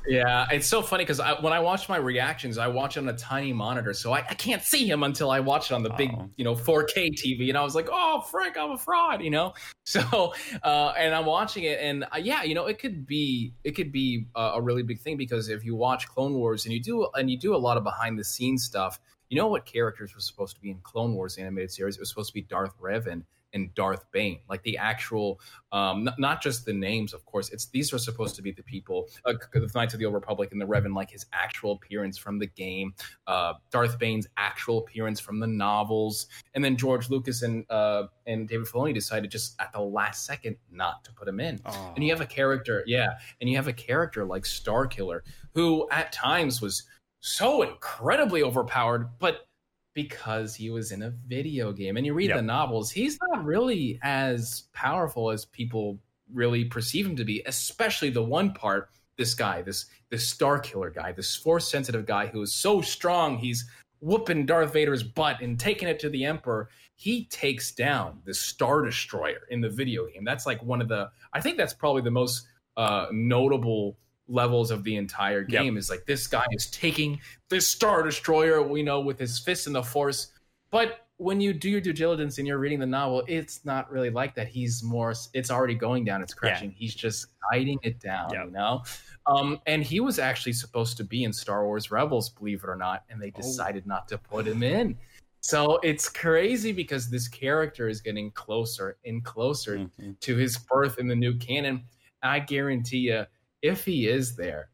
Yeah, 0.06 0.46
it's 0.50 0.66
so 0.66 0.82
funny 0.82 1.04
because 1.04 1.18
when 1.40 1.52
I 1.54 1.60
watch 1.60 1.88
my 1.88 1.96
reactions, 1.96 2.58
I 2.58 2.66
watch 2.66 2.96
it 2.96 3.00
on 3.00 3.08
a 3.08 3.16
tiny 3.16 3.54
monitor, 3.54 3.94
so 3.94 4.12
I, 4.12 4.18
I 4.18 4.34
can't 4.34 4.62
see 4.62 4.86
him 4.88 5.02
until 5.02 5.30
I 5.30 5.40
watch 5.40 5.70
it 5.70 5.74
on 5.74 5.82
the 5.82 5.90
big, 5.90 6.10
Oh. 6.12 6.28
you 6.36 6.44
know, 6.44 6.54
4K 6.54 7.12
TV, 7.14 7.48
and 7.48 7.56
I 7.56 7.62
was 7.62 7.74
like, 7.74 7.88
"Oh, 7.90 8.20
Frank, 8.30 8.58
I'm 8.58 8.72
a 8.72 8.78
fraud," 8.78 9.22
you 9.22 9.30
know. 9.30 9.54
So, 9.86 10.32
uh, 10.62 10.94
and 10.96 11.14
I'm 11.14 11.26
watching 11.26 11.64
it, 11.64 11.78
and 11.78 12.04
uh, 12.04 12.16
yeah, 12.18 12.42
you 12.42 12.54
know, 12.54 12.64
it 12.66 12.78
could 12.78 13.06
be, 13.06 13.52
it 13.64 13.72
could 13.72 13.92
be 13.92 14.26
uh, 14.34 14.52
a 14.54 14.60
really 14.62 14.82
big 14.82 14.98
thing 15.00 15.18
because 15.18 15.50
if 15.50 15.62
you 15.62 15.74
watch 15.74 16.08
Clone 16.08 16.32
Wars 16.32 16.64
and 16.64 16.72
you 16.72 16.80
do, 16.80 17.06
and 17.14 17.30
you 17.30 17.38
do 17.38 17.54
a 17.54 17.58
lot 17.58 17.76
of 17.76 17.84
behind 17.84 18.18
the 18.18 18.24
scenes 18.24 18.64
stuff, 18.64 18.98
You 19.28 19.38
know 19.38 19.48
what 19.48 19.66
characters 19.66 20.14
were 20.14 20.20
supposed 20.20 20.54
to 20.56 20.60
be 20.62 20.70
in 20.70 20.78
Clone 20.82 21.14
Wars 21.14 21.36
animated 21.38 21.70
series? 21.70 21.96
It 21.96 22.00
was 22.00 22.08
supposed 22.08 22.28
to 22.30 22.34
be 22.34 22.42
Darth 22.42 22.72
Revan 22.80 23.24
and 23.54 23.74
Darth 23.74 24.04
Bane, 24.12 24.40
like 24.48 24.62
the 24.64 24.76
actual, 24.76 25.40
um, 25.72 26.04
not, 26.04 26.18
not 26.18 26.42
just 26.42 26.66
the 26.66 26.72
names, 26.72 27.14
of 27.14 27.24
course. 27.24 27.50
It's 27.50 27.66
these 27.66 27.92
are 27.92 27.98
supposed 27.98 28.36
to 28.36 28.42
be 28.42 28.52
the 28.52 28.62
people, 28.62 29.08
uh, 29.24 29.34
the 29.52 29.70
Knights 29.74 29.94
of 29.94 30.00
the 30.00 30.06
Old 30.06 30.14
Republic 30.14 30.50
and 30.52 30.60
the 30.60 30.66
Revan, 30.66 30.94
like 30.94 31.10
his 31.10 31.24
actual 31.32 31.72
appearance 31.72 32.18
from 32.18 32.38
the 32.38 32.46
game, 32.46 32.94
uh, 33.26 33.54
Darth 33.70 33.98
Bane's 33.98 34.26
actual 34.36 34.78
appearance 34.78 35.20
from 35.20 35.40
the 35.40 35.46
novels, 35.46 36.26
and 36.54 36.62
then 36.64 36.76
George 36.76 37.08
Lucas 37.08 37.42
and 37.42 37.64
uh, 37.70 38.04
and 38.26 38.48
David 38.48 38.66
Filoni 38.66 38.92
decided 38.92 39.30
just 39.30 39.58
at 39.60 39.72
the 39.72 39.80
last 39.80 40.26
second 40.26 40.56
not 40.70 41.04
to 41.04 41.12
put 41.12 41.28
him 41.28 41.40
in. 41.40 41.60
Oh. 41.64 41.92
And 41.94 42.04
you 42.04 42.10
have 42.10 42.20
a 42.20 42.26
character, 42.26 42.82
yeah, 42.86 43.14
and 43.40 43.48
you 43.48 43.56
have 43.56 43.68
a 43.68 43.72
character 43.72 44.24
like 44.24 44.44
Star 44.44 44.86
Killer 44.86 45.24
who 45.54 45.88
at 45.90 46.12
times 46.12 46.60
was 46.60 46.82
so 47.20 47.62
incredibly 47.62 48.42
overpowered, 48.42 49.08
but 49.18 49.46
because 49.94 50.54
he 50.54 50.70
was 50.70 50.92
in 50.92 51.02
a 51.02 51.10
video 51.26 51.72
game. 51.72 51.96
And 51.96 52.04
you 52.04 52.12
read 52.14 52.28
Yep. 52.28 52.36
the 52.36 52.42
novels, 52.42 52.90
he's 52.90 53.18
not 53.30 53.44
really 53.44 53.98
as 54.02 54.64
powerful 54.72 55.30
as 55.30 55.44
people 55.46 55.98
really 56.32 56.64
perceive 56.64 57.06
him 57.06 57.16
to 57.16 57.24
be, 57.24 57.42
especially 57.46 58.10
the 58.10 58.22
one 58.22 58.52
part 58.52 58.90
this 59.16 59.34
guy, 59.34 59.62
this 59.62 59.86
this 60.10 60.28
Star 60.28 60.58
Killer 60.58 60.90
guy, 60.90 61.12
this 61.12 61.34
force 61.36 61.68
sensitive 61.68 62.04
guy 62.06 62.26
who 62.26 62.42
is 62.42 62.52
so 62.52 62.80
strong, 62.80 63.38
he's 63.38 63.64
whooping 64.00 64.44
Darth 64.46 64.72
Vader's 64.72 65.02
butt 65.02 65.40
and 65.40 65.58
taking 65.58 65.88
it 65.88 65.98
to 66.00 66.08
the 66.10 66.24
Emperor. 66.24 66.68
He 66.96 67.24
takes 67.26 67.72
down 67.72 68.20
the 68.24 68.34
Star 68.34 68.82
Destroyer 68.82 69.46
in 69.50 69.60
the 69.60 69.68
video 69.68 70.06
game. 70.06 70.24
That's 70.24 70.46
like 70.46 70.62
one 70.62 70.80
of 70.82 70.88
the 70.88 71.10
I 71.32 71.40
think 71.40 71.56
that's 71.56 71.74
probably 71.74 72.02
the 72.02 72.10
most 72.10 72.46
uh 72.76 73.06
notable 73.12 73.96
levels 74.28 74.70
of 74.70 74.84
the 74.84 74.96
entire 74.96 75.40
Yep. 75.40 75.48
game 75.48 75.76
is 75.76 75.90
like 75.90 76.06
this 76.06 76.26
guy 76.26 76.46
is 76.52 76.70
taking 76.70 77.20
this 77.48 77.68
Star 77.68 78.02
Destroyer, 78.02 78.62
we 78.62 78.82
know, 78.82 79.00
with 79.00 79.18
his 79.18 79.38
fists 79.38 79.66
in 79.66 79.72
the 79.72 79.82
Force. 79.82 80.32
But 80.70 81.00
when 81.18 81.40
you 81.40 81.52
do 81.52 81.70
your 81.70 81.80
due 81.80 81.92
diligence 81.92 82.38
and 82.38 82.46
you're 82.46 82.58
reading 82.58 82.80
the 82.80 82.86
novel, 82.86 83.22
it's 83.28 83.64
not 83.64 83.90
really 83.92 84.10
like 84.10 84.34
that. 84.34 84.48
He's 84.48 84.82
more, 84.82 85.14
it's 85.32 85.50
already 85.50 85.74
going 85.76 86.04
down, 86.04 86.22
it's 86.22 86.34
crashing. 86.34 86.72
He's 86.72 86.94
just 86.94 87.26
guiding 87.52 87.78
it 87.82 88.00
down, 88.00 88.30
Yep. 88.32 88.44
you 88.46 88.50
know? 88.50 88.82
Um, 89.26 89.60
and 89.66 89.84
he 89.84 90.00
was 90.00 90.18
actually 90.18 90.54
supposed 90.54 90.96
to 90.96 91.04
be 91.04 91.22
in 91.24 91.32
Star 91.32 91.64
Wars 91.66 91.90
Rebels, 91.90 92.30
believe 92.30 92.64
it 92.64 92.68
or 92.68 92.76
not, 92.76 93.04
and 93.08 93.22
they 93.22 93.30
Oh. 93.34 93.40
decided 93.42 93.86
not 93.86 94.08
to 94.08 94.18
put 94.18 94.46
him 94.46 94.62
in. 94.62 94.98
So 95.40 95.76
it's 95.82 96.08
crazy 96.08 96.72
because 96.72 97.10
this 97.10 97.28
character 97.28 97.86
is 97.88 98.00
getting 98.00 98.30
closer 98.32 98.96
and 99.04 99.22
closer 99.24 99.78
Mhm. 99.78 100.18
to 100.20 100.36
his 100.36 100.56
birth 100.58 100.98
in 100.98 101.06
the 101.06 101.14
new 101.14 101.36
canon. 101.36 101.84
I 102.22 102.40
guarantee 102.40 102.98
you, 103.10 103.26
if 103.64 103.86
he 103.86 104.06
is 104.06 104.36
there, 104.36 104.68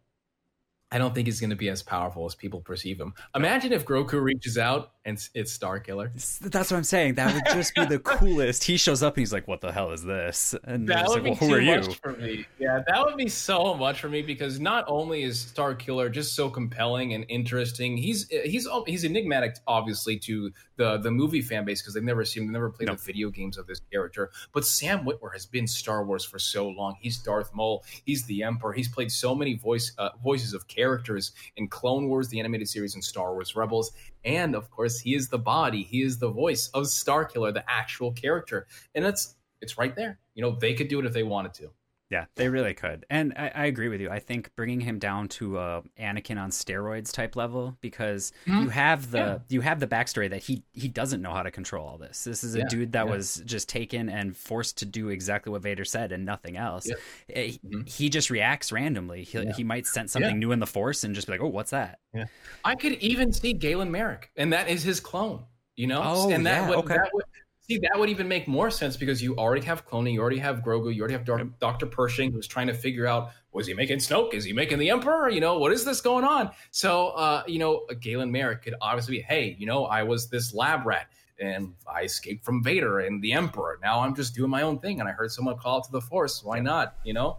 I 0.91 0.99
don't 0.99 1.15
think 1.15 1.29
he's 1.29 1.39
going 1.39 1.51
to 1.51 1.57
be 1.57 1.69
as 1.69 1.83
powerful 1.83 2.27
as 2.27 2.35
people 2.35 2.61
perceive 2.61 3.01
him. 3.01 3.15
Imagine 3.37 3.73
if 3.73 3.87
Grogu 3.87 4.21
reaches 4.21 4.59
out 4.59 4.91
and 5.05 5.17
it's- 5.35 5.51
Star 5.53 5.81
Killer. 5.81 6.13
That's 6.41 6.71
what 6.71 6.73
I'm 6.73 6.85
saying. 6.85 7.15
That 7.15 7.35
would 7.35 7.45
just 7.55 7.75
be 7.75 7.85
the 7.85 7.99
coolest. 8.05 8.65
He 8.65 8.77
shows 8.77 9.03
up 9.03 9.15
and 9.17 9.21
he's 9.23 9.33
like, 9.33 9.49
"What 9.49 9.61
the 9.61 9.73
hell 9.73 9.91
is 9.93 10.03
this?" 10.05 10.55
And 10.65 10.89
That 10.89 11.09
would 11.09 11.15
like, 11.15 11.25
be 11.25 11.31
well, 11.31 11.39
who 11.39 11.49
too 11.49 11.55
are 11.55 11.61
you? 11.61 11.77
much 11.81 11.97
for 12.01 12.13
me. 12.13 12.47
Yeah, 12.59 12.81
that 12.87 13.05
would 13.05 13.17
be 13.17 13.29
so 13.29 13.75
much 13.75 14.01
for 14.01 14.09
me 14.09 14.23
because 14.23 14.61
not 14.61 14.85
only 14.89 15.23
is 15.23 15.41
Star 15.41 15.75
Killer 15.75 16.09
just 16.09 16.35
so 16.35 16.49
compelling 16.51 17.15
and 17.15 17.25
interesting, 17.29 17.97
he's 17.97 18.29
he's 18.45 18.69
he's 18.87 19.05
enigmatic, 19.05 19.57
obviously, 19.67 20.19
to 20.21 20.53
the 20.77 20.99
the 20.99 21.11
movie 21.11 21.43
fan 21.43 21.65
base 21.65 21.81
because 21.83 21.95
they've 21.95 22.03
never 22.03 22.25
seen, 22.25 22.45
they've 22.45 22.53
never 22.53 22.71
played 22.71 22.87
No. 22.89 22.95
the 22.95 23.03
video 23.03 23.31
games 23.31 23.59
of 23.59 23.67
this 23.67 23.81
character. 23.93 24.31
But 24.53 24.65
Sam 24.67 25.05
Witwer 25.05 25.33
has 25.33 25.47
been 25.47 25.67
Star 25.67 26.05
Wars 26.05 26.25
for 26.25 26.39
so 26.39 26.69
long. 26.69 26.97
He's 27.01 27.19
Darth 27.19 27.55
Maul. 27.55 27.85
He's 28.05 28.25
the 28.27 28.43
Emperor. 28.43 28.73
He's 28.73 28.89
played 28.89 29.11
so 29.11 29.35
many 29.35 29.55
voice 29.55 29.93
uh, 29.99 30.11
voices 30.23 30.53
of 30.55 30.69
characters 30.69 31.33
in 31.57 31.69
Clone 31.69 32.09
Wars, 32.09 32.29
the 32.29 32.39
animated 32.41 32.69
series, 32.69 32.95
and 32.95 33.03
Star 33.05 33.33
Wars 33.33 33.57
Rebels. 33.57 33.93
And 34.25 34.55
of 34.55 34.71
course, 34.71 35.01
he 35.01 35.15
is 35.15 35.29
the 35.29 35.39
body. 35.39 35.83
He 35.83 36.03
is 36.03 36.19
the 36.19 36.31
voice 36.31 36.69
of 36.75 36.87
Star 36.89 37.25
Killer, 37.25 37.53
the 37.53 37.65
actual 37.69 38.13
character, 38.13 38.67
and 38.95 39.05
it's 39.05 39.37
it's 39.61 39.79
right 39.79 39.95
there. 39.95 40.19
You 40.35 40.43
know, 40.43 40.57
they 40.59 40.75
could 40.75 40.89
do 40.89 40.99
it 41.01 41.07
if 41.07 41.13
they 41.13 41.23
wanted 41.23 41.55
to. 41.55 41.71
Yeah, 42.11 42.25
they 42.35 42.49
really 42.49 42.75
could. 42.75 43.07
And 43.09 43.33
I, 43.37 43.53
I 43.55 43.67
agree 43.67 43.89
with 43.89 44.01
you. 44.01 44.11
I 44.11 44.19
think 44.19 44.51
bringing 44.57 44.81
him 44.81 44.99
down 44.99 45.29
to 45.29 45.59
a 45.59 45.83
Anakin 45.97 46.39
on 46.43 46.51
steroids 46.51 47.13
type 47.13 47.37
level 47.37 47.77
because 47.81 48.33
Mhm. 48.47 48.63
you 48.65 48.69
have 48.71 49.13
the 49.13 49.19
Yeah. 49.19 49.39
you 49.49 49.61
have 49.61 49.79
the 49.79 49.87
backstory 49.87 50.29
that 50.29 50.43
he 50.43 50.65
he 50.73 50.89
doesn't 50.89 51.23
know 51.23 51.33
how 51.33 51.45
to 51.45 51.53
control 51.53 51.87
all 51.87 51.99
this. 51.99 52.25
This 52.25 52.43
is 52.43 52.57
a 52.57 52.61
Yeah, 52.61 52.69
dude 52.69 52.93
that 52.93 53.07
yeah. 53.07 53.13
was 53.13 53.43
just 53.47 53.69
taken 53.69 54.09
and 54.09 54.37
forced 54.37 54.77
to 54.79 54.87
do 54.87 55.09
exactly 55.09 55.53
what 55.53 55.63
Vader 55.63 55.85
said 55.85 56.11
and 56.11 56.25
nothing 56.25 56.57
else. 56.57 56.91
Eh, 57.33 57.53
Mhm. 57.65 57.89
He 57.89 58.09
just 58.09 58.29
reacts 58.29 58.73
randomly. 58.73 59.23
He, 59.23 59.47
he 59.53 59.63
might 59.63 59.87
sense 59.87 60.11
something 60.11 60.39
new 60.39 60.51
in 60.51 60.59
the 60.59 60.67
Force 60.67 61.05
and 61.05 61.15
just 61.15 61.29
be 61.29 61.35
like, 61.35 61.41
"Oh, 61.41 61.47
what's 61.47 61.71
that?" 61.71 62.01
Yeah. 62.13 62.25
I 62.65 62.75
could 62.75 62.95
even 62.95 63.33
see 63.33 63.53
Galen 63.53 63.93
Marek, 63.93 64.31
and 64.37 64.53
that 64.53 64.69
is 64.69 64.83
his 64.83 64.99
clone. 64.99 65.45
You 65.77 65.87
know, 65.87 66.03
Oh, 66.05 66.31
and 66.31 66.45
that 66.45 66.63
yeah, 66.63 66.69
would, 66.71 66.79
okay. 66.81 66.97
that 66.97 67.09
would 67.15 67.25
see 67.71 67.79
that 67.79 67.99
would 67.99 68.09
even 68.09 68.27
make 68.27 68.49
more 68.49 68.71
sense 68.71 68.97
because 68.97 69.23
you 69.23 69.37
already 69.37 69.65
have 69.65 69.87
cloning, 69.87 70.13
you 70.13 70.21
already 70.21 70.39
have 70.39 70.61
Grogu, 70.61 70.93
you 70.95 71.01
already 71.03 71.15
have 71.15 71.25
Dar- 71.25 71.45
Doctor 71.61 71.87
Pershing, 71.87 72.33
who's 72.33 72.49
trying 72.49 72.67
to 72.67 72.75
figure 72.75 73.07
out 73.07 73.31
was 73.53 73.67
he 73.67 73.75
making 73.75 73.99
Snoke, 73.99 74.35
is 74.35 74.45
he 74.45 74.53
making 74.53 74.79
the 74.79 74.91
Emperor? 74.91 75.29
You 75.29 75.41
know, 75.41 75.59
what 75.59 75.73
is 75.73 75.85
this 75.85 76.01
going 76.01 76.25
on? 76.25 76.51
So, 76.73 77.09
uh, 77.11 77.43
you 77.47 77.59
know, 77.59 77.87
Galen 78.01 78.31
Marek 78.31 78.63
could 78.63 78.75
obviously 78.81 79.19
be, 79.19 79.23
hey, 79.23 79.57
you 79.59 79.67
know, 79.67 79.85
I 79.87 80.03
was 80.03 80.29
this 80.29 80.55
lab 80.55 80.87
rat. 80.87 81.07
And 81.39 81.73
I 81.91 82.03
escaped 82.03 82.45
from 82.45 82.63
Vader 82.63 82.99
and 83.01 83.23
the 83.23 83.33
Emperor. 83.33 83.79
Now 83.83 84.01
I'm 84.01 84.15
just 84.15 84.35
doing 84.35 84.51
my 84.51 84.61
own 84.61 84.79
thing, 84.79 85.01
and 85.01 85.09
I 85.09 85.13
heard 85.13 85.31
someone 85.31 85.57
call 85.57 85.81
to 85.81 85.91
the 85.91 86.03
Force. 86.03 86.45
Why 86.45 86.61
not? 86.61 86.97
You 87.03 87.15
know? 87.15 87.39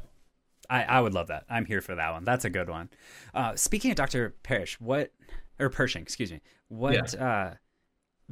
I, 0.71 0.83
I 0.83 1.01
would 1.01 1.13
love 1.13 1.27
that. 1.27 1.43
I'm 1.47 1.65
here 1.65 1.81
for 1.81 1.93
that 1.93 2.11
one. 2.11 2.23
That's 2.23 2.43
a 2.43 2.49
good 2.49 2.67
one. 2.67 2.89
Uh, 3.35 3.55
speaking 3.55 3.91
of 3.91 3.97
Doctor 3.97 4.33
Parrish, 4.41 4.79
what 4.79 5.11
or 5.59 5.69
Pershing, 5.69 6.01
excuse 6.01 6.31
me, 6.31 6.41
what 6.67 7.13
uh, 7.13 7.51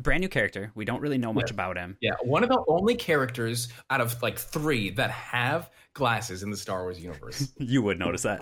brand 0.02 0.22
new 0.22 0.30
character? 0.30 0.72
We 0.76 0.86
don't 0.86 1.02
really 1.02 1.18
know 1.18 1.32
much 1.34 1.50
Yeah. 1.52 1.56
about 1.56 1.78
him. 1.78 1.98
Yeah, 2.02 2.12
one 2.24 2.44
of 2.44 2.50
the 2.50 2.64
only 2.68 2.96
characters 2.96 3.68
out 3.90 4.02
of 4.02 4.22
like 4.22 4.38
three 4.38 4.90
that 4.92 5.12
have 5.12 5.70
glasses 5.94 6.44
in 6.44 6.50
the 6.50 6.58
Star 6.58 6.84
Wars 6.84 7.00
universe. 7.00 7.52
You 7.60 7.82
would 7.84 8.00
notice 8.00 8.22
that. 8.24 8.40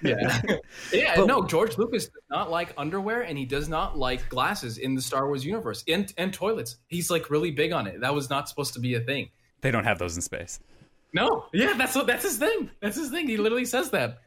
Yeah, 0.02 0.56
yeah. 0.92 1.16
But- 1.16 1.26
no, 1.26 1.44
George 1.46 1.78
Lucas 1.78 2.04
does 2.06 2.22
not 2.30 2.50
like 2.50 2.72
underwear, 2.76 3.22
and 3.22 3.36
he 3.38 3.44
does 3.44 3.68
not 3.68 3.96
like 3.98 4.28
glasses 4.28 4.78
in 4.78 4.94
the 4.94 5.02
Star 5.02 5.26
Wars 5.26 5.44
universe 5.44 5.82
and 5.88 6.12
and 6.18 6.32
toilets. 6.32 6.76
He's 6.88 7.10
like 7.10 7.30
really 7.30 7.50
big 7.50 7.72
on 7.72 7.86
it. 7.86 8.00
That 8.00 8.14
was 8.14 8.28
not 8.30 8.48
supposed 8.48 8.74
to 8.74 8.80
be 8.80 8.94
a 8.94 9.00
thing. 9.00 9.30
they 9.62 9.70
don't 9.70 9.84
have 9.84 9.98
those 9.98 10.16
in 10.16 10.22
space. 10.22 10.60
No, 11.14 11.46
yeah, 11.52 11.74
that's 11.76 11.94
what 11.94 12.06
that's 12.06 12.24
his 12.24 12.36
thing. 12.38 12.70
That's 12.80 12.96
his 12.96 13.10
thing. 13.10 13.26
He 13.28 13.36
literally 13.36 13.64
says 13.66 13.90
that. 13.90 14.18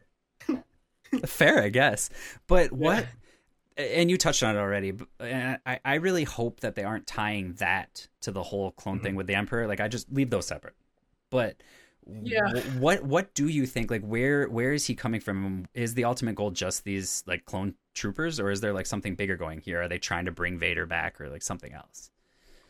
Fair, 1.26 1.64
I 1.64 1.70
guess. 1.70 2.10
But 2.48 2.72
what? 2.72 3.06
And 3.78 4.10
you 4.10 4.18
touched 4.18 4.42
on 4.44 4.56
it 4.56 4.60
already. 4.60 4.92
But 4.92 5.08
and 5.20 5.60
I, 5.66 5.80
I 5.84 5.96
really 5.96 6.24
hope 6.24 6.62
that 6.62 6.76
they 6.76 6.84
aren't 6.84 7.08
tying 7.08 7.54
that 7.56 8.08
to 8.22 8.32
the 8.32 8.44
whole 8.44 8.72
clone 8.72 9.00
thing 9.02 9.16
with 9.16 9.28
the 9.28 9.36
Emperor. 9.36 9.68
Like, 9.68 9.82
I 9.82 9.88
just 9.88 10.12
leave 10.12 10.30
those 10.30 10.48
separate. 10.48 10.76
But 11.30 11.58
Yeah. 12.24 12.40
wh- 12.54 12.82
what 12.82 13.04
what 13.04 13.34
do 13.34 13.48
you 13.48 13.66
think? 13.66 13.92
Like, 13.92 14.04
where 14.04 14.48
where 14.48 14.72
is 14.74 14.86
he 14.86 14.96
coming 14.96 15.20
from? 15.20 15.66
Is 15.74 15.94
the 15.96 16.06
ultimate 16.06 16.36
goal 16.36 16.52
just 16.52 16.84
these 16.86 17.24
like 17.28 17.46
clone 17.46 17.76
troopers, 17.94 18.40
or 18.40 18.50
is 18.50 18.62
there 18.62 18.72
like 18.74 18.86
something 18.86 19.16
bigger 19.16 19.36
going 19.36 19.60
here? 19.60 19.82
Are 19.82 19.88
they 19.88 19.98
trying 20.00 20.26
to 20.26 20.32
bring 20.32 20.58
Vader 20.58 20.86
back, 20.86 21.20
or 21.20 21.30
like 21.30 21.42
something 21.42 21.74
else? 21.74 22.12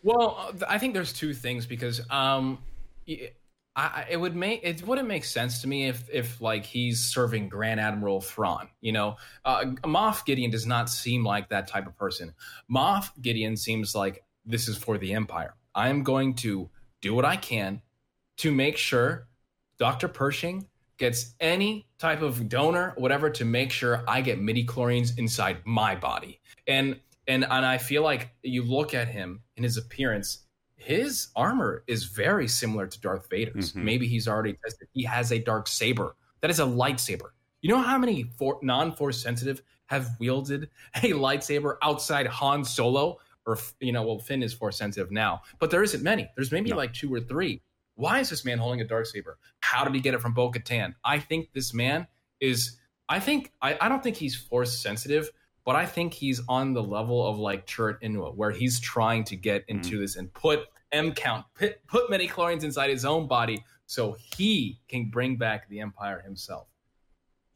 Well, 0.04 0.54
uh, 0.62 0.66
I 0.68 0.78
think 0.78 0.94
there's 0.94 1.14
two 1.14 1.34
things 1.34 1.66
because 1.66 2.00
um, 2.10 2.60
y- 3.08 3.32
I, 3.78 4.06
it 4.10 4.18
would 4.18 4.36
make 4.36 4.62
it 4.64 4.88
wouldn't 4.88 5.08
make 5.08 5.26
sense 5.26 5.62
to 5.62 5.68
me 5.68 5.88
if 5.88 6.10
if 6.10 6.40
like 6.40 6.66
he's 6.66 7.04
serving 7.04 7.50
Grand 7.50 7.80
Admiral 7.80 8.22
Thrawn. 8.22 8.70
You 8.80 8.94
know, 8.94 9.18
uh, 9.44 9.66
Moff 9.84 10.26
Gideon 10.26 10.50
does 10.50 10.66
not 10.66 10.90
seem 10.90 11.26
like 11.26 11.50
that 11.50 11.68
type 11.68 11.86
of 11.86 11.98
person. 11.98 12.34
Moff 12.74 13.10
Gideon 13.22 13.58
seems 13.58 13.94
like 13.94 14.24
this 14.46 14.70
is 14.70 14.78
for 14.78 14.98
the 14.98 15.14
Empire. 15.14 15.56
I 15.74 15.90
am 15.90 16.04
going 16.04 16.36
to 16.36 16.70
do 17.02 17.14
what 17.14 17.26
I 17.26 17.36
can 17.36 17.82
to 18.38 18.52
make 18.52 18.78
sure 18.78 19.28
Dr. 19.78 20.08
Pershing 20.08 20.68
gets 20.98 21.36
any 21.42 21.88
type 21.98 22.22
of 22.22 22.48
donor, 22.48 22.94
whatever, 22.98 23.30
to 23.30 23.44
make 23.44 23.72
sure 23.72 24.04
I 24.08 24.22
get 24.22 24.40
midichlorians 24.40 25.18
inside 25.18 25.58
my 25.66 25.96
body. 25.96 26.40
And 26.68 27.00
and 27.28 27.44
and 27.44 27.66
I 27.66 27.78
feel 27.78 28.04
like 28.04 28.30
you 28.42 28.64
look 28.64 28.94
at 28.94 29.10
him 29.10 29.42
in 29.58 29.64
his 29.64 29.78
appearance, 29.78 30.45
his 30.86 31.28
armor 31.36 31.84
is 31.88 32.04
very 32.06 32.48
similar 32.48 32.88
to 32.88 33.00
Darth 33.02 33.30
Vader's. 33.30 33.74
Mhm. 33.74 33.84
Maybe 33.84 34.08
he's 34.08 34.28
already 34.28 34.54
tested. 34.64 34.88
He 34.94 35.04
has 35.04 35.32
a 35.32 35.40
dark 35.40 35.68
saber. 35.68 36.16
That 36.42 36.52
is 36.52 36.60
a 36.60 36.64
lightsaber. 36.66 37.30
You 37.62 37.70
know 37.70 37.82
how 37.82 37.98
many 37.98 38.24
for, 38.38 38.60
non-force 38.62 39.22
sensitive 39.22 39.62
have 39.88 40.10
wielded 40.20 40.70
a 40.96 41.12
lightsaber 41.14 41.78
outside 41.82 42.28
Han 42.28 42.64
Solo? 42.64 43.20
Or 43.48 43.58
you 43.80 43.92
know, 43.92 44.02
well, 44.04 44.18
Finn 44.20 44.42
is 44.42 44.54
force 44.54 44.78
sensitive 44.78 45.12
now, 45.12 45.42
but 45.60 45.70
there 45.70 45.84
isn't 45.84 46.02
many. 46.04 46.28
There's 46.36 46.52
maybe 46.52 46.72
No. 46.72 46.78
like 46.78 46.94
two 46.94 47.14
or 47.14 47.20
three. 47.20 47.62
Why 47.94 48.20
is 48.20 48.30
this 48.30 48.44
man 48.44 48.58
holding 48.58 48.82
a 48.82 48.86
dark 48.88 49.06
saber? 49.06 49.38
How 49.60 49.84
did 49.86 49.94
he 49.94 50.02
get 50.02 50.14
it 50.16 50.22
from 50.22 50.34
Bo 50.34 50.52
Katan? 50.52 50.96
I 51.04 51.20
think 51.20 51.54
this 51.54 51.74
man 51.74 52.08
is. 52.40 52.78
I 53.08 53.20
think 53.20 53.52
I, 53.62 53.78
I 53.80 53.88
don't 53.90 54.02
think 54.02 54.16
he's 54.18 54.36
force 54.36 54.78
sensitive, 54.78 55.30
but 55.64 55.76
I 55.76 55.86
think 55.86 56.12
he's 56.14 56.42
on 56.50 56.74
the 56.74 56.82
level 56.82 57.26
of 57.26 57.38
like 57.38 57.68
Chirrut 57.68 58.02
Îmwe, 58.02 58.36
where 58.36 58.50
he's 58.52 58.80
trying 58.80 59.24
to 59.26 59.36
get 59.36 59.64
into 59.68 60.00
this 60.00 60.16
and 60.16 60.34
put 60.34 60.66
M 60.92 61.14
count, 61.14 61.46
put, 61.56 61.86
put 61.88 62.10
many 62.10 62.28
chlorines 62.28 62.64
inside 62.64 62.90
his 62.90 63.06
own 63.06 63.28
body 63.28 63.64
so 63.86 64.16
he 64.36 64.80
can 64.88 65.10
bring 65.10 65.36
back 65.36 65.68
the 65.70 65.80
Empire 65.80 66.22
himself. 66.22 66.68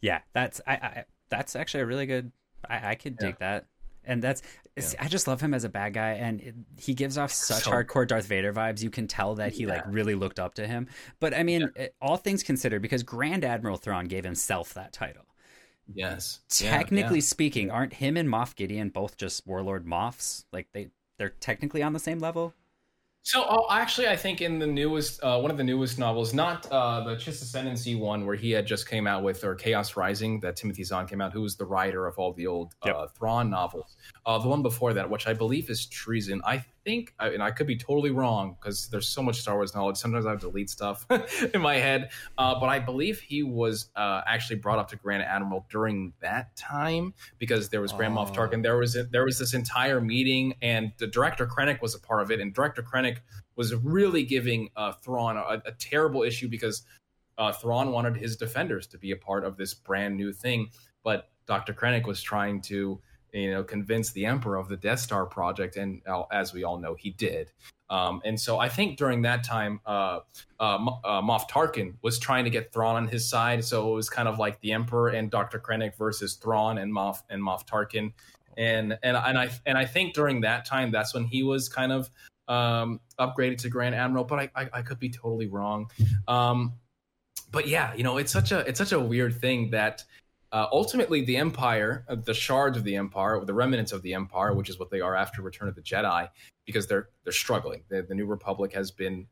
Yeah, 0.02 0.20
that's 0.34 0.62
I, 0.68 0.74
I 0.74 1.06
that's 1.30 1.56
actually 1.56 1.82
a 1.82 1.86
really 1.86 2.06
good. 2.06 2.32
I, 2.70 2.92
I 2.92 2.96
could 2.96 3.18
dig 3.18 3.40
that. 3.40 3.66
and 4.10 4.22
that's 4.22 4.42
yeah. 4.76 4.84
I 5.00 5.08
just 5.08 5.28
love 5.28 5.42
him 5.42 5.54
as 5.54 5.64
a 5.64 5.70
bad 5.70 5.94
guy, 5.94 6.12
and 6.14 6.42
it, 6.42 6.56
he 6.78 6.94
gives 6.94 7.18
off 7.18 7.32
such 7.32 7.64
so, 7.64 7.72
hardcore 7.72 8.08
Darth 8.08 8.26
Vader 8.26 8.52
vibes. 8.54 8.82
You 8.82 8.90
can 8.90 9.08
tell 9.08 9.36
that 9.36 9.54
he 9.54 9.64
yeah. 9.64 9.70
like 9.70 9.84
really 9.88 10.16
looked 10.16 10.40
up 10.40 10.56
to 10.56 10.68
him. 10.68 10.88
But 11.20 11.34
I 11.34 11.44
mean, 11.44 11.62
yeah. 11.62 11.84
it, 11.84 11.96
all 12.02 12.18
things 12.18 12.44
considered, 12.44 12.82
because 12.82 13.04
Grand 13.04 13.46
Admiral 13.46 13.78
Thrawn 13.78 14.06
gave 14.06 14.24
himself 14.24 14.74
that 14.74 14.94
title. 14.94 15.26
Yes. 15.94 16.40
Technically 16.50 17.22
speaking, 17.22 17.72
aren't 17.72 17.94
him 17.94 18.16
and 18.16 18.30
Moff 18.30 18.56
Gideon 18.56 18.90
both 18.90 19.18
just 19.18 19.46
Warlord 19.48 19.86
Moffs? 19.86 20.46
Like 20.52 20.68
they 20.74 20.90
they're 21.18 21.30
technically 21.30 21.84
on 21.84 21.94
the 21.94 22.00
same 22.00 22.20
level. 22.20 22.54
So 23.24 23.44
uh, 23.44 23.68
actually, 23.70 24.08
I 24.08 24.16
think 24.16 24.42
in 24.42 24.60
the 24.60 24.68
newest, 24.68 25.22
uh, 25.22 25.40
one 25.40 25.52
of 25.52 25.58
the 25.58 25.64
newest 25.64 26.00
novels, 26.00 26.34
not 26.34 26.66
uh, 26.72 27.04
the 27.04 27.16
Chiss 27.16 27.42
Ascendancy 27.42 27.96
one 27.96 28.26
where 28.26 28.36
he 28.36 28.52
had 28.52 28.66
just 28.66 28.90
came 28.90 29.08
out 29.08 29.24
with, 29.24 29.44
or 29.44 29.56
Chaos 29.56 29.96
Rising 29.98 30.40
that 30.40 30.56
Timothy 30.56 30.84
Zahn 30.84 31.06
came 31.06 31.22
out, 31.22 31.34
who 31.34 31.42
was 31.42 31.56
the 31.56 31.66
writer 31.66 32.08
of 32.08 32.18
all 32.18 32.34
the 32.34 32.48
old 32.48 32.74
yep. 32.86 32.96
Uh, 32.96 33.08
Thrawn 33.08 33.50
novels. 33.50 33.98
Uh, 34.26 34.38
the 34.40 34.48
one 34.48 34.62
before 34.62 34.94
that, 34.94 35.10
which 35.10 35.28
I 35.28 35.34
believe 35.34 35.70
is 35.70 35.86
Treason. 35.86 36.42
I 36.46 36.64
think, 36.90 37.14
and 37.20 37.44
I 37.44 37.52
could 37.52 37.68
be 37.68 37.78
totally 37.78 38.10
wrong 38.10 38.56
because 38.60 38.88
there's 38.88 39.08
so 39.08 39.22
much 39.22 39.40
Star 39.42 39.56
Wars 39.56 39.76
knowledge. 39.76 39.98
Sometimes 39.98 40.26
I 40.26 40.32
have 40.32 40.40
to 40.40 40.48
delete 40.48 40.72
stuff 40.72 41.06
in 41.54 41.62
my 41.62 41.76
head, 41.76 42.10
uh, 42.40 42.60
but 42.60 42.68
I 42.68 42.80
believe 42.80 43.20
he 43.20 43.44
was 43.44 43.90
uh, 43.96 44.22
actually 44.26 44.56
brought 44.56 44.80
up 44.80 44.90
to 44.90 44.96
Grand 44.96 45.22
Admiral 45.22 45.68
during 45.70 46.14
that 46.22 46.56
time 46.56 47.14
because 47.38 47.70
there 47.70 47.80
was 47.80 47.92
Grand. 47.92 48.16
Moff 48.16 48.34
Tarkin. 48.34 48.64
There 48.64 48.78
was 48.78 48.96
a, 48.96 49.04
there 49.04 49.24
was 49.24 49.38
this 49.38 49.54
entire 49.54 50.02
meeting, 50.02 50.56
and 50.64 50.92
the 50.98 51.06
director 51.06 51.46
Krennic 51.46 51.80
was 51.80 51.94
a 51.94 52.00
part 52.00 52.24
of 52.24 52.32
it, 52.32 52.40
and 52.40 52.54
director 52.54 52.82
Krennic 52.82 53.18
was 53.56 53.76
really 53.76 54.24
giving 54.24 54.70
uh, 54.76 54.94
Thrawn 54.94 55.38
a, 55.38 55.62
a 55.66 55.72
terrible 55.74 56.24
issue 56.24 56.48
because 56.48 56.84
uh, 57.38 57.52
Thrawn 57.52 57.92
wanted 57.92 58.18
his 58.18 58.36
defenders 58.36 58.88
to 58.88 58.98
be 58.98 59.12
a 59.12 59.16
part 59.16 59.46
of 59.46 59.58
this 59.58 59.76
brand 59.76 60.18
new 60.18 60.34
thing, 60.34 60.70
but 61.04 61.30
Dr. 61.46 61.74
Krennic 61.74 62.08
was 62.08 62.22
trying 62.22 62.62
to 62.64 63.00
you 63.34 63.52
know, 63.52 63.64
convince 63.64 64.12
the 64.12 64.26
emperor 64.26 64.58
of 64.58 64.68
the 64.70 64.78
Death 64.78 65.00
Star 65.00 65.26
project, 65.26 65.78
and 65.78 66.02
uh, 66.08 66.24
as 66.32 66.54
we 66.54 66.64
all 66.64 66.78
know, 66.78 66.96
he 66.96 67.12
did. 67.12 67.52
Um, 67.90 68.22
and 68.24 68.40
so 68.40 68.60
I 68.60 68.70
think 68.70 68.98
during 68.98 69.24
that 69.24 69.44
time, 69.44 69.80
uh, 69.86 70.20
uh, 70.60 70.78
uh, 71.04 71.22
Moff 71.22 71.50
Tarkin 71.50 71.96
was 72.02 72.20
trying 72.20 72.44
to 72.44 72.50
get 72.50 72.72
Thrawn 72.72 72.96
on 72.96 73.08
his 73.08 73.28
side. 73.28 73.64
So 73.66 73.92
it 73.92 73.96
was 73.96 74.10
kind 74.10 74.28
of 74.28 74.38
like 74.38 74.60
the 74.62 74.74
Emperor 74.74 75.10
and 75.10 75.32
Doctor 75.32 75.60
Krennic 75.60 75.98
versus 75.98 76.36
Thrawn 76.36 76.78
and 76.78 76.94
Moff 76.94 77.24
and 77.30 77.42
Moff 77.42 77.68
Tarkin. 77.68 78.14
And 78.58 78.98
and 79.04 79.18
and 79.18 79.38
I 79.38 79.50
and 79.66 79.78
I 79.78 79.86
think 79.86 80.14
during 80.14 80.42
that 80.42 80.66
time, 80.66 80.92
that's 80.92 81.14
when 81.14 81.24
he 81.24 81.44
was 81.44 81.68
kind 81.70 81.92
of 81.92 82.10
um, 82.48 83.00
upgraded 83.20 83.58
to 83.60 83.70
Grand 83.70 83.96
Admiral. 83.96 84.26
But 84.26 84.40
I, 84.40 84.50
I, 84.56 84.70
I 84.74 84.82
could 84.82 85.00
be 85.00 85.10
totally 85.10 85.48
wrong. 85.48 85.90
Um, 86.28 86.74
but 87.52 87.68
yeah, 87.68 87.94
you 87.96 88.04
know, 88.04 88.18
it's 88.18 88.32
such 88.32 88.52
a 88.52 88.60
it's 88.60 88.78
such 88.78 88.92
a 88.92 89.00
weird 89.00 89.34
thing 89.34 89.72
that 89.72 90.04
uh, 90.52 90.68
ultimately, 90.72 91.24
the 91.24 91.38
Empire, 91.38 92.06
uh, 92.08 92.16
the 92.16 92.34
shards 92.34 92.78
of 92.78 92.84
the 92.84 92.96
Empire, 92.96 93.38
or 93.38 93.46
the 93.46 93.54
remnants 93.54 93.92
of 93.92 94.02
the 94.02 94.14
Empire, 94.14 94.54
which 94.54 94.70
is 94.70 94.80
what 94.80 94.90
they 94.90 95.00
are 95.00 95.16
after 95.16 95.42
Return 95.42 95.68
of 95.68 95.76
the 95.76 95.82
Jedi, 95.82 96.28
because 96.66 96.88
they're 96.88 97.10
they're 97.24 97.34
struggling. 97.34 97.84
The, 97.90 98.02
the 98.02 98.16
New 98.16 98.26
Republic 98.26 98.74
has 98.74 98.90
been 98.90 99.28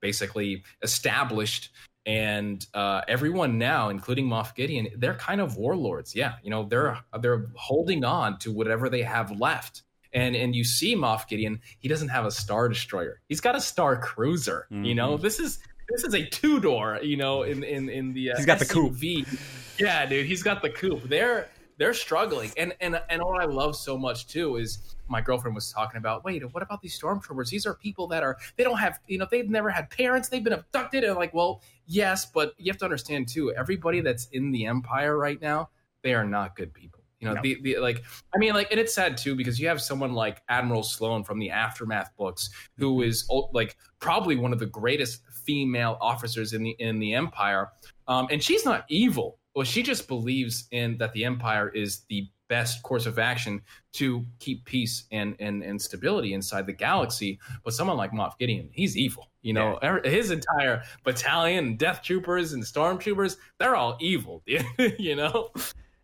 basically 0.00 0.64
established, 0.82 1.70
and 2.04 2.66
uh, 2.74 3.02
everyone 3.06 3.58
now, 3.58 3.90
including 3.90 4.26
Moff 4.26 4.54
Gideon, 4.56 4.88
they're 4.96 5.14
kind 5.14 5.40
of 5.40 5.56
warlords. 5.56 6.16
Yeah, 6.16 6.34
you 6.42 6.50
know, 6.50 6.64
they're 6.64 6.98
they're 7.20 7.46
holding 7.54 8.04
on 8.04 8.38
to 8.40 8.52
whatever 8.52 8.88
they 8.88 9.02
have 9.02 9.38
left. 9.38 9.82
And 10.12 10.34
and 10.34 10.56
you 10.56 10.64
see 10.64 10.96
Moff 10.96 11.28
Gideon, 11.28 11.60
he 11.78 11.88
doesn't 11.88 12.08
have 12.08 12.24
a 12.24 12.30
star 12.32 12.68
destroyer. 12.68 13.20
He's 13.28 13.40
got 13.40 13.54
a 13.54 13.60
star 13.60 13.96
cruiser. 13.96 14.66
Mm-hmm. 14.72 14.84
You 14.84 14.94
know, 14.96 15.14
mm-hmm. 15.14 15.22
this 15.22 15.38
is 15.38 15.60
this 15.88 16.02
is 16.02 16.14
a 16.14 16.24
two 16.24 16.58
door. 16.58 16.98
You 17.02 17.18
know, 17.18 17.44
in 17.44 17.62
in 17.62 17.88
in 17.88 18.12
the 18.14 18.32
uh, 18.32 18.36
he's 18.36 18.46
got 18.46 18.58
SUV. 18.58 19.00
the 19.00 19.24
coupe. 19.24 19.38
Yeah, 19.78 20.06
dude, 20.06 20.26
he's 20.26 20.42
got 20.42 20.62
the 20.62 20.70
coupe. 20.70 21.04
They're 21.04 21.48
they're 21.78 21.94
struggling, 21.94 22.50
and 22.56 22.74
and 22.80 23.00
and 23.10 23.22
what 23.22 23.40
I 23.40 23.44
love 23.44 23.76
so 23.76 23.98
much 23.98 24.26
too 24.26 24.56
is 24.56 24.96
my 25.08 25.20
girlfriend 25.20 25.54
was 25.54 25.70
talking 25.70 25.98
about. 25.98 26.24
Wait, 26.24 26.42
what 26.54 26.62
about 26.62 26.80
these 26.80 26.98
stormtroopers? 26.98 27.50
These 27.50 27.66
are 27.66 27.74
people 27.74 28.06
that 28.08 28.22
are 28.22 28.36
they 28.56 28.64
don't 28.64 28.78
have 28.78 28.98
you 29.06 29.18
know 29.18 29.26
they've 29.30 29.48
never 29.48 29.70
had 29.70 29.90
parents. 29.90 30.28
They've 30.28 30.42
been 30.42 30.54
abducted, 30.54 31.04
and 31.04 31.16
like, 31.16 31.34
well, 31.34 31.62
yes, 31.86 32.26
but 32.26 32.54
you 32.58 32.70
have 32.70 32.78
to 32.78 32.84
understand 32.84 33.28
too. 33.28 33.52
Everybody 33.54 34.00
that's 34.00 34.28
in 34.32 34.52
the 34.52 34.66
empire 34.66 35.18
right 35.18 35.40
now, 35.40 35.70
they 36.02 36.14
are 36.14 36.24
not 36.24 36.56
good 36.56 36.72
people. 36.72 37.00
You 37.20 37.28
know, 37.28 37.34
no. 37.34 37.42
the, 37.42 37.58
the 37.62 37.78
like 37.78 38.02
I 38.34 38.38
mean, 38.38 38.54
like, 38.54 38.70
and 38.70 38.80
it's 38.80 38.94
sad 38.94 39.16
too 39.16 39.34
because 39.34 39.58
you 39.58 39.68
have 39.68 39.80
someone 39.80 40.12
like 40.12 40.42
Admiral 40.48 40.82
Sloane 40.82 41.24
from 41.24 41.38
the 41.38 41.50
Aftermath 41.50 42.10
books, 42.16 42.50
who 42.78 43.02
is 43.02 43.26
mm-hmm. 43.28 43.54
like 43.54 43.76
probably 44.00 44.36
one 44.36 44.52
of 44.52 44.58
the 44.58 44.66
greatest 44.66 45.22
female 45.44 45.98
officers 46.00 46.52
in 46.52 46.62
the 46.62 46.76
in 46.78 46.98
the 46.98 47.14
Empire, 47.14 47.70
um, 48.08 48.28
and 48.30 48.42
she's 48.42 48.64
not 48.64 48.84
evil 48.88 49.38
well, 49.56 49.64
she 49.64 49.82
just 49.82 50.06
believes 50.06 50.68
in 50.70 50.98
that 50.98 51.14
the 51.14 51.24
empire 51.24 51.70
is 51.70 52.00
the 52.10 52.28
best 52.46 52.82
course 52.82 53.06
of 53.06 53.18
action 53.18 53.62
to 53.94 54.22
keep 54.38 54.66
peace 54.66 55.04
and, 55.10 55.34
and, 55.40 55.62
and 55.62 55.80
stability 55.80 56.34
inside 56.34 56.66
the 56.66 56.74
galaxy. 56.74 57.40
But 57.64 57.72
someone 57.72 57.96
like 57.96 58.12
Moff 58.12 58.38
Gideon, 58.38 58.68
he's 58.70 58.98
evil. 58.98 59.30
You 59.40 59.54
know, 59.54 59.78
yeah. 59.82 60.00
his 60.04 60.30
entire 60.30 60.82
battalion, 61.04 61.76
death 61.76 62.02
troopers 62.02 62.52
and 62.52 62.62
stormtroopers, 62.62 63.38
they're 63.58 63.74
all 63.74 63.96
evil. 63.98 64.42
you 64.98 65.16
know. 65.16 65.48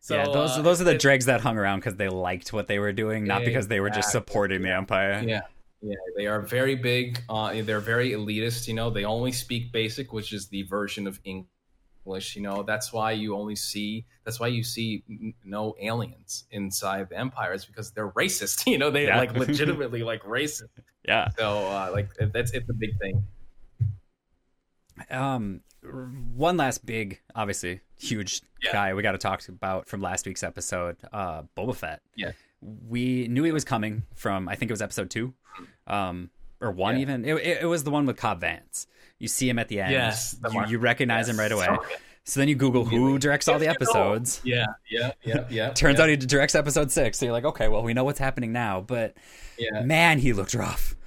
So, 0.00 0.16
yeah, 0.16 0.24
those 0.24 0.52
uh, 0.56 0.62
those 0.62 0.80
are 0.80 0.84
the 0.84 0.96
dregs 0.96 1.26
that 1.26 1.42
hung 1.42 1.58
around 1.58 1.80
because 1.80 1.96
they 1.96 2.08
liked 2.08 2.52
what 2.54 2.68
they 2.68 2.78
were 2.78 2.92
doing, 2.92 3.24
not 3.24 3.44
because 3.44 3.68
they 3.68 3.80
were 3.80 3.90
just 3.90 4.10
supporting 4.10 4.62
the 4.62 4.72
empire. 4.72 5.22
Yeah, 5.24 5.42
yeah, 5.82 5.94
they 6.16 6.26
are 6.26 6.40
very 6.40 6.74
big. 6.74 7.22
Uh, 7.28 7.62
they're 7.62 7.80
very 7.80 8.12
elitist. 8.12 8.66
You 8.66 8.74
know, 8.74 8.90
they 8.90 9.04
only 9.04 9.30
speak 9.30 9.72
basic, 9.72 10.12
which 10.12 10.32
is 10.32 10.48
the 10.48 10.62
version 10.62 11.06
of 11.06 11.20
English 11.24 11.51
English. 12.04 12.36
You 12.36 12.42
know, 12.42 12.62
that's 12.62 12.92
why 12.92 13.12
you 13.12 13.34
only 13.34 13.56
see 13.56 14.04
that's 14.24 14.38
why 14.38 14.48
you 14.48 14.62
see 14.62 15.02
no 15.44 15.74
aliens 15.80 16.44
inside 16.50 17.08
the 17.08 17.18
empire 17.18 17.52
is 17.52 17.64
because 17.64 17.90
they're 17.92 18.10
racist. 18.10 18.66
You 18.72 18.78
know, 18.78 18.90
they 18.90 19.06
yeah. 19.06 19.18
like 19.18 19.36
legitimately 19.36 20.02
like 20.02 20.22
racist. 20.22 20.68
Yeah. 21.06 21.28
So 21.36 21.58
uh, 21.66 21.90
like 21.92 22.08
that's 22.32 22.52
it's 22.52 22.68
a 22.68 22.72
big 22.72 22.98
thing. 22.98 23.24
Um, 25.10 25.60
one 25.82 26.56
last 26.56 26.86
big, 26.86 27.20
obviously 27.34 27.80
huge 27.98 28.40
yeah. 28.62 28.72
guy 28.72 28.94
we 28.94 29.02
got 29.02 29.12
to 29.12 29.18
talk 29.18 29.46
about 29.48 29.88
from 29.88 30.00
last 30.00 30.26
week's 30.26 30.42
episode, 30.42 30.96
uh, 31.12 31.42
Boba 31.56 31.74
Fett. 31.74 32.00
Yeah. 32.16 32.32
We 32.60 33.28
knew 33.28 33.42
he 33.42 33.52
was 33.52 33.64
coming 33.64 34.04
from 34.14 34.48
I 34.48 34.54
think 34.54 34.70
it 34.70 34.72
was 34.72 34.82
episode 34.82 35.10
two, 35.10 35.34
um, 35.86 36.30
or 36.62 36.70
one 36.70 36.96
yeah. 36.96 37.02
even. 37.02 37.24
It, 37.24 37.34
it, 37.62 37.66
was 37.66 37.84
the 37.84 37.90
one 37.90 38.06
with 38.06 38.16
Cobb 38.16 38.40
Vanth. 38.40 38.86
You 39.18 39.28
see 39.28 39.48
him 39.48 39.58
at 39.58 39.68
the 39.68 39.80
end. 39.80 39.92
Yes, 39.92 40.36
you, 40.50 40.64
you, 40.68 40.78
recognize 40.78 41.26
yes. 41.26 41.34
him 41.34 41.40
right 41.40 41.52
away. 41.52 41.66
So, 41.66 41.84
so, 42.24 42.40
then 42.40 42.48
you 42.48 42.54
Google 42.54 42.84
who 42.84 43.18
directs 43.18 43.48
all 43.48 43.58
the 43.58 43.68
episodes. 43.68 44.40
Yeah, 44.44 44.66
yeah, 44.90 45.12
yeah, 45.22 45.44
yeah. 45.50 45.70
Turns 45.70 45.98
yeah. 45.98 46.04
out 46.04 46.08
he 46.08 46.16
directs 46.16 46.54
episode 46.54 46.90
six. 46.90 47.18
So 47.18 47.26
you're 47.26 47.32
like, 47.32 47.44
okay, 47.44 47.68
well, 47.68 47.82
we 47.82 47.94
know 47.94 48.04
what's 48.04 48.18
happening 48.18 48.52
now. 48.52 48.80
But 48.80 49.16
yeah. 49.58 49.82
man, 49.82 50.18
he 50.18 50.32
looked 50.32 50.54
rough. 50.54 50.96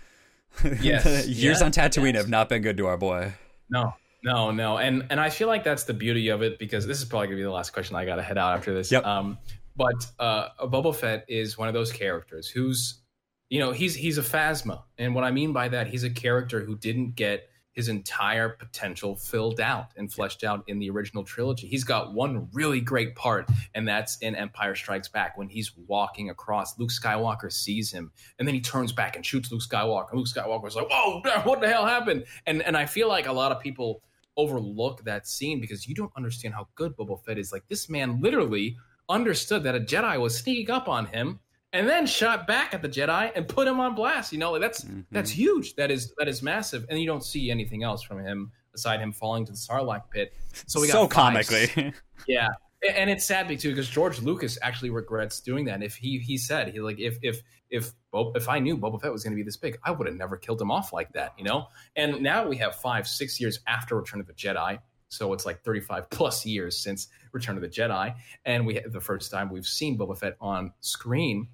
Yes, 0.81 1.27
years 1.27 1.61
on 1.61 1.73
Tatooine 1.73 2.13
yes. 2.13 2.21
have 2.21 2.29
not 2.29 2.47
been 2.47 2.61
good 2.61 2.77
to 2.77 2.87
our 2.87 2.95
boy. 2.95 3.33
No, 3.69 3.93
no, 4.23 4.51
no, 4.51 4.77
and 4.77 5.05
and 5.09 5.19
I 5.19 5.29
feel 5.29 5.49
like 5.49 5.65
that's 5.65 5.83
the 5.83 5.93
beauty 5.93 6.29
of 6.29 6.41
it 6.41 6.57
because 6.59 6.87
this 6.87 6.99
is 6.99 7.05
probably 7.05 7.27
gonna 7.27 7.37
be 7.37 7.43
the 7.43 7.51
last 7.51 7.73
question. 7.73 7.97
I 7.97 8.05
gotta 8.05 8.23
head 8.23 8.37
out 8.37 8.57
after 8.57 8.73
this. 8.73 8.89
Yep. 8.89 9.05
Um, 9.05 9.37
but 9.75 10.07
uh, 10.19 10.49
Boba 10.67 10.95
Fett 10.95 11.25
is 11.27 11.57
one 11.57 11.67
of 11.67 11.73
those 11.73 11.91
characters 11.91 12.47
who's, 12.47 13.01
you 13.49 13.59
know, 13.59 13.71
he's 13.71 13.95
he's 13.95 14.17
a 14.17 14.23
phasma, 14.23 14.83
and 14.97 15.13
what 15.13 15.23
I 15.23 15.31
mean 15.31 15.53
by 15.53 15.69
that, 15.69 15.87
he's 15.87 16.03
a 16.03 16.09
character 16.09 16.63
who 16.63 16.75
didn't 16.75 17.15
get 17.15 17.49
his 17.75 17.89
entire 17.89 18.49
potential 18.49 19.17
filled 19.17 19.59
out 19.59 19.89
and 19.97 20.11
fleshed 20.11 20.45
out 20.45 20.63
in 20.67 20.79
the 20.79 20.89
original 20.89 21.25
trilogy. 21.25 21.67
He's 21.67 21.83
got 21.83 22.13
one 22.13 22.47
really 22.53 22.79
great 22.79 23.15
part, 23.15 23.49
and 23.75 23.87
that's 23.87 24.17
in 24.19 24.33
Empire 24.33 24.75
Strikes 24.75 25.09
Back 25.09 25.37
when 25.37 25.49
he's 25.49 25.73
walking 25.85 26.29
across. 26.29 26.79
Luke 26.79 26.89
Skywalker 26.89 27.51
sees 27.51 27.91
him, 27.91 28.11
and 28.39 28.47
then 28.47 28.55
he 28.55 28.61
turns 28.61 28.93
back 28.93 29.15
and 29.15 29.25
shoots 29.25 29.51
Luke 29.51 29.61
Skywalker. 29.61 30.13
Luke 30.13 30.27
Skywalker's 30.27 30.75
like, 30.75 30.89
"Whoa, 30.89 31.21
what 31.43 31.61
the 31.61 31.67
hell 31.67 31.85
happened?" 31.85 32.25
And 32.47 32.61
and 32.63 32.77
I 32.77 32.85
feel 32.85 33.09
like 33.09 33.27
a 33.27 33.33
lot 33.33 33.51
of 33.51 33.59
people 33.59 34.01
overlook 34.37 35.03
that 35.03 35.27
scene 35.27 35.59
because 35.61 35.87
you 35.87 35.95
don't 35.95 36.11
understand 36.17 36.53
how 36.53 36.67
good 36.75 36.95
Boba 36.95 37.23
Fett 37.23 37.37
is. 37.37 37.51
Like 37.51 37.67
this 37.67 37.89
man 37.89 38.21
literally 38.21 38.77
understood 39.07 39.63
that 39.63 39.75
a 39.75 39.79
Jedi 39.79 40.19
was 40.19 40.37
sneaking 40.37 40.71
up 40.71 40.87
on 40.87 41.05
him 41.05 41.39
and 41.75 41.87
then 41.87 42.05
shot 42.05 42.47
back 42.47 42.73
at 42.73 42.81
the 42.81 42.89
Jedi 42.89 43.31
and 43.35 43.47
put 43.47 43.67
him 43.67 43.79
on 43.79 43.95
blast. 43.95 44.31
You 44.31 44.39
know, 44.39 44.51
like 44.51 44.61
that's 44.61 44.83
mm-hmm. 44.83 45.01
that's 45.11 45.29
huge. 45.29 45.75
That 45.75 45.91
is 45.91 46.13
that 46.17 46.27
is 46.27 46.41
massive, 46.41 46.85
and 46.89 46.99
you 46.99 47.05
don't 47.05 47.23
see 47.23 47.51
anything 47.51 47.83
else 47.83 48.01
from 48.01 48.19
him 48.19 48.51
aside 48.73 48.99
him 48.99 49.11
falling 49.11 49.45
to 49.45 49.51
the 49.51 49.57
Sarlacc 49.57 50.09
pit. 50.09 50.33
So 50.67 50.81
we 50.81 50.87
got 50.87 50.93
so 50.93 51.01
five, 51.03 51.11
comically, 51.11 51.93
yeah. 52.27 52.49
And 52.93 53.09
it's 53.09 53.25
sad 53.25 53.47
too 53.47 53.69
because 53.69 53.89
George 53.89 54.21
Lucas 54.21 54.59
actually 54.61 54.91
regrets 54.91 55.39
doing 55.39 55.65
that. 55.65 55.81
If 55.81 55.95
he 55.95 56.19
he 56.19 56.37
said 56.37 56.69
he 56.69 56.79
like 56.79 56.99
if 56.99 57.17
if 57.21 57.41
if 57.69 57.93
if 58.13 58.47
I 58.47 58.59
knew 58.59 58.77
Boba 58.77 59.01
Fett 59.01 59.11
was 59.11 59.23
going 59.23 59.31
to 59.31 59.35
be 59.35 59.43
this 59.43 59.57
big, 59.57 59.77
I 59.83 59.91
would 59.91 60.05
have 60.07 60.15
never 60.15 60.37
killed 60.37 60.61
him 60.61 60.69
off 60.69 60.93
like 60.93 61.11
that, 61.13 61.33
you 61.37 61.43
know. 61.43 61.67
And 61.95 62.21
now 62.21 62.47
we 62.47 62.57
have 62.57 62.75
five 62.75 63.07
six 63.07 63.39
years 63.41 63.59
after 63.67 63.95
Return 63.95 64.19
of 64.19 64.27
the 64.27 64.33
Jedi, 64.33 64.77
so 65.09 65.33
it's 65.33 65.45
like 65.45 65.63
35 65.63 66.09
plus 66.11 66.45
years 66.45 66.77
since 66.77 67.07
Return 67.31 67.55
of 67.55 67.63
the 67.63 67.69
Jedi, 67.69 68.13
and 68.45 68.67
we 68.67 68.79
the 68.79 69.01
first 69.01 69.31
time 69.31 69.49
we've 69.49 69.65
seen 69.65 69.97
Boba 69.97 70.17
Fett 70.17 70.37
on 70.39 70.71
screen 70.81 71.47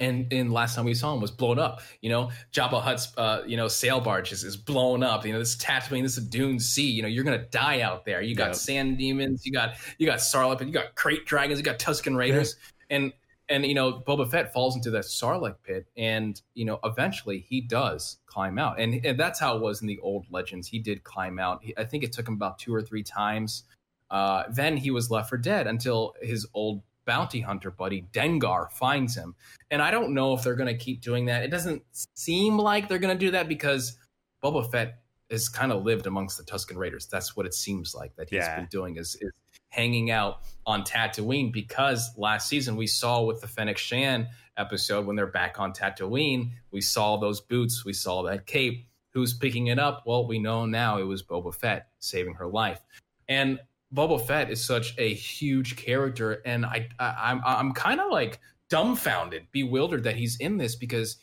and 0.00 0.32
and 0.32 0.52
last 0.52 0.76
time 0.76 0.84
we 0.84 0.94
saw 0.94 1.14
him 1.14 1.20
was 1.20 1.30
blown 1.30 1.58
up. 1.58 1.80
You 2.00 2.10
know, 2.10 2.30
Jabba 2.52 2.82
Hutt's 2.82 3.12
uh, 3.16 3.42
you 3.46 3.56
know 3.56 3.68
sail 3.68 4.00
barge 4.00 4.32
is, 4.32 4.44
is 4.44 4.56
blown 4.56 5.02
up. 5.02 5.24
You 5.24 5.32
know, 5.32 5.38
this 5.38 5.56
Tatooine, 5.56 6.02
this 6.02 6.16
is 6.16 6.26
a 6.26 6.28
Dune 6.28 6.58
Sea. 6.60 6.90
You 6.90 7.02
know, 7.02 7.08
you're 7.08 7.24
gonna 7.24 7.46
die 7.46 7.80
out 7.80 8.04
there. 8.04 8.22
You 8.22 8.34
got 8.34 8.48
yep. 8.48 8.56
sand 8.56 8.98
demons, 8.98 9.44
you 9.44 9.52
got 9.52 9.76
you 9.98 10.06
got 10.06 10.18
Sarlacc, 10.18 10.66
you 10.66 10.72
got 10.72 10.94
krayt 10.94 11.24
dragons, 11.24 11.58
you 11.58 11.64
got 11.64 11.78
Tusken 11.78 12.16
Raiders, 12.16 12.56
and 12.90 13.12
And 13.50 13.66
you 13.66 13.74
know, 13.74 14.02
Boba 14.06 14.30
Fett 14.30 14.54
falls 14.54 14.74
into 14.74 14.90
that 14.92 15.04
Sarlacc 15.04 15.56
pit, 15.62 15.86
and 15.96 16.40
you 16.54 16.64
know, 16.64 16.78
eventually 16.82 17.40
he 17.40 17.60
does 17.60 18.18
climb 18.26 18.58
out, 18.58 18.80
and, 18.80 19.04
and 19.04 19.20
that's 19.20 19.38
how 19.38 19.56
it 19.56 19.62
was 19.62 19.82
in 19.82 19.86
the 19.86 19.98
old 19.98 20.24
legends. 20.30 20.66
He 20.66 20.78
did 20.78 21.04
climb 21.04 21.38
out. 21.38 21.62
He, 21.62 21.76
I 21.76 21.84
think 21.84 22.04
it 22.04 22.12
took 22.12 22.26
him 22.26 22.34
about 22.34 22.58
two 22.58 22.74
or 22.74 22.80
three 22.80 23.02
times. 23.02 23.64
Uh, 24.10 24.44
then 24.50 24.76
he 24.76 24.90
was 24.90 25.10
left 25.10 25.28
for 25.28 25.36
dead 25.36 25.66
until 25.66 26.14
his 26.22 26.46
old 26.54 26.82
bounty 27.06 27.40
hunter 27.40 27.70
buddy 27.70 28.06
Dengar 28.12 28.70
finds 28.72 29.16
him. 29.16 29.34
And 29.70 29.82
I 29.82 29.90
don't 29.90 30.14
know 30.14 30.34
if 30.34 30.42
they're 30.42 30.54
going 30.54 30.76
to 30.76 30.82
keep 30.84 31.00
doing 31.00 31.26
that. 31.26 31.42
It 31.42 31.50
doesn't 31.50 31.82
seem 32.14 32.58
like 32.58 32.88
they're 32.88 32.98
going 32.98 33.16
to 33.16 33.26
do 33.26 33.30
that 33.32 33.48
because 33.48 33.98
Boba 34.42 34.70
Fett 34.70 35.00
has 35.30 35.48
kind 35.48 35.72
of 35.72 35.84
lived 35.84 36.06
amongst 36.06 36.36
the 36.38 36.44
Tusken 36.44 36.76
Raiders. 36.76 37.06
That's 37.06 37.36
what 37.36 37.46
it 37.46 37.54
seems 37.54 37.94
like 37.94 38.14
that 38.16 38.28
he's 38.30 38.38
Yeah. 38.38 38.56
been 38.56 38.68
doing 38.70 38.96
is, 38.96 39.16
is 39.20 39.32
hanging 39.70 40.10
out 40.10 40.40
on 40.66 40.82
Tatooine 40.82 41.52
because 41.52 42.10
last 42.16 42.48
season 42.48 42.76
we 42.76 42.86
saw 42.86 43.22
with 43.22 43.40
the 43.40 43.48
Fennec 43.48 43.78
Shand 43.78 44.28
episode 44.56 45.06
when 45.06 45.16
they're 45.16 45.26
back 45.26 45.58
on 45.58 45.72
Tatooine, 45.72 46.50
we 46.70 46.80
saw 46.80 47.16
those 47.16 47.40
boots, 47.40 47.84
we 47.84 47.92
saw 47.92 48.22
that 48.24 48.46
cape. 48.46 48.86
Who's 49.10 49.32
picking 49.32 49.68
it 49.68 49.78
up? 49.78 50.02
Well, 50.06 50.26
we 50.26 50.38
know 50.38 50.66
now 50.66 50.98
it 50.98 51.04
was 51.04 51.22
Boba 51.22 51.54
Fett 51.54 51.88
saving 52.00 52.34
her 52.34 52.46
life. 52.48 52.80
And 53.28 53.58
Boba 53.94 54.24
Fett 54.26 54.50
is 54.50 54.62
such 54.62 54.94
a 54.98 55.14
huge 55.14 55.76
character, 55.76 56.42
and 56.44 56.66
I, 56.66 56.88
I 56.98 57.14
I'm 57.30 57.40
I'm 57.44 57.72
kind 57.72 58.00
of 58.00 58.10
like 58.10 58.40
dumbfounded, 58.68 59.46
bewildered 59.52 60.04
that 60.04 60.16
he's 60.16 60.36
in 60.36 60.56
this 60.56 60.74
because 60.74 61.16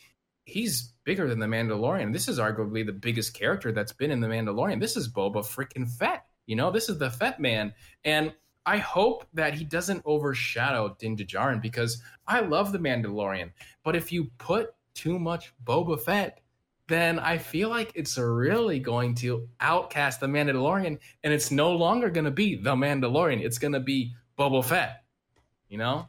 he's 0.44 0.92
bigger 1.04 1.28
than 1.28 1.38
the 1.38 1.46
Mandalorian. 1.46 2.12
This 2.12 2.28
is 2.28 2.38
arguably 2.38 2.84
the 2.84 2.92
biggest 2.92 3.34
character 3.34 3.72
that's 3.72 3.92
been 3.92 4.10
in 4.10 4.20
the 4.20 4.28
Mandalorian. 4.28 4.80
This 4.80 4.96
is 4.96 5.12
Boba 5.12 5.44
freaking 5.44 5.88
Fett. 5.88 6.24
You 6.46 6.56
know, 6.56 6.70
this 6.70 6.88
is 6.88 6.98
the 6.98 7.10
Fett 7.10 7.38
man, 7.38 7.74
and 8.04 8.32
I 8.64 8.78
hope 8.78 9.26
that 9.34 9.54
he 9.54 9.64
doesn't 9.64 10.02
overshadow 10.06 10.96
Din 10.98 11.16
Djarin 11.16 11.60
because 11.60 12.00
I 12.26 12.40
love 12.40 12.72
the 12.72 12.78
Mandalorian. 12.78 13.52
But 13.84 13.96
if 13.96 14.12
you 14.12 14.30
put 14.38 14.70
too 14.94 15.18
much 15.18 15.52
Boba 15.64 16.00
Fett, 16.00 16.41
then 16.92 17.18
I 17.18 17.38
feel 17.38 17.68
like 17.68 17.92
it's 17.94 18.18
really 18.18 18.78
going 18.78 19.14
to 19.16 19.48
outcast 19.60 20.20
the 20.20 20.26
Mandalorian, 20.26 20.98
and 21.24 21.32
it's 21.32 21.50
no 21.50 21.72
longer 21.72 22.10
going 22.10 22.24
to 22.24 22.30
be 22.30 22.56
the 22.56 22.74
Mandalorian. 22.74 23.40
It's 23.40 23.58
going 23.58 23.72
to 23.72 23.80
be 23.80 24.12
Boba 24.38 24.64
Fett. 24.64 25.04
You 25.68 25.78
know? 25.78 26.08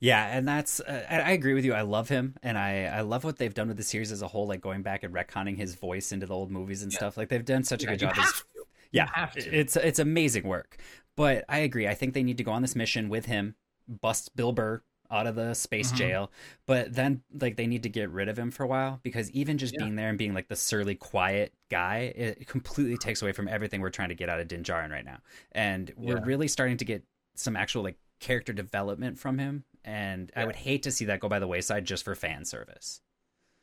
Yeah, 0.00 0.24
and 0.26 0.46
that's 0.46 0.80
uh, 0.80 1.04
I 1.10 1.32
agree 1.32 1.54
with 1.54 1.64
you. 1.64 1.74
I 1.74 1.80
love 1.80 2.08
him, 2.08 2.36
and 2.42 2.56
I 2.56 2.84
I 2.84 3.00
love 3.00 3.24
what 3.24 3.36
they've 3.36 3.52
done 3.52 3.66
with 3.66 3.76
the 3.76 3.82
series 3.82 4.12
as 4.12 4.22
a 4.22 4.28
whole, 4.28 4.46
like 4.46 4.60
going 4.60 4.82
back 4.82 5.02
and 5.02 5.12
retconning 5.12 5.56
his 5.56 5.74
voice 5.74 6.12
into 6.12 6.24
the 6.24 6.34
old 6.34 6.52
movies 6.52 6.84
and 6.84 6.92
stuff. 6.92 7.16
Like 7.16 7.28
they've 7.28 7.44
done 7.44 7.64
such 7.64 7.82
a 7.82 7.86
good 7.86 7.98
job. 7.98 8.14
have 8.14 8.24
as, 8.24 8.32
to. 8.32 8.44
You 8.54 8.64
yeah, 8.92 9.08
have 9.12 9.32
to. 9.32 9.40
it's 9.52 9.74
it's 9.76 9.98
amazing 9.98 10.44
work. 10.44 10.76
But 11.16 11.44
I 11.48 11.58
agree. 11.58 11.88
I 11.88 11.94
think 11.94 12.14
they 12.14 12.22
need 12.22 12.38
to 12.38 12.44
go 12.44 12.52
on 12.52 12.62
this 12.62 12.76
mission 12.76 13.08
with 13.08 13.26
him, 13.26 13.56
bust 13.88 14.36
Bill 14.36 14.52
Burr 14.52 14.82
out 15.10 15.26
of 15.26 15.34
the 15.34 15.54
space 15.54 15.92
Mhm. 15.92 15.96
jail, 15.96 16.30
but 16.66 16.94
then 16.94 17.22
like 17.40 17.56
they 17.56 17.66
need 17.66 17.82
to 17.84 17.88
get 17.88 18.10
rid 18.10 18.28
of 18.28 18.38
him 18.38 18.50
for 18.50 18.62
a 18.62 18.66
while 18.66 19.00
because 19.02 19.30
even 19.32 19.56
just 19.58 19.74
Yeah. 19.74 19.84
being 19.84 19.96
there 19.96 20.08
and 20.08 20.18
being 20.18 20.34
like 20.34 20.48
the 20.48 20.56
surly, 20.56 20.94
quiet 20.94 21.54
guy, 21.70 22.12
it 22.14 22.46
completely 22.46 22.96
takes 22.98 23.22
away 23.22 23.32
from 23.32 23.48
everything 23.48 23.80
we're 23.80 23.90
trying 23.90 24.10
to 24.10 24.14
get 24.14 24.28
out 24.28 24.40
of 24.40 24.48
Din 24.48 24.62
Djarin 24.62 24.90
right 24.90 25.04
now. 25.04 25.20
And 25.52 25.92
we're 25.96 26.16
Yeah. 26.18 26.24
really 26.24 26.48
starting 26.48 26.76
to 26.78 26.84
get 26.84 27.04
some 27.34 27.56
actual 27.56 27.82
like 27.82 27.96
character 28.20 28.52
development 28.52 29.18
from 29.18 29.38
him, 29.38 29.64
and 29.84 30.32
I 30.34 30.44
would 30.44 30.56
hate 30.56 30.82
to 30.82 30.90
see 30.90 31.04
that 31.06 31.20
go 31.20 31.28
by 31.28 31.38
the 31.38 31.46
wayside 31.46 31.84
just 31.84 32.04
for 32.04 32.14
fan 32.14 32.44
service. 32.44 33.00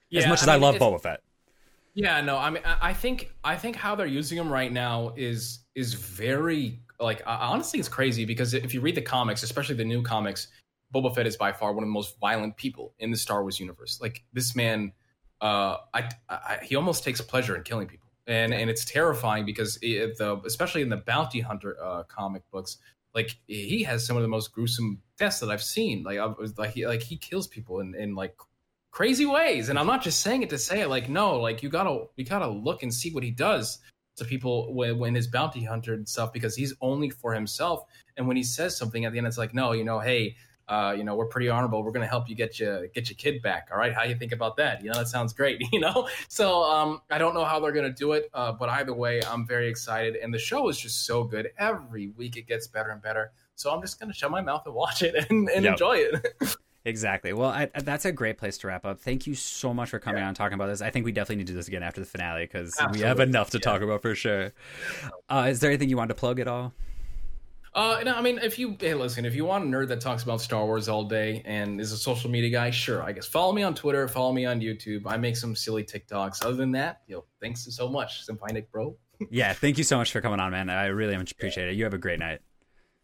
Yeah, 0.10 0.22
as 0.22 0.28
much 0.28 0.42
as 0.44 0.48
I, 0.48 0.54
mean, 0.54 0.62
love 0.62 0.76
it's- 0.76 0.90
Boba 0.92 1.02
Fett. 1.02 1.22
Yeah, 1.94 2.20
no, 2.22 2.38
I 2.38 2.50
mean, 2.50 2.62
I 2.66 2.90
I 2.90 2.94
think 2.94 3.32
I 3.44 3.56
think 3.56 3.76
how 3.76 3.96
they're 3.96 4.06
using 4.06 4.38
him 4.38 4.52
right 4.52 4.72
now 4.72 5.14
is 5.16 5.60
is 5.76 5.94
very 5.94 6.80
like 7.00 7.22
honestly, 7.26 7.80
it's 7.80 7.90
crazy 7.90 8.26
because 8.26 8.54
if 8.54 8.74
you 8.74 8.82
read 8.82 8.96
the 8.96 9.02
comics, 9.02 9.44
especially 9.44 9.76
the 9.76 9.86
new 9.86 10.02
comics, 10.02 10.48
Boba 10.96 11.14
Fett 11.14 11.28
is 11.28 11.36
by 11.36 11.52
far 11.52 11.74
one 11.74 11.84
of 11.84 11.88
the 11.88 11.94
most 11.94 12.18
violent 12.20 12.56
people 12.56 12.94
in 13.00 13.12
the 13.12 13.18
Star 13.18 13.42
Wars 13.42 13.60
universe. 13.60 14.00
Like 14.02 14.24
this 14.32 14.56
man, 14.56 14.94
uh, 15.42 15.78
I, 15.94 16.10
I 16.30 16.60
he 16.64 16.76
almost 16.76 17.04
takes 17.04 17.20
pleasure 17.20 17.56
in 17.56 17.64
killing 17.64 17.88
people, 17.88 18.08
and 18.28 18.54
and 18.54 18.70
it's 18.70 18.86
terrifying 18.86 19.46
because 19.46 19.78
it, 19.82 20.18
the 20.18 20.40
especially 20.46 20.82
in 20.82 20.90
the 20.90 20.98
bounty 20.98 21.42
hunter 21.42 21.76
uh, 21.84 22.04
comic 22.04 22.44
books, 22.50 22.78
like 23.14 23.36
he 23.48 23.84
has 23.84 24.06
some 24.06 24.16
of 24.16 24.22
the 24.22 24.30
most 24.30 24.54
gruesome 24.54 25.02
deaths 25.18 25.40
that 25.40 25.50
I've 25.50 25.64
seen. 25.64 26.04
Like 26.04 26.18
I 26.18 26.34
like 26.58 26.72
he 26.72 26.88
like 26.88 27.02
he 27.02 27.18
kills 27.18 27.48
people 27.48 27.82
in 27.82 27.94
in 27.96 28.16
like 28.16 28.36
crazy 28.92 29.26
ways 29.26 29.68
and 29.68 29.78
i'm 29.78 29.86
not 29.86 30.02
just 30.02 30.22
saying 30.22 30.42
it 30.42 30.50
to 30.50 30.58
say 30.58 30.80
it 30.80 30.88
like 30.88 31.10
no 31.10 31.38
like 31.38 31.62
you 31.62 31.68
gotta 31.68 32.06
you 32.16 32.24
gotta 32.24 32.48
look 32.48 32.82
and 32.82 32.94
see 32.94 33.12
what 33.12 33.26
he 33.26 33.30
does 33.30 33.80
to 34.16 34.24
people 34.24 34.74
when, 34.74 34.98
when 34.98 35.14
his 35.14 35.28
bounty 35.28 35.62
hunter 35.62 35.94
and 35.94 36.08
stuff 36.08 36.32
because 36.32 36.56
he's 36.56 36.74
only 36.80 37.10
for 37.10 37.34
himself 37.34 37.84
and 38.16 38.26
when 38.26 38.38
he 38.38 38.44
says 38.44 38.78
something 38.78 39.04
at 39.04 39.12
the 39.12 39.18
end 39.18 39.28
it's 39.28 39.38
like 39.38 39.54
no 39.54 39.74
you 39.74 39.84
know 39.84 40.00
hey 40.00 40.34
uh, 40.68 40.94
you 40.98 41.04
know 41.04 41.16
we're 41.16 41.26
pretty 41.28 41.48
honorable 41.50 41.84
we're 41.84 41.92
gonna 41.92 42.08
help 42.08 42.28
you 42.30 42.36
get 42.36 42.60
you 42.60 42.90
get 42.94 43.10
your 43.10 43.16
kid 43.18 43.42
back 43.42 43.70
all 43.72 43.78
right 43.78 43.94
how 43.94 44.04
you 44.04 44.16
think 44.16 44.32
about 44.32 44.58
that 44.58 44.82
you 44.84 44.90
know 44.90 44.98
that 44.98 45.08
sounds 45.08 45.32
great 45.34 45.62
you 45.72 45.80
know 45.80 46.08
so 46.28 46.64
um 46.64 47.02
i 47.12 47.18
don't 47.18 47.34
know 47.36 47.46
how 47.46 47.60
they're 47.60 47.72
gonna 47.72 47.90
do 47.92 48.14
it 48.14 48.30
uh, 48.34 48.52
but 48.52 48.68
either 48.70 48.94
way 48.94 49.22
i'm 49.30 49.46
very 49.46 49.68
excited 49.68 50.16
and 50.16 50.34
the 50.34 50.40
show 50.40 50.68
is 50.70 50.78
just 50.80 51.06
so 51.06 51.24
good 51.24 51.50
every 51.58 52.08
week 52.18 52.36
it 52.38 52.48
gets 52.48 52.68
better 52.68 52.90
and 52.90 53.02
better 53.02 53.32
so 53.56 53.72
i'm 53.72 53.82
just 53.82 54.00
gonna 54.00 54.14
shut 54.14 54.32
my 54.32 54.42
mouth 54.42 54.64
and 54.66 54.74
watch 54.74 55.04
it 55.04 55.14
and, 55.30 55.50
and 55.50 55.64
Yep. 55.66 55.74
enjoy 55.74 55.94
it 55.98 56.36
Exactly. 56.88 57.34
Well, 57.34 57.50
I, 57.50 57.66
that's 57.82 58.06
a 58.06 58.12
great 58.12 58.38
place 58.38 58.60
to 58.60 58.68
wrap 58.68 58.86
up. 58.86 59.00
Thank 59.00 59.26
you 59.26 59.34
so 59.34 59.74
much 59.74 59.90
for 59.90 59.98
coming 59.98 60.20
Yeah. 60.20 60.26
on 60.26 60.28
and 60.28 60.38
talking 60.38 60.54
about 60.54 60.68
this. 60.68 60.84
I 60.84 60.92
think 60.92 61.04
we 61.04 61.12
definitely 61.12 61.38
need 61.38 61.48
to 61.48 61.54
do 61.54 61.58
this 61.58 61.68
again 61.68 61.82
after 61.82 62.00
the 62.00 62.06
finale 62.06 62.44
because 62.44 62.78
we 62.94 63.00
have 63.00 63.20
enough 63.20 63.50
to 63.50 63.58
Yeah. 63.58 63.62
talk 63.62 63.82
about 63.82 64.04
for 64.04 64.14
sure. 64.14 64.54
Uh, 65.28 65.48
is 65.50 65.62
there 65.62 65.72
anything 65.72 65.90
you 65.90 65.98
want 65.98 66.10
to 66.10 66.14
plug 66.16 66.40
at 66.40 66.48
all? 66.48 66.74
Uh, 67.76 68.00
no, 68.06 68.14
I 68.16 68.22
mean, 68.22 68.40
if 68.42 68.58
you 68.58 68.78
hey, 68.80 68.94
listen, 68.94 69.26
if 69.26 69.36
you 69.36 69.44
want 69.44 69.66
a 69.66 69.68
nerd 69.68 69.90
that 69.90 70.00
talks 70.00 70.24
about 70.24 70.40
Star 70.40 70.66
Wars 70.66 70.88
all 70.88 71.04
day 71.04 71.42
and 71.44 71.82
is 71.82 71.92
a 71.92 71.98
social 71.98 72.30
media 72.30 72.50
guy, 72.50 72.70
sure, 72.70 73.04
I 73.04 73.12
guess 73.12 73.28
follow 73.28 73.52
me 73.52 73.64
on 73.64 73.76
Twitter, 73.76 74.08
follow 74.08 74.32
me 74.32 74.46
on 74.46 74.62
YouTube. 74.62 75.02
I 75.06 75.18
make 75.18 75.36
some 75.36 75.58
silly 75.58 75.84
TikToks. 75.84 76.46
Other 76.46 76.56
than 76.56 76.72
that, 76.72 77.02
you 77.06 77.18
know, 77.18 77.26
thanks 77.42 77.68
so 77.76 77.90
much, 77.90 78.26
Senpai 78.26 78.54
Nick, 78.54 78.72
bro. 78.72 78.96
yeah, 79.30 79.52
thank 79.52 79.78
you 79.78 79.84
so 79.84 79.98
much 79.98 80.14
for 80.14 80.22
coming 80.22 80.40
on, 80.40 80.52
man. 80.52 80.70
I 80.70 80.86
really 80.86 81.18
much 81.18 81.34
appreciate 81.34 81.68
it. 81.68 81.76
You 81.76 81.84
have 81.84 81.94
a 81.94 81.98
great 81.98 82.18
night. 82.18 82.40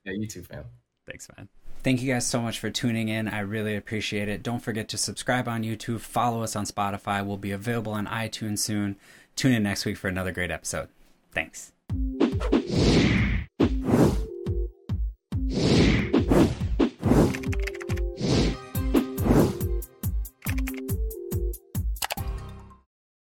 Yeah, 0.06 0.14
you 0.14 0.26
too, 0.26 0.42
fam. 0.42 0.64
Thanks, 1.06 1.28
man. 1.36 1.50
Thank 1.84 2.02
you 2.02 2.14
guys 2.14 2.26
so 2.26 2.42
much 2.42 2.60
for 2.60 2.70
tuning 2.70 3.10
in. 3.10 3.28
I 3.28 3.40
really 3.40 3.76
appreciate 3.76 4.30
it. 4.30 4.42
Don't 4.42 4.62
forget 4.62 4.88
to 4.90 4.98
subscribe 4.98 5.50
on 5.50 5.64
YouTube, 5.64 6.00
follow 6.00 6.44
us 6.44 6.56
on 6.56 6.66
Spotify. 6.66 7.26
We'll 7.26 7.38
be 7.38 7.52
available 7.52 7.92
on 7.92 8.08
iTunes 8.08 8.60
soon. 8.60 8.96
Tune 9.36 9.52
in 9.52 9.64
next 9.64 9.84
week 9.84 9.98
for 9.98 10.08
another 10.08 10.32
great 10.32 10.52
episode. 10.52 10.88
Thanks. 11.34 11.74